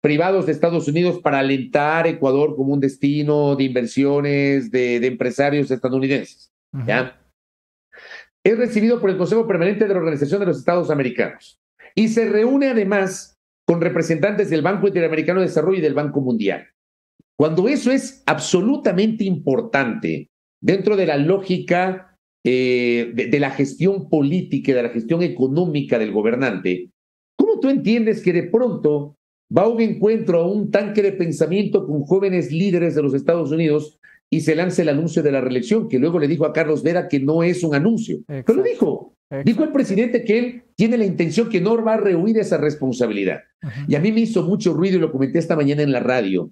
privados 0.00 0.46
de 0.46 0.52
Estados 0.52 0.88
Unidos 0.88 1.20
para 1.20 1.40
alentar 1.40 2.06
Ecuador 2.06 2.56
como 2.56 2.72
un 2.72 2.80
destino 2.80 3.54
de 3.54 3.64
inversiones 3.64 4.70
de, 4.70 4.96
empresarios 5.06 5.70
estadounidenses. 5.70 6.50
¿ya? 6.86 7.20
Es 8.44 8.56
recibido 8.56 9.00
por 9.00 9.10
el 9.10 9.18
Consejo 9.18 9.46
Permanente 9.46 9.86
de 9.86 9.92
la 9.92 10.00
Organización 10.00 10.40
de 10.40 10.46
los 10.46 10.58
Estados 10.58 10.90
Americanos 10.90 11.60
y 11.94 12.08
se 12.08 12.28
reúne 12.28 12.68
además 12.68 13.38
con 13.66 13.80
representantes 13.80 14.48
del 14.50 14.62
Banco 14.62 14.88
Interamericano 14.88 15.40
de 15.40 15.46
Desarrollo 15.46 15.78
y 15.78 15.82
del 15.82 15.94
Banco 15.94 16.20
Mundial. 16.20 16.66
Cuando 17.38 17.68
eso 17.68 17.90
es 17.90 18.22
absolutamente 18.26 19.24
importante 19.24 20.30
dentro 20.62 20.96
de 20.96 21.06
la 21.06 21.16
lógica 21.16 22.18
eh, 22.44 23.12
de, 23.14 23.26
de 23.26 23.40
la 23.40 23.50
gestión 23.50 24.08
política 24.08 24.72
y 24.72 24.74
de 24.74 24.82
la 24.82 24.88
gestión 24.88 25.22
económica 25.22 25.98
del 25.98 26.12
gobernante, 26.12 26.90
¿cómo 27.36 27.60
tú 27.60 27.68
entiendes 27.68 28.22
que 28.22 28.32
de 28.32 28.44
pronto 28.44 29.16
va 29.56 29.62
a 29.62 29.68
un 29.68 29.80
encuentro, 29.80 30.40
a 30.40 30.46
un 30.46 30.70
tanque 30.70 31.02
de 31.02 31.12
pensamiento 31.12 31.86
con 31.86 32.02
jóvenes 32.02 32.52
líderes 32.52 32.94
de 32.94 33.02
los 33.02 33.14
Estados 33.14 33.50
Unidos 33.50 33.98
y 34.30 34.40
se 34.40 34.54
lanza 34.54 34.82
el 34.82 34.88
anuncio 34.88 35.22
de 35.22 35.32
la 35.32 35.40
reelección, 35.40 35.88
que 35.88 35.98
luego 35.98 36.18
le 36.18 36.28
dijo 36.28 36.46
a 36.46 36.52
Carlos 36.52 36.82
Vera 36.82 37.08
que 37.08 37.18
no 37.18 37.42
es 37.42 37.64
un 37.64 37.74
anuncio. 37.74 38.20
Pero 38.26 38.54
lo 38.54 38.62
dijo. 38.62 39.16
Dijo 39.44 39.62
el 39.62 39.70
presidente 39.70 40.24
que 40.24 40.38
él 40.38 40.62
tiene 40.74 40.98
la 40.98 41.04
intención 41.04 41.48
que 41.48 41.60
no 41.60 41.82
va 41.84 41.94
a 41.94 41.96
rehuir 41.98 42.38
esa 42.38 42.56
responsabilidad. 42.56 43.40
Y 43.86 43.94
a 43.94 44.00
mí 44.00 44.10
me 44.10 44.20
hizo 44.20 44.42
mucho 44.42 44.72
ruido 44.72 44.96
y 44.96 45.00
lo 45.00 45.12
comenté 45.12 45.38
esta 45.38 45.54
mañana 45.54 45.82
en 45.82 45.92
la 45.92 46.00
radio. 46.00 46.50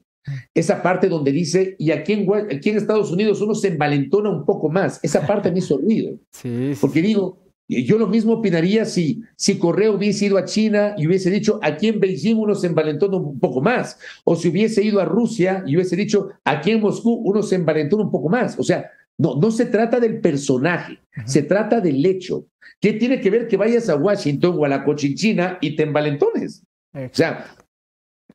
Esa 0.55 0.83
parte 0.83 1.09
donde 1.09 1.33
dice, 1.33 1.75
y 1.79 1.91
aquí 1.91 2.13
en, 2.13 2.29
aquí 2.55 2.71
en 2.71 2.77
Estados 2.77 3.11
Unidos 3.11 3.41
uno 3.41 3.55
se 3.55 3.69
envalentona 3.69 4.31
un 4.31 4.45
poco 4.45 4.69
más. 4.69 5.01
Esa 5.03 5.27
parte 5.27 5.51
me 5.51 5.59
hizo 5.59 5.79
ruido. 5.79 6.19
Sí, 6.33 6.73
Porque 6.81 7.03
digo, 7.03 7.48
yo 7.69 7.99
lo 7.99 8.07
mismo 8.07 8.33
opinaría 8.33 8.87
si, 8.87 9.23
si 9.37 9.59
Correa 9.59 9.91
hubiese 9.91 10.27
ido 10.27 10.39
a 10.39 10.47
China 10.47 10.95
y 10.97 11.07
hubiese 11.07 11.31
dicho, 11.31 11.61
aquí 11.63 11.89
en 11.89 12.01
Beijing 12.01 12.37
uno 12.37 12.55
se 12.55 12.67
envalentona 12.67 13.19
un 13.19 13.39
poco 13.39 13.61
más. 13.61 13.99
O 14.25 14.37
si 14.37 14.49
hubiese 14.49 14.83
ido 14.83 15.01
a 15.01 15.05
Rusia 15.05 15.63
y 15.67 15.77
hubiese 15.77 15.95
dicho, 15.95 16.31
aquí 16.45 16.71
en 16.71 16.81
Moscú 16.81 17.13
uno 17.25 17.43
se 17.43 17.57
envalentona 17.57 18.05
un 18.05 18.11
poco 18.11 18.31
más. 18.31 18.59
O 18.59 18.63
sea, 18.63 18.91
no, 19.19 19.37
no 19.37 19.51
se 19.51 19.67
trata 19.67 20.01
del 20.01 20.21
personaje, 20.21 20.99
se 21.27 21.43
trata 21.43 21.81
del 21.81 22.05
hecho. 22.07 22.47
¿Qué 22.81 22.95
tiene 22.95 23.21
que 23.21 23.31
ver 23.31 23.49
que 23.49 23.57
vayas 23.59 23.89
a 23.91 23.97
Washington 23.97 24.57
o 24.59 24.65
a 24.65 24.69
la 24.69 24.85
Cochinchina 24.85 25.59
y 25.61 25.77
te 25.77 25.83
envalentones? 25.83 26.63
O 26.95 27.09
sea, 27.13 27.55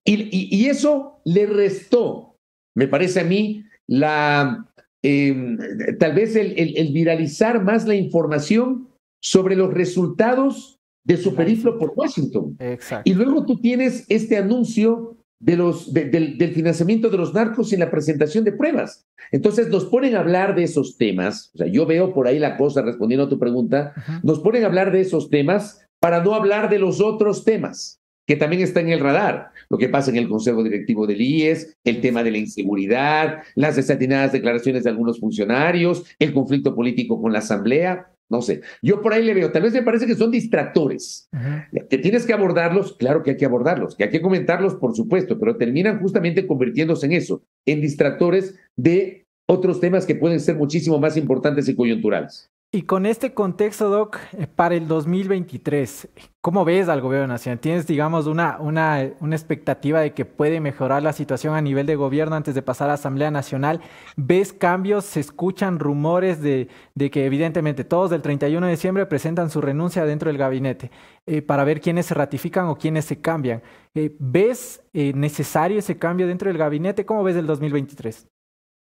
y, 0.06 0.56
y, 0.56 0.66
eso 0.68 1.22
le 1.26 1.46
restó, 1.46 2.38
me 2.76 2.88
parece 2.88 3.22
a 3.22 3.24
mí, 3.24 3.64
la, 3.88 4.70
em, 5.02 5.58
tal 5.98 6.14
vez 6.14 6.36
el, 6.36 6.54
el 6.58 6.94
viralizar 6.94 7.64
más 7.64 7.88
la 7.88 7.96
información 7.96 8.93
sobre 9.24 9.56
los 9.56 9.74
resultados 9.74 10.82
de 11.06 11.18
su 11.18 11.34
periplo 11.34 11.78
por 11.80 11.94
Washington. 11.96 12.58
Y 13.06 13.14
luego 13.14 13.46
tú 13.46 13.60
tienes 13.60 14.06
este 14.10 14.38
anuncio 14.38 15.18
de 15.40 15.58
los, 15.58 15.94
del, 15.94 16.38
financiamiento 16.54 17.10
de 17.10 17.18
los 17.18 17.34
narcos 17.34 17.70
sin 17.70 17.80
la 17.80 17.90
presentación 17.90 18.44
de 18.44 18.52
pruebas. 18.52 19.06
Entonces 19.32 19.70
nos 19.70 19.86
ponen 19.86 20.16
a 20.16 20.20
hablar 20.20 20.56
de 20.56 20.64
esos 20.64 20.98
temas, 20.98 21.52
o 21.56 21.58
sea, 21.58 21.68
yo 21.68 21.86
veo 21.86 22.14
por 22.14 22.28
ahí 22.28 22.38
la 22.38 22.58
cosa 22.58 22.82
respondiendo 22.82 23.26
a 23.26 23.30
tu 23.30 23.40
pregunta, 23.40 23.94
nos 24.24 24.40
ponen 24.40 24.64
a 24.64 24.68
hablar 24.68 24.92
de 24.92 25.02
esos 25.02 25.30
temas 25.30 25.82
para 26.00 26.22
no 26.22 26.36
hablar 26.36 26.70
de 26.70 26.80
los 26.80 27.02
otros 27.02 27.44
temas 27.44 28.02
que 28.26 28.36
también 28.36 28.62
están 28.62 28.88
en 28.88 28.94
el 28.94 29.00
radar. 29.00 29.52
Lo 29.70 29.78
que 29.78 29.90
pasa 29.90 30.12
en 30.12 30.18
el 30.18 30.30
Consejo 30.30 30.64
Directivo 30.64 31.08
del 31.08 31.22
IES, 31.22 31.78
el 31.84 32.00
tema 32.00 32.24
de 32.24 32.32
la 32.32 32.38
inseguridad, 32.38 33.40
las 33.56 33.76
desatinadas 33.76 34.32
declaraciones 34.32 34.84
de 34.84 34.90
algunos 34.90 35.20
funcionarios, 35.20 36.06
el 36.20 36.34
conflicto 36.34 36.76
político 36.76 37.22
con 37.22 37.34
la 37.34 37.40
Asamblea. 37.40 38.13
No 38.34 38.42
sé, 38.42 38.62
yo 38.82 39.00
por 39.00 39.14
ahí 39.14 39.24
le 39.24 39.36
veo, 39.36 39.52
tal 39.52 39.62
vez 39.62 39.74
me 39.74 39.84
parece 39.84 40.08
que 40.08 40.16
son 40.16 40.32
distractores. 40.32 41.30
Que 41.88 42.00
tienes 42.00 42.26
que 42.26 42.34
abordarlos, 42.34 42.98
claro 42.98 43.22
que 43.22 43.30
hay 43.30 43.38
que 43.38 43.46
abordarlos, 43.46 43.96
que 43.96 44.06
hay 44.06 44.10
que 44.10 44.24
comentarlos, 44.24 44.74
por 44.74 44.96
supuesto, 44.96 45.40
pero 45.40 45.56
terminan 45.56 46.00
justamente 46.00 46.48
convirtiéndose 46.48 47.06
en 47.06 47.12
eso, 47.12 47.44
en 47.68 47.80
distractores 47.80 48.56
de 48.76 49.28
otros 49.46 49.80
temas 49.80 50.08
que 50.08 50.16
pueden 50.16 50.40
ser 50.40 50.56
muchísimo 50.56 50.98
más 50.98 51.16
importantes 51.16 51.70
y 51.70 51.76
coyunturales. 51.76 52.52
Y 52.76 52.82
con 52.88 53.06
este 53.06 53.36
contexto, 53.36 53.88
Doc, 53.88 54.18
eh, 54.32 54.48
para 54.48 54.74
el 54.74 54.88
2023, 54.88 56.10
¿cómo 56.42 56.66
ves 56.66 56.90
al 56.90 57.02
gobierno 57.02 57.28
nacional? 57.28 57.60
¿Tienes, 57.60 57.86
digamos, 57.86 58.26
una, 58.26 58.58
una, 58.60 59.12
una, 59.20 59.36
expectativa 59.36 60.02
de 60.02 60.16
que 60.16 60.26
puede 60.26 60.60
mejorar 60.60 61.04
la 61.04 61.14
situación 61.14 61.54
a 61.54 61.62
nivel 61.62 61.86
de 61.86 61.96
gobierno 61.96 62.36
antes 62.36 62.56
de 62.56 62.64
pasar 62.64 62.90
a 62.90 62.94
Asamblea 62.94 63.30
Nacional? 63.30 63.80
¿Ves 64.16 64.54
cambios? 64.54 65.06
¿Se 65.06 65.20
escuchan 65.20 65.78
rumores 65.78 66.42
de, 66.42 66.68
de 66.96 67.12
que 67.12 67.28
evidentemente 67.28 67.84
todos 67.84 68.10
del 68.10 68.24
31 68.24 68.66
de 68.66 68.72
diciembre 68.72 69.06
presentan 69.06 69.52
su 69.52 69.62
renuncia 69.62 70.04
dentro 70.06 70.30
del 70.30 70.40
gabinete 70.40 70.90
eh, 71.28 71.44
para 71.44 71.66
ver 71.66 71.80
quiénes 71.80 72.08
se 72.08 72.16
ratifican 72.16 72.66
o 72.70 72.76
quiénes 72.76 73.06
se 73.06 73.22
cambian? 73.22 73.62
Eh, 73.94 74.16
¿Ves 74.18 74.82
necesario 74.94 75.78
ese 75.78 76.00
cambio 76.00 76.26
dentro 76.26 76.48
del 76.48 76.58
gabinete? 76.58 77.06
¿Cómo 77.06 77.24
ves 77.24 77.36
el 77.36 77.46
2023? 77.46 78.33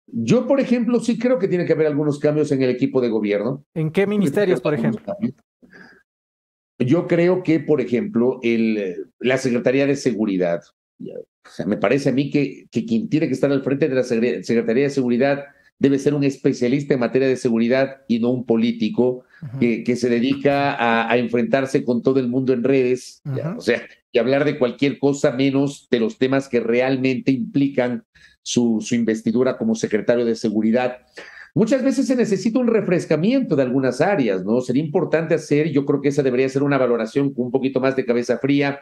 Yo, 0.08 0.48
por 0.48 0.60
ejemplo, 0.60 1.00
sí 1.00 1.18
creo 1.18 1.40
que 1.40 1.48
tiene 1.48 1.66
que 1.66 1.74
haber 1.74 1.88
algunos 1.88 2.20
cambios 2.20 2.52
en 2.52 2.62
el 2.62 2.70
equipo 2.70 3.02
de 3.02 3.10
gobierno. 3.10 3.66
¿En 3.74 3.92
qué 3.92 4.06
ministerios, 4.06 4.62
por 4.62 4.74
ejemplo? 4.74 5.02
Yo 6.80 7.08
creo 7.08 7.44
que, 7.44 7.60
por 7.60 7.82
ejemplo, 7.82 8.40
el, 8.44 9.12
la 9.20 9.38
Secretaría 9.38 9.86
de 9.86 9.96
Seguridad, 9.96 10.62
o 11.00 11.50
sea, 11.50 11.66
me 11.66 11.78
parece 11.78 12.10
a 12.10 12.12
mí 12.12 12.30
que, 12.30 12.68
que 12.72 12.86
quien 12.86 13.10
tiene 13.10 13.28
que 13.28 13.34
estar 13.34 13.52
al 13.52 13.64
frente 13.64 13.88
de 13.88 13.96
la 13.96 14.04
Secretaría 14.04 14.84
de 14.84 14.90
Seguridad 14.90 15.46
debe 15.80 16.00
ser 16.00 16.14
un 16.14 16.24
especialista 16.24 16.94
en 16.94 17.00
materia 17.00 17.28
de 17.28 17.36
seguridad 17.36 18.02
y 18.08 18.20
no 18.20 18.30
un 18.30 18.46
político 18.46 19.26
que, 19.60 19.84
que, 19.84 19.98
se 19.98 20.08
dedica 20.08 20.74
a, 20.74 21.12
a, 21.12 21.18
enfrentarse 21.18 21.84
con 21.84 22.02
todo 22.02 22.20
el 22.22 22.30
mundo 22.30 22.54
en 22.54 22.64
redes, 22.64 23.22
o 23.58 23.60
sea, 23.60 23.86
y 24.12 24.20
hablar 24.20 24.46
de 24.46 24.58
cualquier 24.58 25.00
cosa 25.00 25.32
menos 25.32 25.88
de 25.92 26.00
los 26.00 26.18
temas 26.18 26.48
que 26.48 26.62
realmente 26.62 27.32
implican 27.32 28.06
su, 28.44 28.80
su 28.82 28.94
investidura 28.94 29.58
como 29.58 29.74
secretario 29.74 30.26
de 30.26 30.36
seguridad. 30.36 30.98
Muchas 31.56 31.84
veces 31.84 32.08
se 32.08 32.16
necesita 32.16 32.60
un 32.60 32.68
refrescamiento 32.68 33.56
de 33.56 33.64
algunas 33.64 34.02
áreas, 34.02 34.44
¿no? 34.44 34.62
Sería 34.62 34.84
importante 34.84 35.36
hacer, 35.36 35.70
yo 35.72 35.86
creo 35.86 36.02
que 36.02 36.10
esa 36.10 36.24
debería 36.24 36.50
ser 36.50 36.64
una 36.64 36.78
valoración 36.78 37.34
con 37.34 37.46
un 37.46 37.52
poquito 37.52 37.80
más 37.80 37.96
de 37.96 38.06
cabeza 38.06 38.38
fría. 38.40 38.80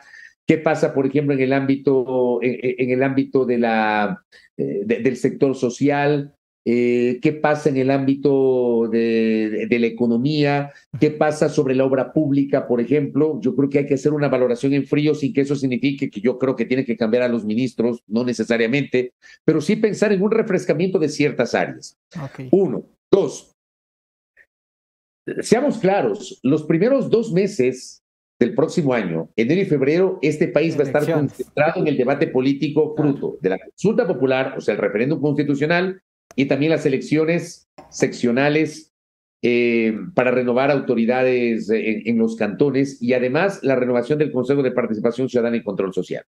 ¿Qué 0.47 0.57
pasa, 0.57 0.93
por 0.93 1.05
ejemplo, 1.05 1.33
en 1.33 1.41
el 1.41 1.53
ámbito, 1.53 2.41
en, 2.41 2.57
en 2.61 2.89
el 2.89 3.03
ámbito 3.03 3.45
de 3.45 3.57
la, 3.57 4.23
de, 4.57 4.83
del 4.85 5.17
sector 5.17 5.55
social? 5.55 6.33
Eh, 6.63 7.19
qué 7.23 7.33
pasa 7.33 7.69
en 7.69 7.77
el 7.77 7.89
ámbito 7.89 8.87
de, 8.91 9.49
de, 9.49 9.67
de, 9.67 9.79
la 9.79 9.87
economía, 9.87 10.71
qué 10.99 11.09
pasa 11.09 11.49
sobre 11.49 11.73
la 11.73 11.85
obra 11.85 12.13
pública, 12.13 12.67
por 12.67 12.79
ejemplo. 12.79 13.39
Yo 13.41 13.55
creo 13.55 13.69
que 13.69 13.79
hay 13.79 13.85
que 13.87 13.95
hacer 13.95 14.13
una 14.13 14.29
valoración 14.29 14.73
en 14.73 14.85
frío 14.85 15.15
sin 15.15 15.33
que 15.33 15.41
eso 15.41 15.55
signifique 15.55 16.11
que 16.11 16.21
yo 16.21 16.37
creo 16.37 16.55
que 16.55 16.65
tiene 16.65 16.85
que 16.85 16.95
cambiar 16.95 17.23
a 17.23 17.27
los 17.27 17.45
ministros, 17.45 18.03
no 18.07 18.23
necesariamente, 18.23 19.13
pero 19.43 19.59
sí 19.59 19.75
pensar 19.75 20.13
en 20.13 20.21
un 20.21 20.29
refrescamiento 20.29 20.99
de 20.99 21.09
ciertas 21.09 21.55
áreas. 21.55 21.97
Okay. 22.31 22.49
Uno. 22.51 22.85
Dos. 23.11 23.51
Seamos 25.39 25.79
claros, 25.79 26.39
los 26.43 26.63
primeros 26.63 27.09
dos 27.09 27.31
meses 27.31 28.03
del 28.39 28.55
próximo 28.55 28.93
año, 28.93 29.29
enero 29.35 29.61
y 29.61 29.65
febrero, 29.65 30.19
este 30.21 30.47
país 30.47 30.75
va 30.75 30.81
a 30.81 30.87
estar 30.87 31.11
concentrado 31.11 31.79
en 31.79 31.87
el 31.87 31.97
debate 31.97 32.27
político 32.27 32.95
fruto 32.95 33.37
de 33.39 33.49
la 33.49 33.59
consulta 33.59 34.07
popular, 34.07 34.55
o 34.57 34.61
sea, 34.61 34.73
el 34.73 34.81
referéndum 34.81 35.21
constitucional 35.21 36.01
y 36.35 36.45
también 36.45 36.71
las 36.71 36.85
elecciones 36.85 37.67
seccionales 37.89 38.91
eh, 39.43 39.97
para 40.13 40.31
renovar 40.31 40.69
autoridades 40.69 41.69
en, 41.69 42.03
en, 42.05 42.17
los 42.17 42.35
cantones 42.35 43.01
y 43.01 43.13
además 43.13 43.59
la 43.63 43.75
renovación 43.75 44.19
del 44.19 44.31
Consejo 44.31 44.61
de 44.61 44.71
Participación 44.71 45.29
Ciudadana 45.29 45.57
y 45.57 45.63
Control 45.63 45.93
Social. 45.93 46.23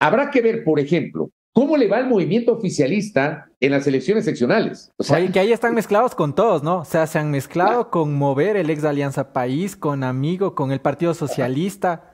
Habrá 0.00 0.30
que 0.30 0.40
ver, 0.40 0.62
por 0.62 0.78
ejemplo, 0.78 1.30
cómo 1.52 1.76
le 1.76 1.88
va 1.88 1.98
el 1.98 2.06
movimiento 2.06 2.52
oficialista 2.52 3.50
en 3.60 3.72
las 3.72 3.86
elecciones 3.86 4.24
seccionales. 4.24 4.90
O 4.96 5.02
sea, 5.02 5.18
Oye, 5.18 5.32
que 5.32 5.40
ahí 5.40 5.52
están 5.52 5.74
mezclados 5.74 6.14
con 6.14 6.34
todos, 6.34 6.62
¿no? 6.62 6.78
O 6.78 6.84
sea, 6.84 7.06
se 7.06 7.18
han 7.18 7.30
mezclado 7.30 7.90
con 7.90 8.14
Mover, 8.14 8.56
el 8.56 8.70
ex 8.70 8.84
Alianza 8.84 9.32
País, 9.32 9.76
con 9.76 10.04
Amigo, 10.04 10.54
con 10.54 10.72
el 10.72 10.80
Partido 10.80 11.14
Socialista, 11.14 12.12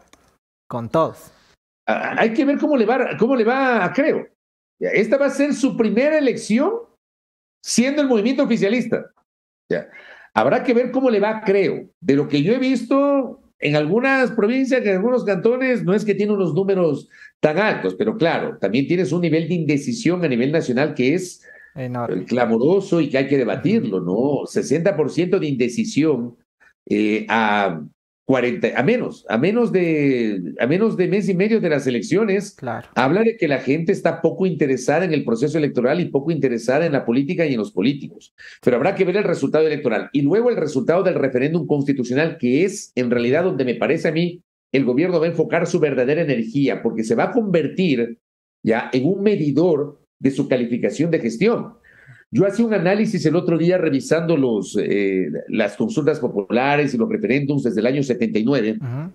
con 0.66 0.88
todos. 0.88 1.32
Ah, 1.86 2.16
hay 2.18 2.32
que 2.32 2.44
ver 2.44 2.58
cómo 2.58 2.76
le 2.76 2.86
va, 2.86 3.16
cómo 3.18 3.36
le 3.36 3.44
va 3.44 3.84
a 3.84 3.92
Creo. 3.92 4.26
Esta 4.78 5.16
va 5.16 5.26
a 5.26 5.30
ser 5.30 5.54
su 5.54 5.76
primera 5.76 6.18
elección 6.18 6.72
siendo 7.66 8.00
el 8.00 8.06
movimiento 8.06 8.44
oficialista. 8.44 9.10
Ya. 9.68 9.88
Habrá 10.32 10.62
que 10.62 10.72
ver 10.72 10.92
cómo 10.92 11.10
le 11.10 11.18
va, 11.18 11.42
creo. 11.44 11.90
De 12.00 12.14
lo 12.14 12.28
que 12.28 12.40
yo 12.40 12.52
he 12.52 12.58
visto 12.58 13.40
en 13.58 13.74
algunas 13.74 14.30
provincias, 14.30 14.84
en 14.84 14.94
algunos 14.94 15.24
cantones, 15.24 15.82
no 15.82 15.92
es 15.92 16.04
que 16.04 16.14
tiene 16.14 16.32
unos 16.32 16.54
números 16.54 17.08
tan 17.40 17.58
altos, 17.58 17.96
pero 17.96 18.16
claro, 18.16 18.56
también 18.58 18.86
tienes 18.86 19.10
un 19.10 19.22
nivel 19.22 19.48
de 19.48 19.54
indecisión 19.54 20.24
a 20.24 20.28
nivel 20.28 20.52
nacional 20.52 20.94
que 20.94 21.14
es 21.14 21.42
Enorme. 21.74 22.24
clamoroso 22.24 23.00
y 23.00 23.10
que 23.10 23.18
hay 23.18 23.26
que 23.26 23.36
debatirlo, 23.36 24.00
¿no? 24.00 24.46
60% 24.46 25.38
de 25.40 25.46
indecisión 25.48 26.36
eh, 26.88 27.26
a 27.28 27.82
40, 28.26 28.72
a 28.76 28.82
menos, 28.82 29.24
a 29.28 29.38
menos 29.38 29.70
de, 29.70 30.54
a 30.58 30.66
menos 30.66 30.96
de 30.96 31.06
mes 31.06 31.28
y 31.28 31.34
medio 31.34 31.60
de 31.60 31.68
las 31.68 31.86
elecciones, 31.86 32.56
claro. 32.56 32.88
habla 32.96 33.22
de 33.22 33.36
que 33.36 33.46
la 33.46 33.58
gente 33.58 33.92
está 33.92 34.20
poco 34.20 34.46
interesada 34.46 35.04
en 35.04 35.14
el 35.14 35.24
proceso 35.24 35.58
electoral 35.58 36.00
y 36.00 36.06
poco 36.06 36.32
interesada 36.32 36.86
en 36.86 36.92
la 36.92 37.04
política 37.04 37.46
y 37.46 37.52
en 37.52 37.58
los 37.58 37.70
políticos. 37.70 38.34
Pero 38.62 38.78
habrá 38.78 38.96
que 38.96 39.04
ver 39.04 39.16
el 39.16 39.22
resultado 39.22 39.64
electoral 39.68 40.10
y 40.12 40.22
luego 40.22 40.50
el 40.50 40.56
resultado 40.56 41.04
del 41.04 41.14
referéndum 41.14 41.68
constitucional, 41.68 42.36
que 42.36 42.64
es 42.64 42.90
en 42.96 43.12
realidad 43.12 43.44
donde 43.44 43.64
me 43.64 43.76
parece 43.76 44.08
a 44.08 44.12
mí 44.12 44.42
el 44.72 44.84
gobierno 44.84 45.20
va 45.20 45.26
a 45.26 45.30
enfocar 45.30 45.68
su 45.68 45.78
verdadera 45.78 46.22
energía, 46.22 46.82
porque 46.82 47.04
se 47.04 47.14
va 47.14 47.24
a 47.24 47.32
convertir 47.32 48.18
ya 48.64 48.90
en 48.92 49.06
un 49.06 49.22
medidor 49.22 50.00
de 50.18 50.32
su 50.32 50.48
calificación 50.48 51.12
de 51.12 51.20
gestión. 51.20 51.74
Yo 52.32 52.46
hacía 52.46 52.66
un 52.66 52.74
análisis 52.74 53.24
el 53.24 53.36
otro 53.36 53.56
día 53.56 53.78
revisando 53.78 54.36
los, 54.36 54.76
eh, 54.76 55.28
las 55.48 55.76
consultas 55.76 56.18
populares 56.18 56.92
y 56.92 56.98
los 56.98 57.08
referéndums 57.08 57.62
desde 57.62 57.80
el 57.80 57.86
año 57.86 58.02
79. 58.02 58.78
Uh 58.80 58.84
-huh. 58.84 59.12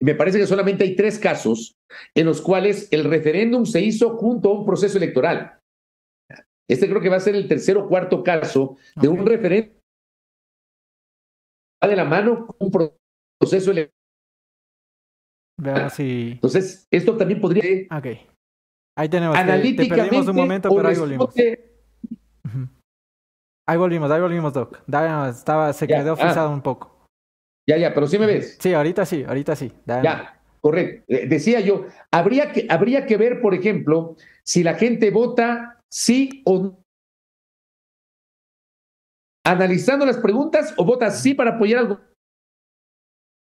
Me 0.00 0.14
parece 0.14 0.38
que 0.38 0.46
solamente 0.46 0.84
hay 0.84 0.94
tres 0.94 1.18
casos 1.18 1.76
en 2.14 2.26
los 2.26 2.40
cuales 2.40 2.88
el 2.92 3.04
referéndum 3.04 3.64
se 3.64 3.80
hizo 3.80 4.16
junto 4.16 4.50
a 4.50 4.60
un 4.60 4.64
proceso 4.64 4.96
electoral. 4.96 5.58
Este 6.70 6.88
creo 6.88 7.00
que 7.00 7.08
va 7.08 7.16
a 7.16 7.20
ser 7.20 7.34
el 7.34 7.48
tercer 7.48 7.76
o 7.76 7.88
cuarto 7.88 8.22
caso 8.22 8.76
de 8.94 9.08
okay. 9.08 9.20
un 9.20 9.26
referéndum 9.26 9.74
de 11.82 11.96
la 11.96 12.04
mano 12.04 12.46
con 12.46 12.56
un 12.60 12.90
proceso 13.40 13.72
electoral. 13.72 13.94
Veamos 15.60 15.92
si... 15.94 16.32
Entonces, 16.32 16.86
esto 16.90 17.16
también 17.16 17.40
podría... 17.40 17.64
Ok. 17.96 18.06
Ahí 18.96 19.08
tenemos. 19.08 19.36
Analíticamente, 19.36 19.82
te, 19.82 19.88
te 19.88 20.02
perdimos 20.02 20.28
un 20.28 20.36
momento, 20.36 20.68
pero 20.74 20.88
ahí 20.88 20.96
volvimos. 20.96 21.34
Ahí 23.66 23.76
volvimos, 23.76 24.10
ahí 24.10 24.20
volvimos, 24.20 24.52
Doc. 24.52 24.78
Estaba, 24.86 25.72
se 25.72 25.86
quedó 25.86 26.16
ya, 26.16 26.22
frisado 26.22 26.48
ah. 26.48 26.54
un 26.54 26.62
poco. 26.62 27.06
Ya, 27.68 27.76
ya, 27.76 27.92
pero 27.92 28.06
sí 28.06 28.18
me 28.18 28.26
ves. 28.26 28.56
Sí, 28.60 28.72
ahorita 28.72 29.04
sí, 29.04 29.24
ahorita 29.24 29.54
sí. 29.54 29.72
Dale. 29.84 30.04
Ya, 30.04 30.40
correcto. 30.60 31.04
Eh, 31.08 31.26
decía 31.26 31.60
yo, 31.60 31.86
habría 32.10 32.52
que, 32.52 32.66
habría 32.70 33.04
que 33.04 33.16
ver, 33.16 33.40
por 33.42 33.54
ejemplo, 33.54 34.16
si 34.42 34.62
la 34.62 34.74
gente 34.74 35.10
vota 35.10 35.82
sí 35.90 36.42
o 36.46 36.62
no. 36.62 36.84
Analizando 39.44 40.06
las 40.06 40.18
preguntas 40.18 40.74
o 40.76 40.84
vota 40.84 41.10
sí 41.10 41.34
para 41.34 41.52
apoyar 41.52 41.80
al 41.80 41.86
gobierno 41.88 42.08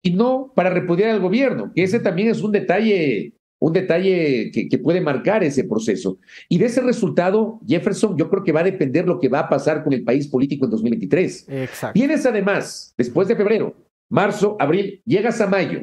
y 0.02 0.12
no 0.12 0.54
para 0.56 0.70
repudiar 0.70 1.10
al 1.12 1.20
gobierno, 1.20 1.72
que 1.74 1.84
ese 1.84 2.00
también 2.00 2.30
es 2.30 2.42
un 2.42 2.52
detalle 2.52 3.34
un 3.60 3.74
detalle 3.74 4.52
que, 4.52 4.70
que, 4.70 4.78
puede 4.78 5.02
marcar 5.02 5.44
ese 5.44 5.66
proceso. 5.66 6.18
Y 6.48 6.58
de 6.58 6.66
ese 6.66 6.82
resultado, 6.82 7.60
Jefferson, 7.68 8.18
yo 8.18 8.30
creo 8.30 8.44
que 8.44 8.52
va 8.52 8.62
a 8.62 8.64
depender 8.64 9.06
lo 9.06 9.20
que 9.20 9.28
va 9.28 9.40
a 9.40 9.50
pasar 9.50 9.84
con 9.84 9.94
el 9.94 10.04
país 10.04 10.28
político 10.28 10.66
en 10.66 10.72
2023. 10.72 11.46
Exacto. 11.50 11.94
Tienes 11.94 12.26
además, 12.26 12.94
después 12.98 13.28
de 13.28 13.36
febrero, 13.36 13.76
marzo, 14.10 14.56
abril, 14.60 15.02
llegas 15.06 15.42
a 15.42 15.48
mayo. 15.48 15.82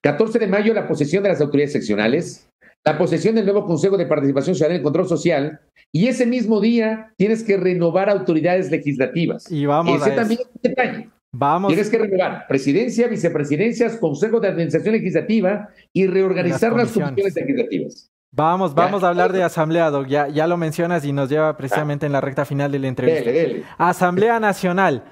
14 0.00 0.38
de 0.38 0.46
mayo, 0.46 0.74
la 0.74 0.88
posesión 0.88 1.22
de 1.22 1.30
las 1.30 1.40
autoridades 1.40 1.72
seccionales, 1.72 2.48
la 2.84 2.96
posesión 2.96 3.34
del 3.34 3.44
nuevo 3.44 3.66
Consejo 3.66 3.96
de 3.96 4.06
Participación 4.06 4.54
Ciudadana 4.54 4.80
y 4.80 4.82
Control 4.82 5.08
Social, 5.08 5.60
y 5.92 6.08
ese 6.08 6.26
mismo 6.26 6.60
día 6.60 7.12
tienes 7.16 7.42
que 7.42 7.56
renovar 7.56 8.10
autoridades 8.10 8.70
legislativas. 8.70 9.50
Y 9.50 9.66
vamos 9.66 10.00
ese 10.00 10.12
a 10.12 10.16
también 10.16 10.40
es 10.40 10.46
un 10.46 10.60
detalle. 10.62 11.10
Vamos. 11.40 11.68
Tienes 11.68 11.88
que 11.88 11.98
renovar 11.98 12.46
presidencia, 12.48 13.06
vicepresidencias, 13.06 13.96
consejo 13.96 14.40
de 14.40 14.48
administración 14.48 14.94
legislativa 14.94 15.68
y 15.92 16.08
reorganizar 16.08 16.72
las, 16.72 16.96
las 16.96 17.04
comisiones 17.04 17.34
legislativas. 17.36 18.10
Vamos, 18.32 18.74
vamos 18.74 19.02
ya. 19.02 19.06
a 19.06 19.10
hablar 19.10 19.32
de 19.32 19.44
asamblea, 19.44 19.88
Doc. 19.90 20.08
Ya, 20.08 20.26
ya 20.26 20.48
lo 20.48 20.56
mencionas 20.56 21.04
y 21.04 21.12
nos 21.12 21.28
lleva 21.28 21.56
precisamente 21.56 22.06
ah. 22.06 22.08
en 22.08 22.12
la 22.12 22.20
recta 22.20 22.44
final 22.44 22.72
de 22.72 22.80
la 22.80 22.88
entrevista. 22.88 23.30
Dele, 23.30 23.40
dele. 23.40 23.62
Asamblea 23.78 24.40
Nacional. 24.40 25.04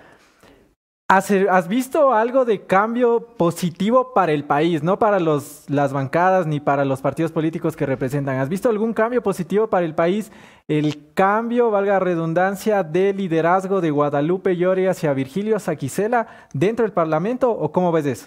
¿Has, 1.09 1.31
¿Has, 1.31 1.69
visto 1.69 2.13
algo 2.13 2.45
de 2.45 2.67
cambio 2.67 3.29
positivo 3.37 4.13
para 4.13 4.33
el 4.33 4.43
país? 4.43 4.83
No 4.83 4.99
para 4.99 5.21
las 5.21 5.93
bancadas 5.93 6.49
ni 6.49 6.59
para 6.59 6.85
los 6.85 7.01
partidos 7.01 7.31
políticos 7.31 7.77
que 7.77 7.87
representan. 7.87 8.39
¿Has 8.39 8.49
visto 8.49 8.69
algún 8.69 8.93
cambio 8.93 9.23
positivo 9.23 9.69
para 9.69 9.87
el 9.87 9.95
país? 9.95 10.33
El 10.67 11.13
cambio, 11.15 11.71
valga 11.71 12.01
redundancia, 12.01 12.83
de 12.83 13.15
liderazgo 13.15 13.81
de 13.81 13.93
Guadalupe 13.93 14.57
Llori 14.57 14.87
hacia 14.87 15.13
Virgilio 15.13 15.61
Saquicela 15.61 16.49
dentro 16.53 16.85
del 16.85 16.93
Parlamento 16.93 17.53
o 17.53 17.71
cómo 17.71 17.93
ves 17.93 18.07
eso? 18.07 18.27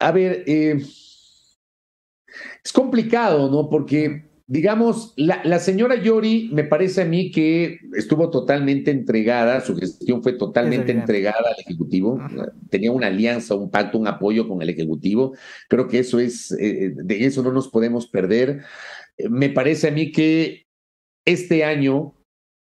A 0.00 0.10
ver, 0.10 0.42
eh, 0.48 0.84
es 2.64 2.72
complicado, 2.72 3.48
¿no? 3.48 3.70
Porque 3.70 4.31
digamos, 4.52 5.14
la, 5.16 5.58
señora 5.60 5.94
Yori 5.96 6.50
me 6.52 6.64
parece 6.64 7.00
a 7.00 7.04
mí 7.06 7.30
que 7.30 7.78
estuvo 7.96 8.28
totalmente 8.28 8.90
entregada, 8.90 9.62
su 9.62 9.74
gestión 9.74 10.22
fue 10.22 10.34
totalmente 10.34 10.92
entregada 10.92 11.38
al 11.38 11.58
Ejecutivo, 11.58 12.20
tenía 12.68 12.92
una 12.92 13.06
alianza, 13.06 13.54
un 13.54 13.70
pacto, 13.70 13.96
un 13.96 14.06
apoyo 14.06 14.46
con 14.46 14.60
el 14.60 14.68
Ejecutivo. 14.68 15.34
Creo 15.70 15.88
que 15.88 16.00
eso 16.00 16.20
es, 16.20 16.52
eh, 16.52 16.92
de 16.94 17.24
eso 17.24 17.42
no 17.42 17.50
nos 17.50 17.68
podemos 17.68 18.06
perder. 18.06 18.60
Me 19.30 19.48
parece 19.48 19.88
a 19.88 19.90
mí 19.90 20.12
que 20.12 20.66
este 21.24 21.64
año, 21.64 22.14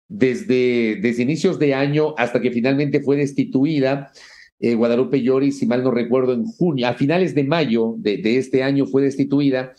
desde, 0.09 0.99
desde 1.01 1.23
inicios 1.23 1.61
de 1.61 1.75
año 1.75 2.13
hasta 2.19 2.41
que 2.41 2.51
finalmente 2.51 3.01
fue 3.01 3.19
destituida, 3.19 4.11
eh, 4.59 4.75
Guadalupe 4.75 5.23
Llori, 5.23 5.53
si 5.53 5.65
mal 5.67 5.85
no 5.85 5.93
recuerdo, 5.93 6.33
en 6.33 6.45
junio, 6.45 6.89
a 6.89 6.95
finales 6.95 7.37
de 7.37 7.45
mayo 7.45 7.95
de, 7.99 8.37
este 8.37 8.65
año 8.65 8.85
fue 8.87 9.03
destituida. 9.03 9.75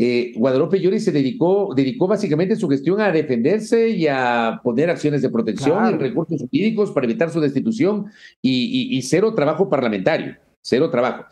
Eh, 0.00 0.32
Guadalupe 0.36 0.78
Llori 0.78 1.00
se 1.00 1.10
dedicó, 1.10 1.74
dedicó 1.74 2.06
básicamente 2.06 2.54
su 2.54 2.68
gestión 2.68 3.00
a 3.00 3.10
defenderse 3.10 3.88
y 3.88 4.06
a 4.06 4.60
poner 4.62 4.90
acciones 4.90 5.22
de 5.22 5.30
protección 5.30 5.94
y 5.94 5.98
recursos 5.98 6.40
jurídicos 6.40 6.92
para 6.92 7.04
evitar 7.06 7.30
su 7.30 7.40
destitución 7.40 8.06
y, 8.40 8.96
y 8.96 9.02
cero 9.02 9.34
trabajo 9.34 9.68
parlamentario, 9.68 10.36
cero 10.64 10.88
trabajo. 10.88 11.24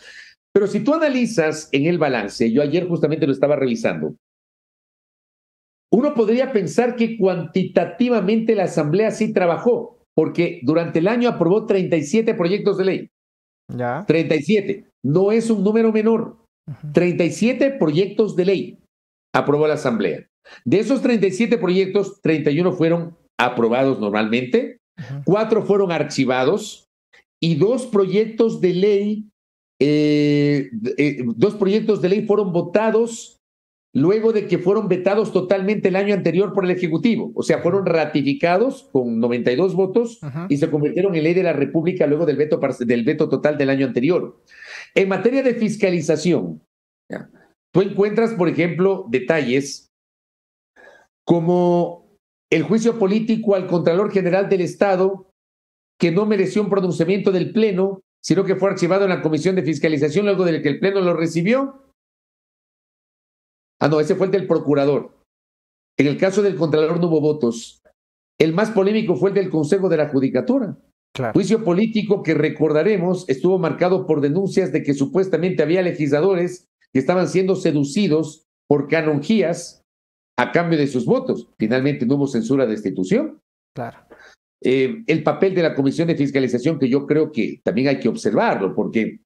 Pero 0.53 0.67
si 0.67 0.81
tú 0.81 0.95
analizas 0.95 1.69
en 1.71 1.87
el 1.87 1.99
balance, 1.99 2.51
yo 2.51 2.61
ayer 2.63 2.89
justamente 2.89 3.27
lo 3.27 3.33
estaba 3.33 3.55
revisando, 3.55 4.17
uno 5.93 6.15
podría 6.15 6.53
pensar 6.53 6.97
que 6.97 7.17
cuantitativamente 7.17 8.55
la 8.55 8.65
Asamblea 8.65 9.11
sí 9.13 9.33
trabajó, 9.33 9.99
porque 10.15 10.61
durante 10.63 10.99
el 10.99 11.09
año 11.09 11.29
aprobó 11.29 11.67
37 11.67 12.35
proyectos 12.35 12.79
de 12.79 12.85
ley. 12.85 13.11
Ya. 13.75 14.05
37. 14.07 14.91
No 15.05 15.33
es 15.33 15.51
un 15.51 15.63
número 15.63 15.93
menor. 15.93 16.39
37 16.93 17.73
proyectos 17.73 18.37
de 18.37 18.45
ley 18.45 18.79
aprobó 19.33 19.67
la 19.67 19.75
Asamblea. 19.75 20.27
De 20.65 20.79
esos 20.79 21.03
37 21.03 21.59
proyectos, 21.59 22.21
31 22.23 22.73
fueron 22.73 23.17
aprobados 23.39 24.01
normalmente, 24.01 24.81
cuatro 25.25 25.63
fueron 25.63 25.93
archivados 25.93 26.89
y 27.41 27.57
dos 27.57 27.87
proyectos 27.87 28.61
de 28.61 28.73
ley, 28.73 29.31
eh, 29.81 30.71
eh, 30.97 31.23
dos 31.37 31.55
proyectos 31.55 32.01
de 32.01 32.09
ley 32.09 32.27
fueron 32.27 32.53
votados 32.53 33.37
luego 33.97 34.33
de 34.33 34.47
que 34.47 34.59
fueron 34.59 34.89
vetados 34.89 35.33
totalmente 35.33 35.89
el 35.89 35.97
año 35.97 36.15
anterior 36.15 36.53
por 36.53 36.65
el 36.65 36.71
Ejecutivo. 36.71 37.33
O 37.35 37.43
sea, 37.43 37.61
fueron 37.61 37.87
ratificados 37.87 38.89
con 38.93 39.21
92 39.21 39.75
votos 39.75 40.21
y 40.51 40.59
se 40.59 40.71
convirtieron 40.71 41.15
en 41.15 41.25
ley 41.25 41.33
de 41.33 41.43
la 41.43 41.55
República 41.55 42.07
luego 42.07 42.27
del 42.27 42.37
veto, 42.37 42.61
del 42.81 43.05
veto 43.05 43.31
total 43.31 43.57
del 43.57 43.71
año 43.71 43.87
anterior. 43.87 44.39
En 44.97 45.09
materia 45.09 45.43
de 45.43 45.55
fiscalización, 45.55 46.62
tú 47.73 47.82
encuentras, 47.82 48.35
por 48.35 48.48
ejemplo, 48.48 49.06
detalles 49.09 49.89
como 51.24 52.16
el 52.51 52.62
juicio 52.62 52.98
político 52.98 53.55
al 53.55 53.66
Contralor 53.66 54.10
General 54.10 54.48
del 54.48 54.62
Estado, 54.62 55.31
que 56.01 56.10
no 56.10 56.27
mereció 56.27 56.62
un 56.62 56.70
pronunciamiento 56.70 57.31
del 57.31 57.52
Pleno, 57.52 58.01
sino 58.24 58.44
que 58.44 58.56
fue 58.56 58.70
archivado 58.70 59.05
en 59.05 59.10
la 59.10 59.23
Comisión 59.23 59.55
de 59.55 59.62
Fiscalización 59.62 60.27
luego 60.27 60.44
de 60.44 60.62
que 60.62 60.68
el 60.68 60.78
Pleno 60.81 61.01
lo 61.01 61.14
recibió 61.14 61.86
Ah, 63.78 63.89
no, 63.89 64.01
ese 64.01 64.14
fue 64.14 64.27
el 64.27 64.32
del 64.32 64.47
procurador. 64.47 65.23
En 65.98 66.06
el 66.06 66.16
caso 66.18 66.43
del 66.43 66.56
Contralor 66.56 67.01
no 67.01 67.09
hubo 67.09 67.20
votos. 67.20 67.82
El 68.39 68.55
más 68.55 68.70
polémico 68.70 69.16
fue 69.16 69.31
el 69.31 69.35
del 69.35 69.51
Consejo 69.51 69.89
de 69.89 69.97
la 69.97 70.09
Judicatura. 70.09 70.78
Juicio 71.33 71.65
político 71.65 72.23
que 72.23 72.35
recordaremos 72.35 73.29
estuvo 73.29 73.59
marcado 73.59 74.07
por 74.07 74.21
denuncias 74.21 74.73
de 74.73 74.83
que 74.83 74.95
supuestamente 74.95 75.63
había 75.63 75.83
legisladores 75.83 76.69
que 76.93 76.99
estaban 76.99 77.29
siendo 77.29 77.57
seducidos 77.57 78.47
por 78.69 78.89
canonjías 78.89 79.83
a 80.39 80.53
cambio 80.53 80.79
de 80.79 80.87
sus 80.87 81.07
votos. 81.07 81.49
Finalmente 81.59 82.07
no 82.07 82.17
hubo 82.17 82.27
censura 82.27 82.67
de 82.67 82.73
destitución. 82.73 83.41
Claro. 83.75 83.99
Eh, 84.63 85.05
el 85.07 85.23
papel 85.23 85.55
de 85.55 85.63
la 85.63 85.75
Comisión 85.75 86.09
de 86.09 86.17
Fiscalización, 86.17 86.79
que 86.79 86.89
yo 86.89 87.07
creo 87.07 87.31
que 87.31 87.61
también 87.63 87.89
hay 87.89 88.01
que 88.01 88.09
observarlo, 88.09 88.75
porque 88.75 89.21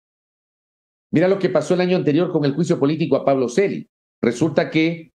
mira 1.12 1.28
lo 1.28 1.38
que 1.38 1.48
pasó 1.48 1.74
el 1.74 1.80
año 1.80 1.96
anterior 1.96 2.32
con 2.32 2.44
el 2.44 2.54
juicio 2.54 2.78
político 2.78 3.16
a 3.16 3.24
Pablo 3.24 3.48
Celi. 3.48 3.88
Resulta 4.22 4.70
que 4.70 5.12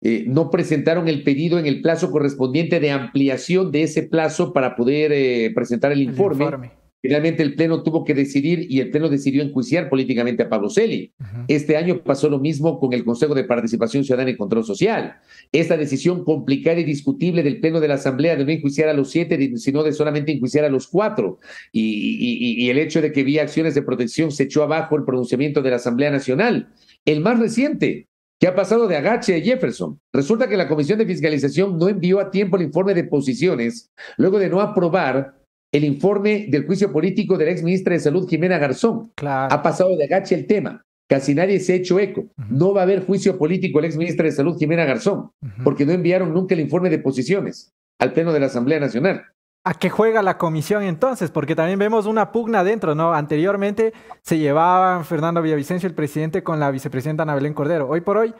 eh, 0.00 0.24
no 0.26 0.50
presentaron 0.50 1.08
el 1.08 1.24
pedido 1.24 1.58
en 1.58 1.66
el 1.66 1.82
plazo 1.82 2.10
correspondiente 2.10 2.78
de 2.78 2.92
ampliación 2.92 3.72
de 3.72 3.82
ese 3.82 4.04
plazo 4.04 4.52
para 4.52 4.76
poder 4.76 5.10
eh, 5.12 5.50
presentar 5.54 5.92
el 5.92 6.02
informe. 6.02 6.70
Finalmente 7.00 7.44
el 7.44 7.54
Pleno 7.54 7.84
tuvo 7.84 8.04
que 8.04 8.12
decidir 8.12 8.66
y 8.68 8.80
el 8.80 8.90
Pleno 8.90 9.08
decidió 9.08 9.42
enjuiciar 9.42 9.88
políticamente 9.88 10.42
a 10.42 10.48
Pablo 10.48 10.68
Celi. 10.68 11.12
Este 11.46 11.76
año 11.76 12.02
pasó 12.02 12.28
lo 12.28 12.40
mismo 12.40 12.80
con 12.80 12.92
el 12.92 13.04
Consejo 13.04 13.36
de 13.36 13.44
Participación 13.44 14.02
Ciudadana 14.02 14.30
y 14.30 14.36
Control 14.36 14.64
Social. 14.64 15.14
Esta 15.52 15.76
decisión 15.76 16.24
complicada 16.24 16.80
y 16.80 16.84
discutible 16.84 17.44
del 17.44 17.60
Pleno 17.60 17.78
de 17.78 17.86
la 17.86 17.94
Asamblea 17.94 18.34
de 18.34 18.44
no 18.44 18.50
enjuiciar 18.50 18.88
a 18.88 18.94
los 18.94 19.10
siete, 19.10 19.56
sino 19.58 19.84
de 19.84 19.92
solamente 19.92 20.32
enjuiciar 20.32 20.64
a 20.64 20.70
los 20.70 20.88
cuatro. 20.88 21.38
Y, 21.70 22.64
y 22.64 22.68
el 22.68 22.78
hecho 22.78 23.00
de 23.00 23.12
que 23.12 23.22
vía 23.22 23.42
acciones 23.42 23.76
de 23.76 23.82
protección 23.82 24.32
se 24.32 24.44
echó 24.44 24.64
abajo 24.64 24.96
el 24.96 25.04
pronunciamiento 25.04 25.62
de 25.62 25.70
la 25.70 25.76
Asamblea 25.76 26.10
Nacional. 26.10 26.68
El 27.04 27.20
más 27.20 27.38
reciente, 27.38 28.08
¿Qué 28.40 28.46
ha 28.46 28.54
pasado 28.54 28.86
de 28.86 28.96
Agache 28.96 29.40
Jefferson? 29.40 29.98
Resulta 30.12 30.48
que 30.48 30.56
la 30.56 30.68
Comisión 30.68 30.98
de 30.98 31.06
Fiscalización 31.06 31.76
no 31.76 31.88
envió 31.88 32.20
a 32.20 32.30
tiempo 32.30 32.56
el 32.56 32.62
informe 32.62 32.94
de 32.94 33.02
posiciones 33.02 33.90
luego 34.16 34.38
de 34.38 34.48
no 34.48 34.60
aprobar 34.60 35.34
el 35.72 35.84
informe 35.84 36.46
del 36.48 36.64
juicio 36.64 36.92
político 36.92 37.36
de 37.36 37.46
la 37.46 37.50
ex 37.50 37.62
ministra 37.62 37.94
de 37.94 38.00
Salud, 38.00 38.28
Jimena 38.28 38.58
Garzón. 38.58 39.12
Ha 39.50 39.62
pasado 39.62 39.96
de 39.96 40.04
Agache 40.04 40.36
el 40.36 40.46
tema. 40.46 40.82
Casi 41.10 41.34
nadie 41.34 41.58
se 41.58 41.72
ha 41.72 41.76
hecho 41.76 41.98
eco. 41.98 42.28
No 42.48 42.72
va 42.72 42.82
a 42.82 42.84
haber 42.84 43.04
juicio 43.04 43.38
político 43.38 43.80
la 43.80 43.88
ex 43.88 43.96
ministra 43.96 44.26
de 44.26 44.32
Salud, 44.32 44.56
Jimena 44.56 44.84
Garzón, 44.84 45.30
porque 45.64 45.84
no 45.84 45.92
enviaron 45.92 46.32
nunca 46.32 46.54
el 46.54 46.60
informe 46.60 46.90
de 46.90 46.98
posiciones 46.98 47.72
al 47.98 48.12
Pleno 48.12 48.32
de 48.32 48.40
la 48.40 48.46
Asamblea 48.46 48.78
Nacional. 48.78 49.24
¿A 49.68 49.74
qué 49.74 49.90
juega 49.90 50.22
la 50.22 50.38
comisión 50.38 50.82
entonces? 50.82 51.30
Porque 51.30 51.54
también 51.54 51.78
vemos 51.78 52.06
una 52.06 52.32
pugna 52.32 52.64
dentro, 52.64 52.94
¿no? 52.94 53.12
Anteriormente 53.12 53.92
se 54.22 54.38
llevaban 54.38 55.04
Fernando 55.04 55.42
Villavicencio, 55.42 55.86
el 55.86 55.94
presidente, 55.94 56.42
con 56.42 56.58
la 56.58 56.70
vicepresidenta 56.70 57.24
Ana 57.24 57.34
Belén 57.34 57.52
Cordero. 57.52 57.86
Hoy 57.86 58.00
por 58.00 58.16
hoy, 58.16 58.34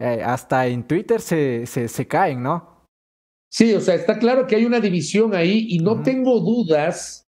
eh, 0.00 0.24
hasta 0.26 0.66
en 0.66 0.82
Twitter 0.82 1.20
se, 1.20 1.66
se, 1.66 2.08
caen, 2.08 2.42
¿no? 2.42 2.88
Sí, 3.48 3.72
o 3.74 3.80
sea, 3.80 3.94
está 3.94 4.18
claro 4.18 4.48
que 4.48 4.56
hay 4.56 4.64
una 4.64 4.80
división 4.80 5.36
ahí 5.36 5.68
y 5.68 5.78
no 5.78 6.02
tengo 6.02 6.40
dudas 6.40 7.28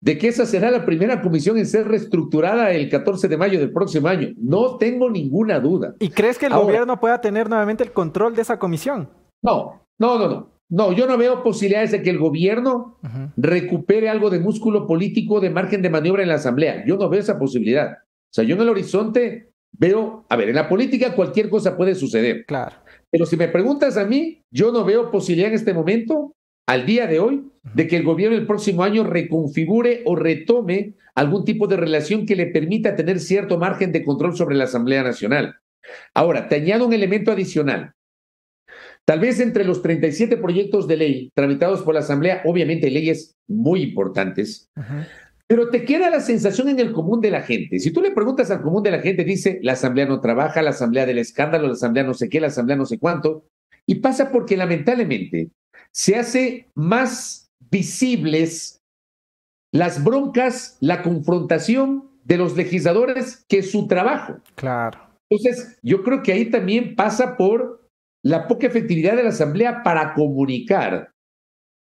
de 0.00 0.16
que 0.16 0.28
esa 0.28 0.46
será 0.46 0.70
la 0.70 0.86
primera 0.86 1.20
comisión 1.20 1.58
en 1.58 1.66
ser 1.66 1.86
reestructurada 1.86 2.70
el 2.70 2.88
14 2.88 3.28
de 3.28 3.36
mayo 3.36 3.58
del 3.60 3.70
próximo 3.70 4.08
año. 4.08 4.28
No 4.38 4.78
tengo 4.78 5.10
ninguna 5.10 5.60
duda. 5.60 5.94
¿Y 5.98 6.08
crees 6.08 6.38
que 6.38 6.46
el 6.46 6.54
gobierno 6.54 6.98
pueda 6.98 7.20
tener 7.20 7.50
nuevamente 7.50 7.84
el 7.84 7.92
control 7.92 8.34
de 8.34 8.40
esa 8.40 8.58
comisión? 8.58 9.10
No, 9.42 9.86
no, 9.98 10.18
no, 10.18 10.26
no. 10.26 10.53
No, 10.68 10.92
yo 10.92 11.06
no 11.06 11.18
veo 11.18 11.42
posibilidades 11.42 11.92
de 11.92 12.02
que 12.02 12.10
el 12.10 12.18
gobierno 12.18 12.98
recupere 13.36 14.08
algo 14.08 14.30
de 14.30 14.40
músculo 14.40 14.86
político, 14.86 15.40
de 15.40 15.50
margen 15.50 15.82
de 15.82 15.90
maniobra 15.90 16.22
en 16.22 16.28
la 16.28 16.36
Asamblea. 16.36 16.84
Yo 16.86 16.96
no 16.96 17.08
veo 17.08 17.20
esa 17.20 17.38
posibilidad. 17.38 17.92
O 17.92 18.32
sea, 18.32 18.44
yo 18.44 18.56
en 18.56 18.62
el 18.62 18.68
horizonte 18.68 19.50
veo, 19.72 20.24
a 20.28 20.36
ver, 20.36 20.48
en 20.48 20.56
la 20.56 20.68
política 20.68 21.14
cualquier 21.14 21.48
cosa 21.50 21.76
puede 21.76 21.94
suceder. 21.94 22.44
Claro. 22.46 22.76
Pero 23.10 23.26
si 23.26 23.36
me 23.36 23.48
preguntas 23.48 23.96
a 23.96 24.04
mí, 24.04 24.42
yo 24.50 24.72
no 24.72 24.84
veo 24.84 25.10
posibilidad 25.10 25.50
en 25.50 25.54
este 25.54 25.74
momento, 25.74 26.34
al 26.66 26.86
día 26.86 27.06
de 27.06 27.20
hoy, 27.20 27.44
de 27.74 27.86
que 27.86 27.96
el 27.96 28.02
gobierno 28.02 28.36
el 28.36 28.46
próximo 28.46 28.82
año 28.82 29.04
reconfigure 29.04 30.02
o 30.04 30.16
retome 30.16 30.94
algún 31.14 31.44
tipo 31.44 31.66
de 31.66 31.76
relación 31.76 32.26
que 32.26 32.36
le 32.36 32.46
permita 32.46 32.96
tener 32.96 33.20
cierto 33.20 33.58
margen 33.58 33.92
de 33.92 34.04
control 34.04 34.36
sobre 34.36 34.56
la 34.56 34.64
Asamblea 34.64 35.02
Nacional. 35.02 35.56
Ahora, 36.14 36.48
te 36.48 36.56
añado 36.56 36.86
un 36.86 36.92
elemento 36.92 37.30
adicional. 37.30 37.92
Tal 39.06 39.20
vez 39.20 39.38
entre 39.40 39.64
los 39.64 39.82
37 39.82 40.38
proyectos 40.38 40.88
de 40.88 40.96
ley 40.96 41.30
tramitados 41.34 41.82
por 41.82 41.94
la 41.94 42.00
Asamblea, 42.00 42.42
obviamente 42.44 42.90
leyes 42.90 43.36
muy 43.46 43.82
importantes, 43.82 44.70
pero 45.46 45.68
te 45.68 45.84
queda 45.84 46.08
la 46.08 46.20
sensación 46.20 46.70
en 46.70 46.80
el 46.80 46.92
común 46.92 47.20
de 47.20 47.30
la 47.30 47.42
gente. 47.42 47.78
Si 47.80 47.92
tú 47.92 48.00
le 48.00 48.12
preguntas 48.12 48.50
al 48.50 48.62
común 48.62 48.82
de 48.82 48.90
la 48.90 49.00
gente, 49.00 49.24
dice, 49.24 49.58
la 49.62 49.72
Asamblea 49.72 50.06
no 50.06 50.20
trabaja, 50.20 50.62
la 50.62 50.70
Asamblea 50.70 51.04
del 51.04 51.18
escándalo, 51.18 51.66
la 51.66 51.74
Asamblea 51.74 52.04
no 52.04 52.14
sé 52.14 52.30
qué, 52.30 52.40
la 52.40 52.46
Asamblea 52.46 52.78
no 52.78 52.86
sé 52.86 52.98
cuánto, 52.98 53.44
y 53.86 53.96
pasa 53.96 54.32
porque 54.32 54.56
lamentablemente 54.56 55.50
se 55.92 56.16
hace 56.16 56.70
más 56.74 57.50
visibles 57.70 58.80
las 59.70 60.02
broncas, 60.02 60.78
la 60.80 61.02
confrontación 61.02 62.08
de 62.24 62.38
los 62.38 62.56
legisladores 62.56 63.44
que 63.48 63.62
su 63.62 63.86
trabajo. 63.86 64.36
Claro. 64.54 64.98
Entonces, 65.28 65.78
yo 65.82 66.02
creo 66.02 66.22
que 66.22 66.32
ahí 66.32 66.50
también 66.50 66.94
pasa 66.94 67.36
por 67.36 67.83
la 68.24 68.48
poca 68.48 68.66
efectividad 68.66 69.16
de 69.16 69.22
la 69.22 69.28
Asamblea 69.28 69.82
para 69.82 70.14
comunicar 70.14 71.12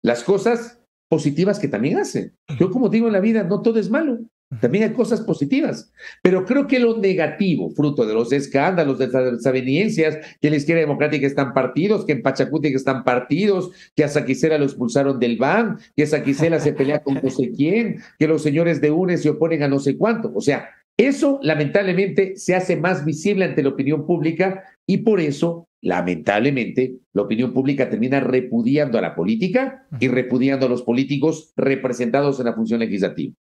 las 0.03 0.23
cosas 0.23 0.81
positivas 1.11 1.59
que 1.59 1.69
también 1.69 1.99
hace. 1.99 2.33
Yo 2.59 2.71
como 2.71 2.89
digo 2.89 3.09
en 3.09 3.13
la 3.13 3.21
vida, 3.21 3.43
no 3.43 3.61
todo 3.61 3.79
es 3.81 3.91
malo. 3.91 4.21
También 4.61 4.83
hay 4.83 4.93
cosas 4.93 5.21
positivas, 5.21 5.93
pero 6.25 6.45
creo 6.45 6.67
que 6.67 6.81
lo 6.81 6.99
negativo, 6.99 7.71
fruto 7.71 8.05
de 8.05 8.15
los 8.15 8.33
escándalos, 8.33 8.99
de 8.99 9.07
las 9.07 9.33
desavenencias, 9.33 10.19
que 10.41 10.49
en 10.49 10.51
la 10.51 10.57
izquierda 10.57 10.81
democrática 10.81 11.25
están 11.25 11.55
partidos, 11.55 12.05
que 12.05 12.13
en 12.13 12.23
Pachacuti 12.23 12.67
están 12.69 13.05
partidos, 13.05 13.71
que 13.95 14.03
a 14.03 14.09
Saquicela 14.09 14.59
lo 14.59 14.65
expulsaron 14.65 15.21
del 15.21 15.37
BAN, 15.37 15.79
que 15.95 16.05
Saquicela 16.05 16.59
se 16.59 16.73
pelea 16.73 17.01
con 17.01 17.21
no 17.23 17.31
sé 17.31 17.53
quién, 17.53 18.01
que 18.19 18.27
los 18.27 18.43
señores 18.43 18.81
de 18.81 18.91
UNE 18.91 19.19
se 19.19 19.31
oponen 19.31 19.63
a 19.63 19.69
no 19.69 19.79
sé 19.79 19.97
cuánto. 19.97 20.33
O 20.35 20.41
sea, 20.41 20.69
eso 20.97 21.39
lamentablemente 21.43 22.37
se 22.37 22.57
hace 22.57 22.77
más 22.77 23.05
visible 23.05 23.45
ante 23.45 23.63
la 23.63 23.69
opinión 23.69 24.05
pública 24.05 24.65
y 24.85 24.99
por 24.99 25.21
eso 25.21 25.69
lamentablemente, 25.83 26.97
la 27.13 27.23
opinión 27.23 27.53
pública 27.53 27.89
termina 27.89 28.21
repudiando 28.21 28.99
a 28.99 29.01
la 29.01 29.15
política 29.15 29.87
y 29.99 30.09
repudiando 30.09 30.67
a 30.67 30.69
los 30.69 30.83
políticos 30.83 31.53
representados 31.57 32.39
en 32.41 32.47
la 32.47 32.55
función 32.55 32.81
legislativa. 32.81 33.35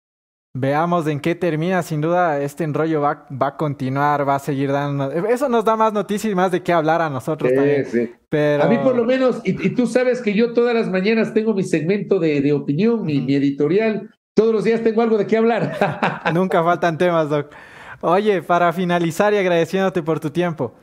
Veamos 0.59 1.05
en 1.07 1.19
qué 1.19 1.35
termina. 1.35 1.83
Sin 1.83 2.01
duda, 2.01 2.41
este 2.41 2.63
enrollo 2.63 3.01
va, 3.01 3.27
va, 3.29 3.47
a 3.47 3.57
continuar, 3.57 4.27
va 4.27 4.35
a 4.35 4.39
seguir 4.39 4.71
dando. 4.71 5.11
Eso 5.11 5.49
nos 5.49 5.63
da 5.63 5.75
más 5.75 5.93
noticias 5.93 6.31
y 6.31 6.35
más 6.35 6.51
de 6.51 6.63
qué 6.63 6.73
hablar 6.73 7.01
a 7.01 7.09
nosotros 7.09 7.51
también. 7.53 7.85
Pero... 8.27 8.63
A 8.63 8.67
mí, 8.67 8.77
por 8.79 8.95
lo 8.95 9.05
menos, 9.05 9.41
y, 9.43 9.69
tú 9.75 9.85
sabes 9.85 10.21
que 10.21 10.33
yo 10.33 10.53
todas 10.53 10.73
las 10.73 10.89
mañanas 10.89 11.33
tengo 11.33 11.53
mi 11.53 11.63
segmento 11.63 12.19
de, 12.19 12.51
opinión, 12.53 13.05
mi, 13.05 13.21
mi, 13.21 13.35
editorial. 13.35 14.09
Todos 14.33 14.53
los 14.53 14.63
días 14.63 14.83
tengo 14.83 15.01
algo 15.01 15.17
de 15.17 15.27
qué 15.27 15.37
hablar. 15.37 15.77
Nunca 16.33 16.63
faltan 16.63 16.97
temas, 16.97 17.29
Doc. 17.29 17.51
Oye, 18.01 18.41
para 18.41 18.73
finalizar 18.73 19.33
y 19.33 19.37
agradeciéndote 19.37 20.01
por 20.01 20.19
tu 20.19 20.29
tiempo. 20.31 20.73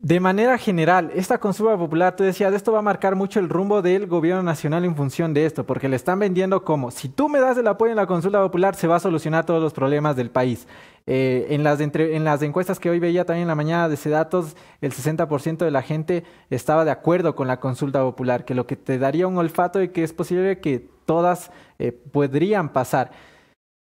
De 0.00 0.20
manera 0.20 0.56
general, 0.58 1.10
esta 1.12 1.38
consulta 1.38 1.76
popular, 1.76 2.14
tú 2.14 2.22
decías, 2.22 2.54
esto 2.54 2.70
va 2.70 2.78
a 2.78 2.82
marcar 2.82 3.16
mucho 3.16 3.40
el 3.40 3.48
rumbo 3.48 3.82
del 3.82 4.06
gobierno 4.06 4.44
nacional 4.44 4.84
en 4.84 4.94
función 4.94 5.34
de 5.34 5.44
esto, 5.44 5.66
porque 5.66 5.88
le 5.88 5.96
están 5.96 6.20
vendiendo 6.20 6.64
como, 6.64 6.92
si 6.92 7.08
tú 7.08 7.28
me 7.28 7.40
das 7.40 7.58
el 7.58 7.66
apoyo 7.66 7.90
en 7.90 7.96
la 7.96 8.06
consulta 8.06 8.40
popular, 8.40 8.76
se 8.76 8.86
va 8.86 8.94
a 8.94 9.00
solucionar 9.00 9.44
todos 9.44 9.60
los 9.60 9.72
problemas 9.72 10.14
del 10.14 10.30
país. 10.30 10.68
Eh, 11.08 11.48
en, 11.50 11.64
las 11.64 11.80
en 11.80 12.22
las 12.22 12.42
encuestas 12.42 12.78
que 12.78 12.90
hoy 12.90 13.00
veía 13.00 13.24
también 13.24 13.42
en 13.42 13.48
la 13.48 13.56
mañana 13.56 13.88
de 13.88 13.96
datos, 14.08 14.56
el 14.80 14.92
60% 14.92 15.64
de 15.64 15.70
la 15.72 15.82
gente 15.82 16.22
estaba 16.48 16.84
de 16.84 16.92
acuerdo 16.92 17.34
con 17.34 17.48
la 17.48 17.58
consulta 17.58 18.00
popular, 18.00 18.44
que 18.44 18.54
lo 18.54 18.68
que 18.68 18.76
te 18.76 18.98
daría 18.98 19.26
un 19.26 19.36
olfato 19.36 19.80
de 19.80 19.90
que 19.90 20.04
es 20.04 20.12
posible 20.12 20.60
que 20.60 20.88
todas 21.06 21.50
eh, 21.80 21.90
podrían 21.90 22.68
pasar. 22.68 23.10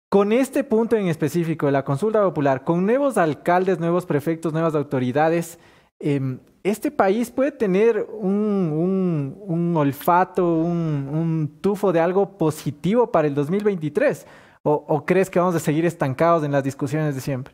Con 0.09 0.31
este 0.31 0.63
punto 0.63 0.95
en 0.95 1.07
específico 1.07 1.65
de 1.65 1.71
la 1.71 1.83
consulta 1.83 2.21
popular, 2.21 2.63
con 2.63 2.85
nuevos 2.85 3.17
alcaldes, 3.17 3.79
nuevos 3.79 4.05
prefectos, 4.05 4.53
nuevas 4.53 4.75
autoridades, 4.75 5.57
Em, 6.05 6.37
este 6.63 6.91
país 6.91 7.31
puede 7.31 7.53
tener 7.53 8.05
un, 8.19 9.73
olfato, 9.73 10.57
un, 10.57 11.59
tufo 11.61 11.93
de 11.93 12.01
algo 12.01 12.37
positivo 12.37 13.09
para 13.09 13.25
el 13.25 13.33
2023? 13.33 14.27
¿O, 14.63 15.05
crees 15.05 15.29
que 15.29 15.39
vamos 15.39 15.55
a 15.55 15.59
seguir 15.59 15.85
estancados 15.85 16.43
en 16.43 16.51
las 16.51 16.63
discusiones 16.63 17.15
de 17.15 17.21
siempre? 17.21 17.53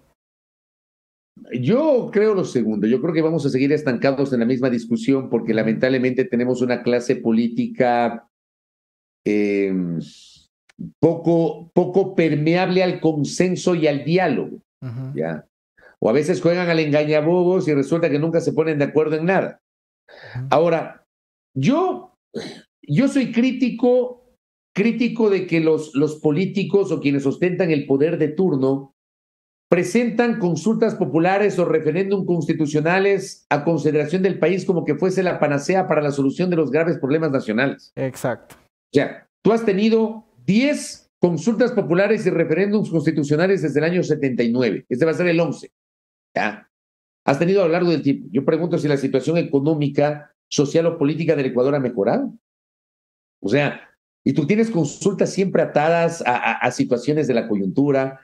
Yo 1.61 2.09
creo 2.11 2.33
lo 2.33 2.43
segundo, 2.43 2.87
yo 2.87 2.99
creo 2.99 3.13
que 3.13 3.21
vamos 3.21 3.45
a 3.45 3.49
seguir 3.49 3.71
estancados 3.71 4.33
en 4.33 4.39
la 4.39 4.45
misma 4.45 4.69
discusión 4.69 5.29
porque 5.29 5.53
lamentablemente 5.53 6.25
tenemos 6.25 6.61
una 6.63 6.81
clase 6.81 7.17
política 7.17 8.27
em, 9.25 9.99
poco, 10.99 11.69
poco 11.73 12.15
permeable 12.15 12.83
al 12.83 12.99
consenso 12.99 13.75
y 13.75 13.85
al 13.85 14.03
diálogo. 14.03 14.59
¿ya? 15.13 15.48
O 16.01 16.09
a 16.09 16.13
veces 16.13 16.41
juegan 16.41 16.69
al 16.69 16.79
engañabobos 16.79 17.67
y 17.67 17.73
resulta 17.73 18.09
que 18.09 18.19
nunca 18.19 18.41
se 18.41 18.53
ponen 18.53 18.79
de 18.79 18.85
acuerdo 18.85 19.17
en 19.17 19.25
nada. 19.25 19.61
Ahora, 20.49 21.05
yo, 21.55 22.15
yo 22.81 23.07
soy 23.07 23.31
crítico, 23.31 24.35
crítico 24.73 25.29
de 25.29 25.45
que 25.45 25.59
los, 25.59 25.93
los 25.95 26.15
políticos 26.15 26.91
o 26.91 27.01
quienes 27.01 27.25
ostentan 27.25 27.71
el 27.71 27.85
poder 27.85 28.17
de 28.17 28.29
turno 28.29 28.95
presentan 29.69 30.39
consultas 30.39 30.95
populares 30.95 31.59
o 31.59 31.65
referéndum 31.65 32.25
constitucionales 32.25 33.45
a 33.49 33.63
consideración 33.63 34.23
del 34.23 34.39
país 34.39 34.65
como 34.65 34.83
que 34.83 34.95
fuese 34.95 35.21
la 35.21 35.39
panacea 35.39 35.87
para 35.87 36.01
la 36.01 36.11
solución 36.11 36.49
de 36.49 36.55
los 36.55 36.71
graves 36.71 36.97
problemas 36.97 37.31
nacionales. 37.31 37.91
Exacto. 37.95 38.55
O 38.57 38.95
sea, 38.95 39.27
tú 39.43 39.53
has 39.53 39.63
tenido 39.65 40.25
10 40.45 41.11
consultas 41.19 41.71
populares 41.71 42.25
y 42.25 42.31
referéndums 42.31 42.89
constitucionales 42.89 43.61
desde 43.61 43.79
el 43.79 43.85
año 43.85 44.03
79. 44.03 44.85
Este 44.89 45.05
va 45.05 45.11
a 45.11 45.15
ser 45.15 45.27
el 45.27 45.39
11. 45.39 45.69
Has 47.25 47.39
tenido 47.39 47.61
a 47.61 47.67
lo 47.67 47.73
largo 47.73 47.91
del 47.91 48.01
tiempo. 48.01 48.27
Yo 48.31 48.45
pregunto 48.45 48.77
si 48.77 48.87
la 48.87 48.97
situación 48.97 49.37
económica, 49.37 50.33
social 50.47 50.85
o 50.87 50.97
política 50.97 51.35
del 51.35 51.47
Ecuador 51.47 51.75
ha 51.75 51.79
mejorado. 51.79 52.33
O 53.41 53.49
sea, 53.49 53.89
y 54.23 54.33
tú 54.33 54.45
tienes 54.45 54.69
consultas 54.69 55.31
siempre 55.31 55.61
atadas 55.61 56.23
a, 56.25 56.69
situaciones 56.71 57.27
de 57.27 57.33
la 57.33 57.47
coyuntura. 57.47 58.19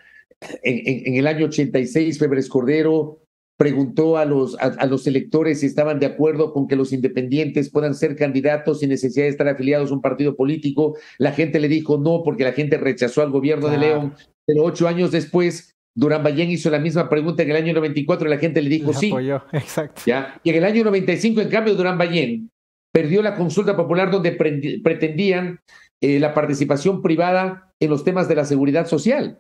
En, 0.64 1.16
el 1.16 1.28
año 1.28 1.46
86, 1.46 2.20
Febres 2.20 2.50
Cordero 2.50 3.22
preguntó 3.58 4.18
a 4.18 4.26
los, 4.26 4.58
a, 4.60 4.86
los 4.86 5.08
electores 5.08 5.62
si 5.62 5.66
estaban 5.66 6.00
de 6.00 6.08
acuerdo 6.08 6.52
con 6.52 6.68
que 6.68 6.76
los 6.76 6.92
independientes 6.92 7.70
puedan 7.70 7.96
ser 7.96 8.18
candidatos 8.18 8.82
sin 8.82 8.90
necesidad 8.90 9.26
de 9.26 9.30
estar 9.30 9.48
afiliados 9.48 9.92
a 9.92 9.94
un 9.94 10.02
partido 10.02 10.36
político. 10.36 10.98
La 11.18 11.32
gente 11.32 11.60
le 11.60 11.70
dijo 11.70 11.98
no 11.98 12.22
porque 12.24 12.44
la 12.44 12.52
gente 12.52 12.78
rechazó 12.78 13.22
al 13.22 13.32
gobierno 13.32 13.70
de 13.70 13.78
León. 13.78 14.16
Pero 14.46 14.64
ocho 14.64 14.88
años 14.88 15.12
después, 15.12 15.75
Durán 15.96 16.24
Ballén 16.24 16.52
hizo 16.52 16.70
la 16.70 16.80
misma 16.80 17.10
pregunta 17.10 17.42
en 17.44 17.52
el 17.52 17.56
año 17.56 17.74
94 17.74 18.28
y 18.28 18.30
la 18.30 18.38
gente 18.38 18.62
le 18.62 18.70
dijo 18.70 18.94
sí. 18.94 19.14
exacto. 19.54 20.02
¿ya? 20.06 20.40
Y 20.44 20.50
en 20.50 20.58
el 20.58 20.66
año 20.66 20.84
95, 20.84 21.42
en 21.42 21.50
cambio, 21.50 21.76
Durán 21.76 21.98
Ballén 21.98 22.52
perdió 22.94 23.22
la 23.22 23.36
consulta 23.36 23.76
popular 23.76 24.12
donde 24.12 24.32
pretendían 24.84 25.60
eh, 26.02 26.20
la 26.20 26.34
participación 26.34 27.02
privada 27.02 27.74
en 27.80 27.90
los 27.90 28.04
temas 28.04 28.28
de 28.28 28.36
la 28.36 28.46
seguridad 28.46 28.88
social. 28.88 29.40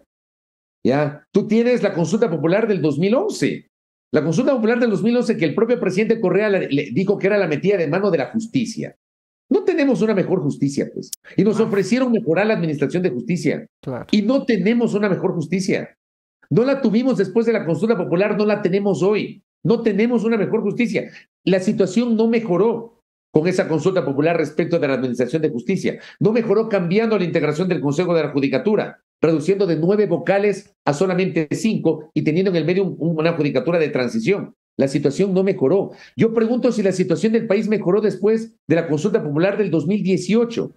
¿ya? 0.84 1.26
Tú 1.32 1.48
tienes 1.48 1.84
la 1.84 1.94
consulta 1.94 2.30
popular 2.30 2.68
del 2.68 2.82
2011. 2.82 3.68
La 4.14 4.23
consulta 4.23 4.53
popular 4.53 4.80
del 4.80 4.91
2011 4.91 5.36
que 5.36 5.45
el 5.45 5.56
propio 5.56 5.80
presidente 5.80 6.22
Correa 6.22 6.49
le, 6.49 6.91
dijo 6.94 7.18
que 7.18 7.27
era 7.27 7.38
la 7.38 7.48
metida 7.48 7.76
de 7.76 7.88
mano 7.88 8.11
de 8.11 8.19
la 8.19 8.27
justicia. 8.27 8.95
No 9.49 9.64
tenemos 9.64 10.02
una 10.02 10.14
mejor 10.14 10.41
justicia, 10.41 10.90
pues. 10.94 11.11
Y 11.36 11.44
nos 11.44 11.60
ah. 11.60 11.64
ofrecieron 11.64 12.11
mejorar 12.11 12.48
la 12.48 12.53
administración 12.53 13.03
de 13.03 13.10
justicia. 13.10 13.68
Y 14.11 14.22
no 14.22 14.45
tenemos 14.45 14.94
una 14.94 15.10
mejor 15.10 15.34
justicia. 15.34 15.95
No 16.50 16.64
la 16.64 16.82
tuvimos 16.82 17.18
después 17.18 17.46
de 17.46 17.54
la 17.54 17.66
consulta 17.66 17.98
popular, 17.98 18.38
no 18.38 18.46
la 18.46 18.62
tenemos 18.62 19.02
hoy. 19.04 19.44
No 19.64 19.82
tenemos 19.82 20.24
una 20.24 20.38
mejor 20.38 20.62
justicia. 20.62 21.10
La 21.44 21.60
situación 21.60 22.16
no 22.16 22.28
mejoró 22.28 23.02
con 23.34 23.48
esa 23.48 23.68
consulta 23.68 24.06
popular 24.06 24.38
respecto 24.38 24.80
de 24.80 24.88
la 24.88 24.94
administración 24.94 25.42
de 25.42 25.50
justicia. 25.50 26.00
No 26.20 26.32
mejoró 26.32 26.70
cambiando 26.70 27.18
la 27.18 27.26
integración 27.26 27.68
del 27.68 27.82
Consejo 27.82 28.14
de 28.14 28.24
la 28.24 28.30
Judicatura, 28.30 29.02
reduciendo 29.22 29.66
de 29.66 29.76
nueve 29.76 30.06
vocales 30.06 30.74
a 30.86 30.94
solamente 30.94 31.48
cinco 31.52 32.12
y 32.14 32.24
teniendo 32.24 32.52
en 32.52 32.58
el 32.58 32.66
medio 32.66 32.86
una 32.86 33.34
judicatura 33.34 33.80
de 33.80 33.90
transición. 33.90 34.54
La 34.78 34.88
situación 34.88 35.34
no 35.34 35.44
mejoró. 35.44 35.92
Yo 36.16 36.34
pregunto 36.34 36.72
si 36.72 36.84
la 36.84 36.92
situación 36.92 37.34
del 37.34 37.48
país 37.48 37.68
mejoró 37.68 38.02
después 38.02 38.56
de 38.68 38.76
la 38.76 38.88
consulta 38.88 39.24
popular 39.24 39.58
del 39.58 39.72
2018. 39.72 40.72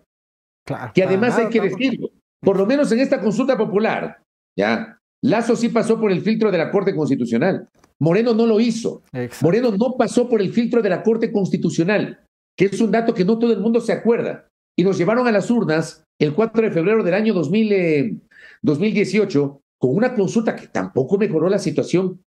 Claro, 0.66 0.92
que 0.94 1.02
además 1.02 1.38
hay 1.38 1.48
que 1.48 1.60
decirlo, 1.60 2.10
por 2.40 2.56
lo 2.56 2.66
menos 2.66 2.90
en 2.92 3.00
esta 3.00 3.20
consulta 3.20 3.56
popular, 3.56 4.22
ya, 4.56 4.97
Lazo 5.22 5.56
sí 5.56 5.68
pasó 5.68 6.00
por 6.00 6.12
el 6.12 6.20
filtro 6.20 6.50
de 6.50 6.58
la 6.58 6.70
Corte 6.70 6.94
Constitucional. 6.94 7.68
Moreno 7.98 8.34
no 8.34 8.46
lo 8.46 8.60
hizo. 8.60 9.02
Moreno 9.42 9.72
no 9.72 9.96
pasó 9.96 10.28
por 10.28 10.40
el 10.40 10.52
filtro 10.52 10.80
de 10.80 10.90
la 10.90 11.02
Corte 11.02 11.32
Constitucional, 11.32 12.20
que 12.56 12.66
es 12.66 12.80
un 12.80 12.92
dato 12.92 13.14
que 13.14 13.24
no 13.24 13.38
todo 13.38 13.52
el 13.52 13.60
mundo 13.60 13.80
se 13.80 13.92
acuerda. 13.92 14.46
Y 14.76 14.84
nos 14.84 14.96
llevaron 14.96 15.26
a 15.26 15.32
las 15.32 15.50
urnas 15.50 16.04
el 16.20 16.34
4 16.34 16.62
de 16.62 16.70
febrero 16.70 17.02
del 17.02 17.14
año 17.14 17.34
2018 17.34 19.60
con 19.80 19.96
una 19.96 20.14
consulta 20.14 20.54
que 20.54 20.68
tampoco 20.68 21.18
mejoró 21.18 21.48
la 21.48 21.58
situación 21.58 22.22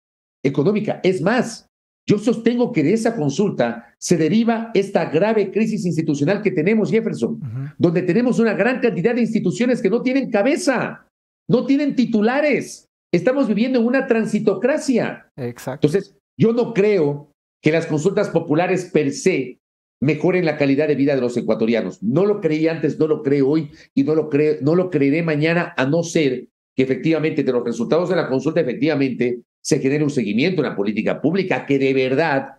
económica. 0.43 1.01
Es 1.02 1.20
más, 1.20 1.66
yo 2.06 2.19
sostengo 2.19 2.73
que 2.73 2.82
de 2.82 2.94
esa 2.94 3.16
consulta 3.16 3.94
se 3.98 4.16
deriva 4.16 4.70
esta 4.73 5.10
grave 5.10 5.51
crisis 5.51 5.85
institucional 5.85 6.40
que 6.40 6.52
tenemos, 6.52 6.90
Jefferson, 6.90 7.39
donde 7.77 8.01
tenemos 8.01 8.39
una 8.39 8.55
gran 8.55 8.81
cantidad 8.81 9.15
de 9.15 9.20
instituciones 9.20 9.82
que 9.82 9.90
no 9.90 10.01
tienen 10.01 10.31
cabeza 10.31 11.05
no 11.48 11.66
tienen 11.66 11.96
titulares. 11.96 12.86
Estamos 13.12 13.48
viviendo 13.48 13.78
en 13.78 13.86
una 13.86 14.06
transitocracia. 14.06 15.30
Exacto. 15.36 15.86
Entonces, 15.86 16.16
yo 16.38 16.52
no 16.52 16.74
creo 16.74 17.32
que 17.62 17.72
las 17.72 17.86
consultas 17.86 18.28
populares 18.28 18.90
per 18.92 19.12
se 19.12 19.58
mejoren 20.00 20.44
la 20.44 20.56
calidad 20.56 20.86
de 20.88 20.94
vida 20.94 21.14
de 21.14 21.20
los 21.20 21.36
ecuatorianos. 21.36 22.02
No 22.02 22.24
lo 22.24 22.40
creí 22.40 22.68
antes, 22.68 22.98
no 22.98 23.06
lo 23.06 23.22
creo 23.22 23.48
hoy 23.48 23.70
y 23.94 24.04
no 24.04 24.14
lo, 24.14 24.28
creo, 24.28 24.56
no 24.60 24.74
lo 24.74 24.90
creeré 24.90 25.22
mañana, 25.22 25.74
a 25.76 25.86
no 25.86 26.02
ser 26.02 26.48
que 26.76 26.84
efectivamente 26.84 27.42
de 27.42 27.52
los 27.52 27.64
resultados 27.64 28.08
de 28.08 28.16
la 28.16 28.28
consulta, 28.28 28.60
efectivamente, 28.60 29.42
se 29.64 29.80
genere 29.80 30.04
un 30.04 30.10
seguimiento, 30.10 30.60
una 30.60 30.76
política 30.76 31.20
pública 31.20 31.66
que 31.66 31.78
de 31.78 31.92
verdad 31.92 32.58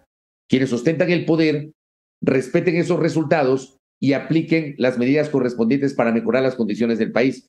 quienes 0.49 0.74
ostentan 0.74 1.10
el 1.11 1.26
poder 1.26 1.72
respeten 2.22 2.76
esos 2.76 2.99
resultados 2.99 3.78
y 4.02 4.14
apliquen 4.14 4.76
las 4.78 4.98
medidas 4.98 5.30
correspondientes 5.30 5.94
para 5.94 6.11
mejorar 6.11 6.44
las 6.44 6.56
condiciones 6.56 6.99
del 6.99 7.11
país. 7.11 7.48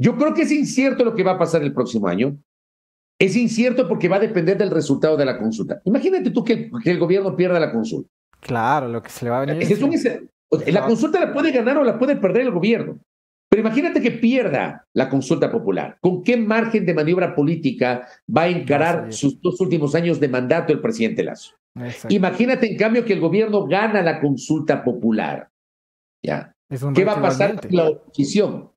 Yo 0.00 0.16
creo 0.16 0.32
que 0.32 0.42
es 0.42 0.50
incierto 0.50 1.04
lo 1.04 1.14
que 1.14 1.22
va 1.22 1.32
a 1.32 1.38
pasar 1.38 1.62
el 1.62 1.74
próximo 1.74 2.08
año. 2.08 2.38
Es 3.18 3.36
incierto 3.36 3.86
porque 3.86 4.08
va 4.08 4.16
a 4.16 4.20
depender 4.20 4.56
del 4.56 4.70
resultado 4.70 5.14
de 5.14 5.26
la 5.26 5.38
consulta. 5.38 5.82
Imagínate 5.84 6.30
tú 6.30 6.42
que 6.42 6.70
el, 6.86 6.98
gobierno 6.98 7.36
pierda 7.36 7.60
la 7.60 7.70
consulta. 7.70 8.08
Claro, 8.40 8.88
lo 8.88 9.02
que 9.02 9.10
se 9.10 9.26
le 9.26 9.30
va 9.30 9.42
a 9.42 9.44
venir. 9.44 10.30
la 10.68 10.86
consulta 10.86 11.20
la 11.20 11.34
puede 11.34 11.52
ganar 11.52 11.76
o 11.76 11.84
la 11.84 11.98
puede 11.98 12.16
perder 12.16 12.42
el 12.46 12.50
gobierno. 12.50 12.98
Pero 13.50 13.60
imagínate 13.60 14.00
que 14.00 14.12
pierda 14.12 14.86
la 14.94 15.10
consulta 15.10 15.52
popular. 15.52 15.98
¿Con 16.00 16.22
qué 16.22 16.38
margen 16.38 16.86
de 16.86 16.94
maniobra 16.94 17.34
política 17.34 18.08
va 18.34 18.42
a 18.42 18.48
encarar 18.48 19.12
sus 19.12 19.38
dos 19.42 19.60
últimos 19.60 19.94
años 19.94 20.18
de 20.18 20.28
mandato 20.28 20.72
el 20.72 20.80
presidente 20.80 21.22
Lazo? 21.22 21.56
Imagínate, 22.08 22.70
en 22.70 22.78
cambio, 22.78 23.04
que 23.04 23.12
el 23.12 23.20
gobierno 23.20 23.66
gana 23.66 24.00
la 24.00 24.18
consulta 24.18 24.82
popular. 24.82 25.50
¿Ya? 26.22 26.54
¿Qué 26.94 27.04
va 27.04 27.12
a 27.12 27.20
pasar 27.20 27.60
con 27.60 27.76
la 27.76 27.90
oposición? 27.90 28.70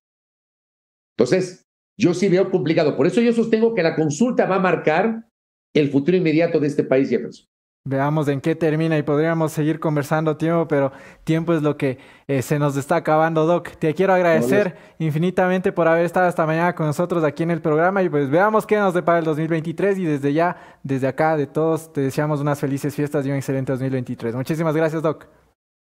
Entonces, 1.17 1.65
yo 1.97 2.13
sí 2.13 2.27
veo 2.29 2.49
complicado. 2.49 2.95
Por 2.97 3.07
eso 3.07 3.21
yo 3.21 3.33
sostengo 3.33 3.73
que 3.73 3.83
la 3.83 3.95
consulta 3.95 4.45
va 4.45 4.55
a 4.55 4.59
marcar 4.59 5.25
el 5.73 5.89
futuro 5.89 6.17
inmediato 6.17 6.59
de 6.59 6.67
este 6.67 6.83
país, 6.83 7.09
Jefferson. 7.09 7.47
veamos 7.85 8.27
en 8.29 8.39
qué 8.39 8.55
termina 8.55 8.97
y 8.97 9.03
podríamos 9.03 9.51
seguir 9.51 9.79
conversando 9.79 10.37
tiempo, 10.37 10.67
pero 10.67 10.91
tiempo 11.23 11.53
es 11.53 11.61
lo 11.61 11.75
que 11.77 11.97
eh, 12.27 12.41
se 12.41 12.57
nos 12.57 12.77
está 12.77 12.95
acabando, 12.97 13.45
Doc. 13.45 13.71
Te 13.77 13.93
quiero 13.93 14.13
agradecer 14.13 14.75
infinitamente 14.99 15.71
por 15.71 15.87
haber 15.87 16.05
estado 16.05 16.29
esta 16.29 16.45
mañana 16.45 16.73
con 16.73 16.85
nosotros 16.85 17.23
aquí 17.23 17.43
en 17.43 17.51
el 17.51 17.61
programa 17.61 18.01
y 18.01 18.09
pues 18.09 18.29
veamos 18.29 18.65
qué 18.65 18.77
nos 18.77 18.93
depara 18.93 19.19
el 19.19 19.25
2023 19.25 19.97
y 19.99 20.05
desde 20.05 20.33
ya, 20.33 20.79
desde 20.83 21.07
acá, 21.07 21.35
de 21.35 21.47
todos, 21.47 21.91
te 21.91 22.01
deseamos 22.01 22.39
unas 22.39 22.59
felices 22.59 22.95
fiestas 22.95 23.25
y 23.25 23.29
un 23.29 23.35
excelente 23.35 23.71
2023. 23.71 24.35
Muchísimas 24.35 24.75
gracias, 24.75 25.01
Doc. 25.01 25.27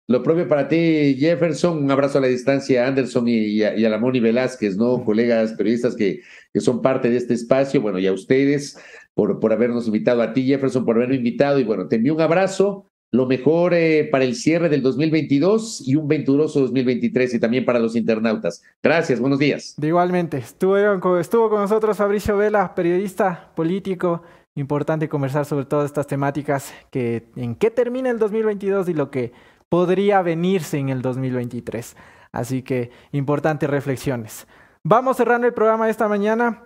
Lo 0.09 0.23
propio 0.23 0.47
para 0.47 0.69
ti, 0.69 1.15
Jefferson. 1.19 1.83
Un 1.83 1.91
abrazo 1.91 2.17
a 2.17 2.21
la 2.21 2.27
distancia 2.27 2.85
a 2.85 2.87
Anderson 2.87 3.27
y, 3.27 3.61
a, 3.61 3.73
la 3.75 3.97
Moni 3.97 4.21
Velázquez, 4.21 4.77
¿no? 4.77 5.03
Colegas 5.03 5.53
periodistas 5.53 5.95
que, 5.95 6.21
que 6.53 6.61
son 6.61 6.81
parte 6.81 7.09
de 7.09 7.17
este 7.17 7.33
espacio. 7.33 7.81
Bueno, 7.81 7.99
y 7.99 8.07
a 8.07 8.13
ustedes 8.13 8.79
por, 9.13 9.39
por 9.41 9.51
habernos 9.51 9.85
invitado, 9.85 10.21
a 10.21 10.31
ti, 10.31 10.45
Jefferson, 10.45 10.85
por 10.85 10.95
habernos 10.95 11.17
invitado. 11.17 11.59
Y 11.59 11.65
bueno, 11.65 11.87
te 11.89 11.97
envío 11.97 12.15
un 12.15 12.21
abrazo. 12.21 12.85
Lo 13.11 13.25
mejor 13.25 13.73
eh, 13.73 14.07
para 14.09 14.23
el 14.23 14.35
cierre 14.35 14.69
del 14.69 14.81
2022 14.81 15.87
y 15.87 15.95
un 15.95 16.07
venturoso 16.07 16.59
2023 16.61 17.33
y 17.33 17.39
también 17.39 17.65
para 17.65 17.79
los 17.79 17.95
internautas. 17.95 18.63
Gracias, 18.83 19.19
buenos 19.19 19.39
días. 19.39 19.75
igualmente, 19.81 20.37
estuvo, 20.37 20.77
estuvo 21.17 21.49
con 21.49 21.61
nosotros 21.61 21.97
Fabricio 21.97 22.35
Vela, 22.37 22.75
periodista 22.75 23.51
político. 23.55 24.23
Importante 24.55 25.07
conversar 25.07 25.45
sobre 25.45 25.65
todas 25.65 25.85
estas 25.85 26.07
temáticas, 26.07 26.73
que 26.91 27.27
en 27.35 27.55
qué 27.55 27.71
termina 27.71 28.09
el 28.09 28.19
2022 28.19 28.89
y 28.89 28.93
lo 28.93 29.09
que 29.09 29.31
podría 29.69 30.21
venirse 30.21 30.77
en 30.77 30.89
el 30.89 31.01
2023. 31.01 31.95
Así 32.31 32.61
que 32.63 32.91
importantes 33.11 33.69
reflexiones. 33.69 34.47
Vamos 34.83 35.17
cerrando 35.17 35.47
el 35.47 35.53
programa 35.53 35.89
esta 35.89 36.07
mañana, 36.07 36.63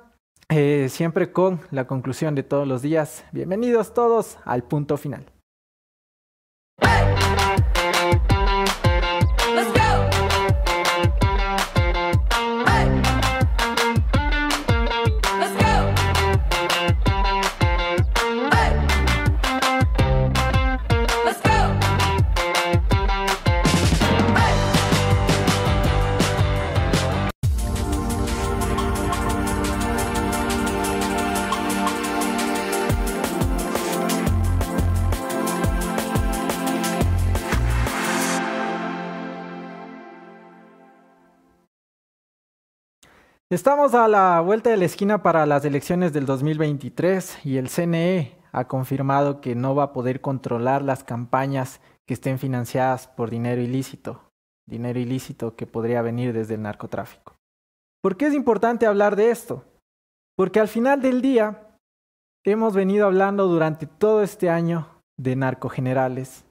eh, 0.49 0.87
siempre 0.89 1.31
con 1.31 1.59
la 1.71 1.87
conclusión 1.87 2.35
de 2.35 2.43
todos 2.43 2.67
los 2.67 2.81
días. 2.81 3.25
Bienvenidos 3.31 3.93
todos 3.93 4.37
al 4.45 4.63
punto 4.63 4.97
final. 4.97 5.25
Estamos 43.51 43.93
a 43.95 44.07
la 44.07 44.39
vuelta 44.39 44.69
de 44.69 44.77
la 44.77 44.85
esquina 44.85 45.23
para 45.23 45.45
las 45.45 45.65
elecciones 45.65 46.13
del 46.13 46.25
2023 46.25 47.45
y 47.45 47.57
el 47.57 47.67
CNE 47.67 48.39
ha 48.53 48.69
confirmado 48.69 49.41
que 49.41 49.55
no 49.55 49.75
va 49.75 49.83
a 49.83 49.91
poder 49.91 50.21
controlar 50.21 50.81
las 50.83 51.03
campañas 51.03 51.81
que 52.07 52.13
estén 52.13 52.39
financiadas 52.39 53.09
por 53.09 53.29
dinero 53.29 53.61
ilícito, 53.61 54.21
dinero 54.65 55.01
ilícito 55.01 55.57
que 55.57 55.67
podría 55.67 56.01
venir 56.01 56.31
desde 56.31 56.53
el 56.53 56.61
narcotráfico. 56.61 57.35
¿Por 58.01 58.15
qué 58.15 58.27
es 58.27 58.33
importante 58.33 58.85
hablar 58.85 59.17
de 59.17 59.31
esto? 59.31 59.65
Porque 60.37 60.61
al 60.61 60.69
final 60.69 61.01
del 61.01 61.21
día 61.21 61.75
hemos 62.45 62.73
venido 62.73 63.05
hablando 63.05 63.47
durante 63.47 63.85
todo 63.85 64.23
este 64.23 64.49
año 64.49 64.87
de 65.17 65.35
narcogenerales 65.35 66.45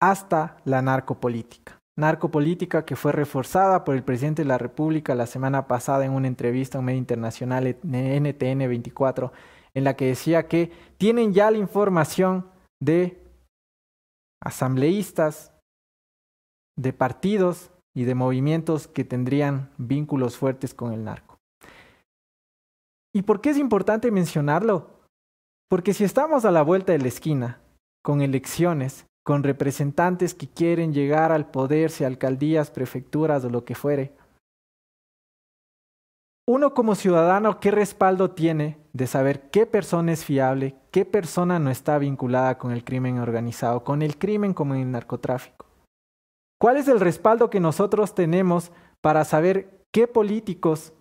hasta 0.00 0.56
la 0.64 0.82
narcopolítica 0.82 1.80
narcopolítica 1.96 2.84
que 2.84 2.96
fue 2.96 3.12
reforzada 3.12 3.84
por 3.84 3.94
el 3.94 4.02
presidente 4.02 4.42
de 4.42 4.48
la 4.48 4.58
República 4.58 5.14
la 5.14 5.26
semana 5.26 5.66
pasada 5.66 6.04
en 6.04 6.12
una 6.12 6.28
entrevista 6.28 6.78
a 6.78 6.80
un 6.80 6.86
medio 6.86 6.98
internacional 6.98 7.76
NTN 7.82 8.58
24, 8.58 9.32
en 9.74 9.84
la 9.84 9.94
que 9.96 10.06
decía 10.06 10.48
que 10.48 10.70
tienen 10.96 11.32
ya 11.32 11.50
la 11.50 11.58
información 11.58 12.50
de 12.80 13.22
asambleístas, 14.40 15.52
de 16.76 16.92
partidos 16.92 17.70
y 17.94 18.04
de 18.04 18.14
movimientos 18.14 18.88
que 18.88 19.04
tendrían 19.04 19.70
vínculos 19.76 20.36
fuertes 20.36 20.74
con 20.74 20.92
el 20.92 21.04
narco. 21.04 21.38
¿Y 23.14 23.22
por 23.22 23.40
qué 23.42 23.50
es 23.50 23.58
importante 23.58 24.10
mencionarlo? 24.10 24.90
Porque 25.68 25.92
si 25.92 26.04
estamos 26.04 26.44
a 26.44 26.50
la 26.50 26.62
vuelta 26.62 26.92
de 26.92 26.98
la 26.98 27.08
esquina, 27.08 27.60
con 28.02 28.22
elecciones, 28.22 29.06
con 29.24 29.42
representantes 29.42 30.34
que 30.34 30.48
quieren 30.48 30.92
llegar 30.92 31.32
al 31.32 31.50
poder, 31.50 31.90
sea 31.90 32.08
alcaldías, 32.08 32.70
prefecturas 32.70 33.44
o 33.44 33.50
lo 33.50 33.64
que 33.64 33.74
fuere. 33.74 34.12
Uno 36.46 36.74
como 36.74 36.96
ciudadano, 36.96 37.60
¿qué 37.60 37.70
respaldo 37.70 38.32
tiene 38.32 38.78
de 38.92 39.06
saber 39.06 39.48
qué 39.50 39.64
persona 39.64 40.12
es 40.12 40.24
fiable, 40.24 40.74
qué 40.90 41.04
persona 41.04 41.60
no 41.60 41.70
está 41.70 41.98
vinculada 41.98 42.58
con 42.58 42.72
el 42.72 42.84
crimen 42.84 43.18
organizado, 43.18 43.84
con 43.84 44.02
el 44.02 44.18
crimen 44.18 44.52
como 44.52 44.74
el 44.74 44.90
narcotráfico? 44.90 45.66
¿Cuál 46.60 46.78
es 46.78 46.88
el 46.88 46.98
respaldo 46.98 47.48
que 47.48 47.60
nosotros 47.60 48.14
tenemos 48.14 48.72
para 49.00 49.24
saber 49.24 49.84
qué 49.92 50.08
políticos 50.08 50.92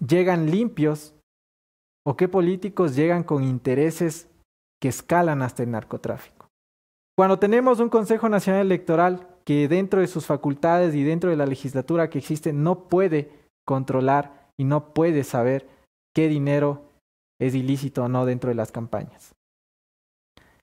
llegan 0.00 0.50
limpios 0.50 1.14
o 2.04 2.16
qué 2.16 2.28
políticos 2.28 2.96
llegan 2.96 3.22
con 3.22 3.44
intereses 3.44 4.28
que 4.80 4.88
escalan 4.88 5.42
hasta 5.42 5.62
el 5.62 5.70
narcotráfico? 5.70 6.41
Cuando 7.16 7.38
tenemos 7.38 7.78
un 7.80 7.90
Consejo 7.90 8.28
Nacional 8.28 8.62
Electoral 8.62 9.28
que 9.44 9.68
dentro 9.68 10.00
de 10.00 10.06
sus 10.06 10.26
facultades 10.26 10.94
y 10.94 11.04
dentro 11.04 11.30
de 11.30 11.36
la 11.36 11.46
legislatura 11.46 12.08
que 12.08 12.18
existe 12.18 12.52
no 12.52 12.88
puede 12.88 13.30
controlar 13.66 14.50
y 14.58 14.64
no 14.64 14.94
puede 14.94 15.24
saber 15.24 15.68
qué 16.14 16.28
dinero 16.28 16.84
es 17.40 17.54
ilícito 17.54 18.04
o 18.04 18.08
no 18.08 18.24
dentro 18.24 18.48
de 18.48 18.54
las 18.54 18.72
campañas. 18.72 19.34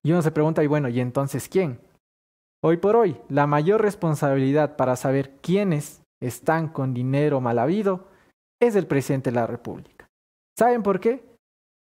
Y 0.01 0.11
uno 0.11 0.21
se 0.21 0.31
pregunta, 0.31 0.63
y 0.63 0.67
bueno, 0.67 0.87
¿y 0.87 1.01
entonces 1.01 1.49
quién? 1.49 1.79
Hoy 2.63 2.77
por 2.77 2.95
hoy, 2.95 3.17
la 3.29 3.47
mayor 3.47 3.81
responsabilidad 3.81 4.75
para 4.75 4.95
saber 4.95 5.37
quiénes 5.41 6.01
están 6.21 6.69
con 6.69 6.93
dinero 6.93 7.41
mal 7.41 7.59
habido 7.59 8.07
es 8.61 8.75
el 8.75 8.87
presidente 8.87 9.29
de 9.29 9.35
la 9.35 9.47
República. 9.47 10.09
¿Saben 10.57 10.83
por 10.83 10.99
qué? 10.99 11.28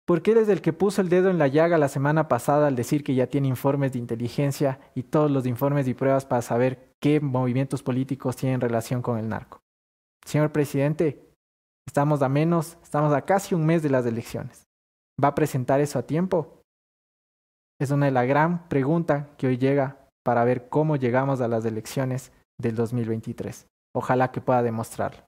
Porque 0.06 0.32
él 0.32 0.38
es 0.38 0.48
el 0.48 0.60
que 0.60 0.72
puso 0.72 1.00
el 1.00 1.08
dedo 1.08 1.30
en 1.30 1.38
la 1.38 1.48
llaga 1.48 1.78
la 1.78 1.88
semana 1.88 2.28
pasada 2.28 2.66
al 2.66 2.76
decir 2.76 3.02
que 3.02 3.14
ya 3.14 3.26
tiene 3.26 3.48
informes 3.48 3.92
de 3.92 3.98
inteligencia 3.98 4.78
y 4.94 5.04
todos 5.04 5.30
los 5.30 5.46
informes 5.46 5.88
y 5.88 5.94
pruebas 5.94 6.26
para 6.26 6.42
saber 6.42 6.92
qué 7.00 7.20
movimientos 7.20 7.82
políticos 7.82 8.36
tienen 8.36 8.60
relación 8.60 9.00
con 9.00 9.18
el 9.18 9.28
narco. 9.28 9.60
Señor 10.26 10.52
presidente, 10.52 11.24
estamos 11.86 12.20
a 12.22 12.28
menos, 12.28 12.76
estamos 12.82 13.14
a 13.14 13.22
casi 13.22 13.54
un 13.54 13.64
mes 13.64 13.82
de 13.82 13.90
las 13.90 14.04
elecciones. 14.04 14.64
¿Va 15.22 15.28
a 15.28 15.34
presentar 15.34 15.80
eso 15.80 15.98
a 15.98 16.06
tiempo? 16.06 16.60
Es 17.80 17.90
una 17.90 18.06
de 18.06 18.12
las 18.12 18.26
gran 18.26 18.68
preguntas 18.68 19.26
que 19.38 19.46
hoy 19.46 19.58
llega 19.58 20.08
para 20.22 20.44
ver 20.44 20.68
cómo 20.68 20.96
llegamos 20.96 21.40
a 21.40 21.48
las 21.48 21.64
elecciones 21.64 22.32
del 22.58 22.74
2023. 22.74 23.66
Ojalá 23.94 24.32
que 24.32 24.40
pueda 24.40 24.62
demostrarlo. 24.62 25.24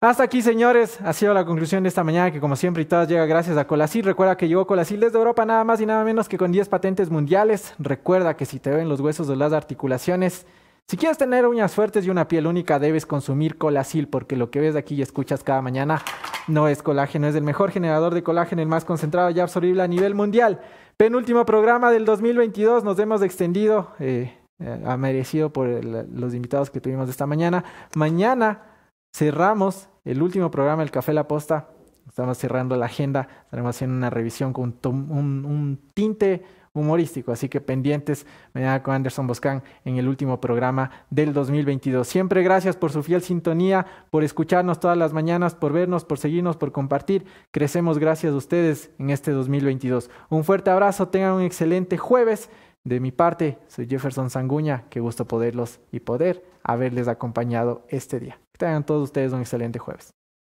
Hasta 0.00 0.22
aquí, 0.22 0.42
señores, 0.42 1.00
ha 1.00 1.12
sido 1.12 1.34
la 1.34 1.44
conclusión 1.44 1.82
de 1.82 1.88
esta 1.88 2.04
mañana 2.04 2.30
que 2.30 2.38
como 2.38 2.54
siempre 2.54 2.84
y 2.84 2.86
todas 2.86 3.08
llega 3.08 3.26
gracias 3.26 3.56
a 3.56 3.66
Colasil. 3.66 4.04
Recuerda 4.04 4.36
que 4.36 4.46
llegó 4.46 4.64
Colasil 4.64 5.00
desde 5.00 5.18
Europa 5.18 5.44
nada 5.44 5.64
más 5.64 5.80
y 5.80 5.86
nada 5.86 6.04
menos 6.04 6.28
que 6.28 6.38
con 6.38 6.52
10 6.52 6.68
patentes 6.68 7.10
mundiales. 7.10 7.74
Recuerda 7.80 8.36
que 8.36 8.46
si 8.46 8.60
te 8.60 8.70
ven 8.70 8.88
los 8.88 9.00
huesos 9.00 9.28
o 9.28 9.34
las 9.34 9.52
articulaciones, 9.52 10.46
si 10.86 10.96
quieres 10.96 11.18
tener 11.18 11.48
uñas 11.48 11.74
fuertes 11.74 12.06
y 12.06 12.10
una 12.10 12.28
piel 12.28 12.46
única, 12.46 12.78
debes 12.78 13.06
consumir 13.06 13.58
Colasil 13.58 14.06
porque 14.06 14.36
lo 14.36 14.52
que 14.52 14.60
ves 14.60 14.76
aquí 14.76 14.94
y 14.94 15.02
escuchas 15.02 15.42
cada 15.42 15.62
mañana 15.62 16.00
no 16.46 16.68
es 16.68 16.80
colágeno, 16.80 17.26
es 17.26 17.34
el 17.34 17.42
mejor 17.42 17.72
generador 17.72 18.14
de 18.14 18.22
colágeno, 18.22 18.62
el 18.62 18.68
más 18.68 18.84
concentrado 18.84 19.30
y 19.30 19.40
absorbible 19.40 19.82
a 19.82 19.88
nivel 19.88 20.14
mundial. 20.14 20.60
Penúltimo 20.96 21.44
programa 21.44 21.90
del 21.90 22.04
2022, 22.04 22.84
nos 22.84 23.00
hemos 23.00 23.20
extendido, 23.22 23.90
eh, 23.98 24.32
eh, 24.60 24.96
merecido 24.96 25.52
por 25.52 25.66
los 25.66 26.34
invitados 26.34 26.70
que 26.70 26.80
tuvimos 26.80 27.08
esta 27.08 27.26
mañana. 27.26 27.64
Mañana 27.96 28.67
cerramos 29.12 29.88
el 30.04 30.22
último 30.22 30.50
programa 30.50 30.82
del 30.82 30.90
Café 30.90 31.12
La 31.12 31.28
Posta. 31.28 31.68
Estamos 32.08 32.38
cerrando 32.38 32.76
la 32.76 32.86
agenda. 32.86 33.28
Estaremos 33.44 33.76
haciendo 33.76 33.96
una 33.96 34.10
revisión 34.10 34.52
con 34.52 34.78
un, 34.84 35.78
tinte 35.94 36.42
humorístico. 36.72 37.32
Así 37.32 37.48
que 37.48 37.60
pendientes 37.60 38.26
mañana 38.54 38.82
con 38.82 38.94
Anderson 38.94 39.26
Boscan 39.26 39.62
en 39.84 39.98
el 39.98 40.08
último 40.08 40.40
programa 40.40 40.90
del 41.10 41.32
2022. 41.34 42.08
Siempre 42.08 42.42
gracias 42.42 42.76
por 42.76 42.90
su 42.90 43.02
fiel 43.02 43.20
sintonía, 43.20 43.86
por 44.10 44.24
escucharnos 44.24 44.80
todas 44.80 44.96
las 44.96 45.12
mañanas, 45.12 45.54
por 45.54 45.72
vernos, 45.72 46.04
por 46.04 46.18
seguirnos, 46.18 46.56
por 46.56 46.72
compartir. 46.72 47.26
Crecemos 47.50 47.98
gracias 47.98 48.32
a 48.32 48.36
ustedes 48.36 48.90
en 48.98 49.10
este 49.10 49.32
2022. 49.32 50.10
Un 50.30 50.44
fuerte 50.44 50.70
abrazo. 50.70 51.08
Tengan 51.08 51.34
un 51.34 51.42
excelente 51.42 51.98
jueves. 51.98 52.50
De 52.84 53.00
mi 53.00 53.12
parte, 53.12 53.58
soy 53.66 53.86
Jefferson 53.86 54.30
Sanguña. 54.30 54.84
Qué 54.88 55.00
gusto 55.00 55.26
poderlos 55.26 55.80
y 55.92 56.00
poder 56.00 56.42
haberles 56.62 57.08
acompañado 57.08 57.84
este 57.90 58.18
día. 58.18 58.38
Tengan 58.58 58.84
todos 58.84 59.04
ustedes 59.04 59.32
un 59.32 59.40
excelente 59.40 59.78
jueves. 59.78 60.17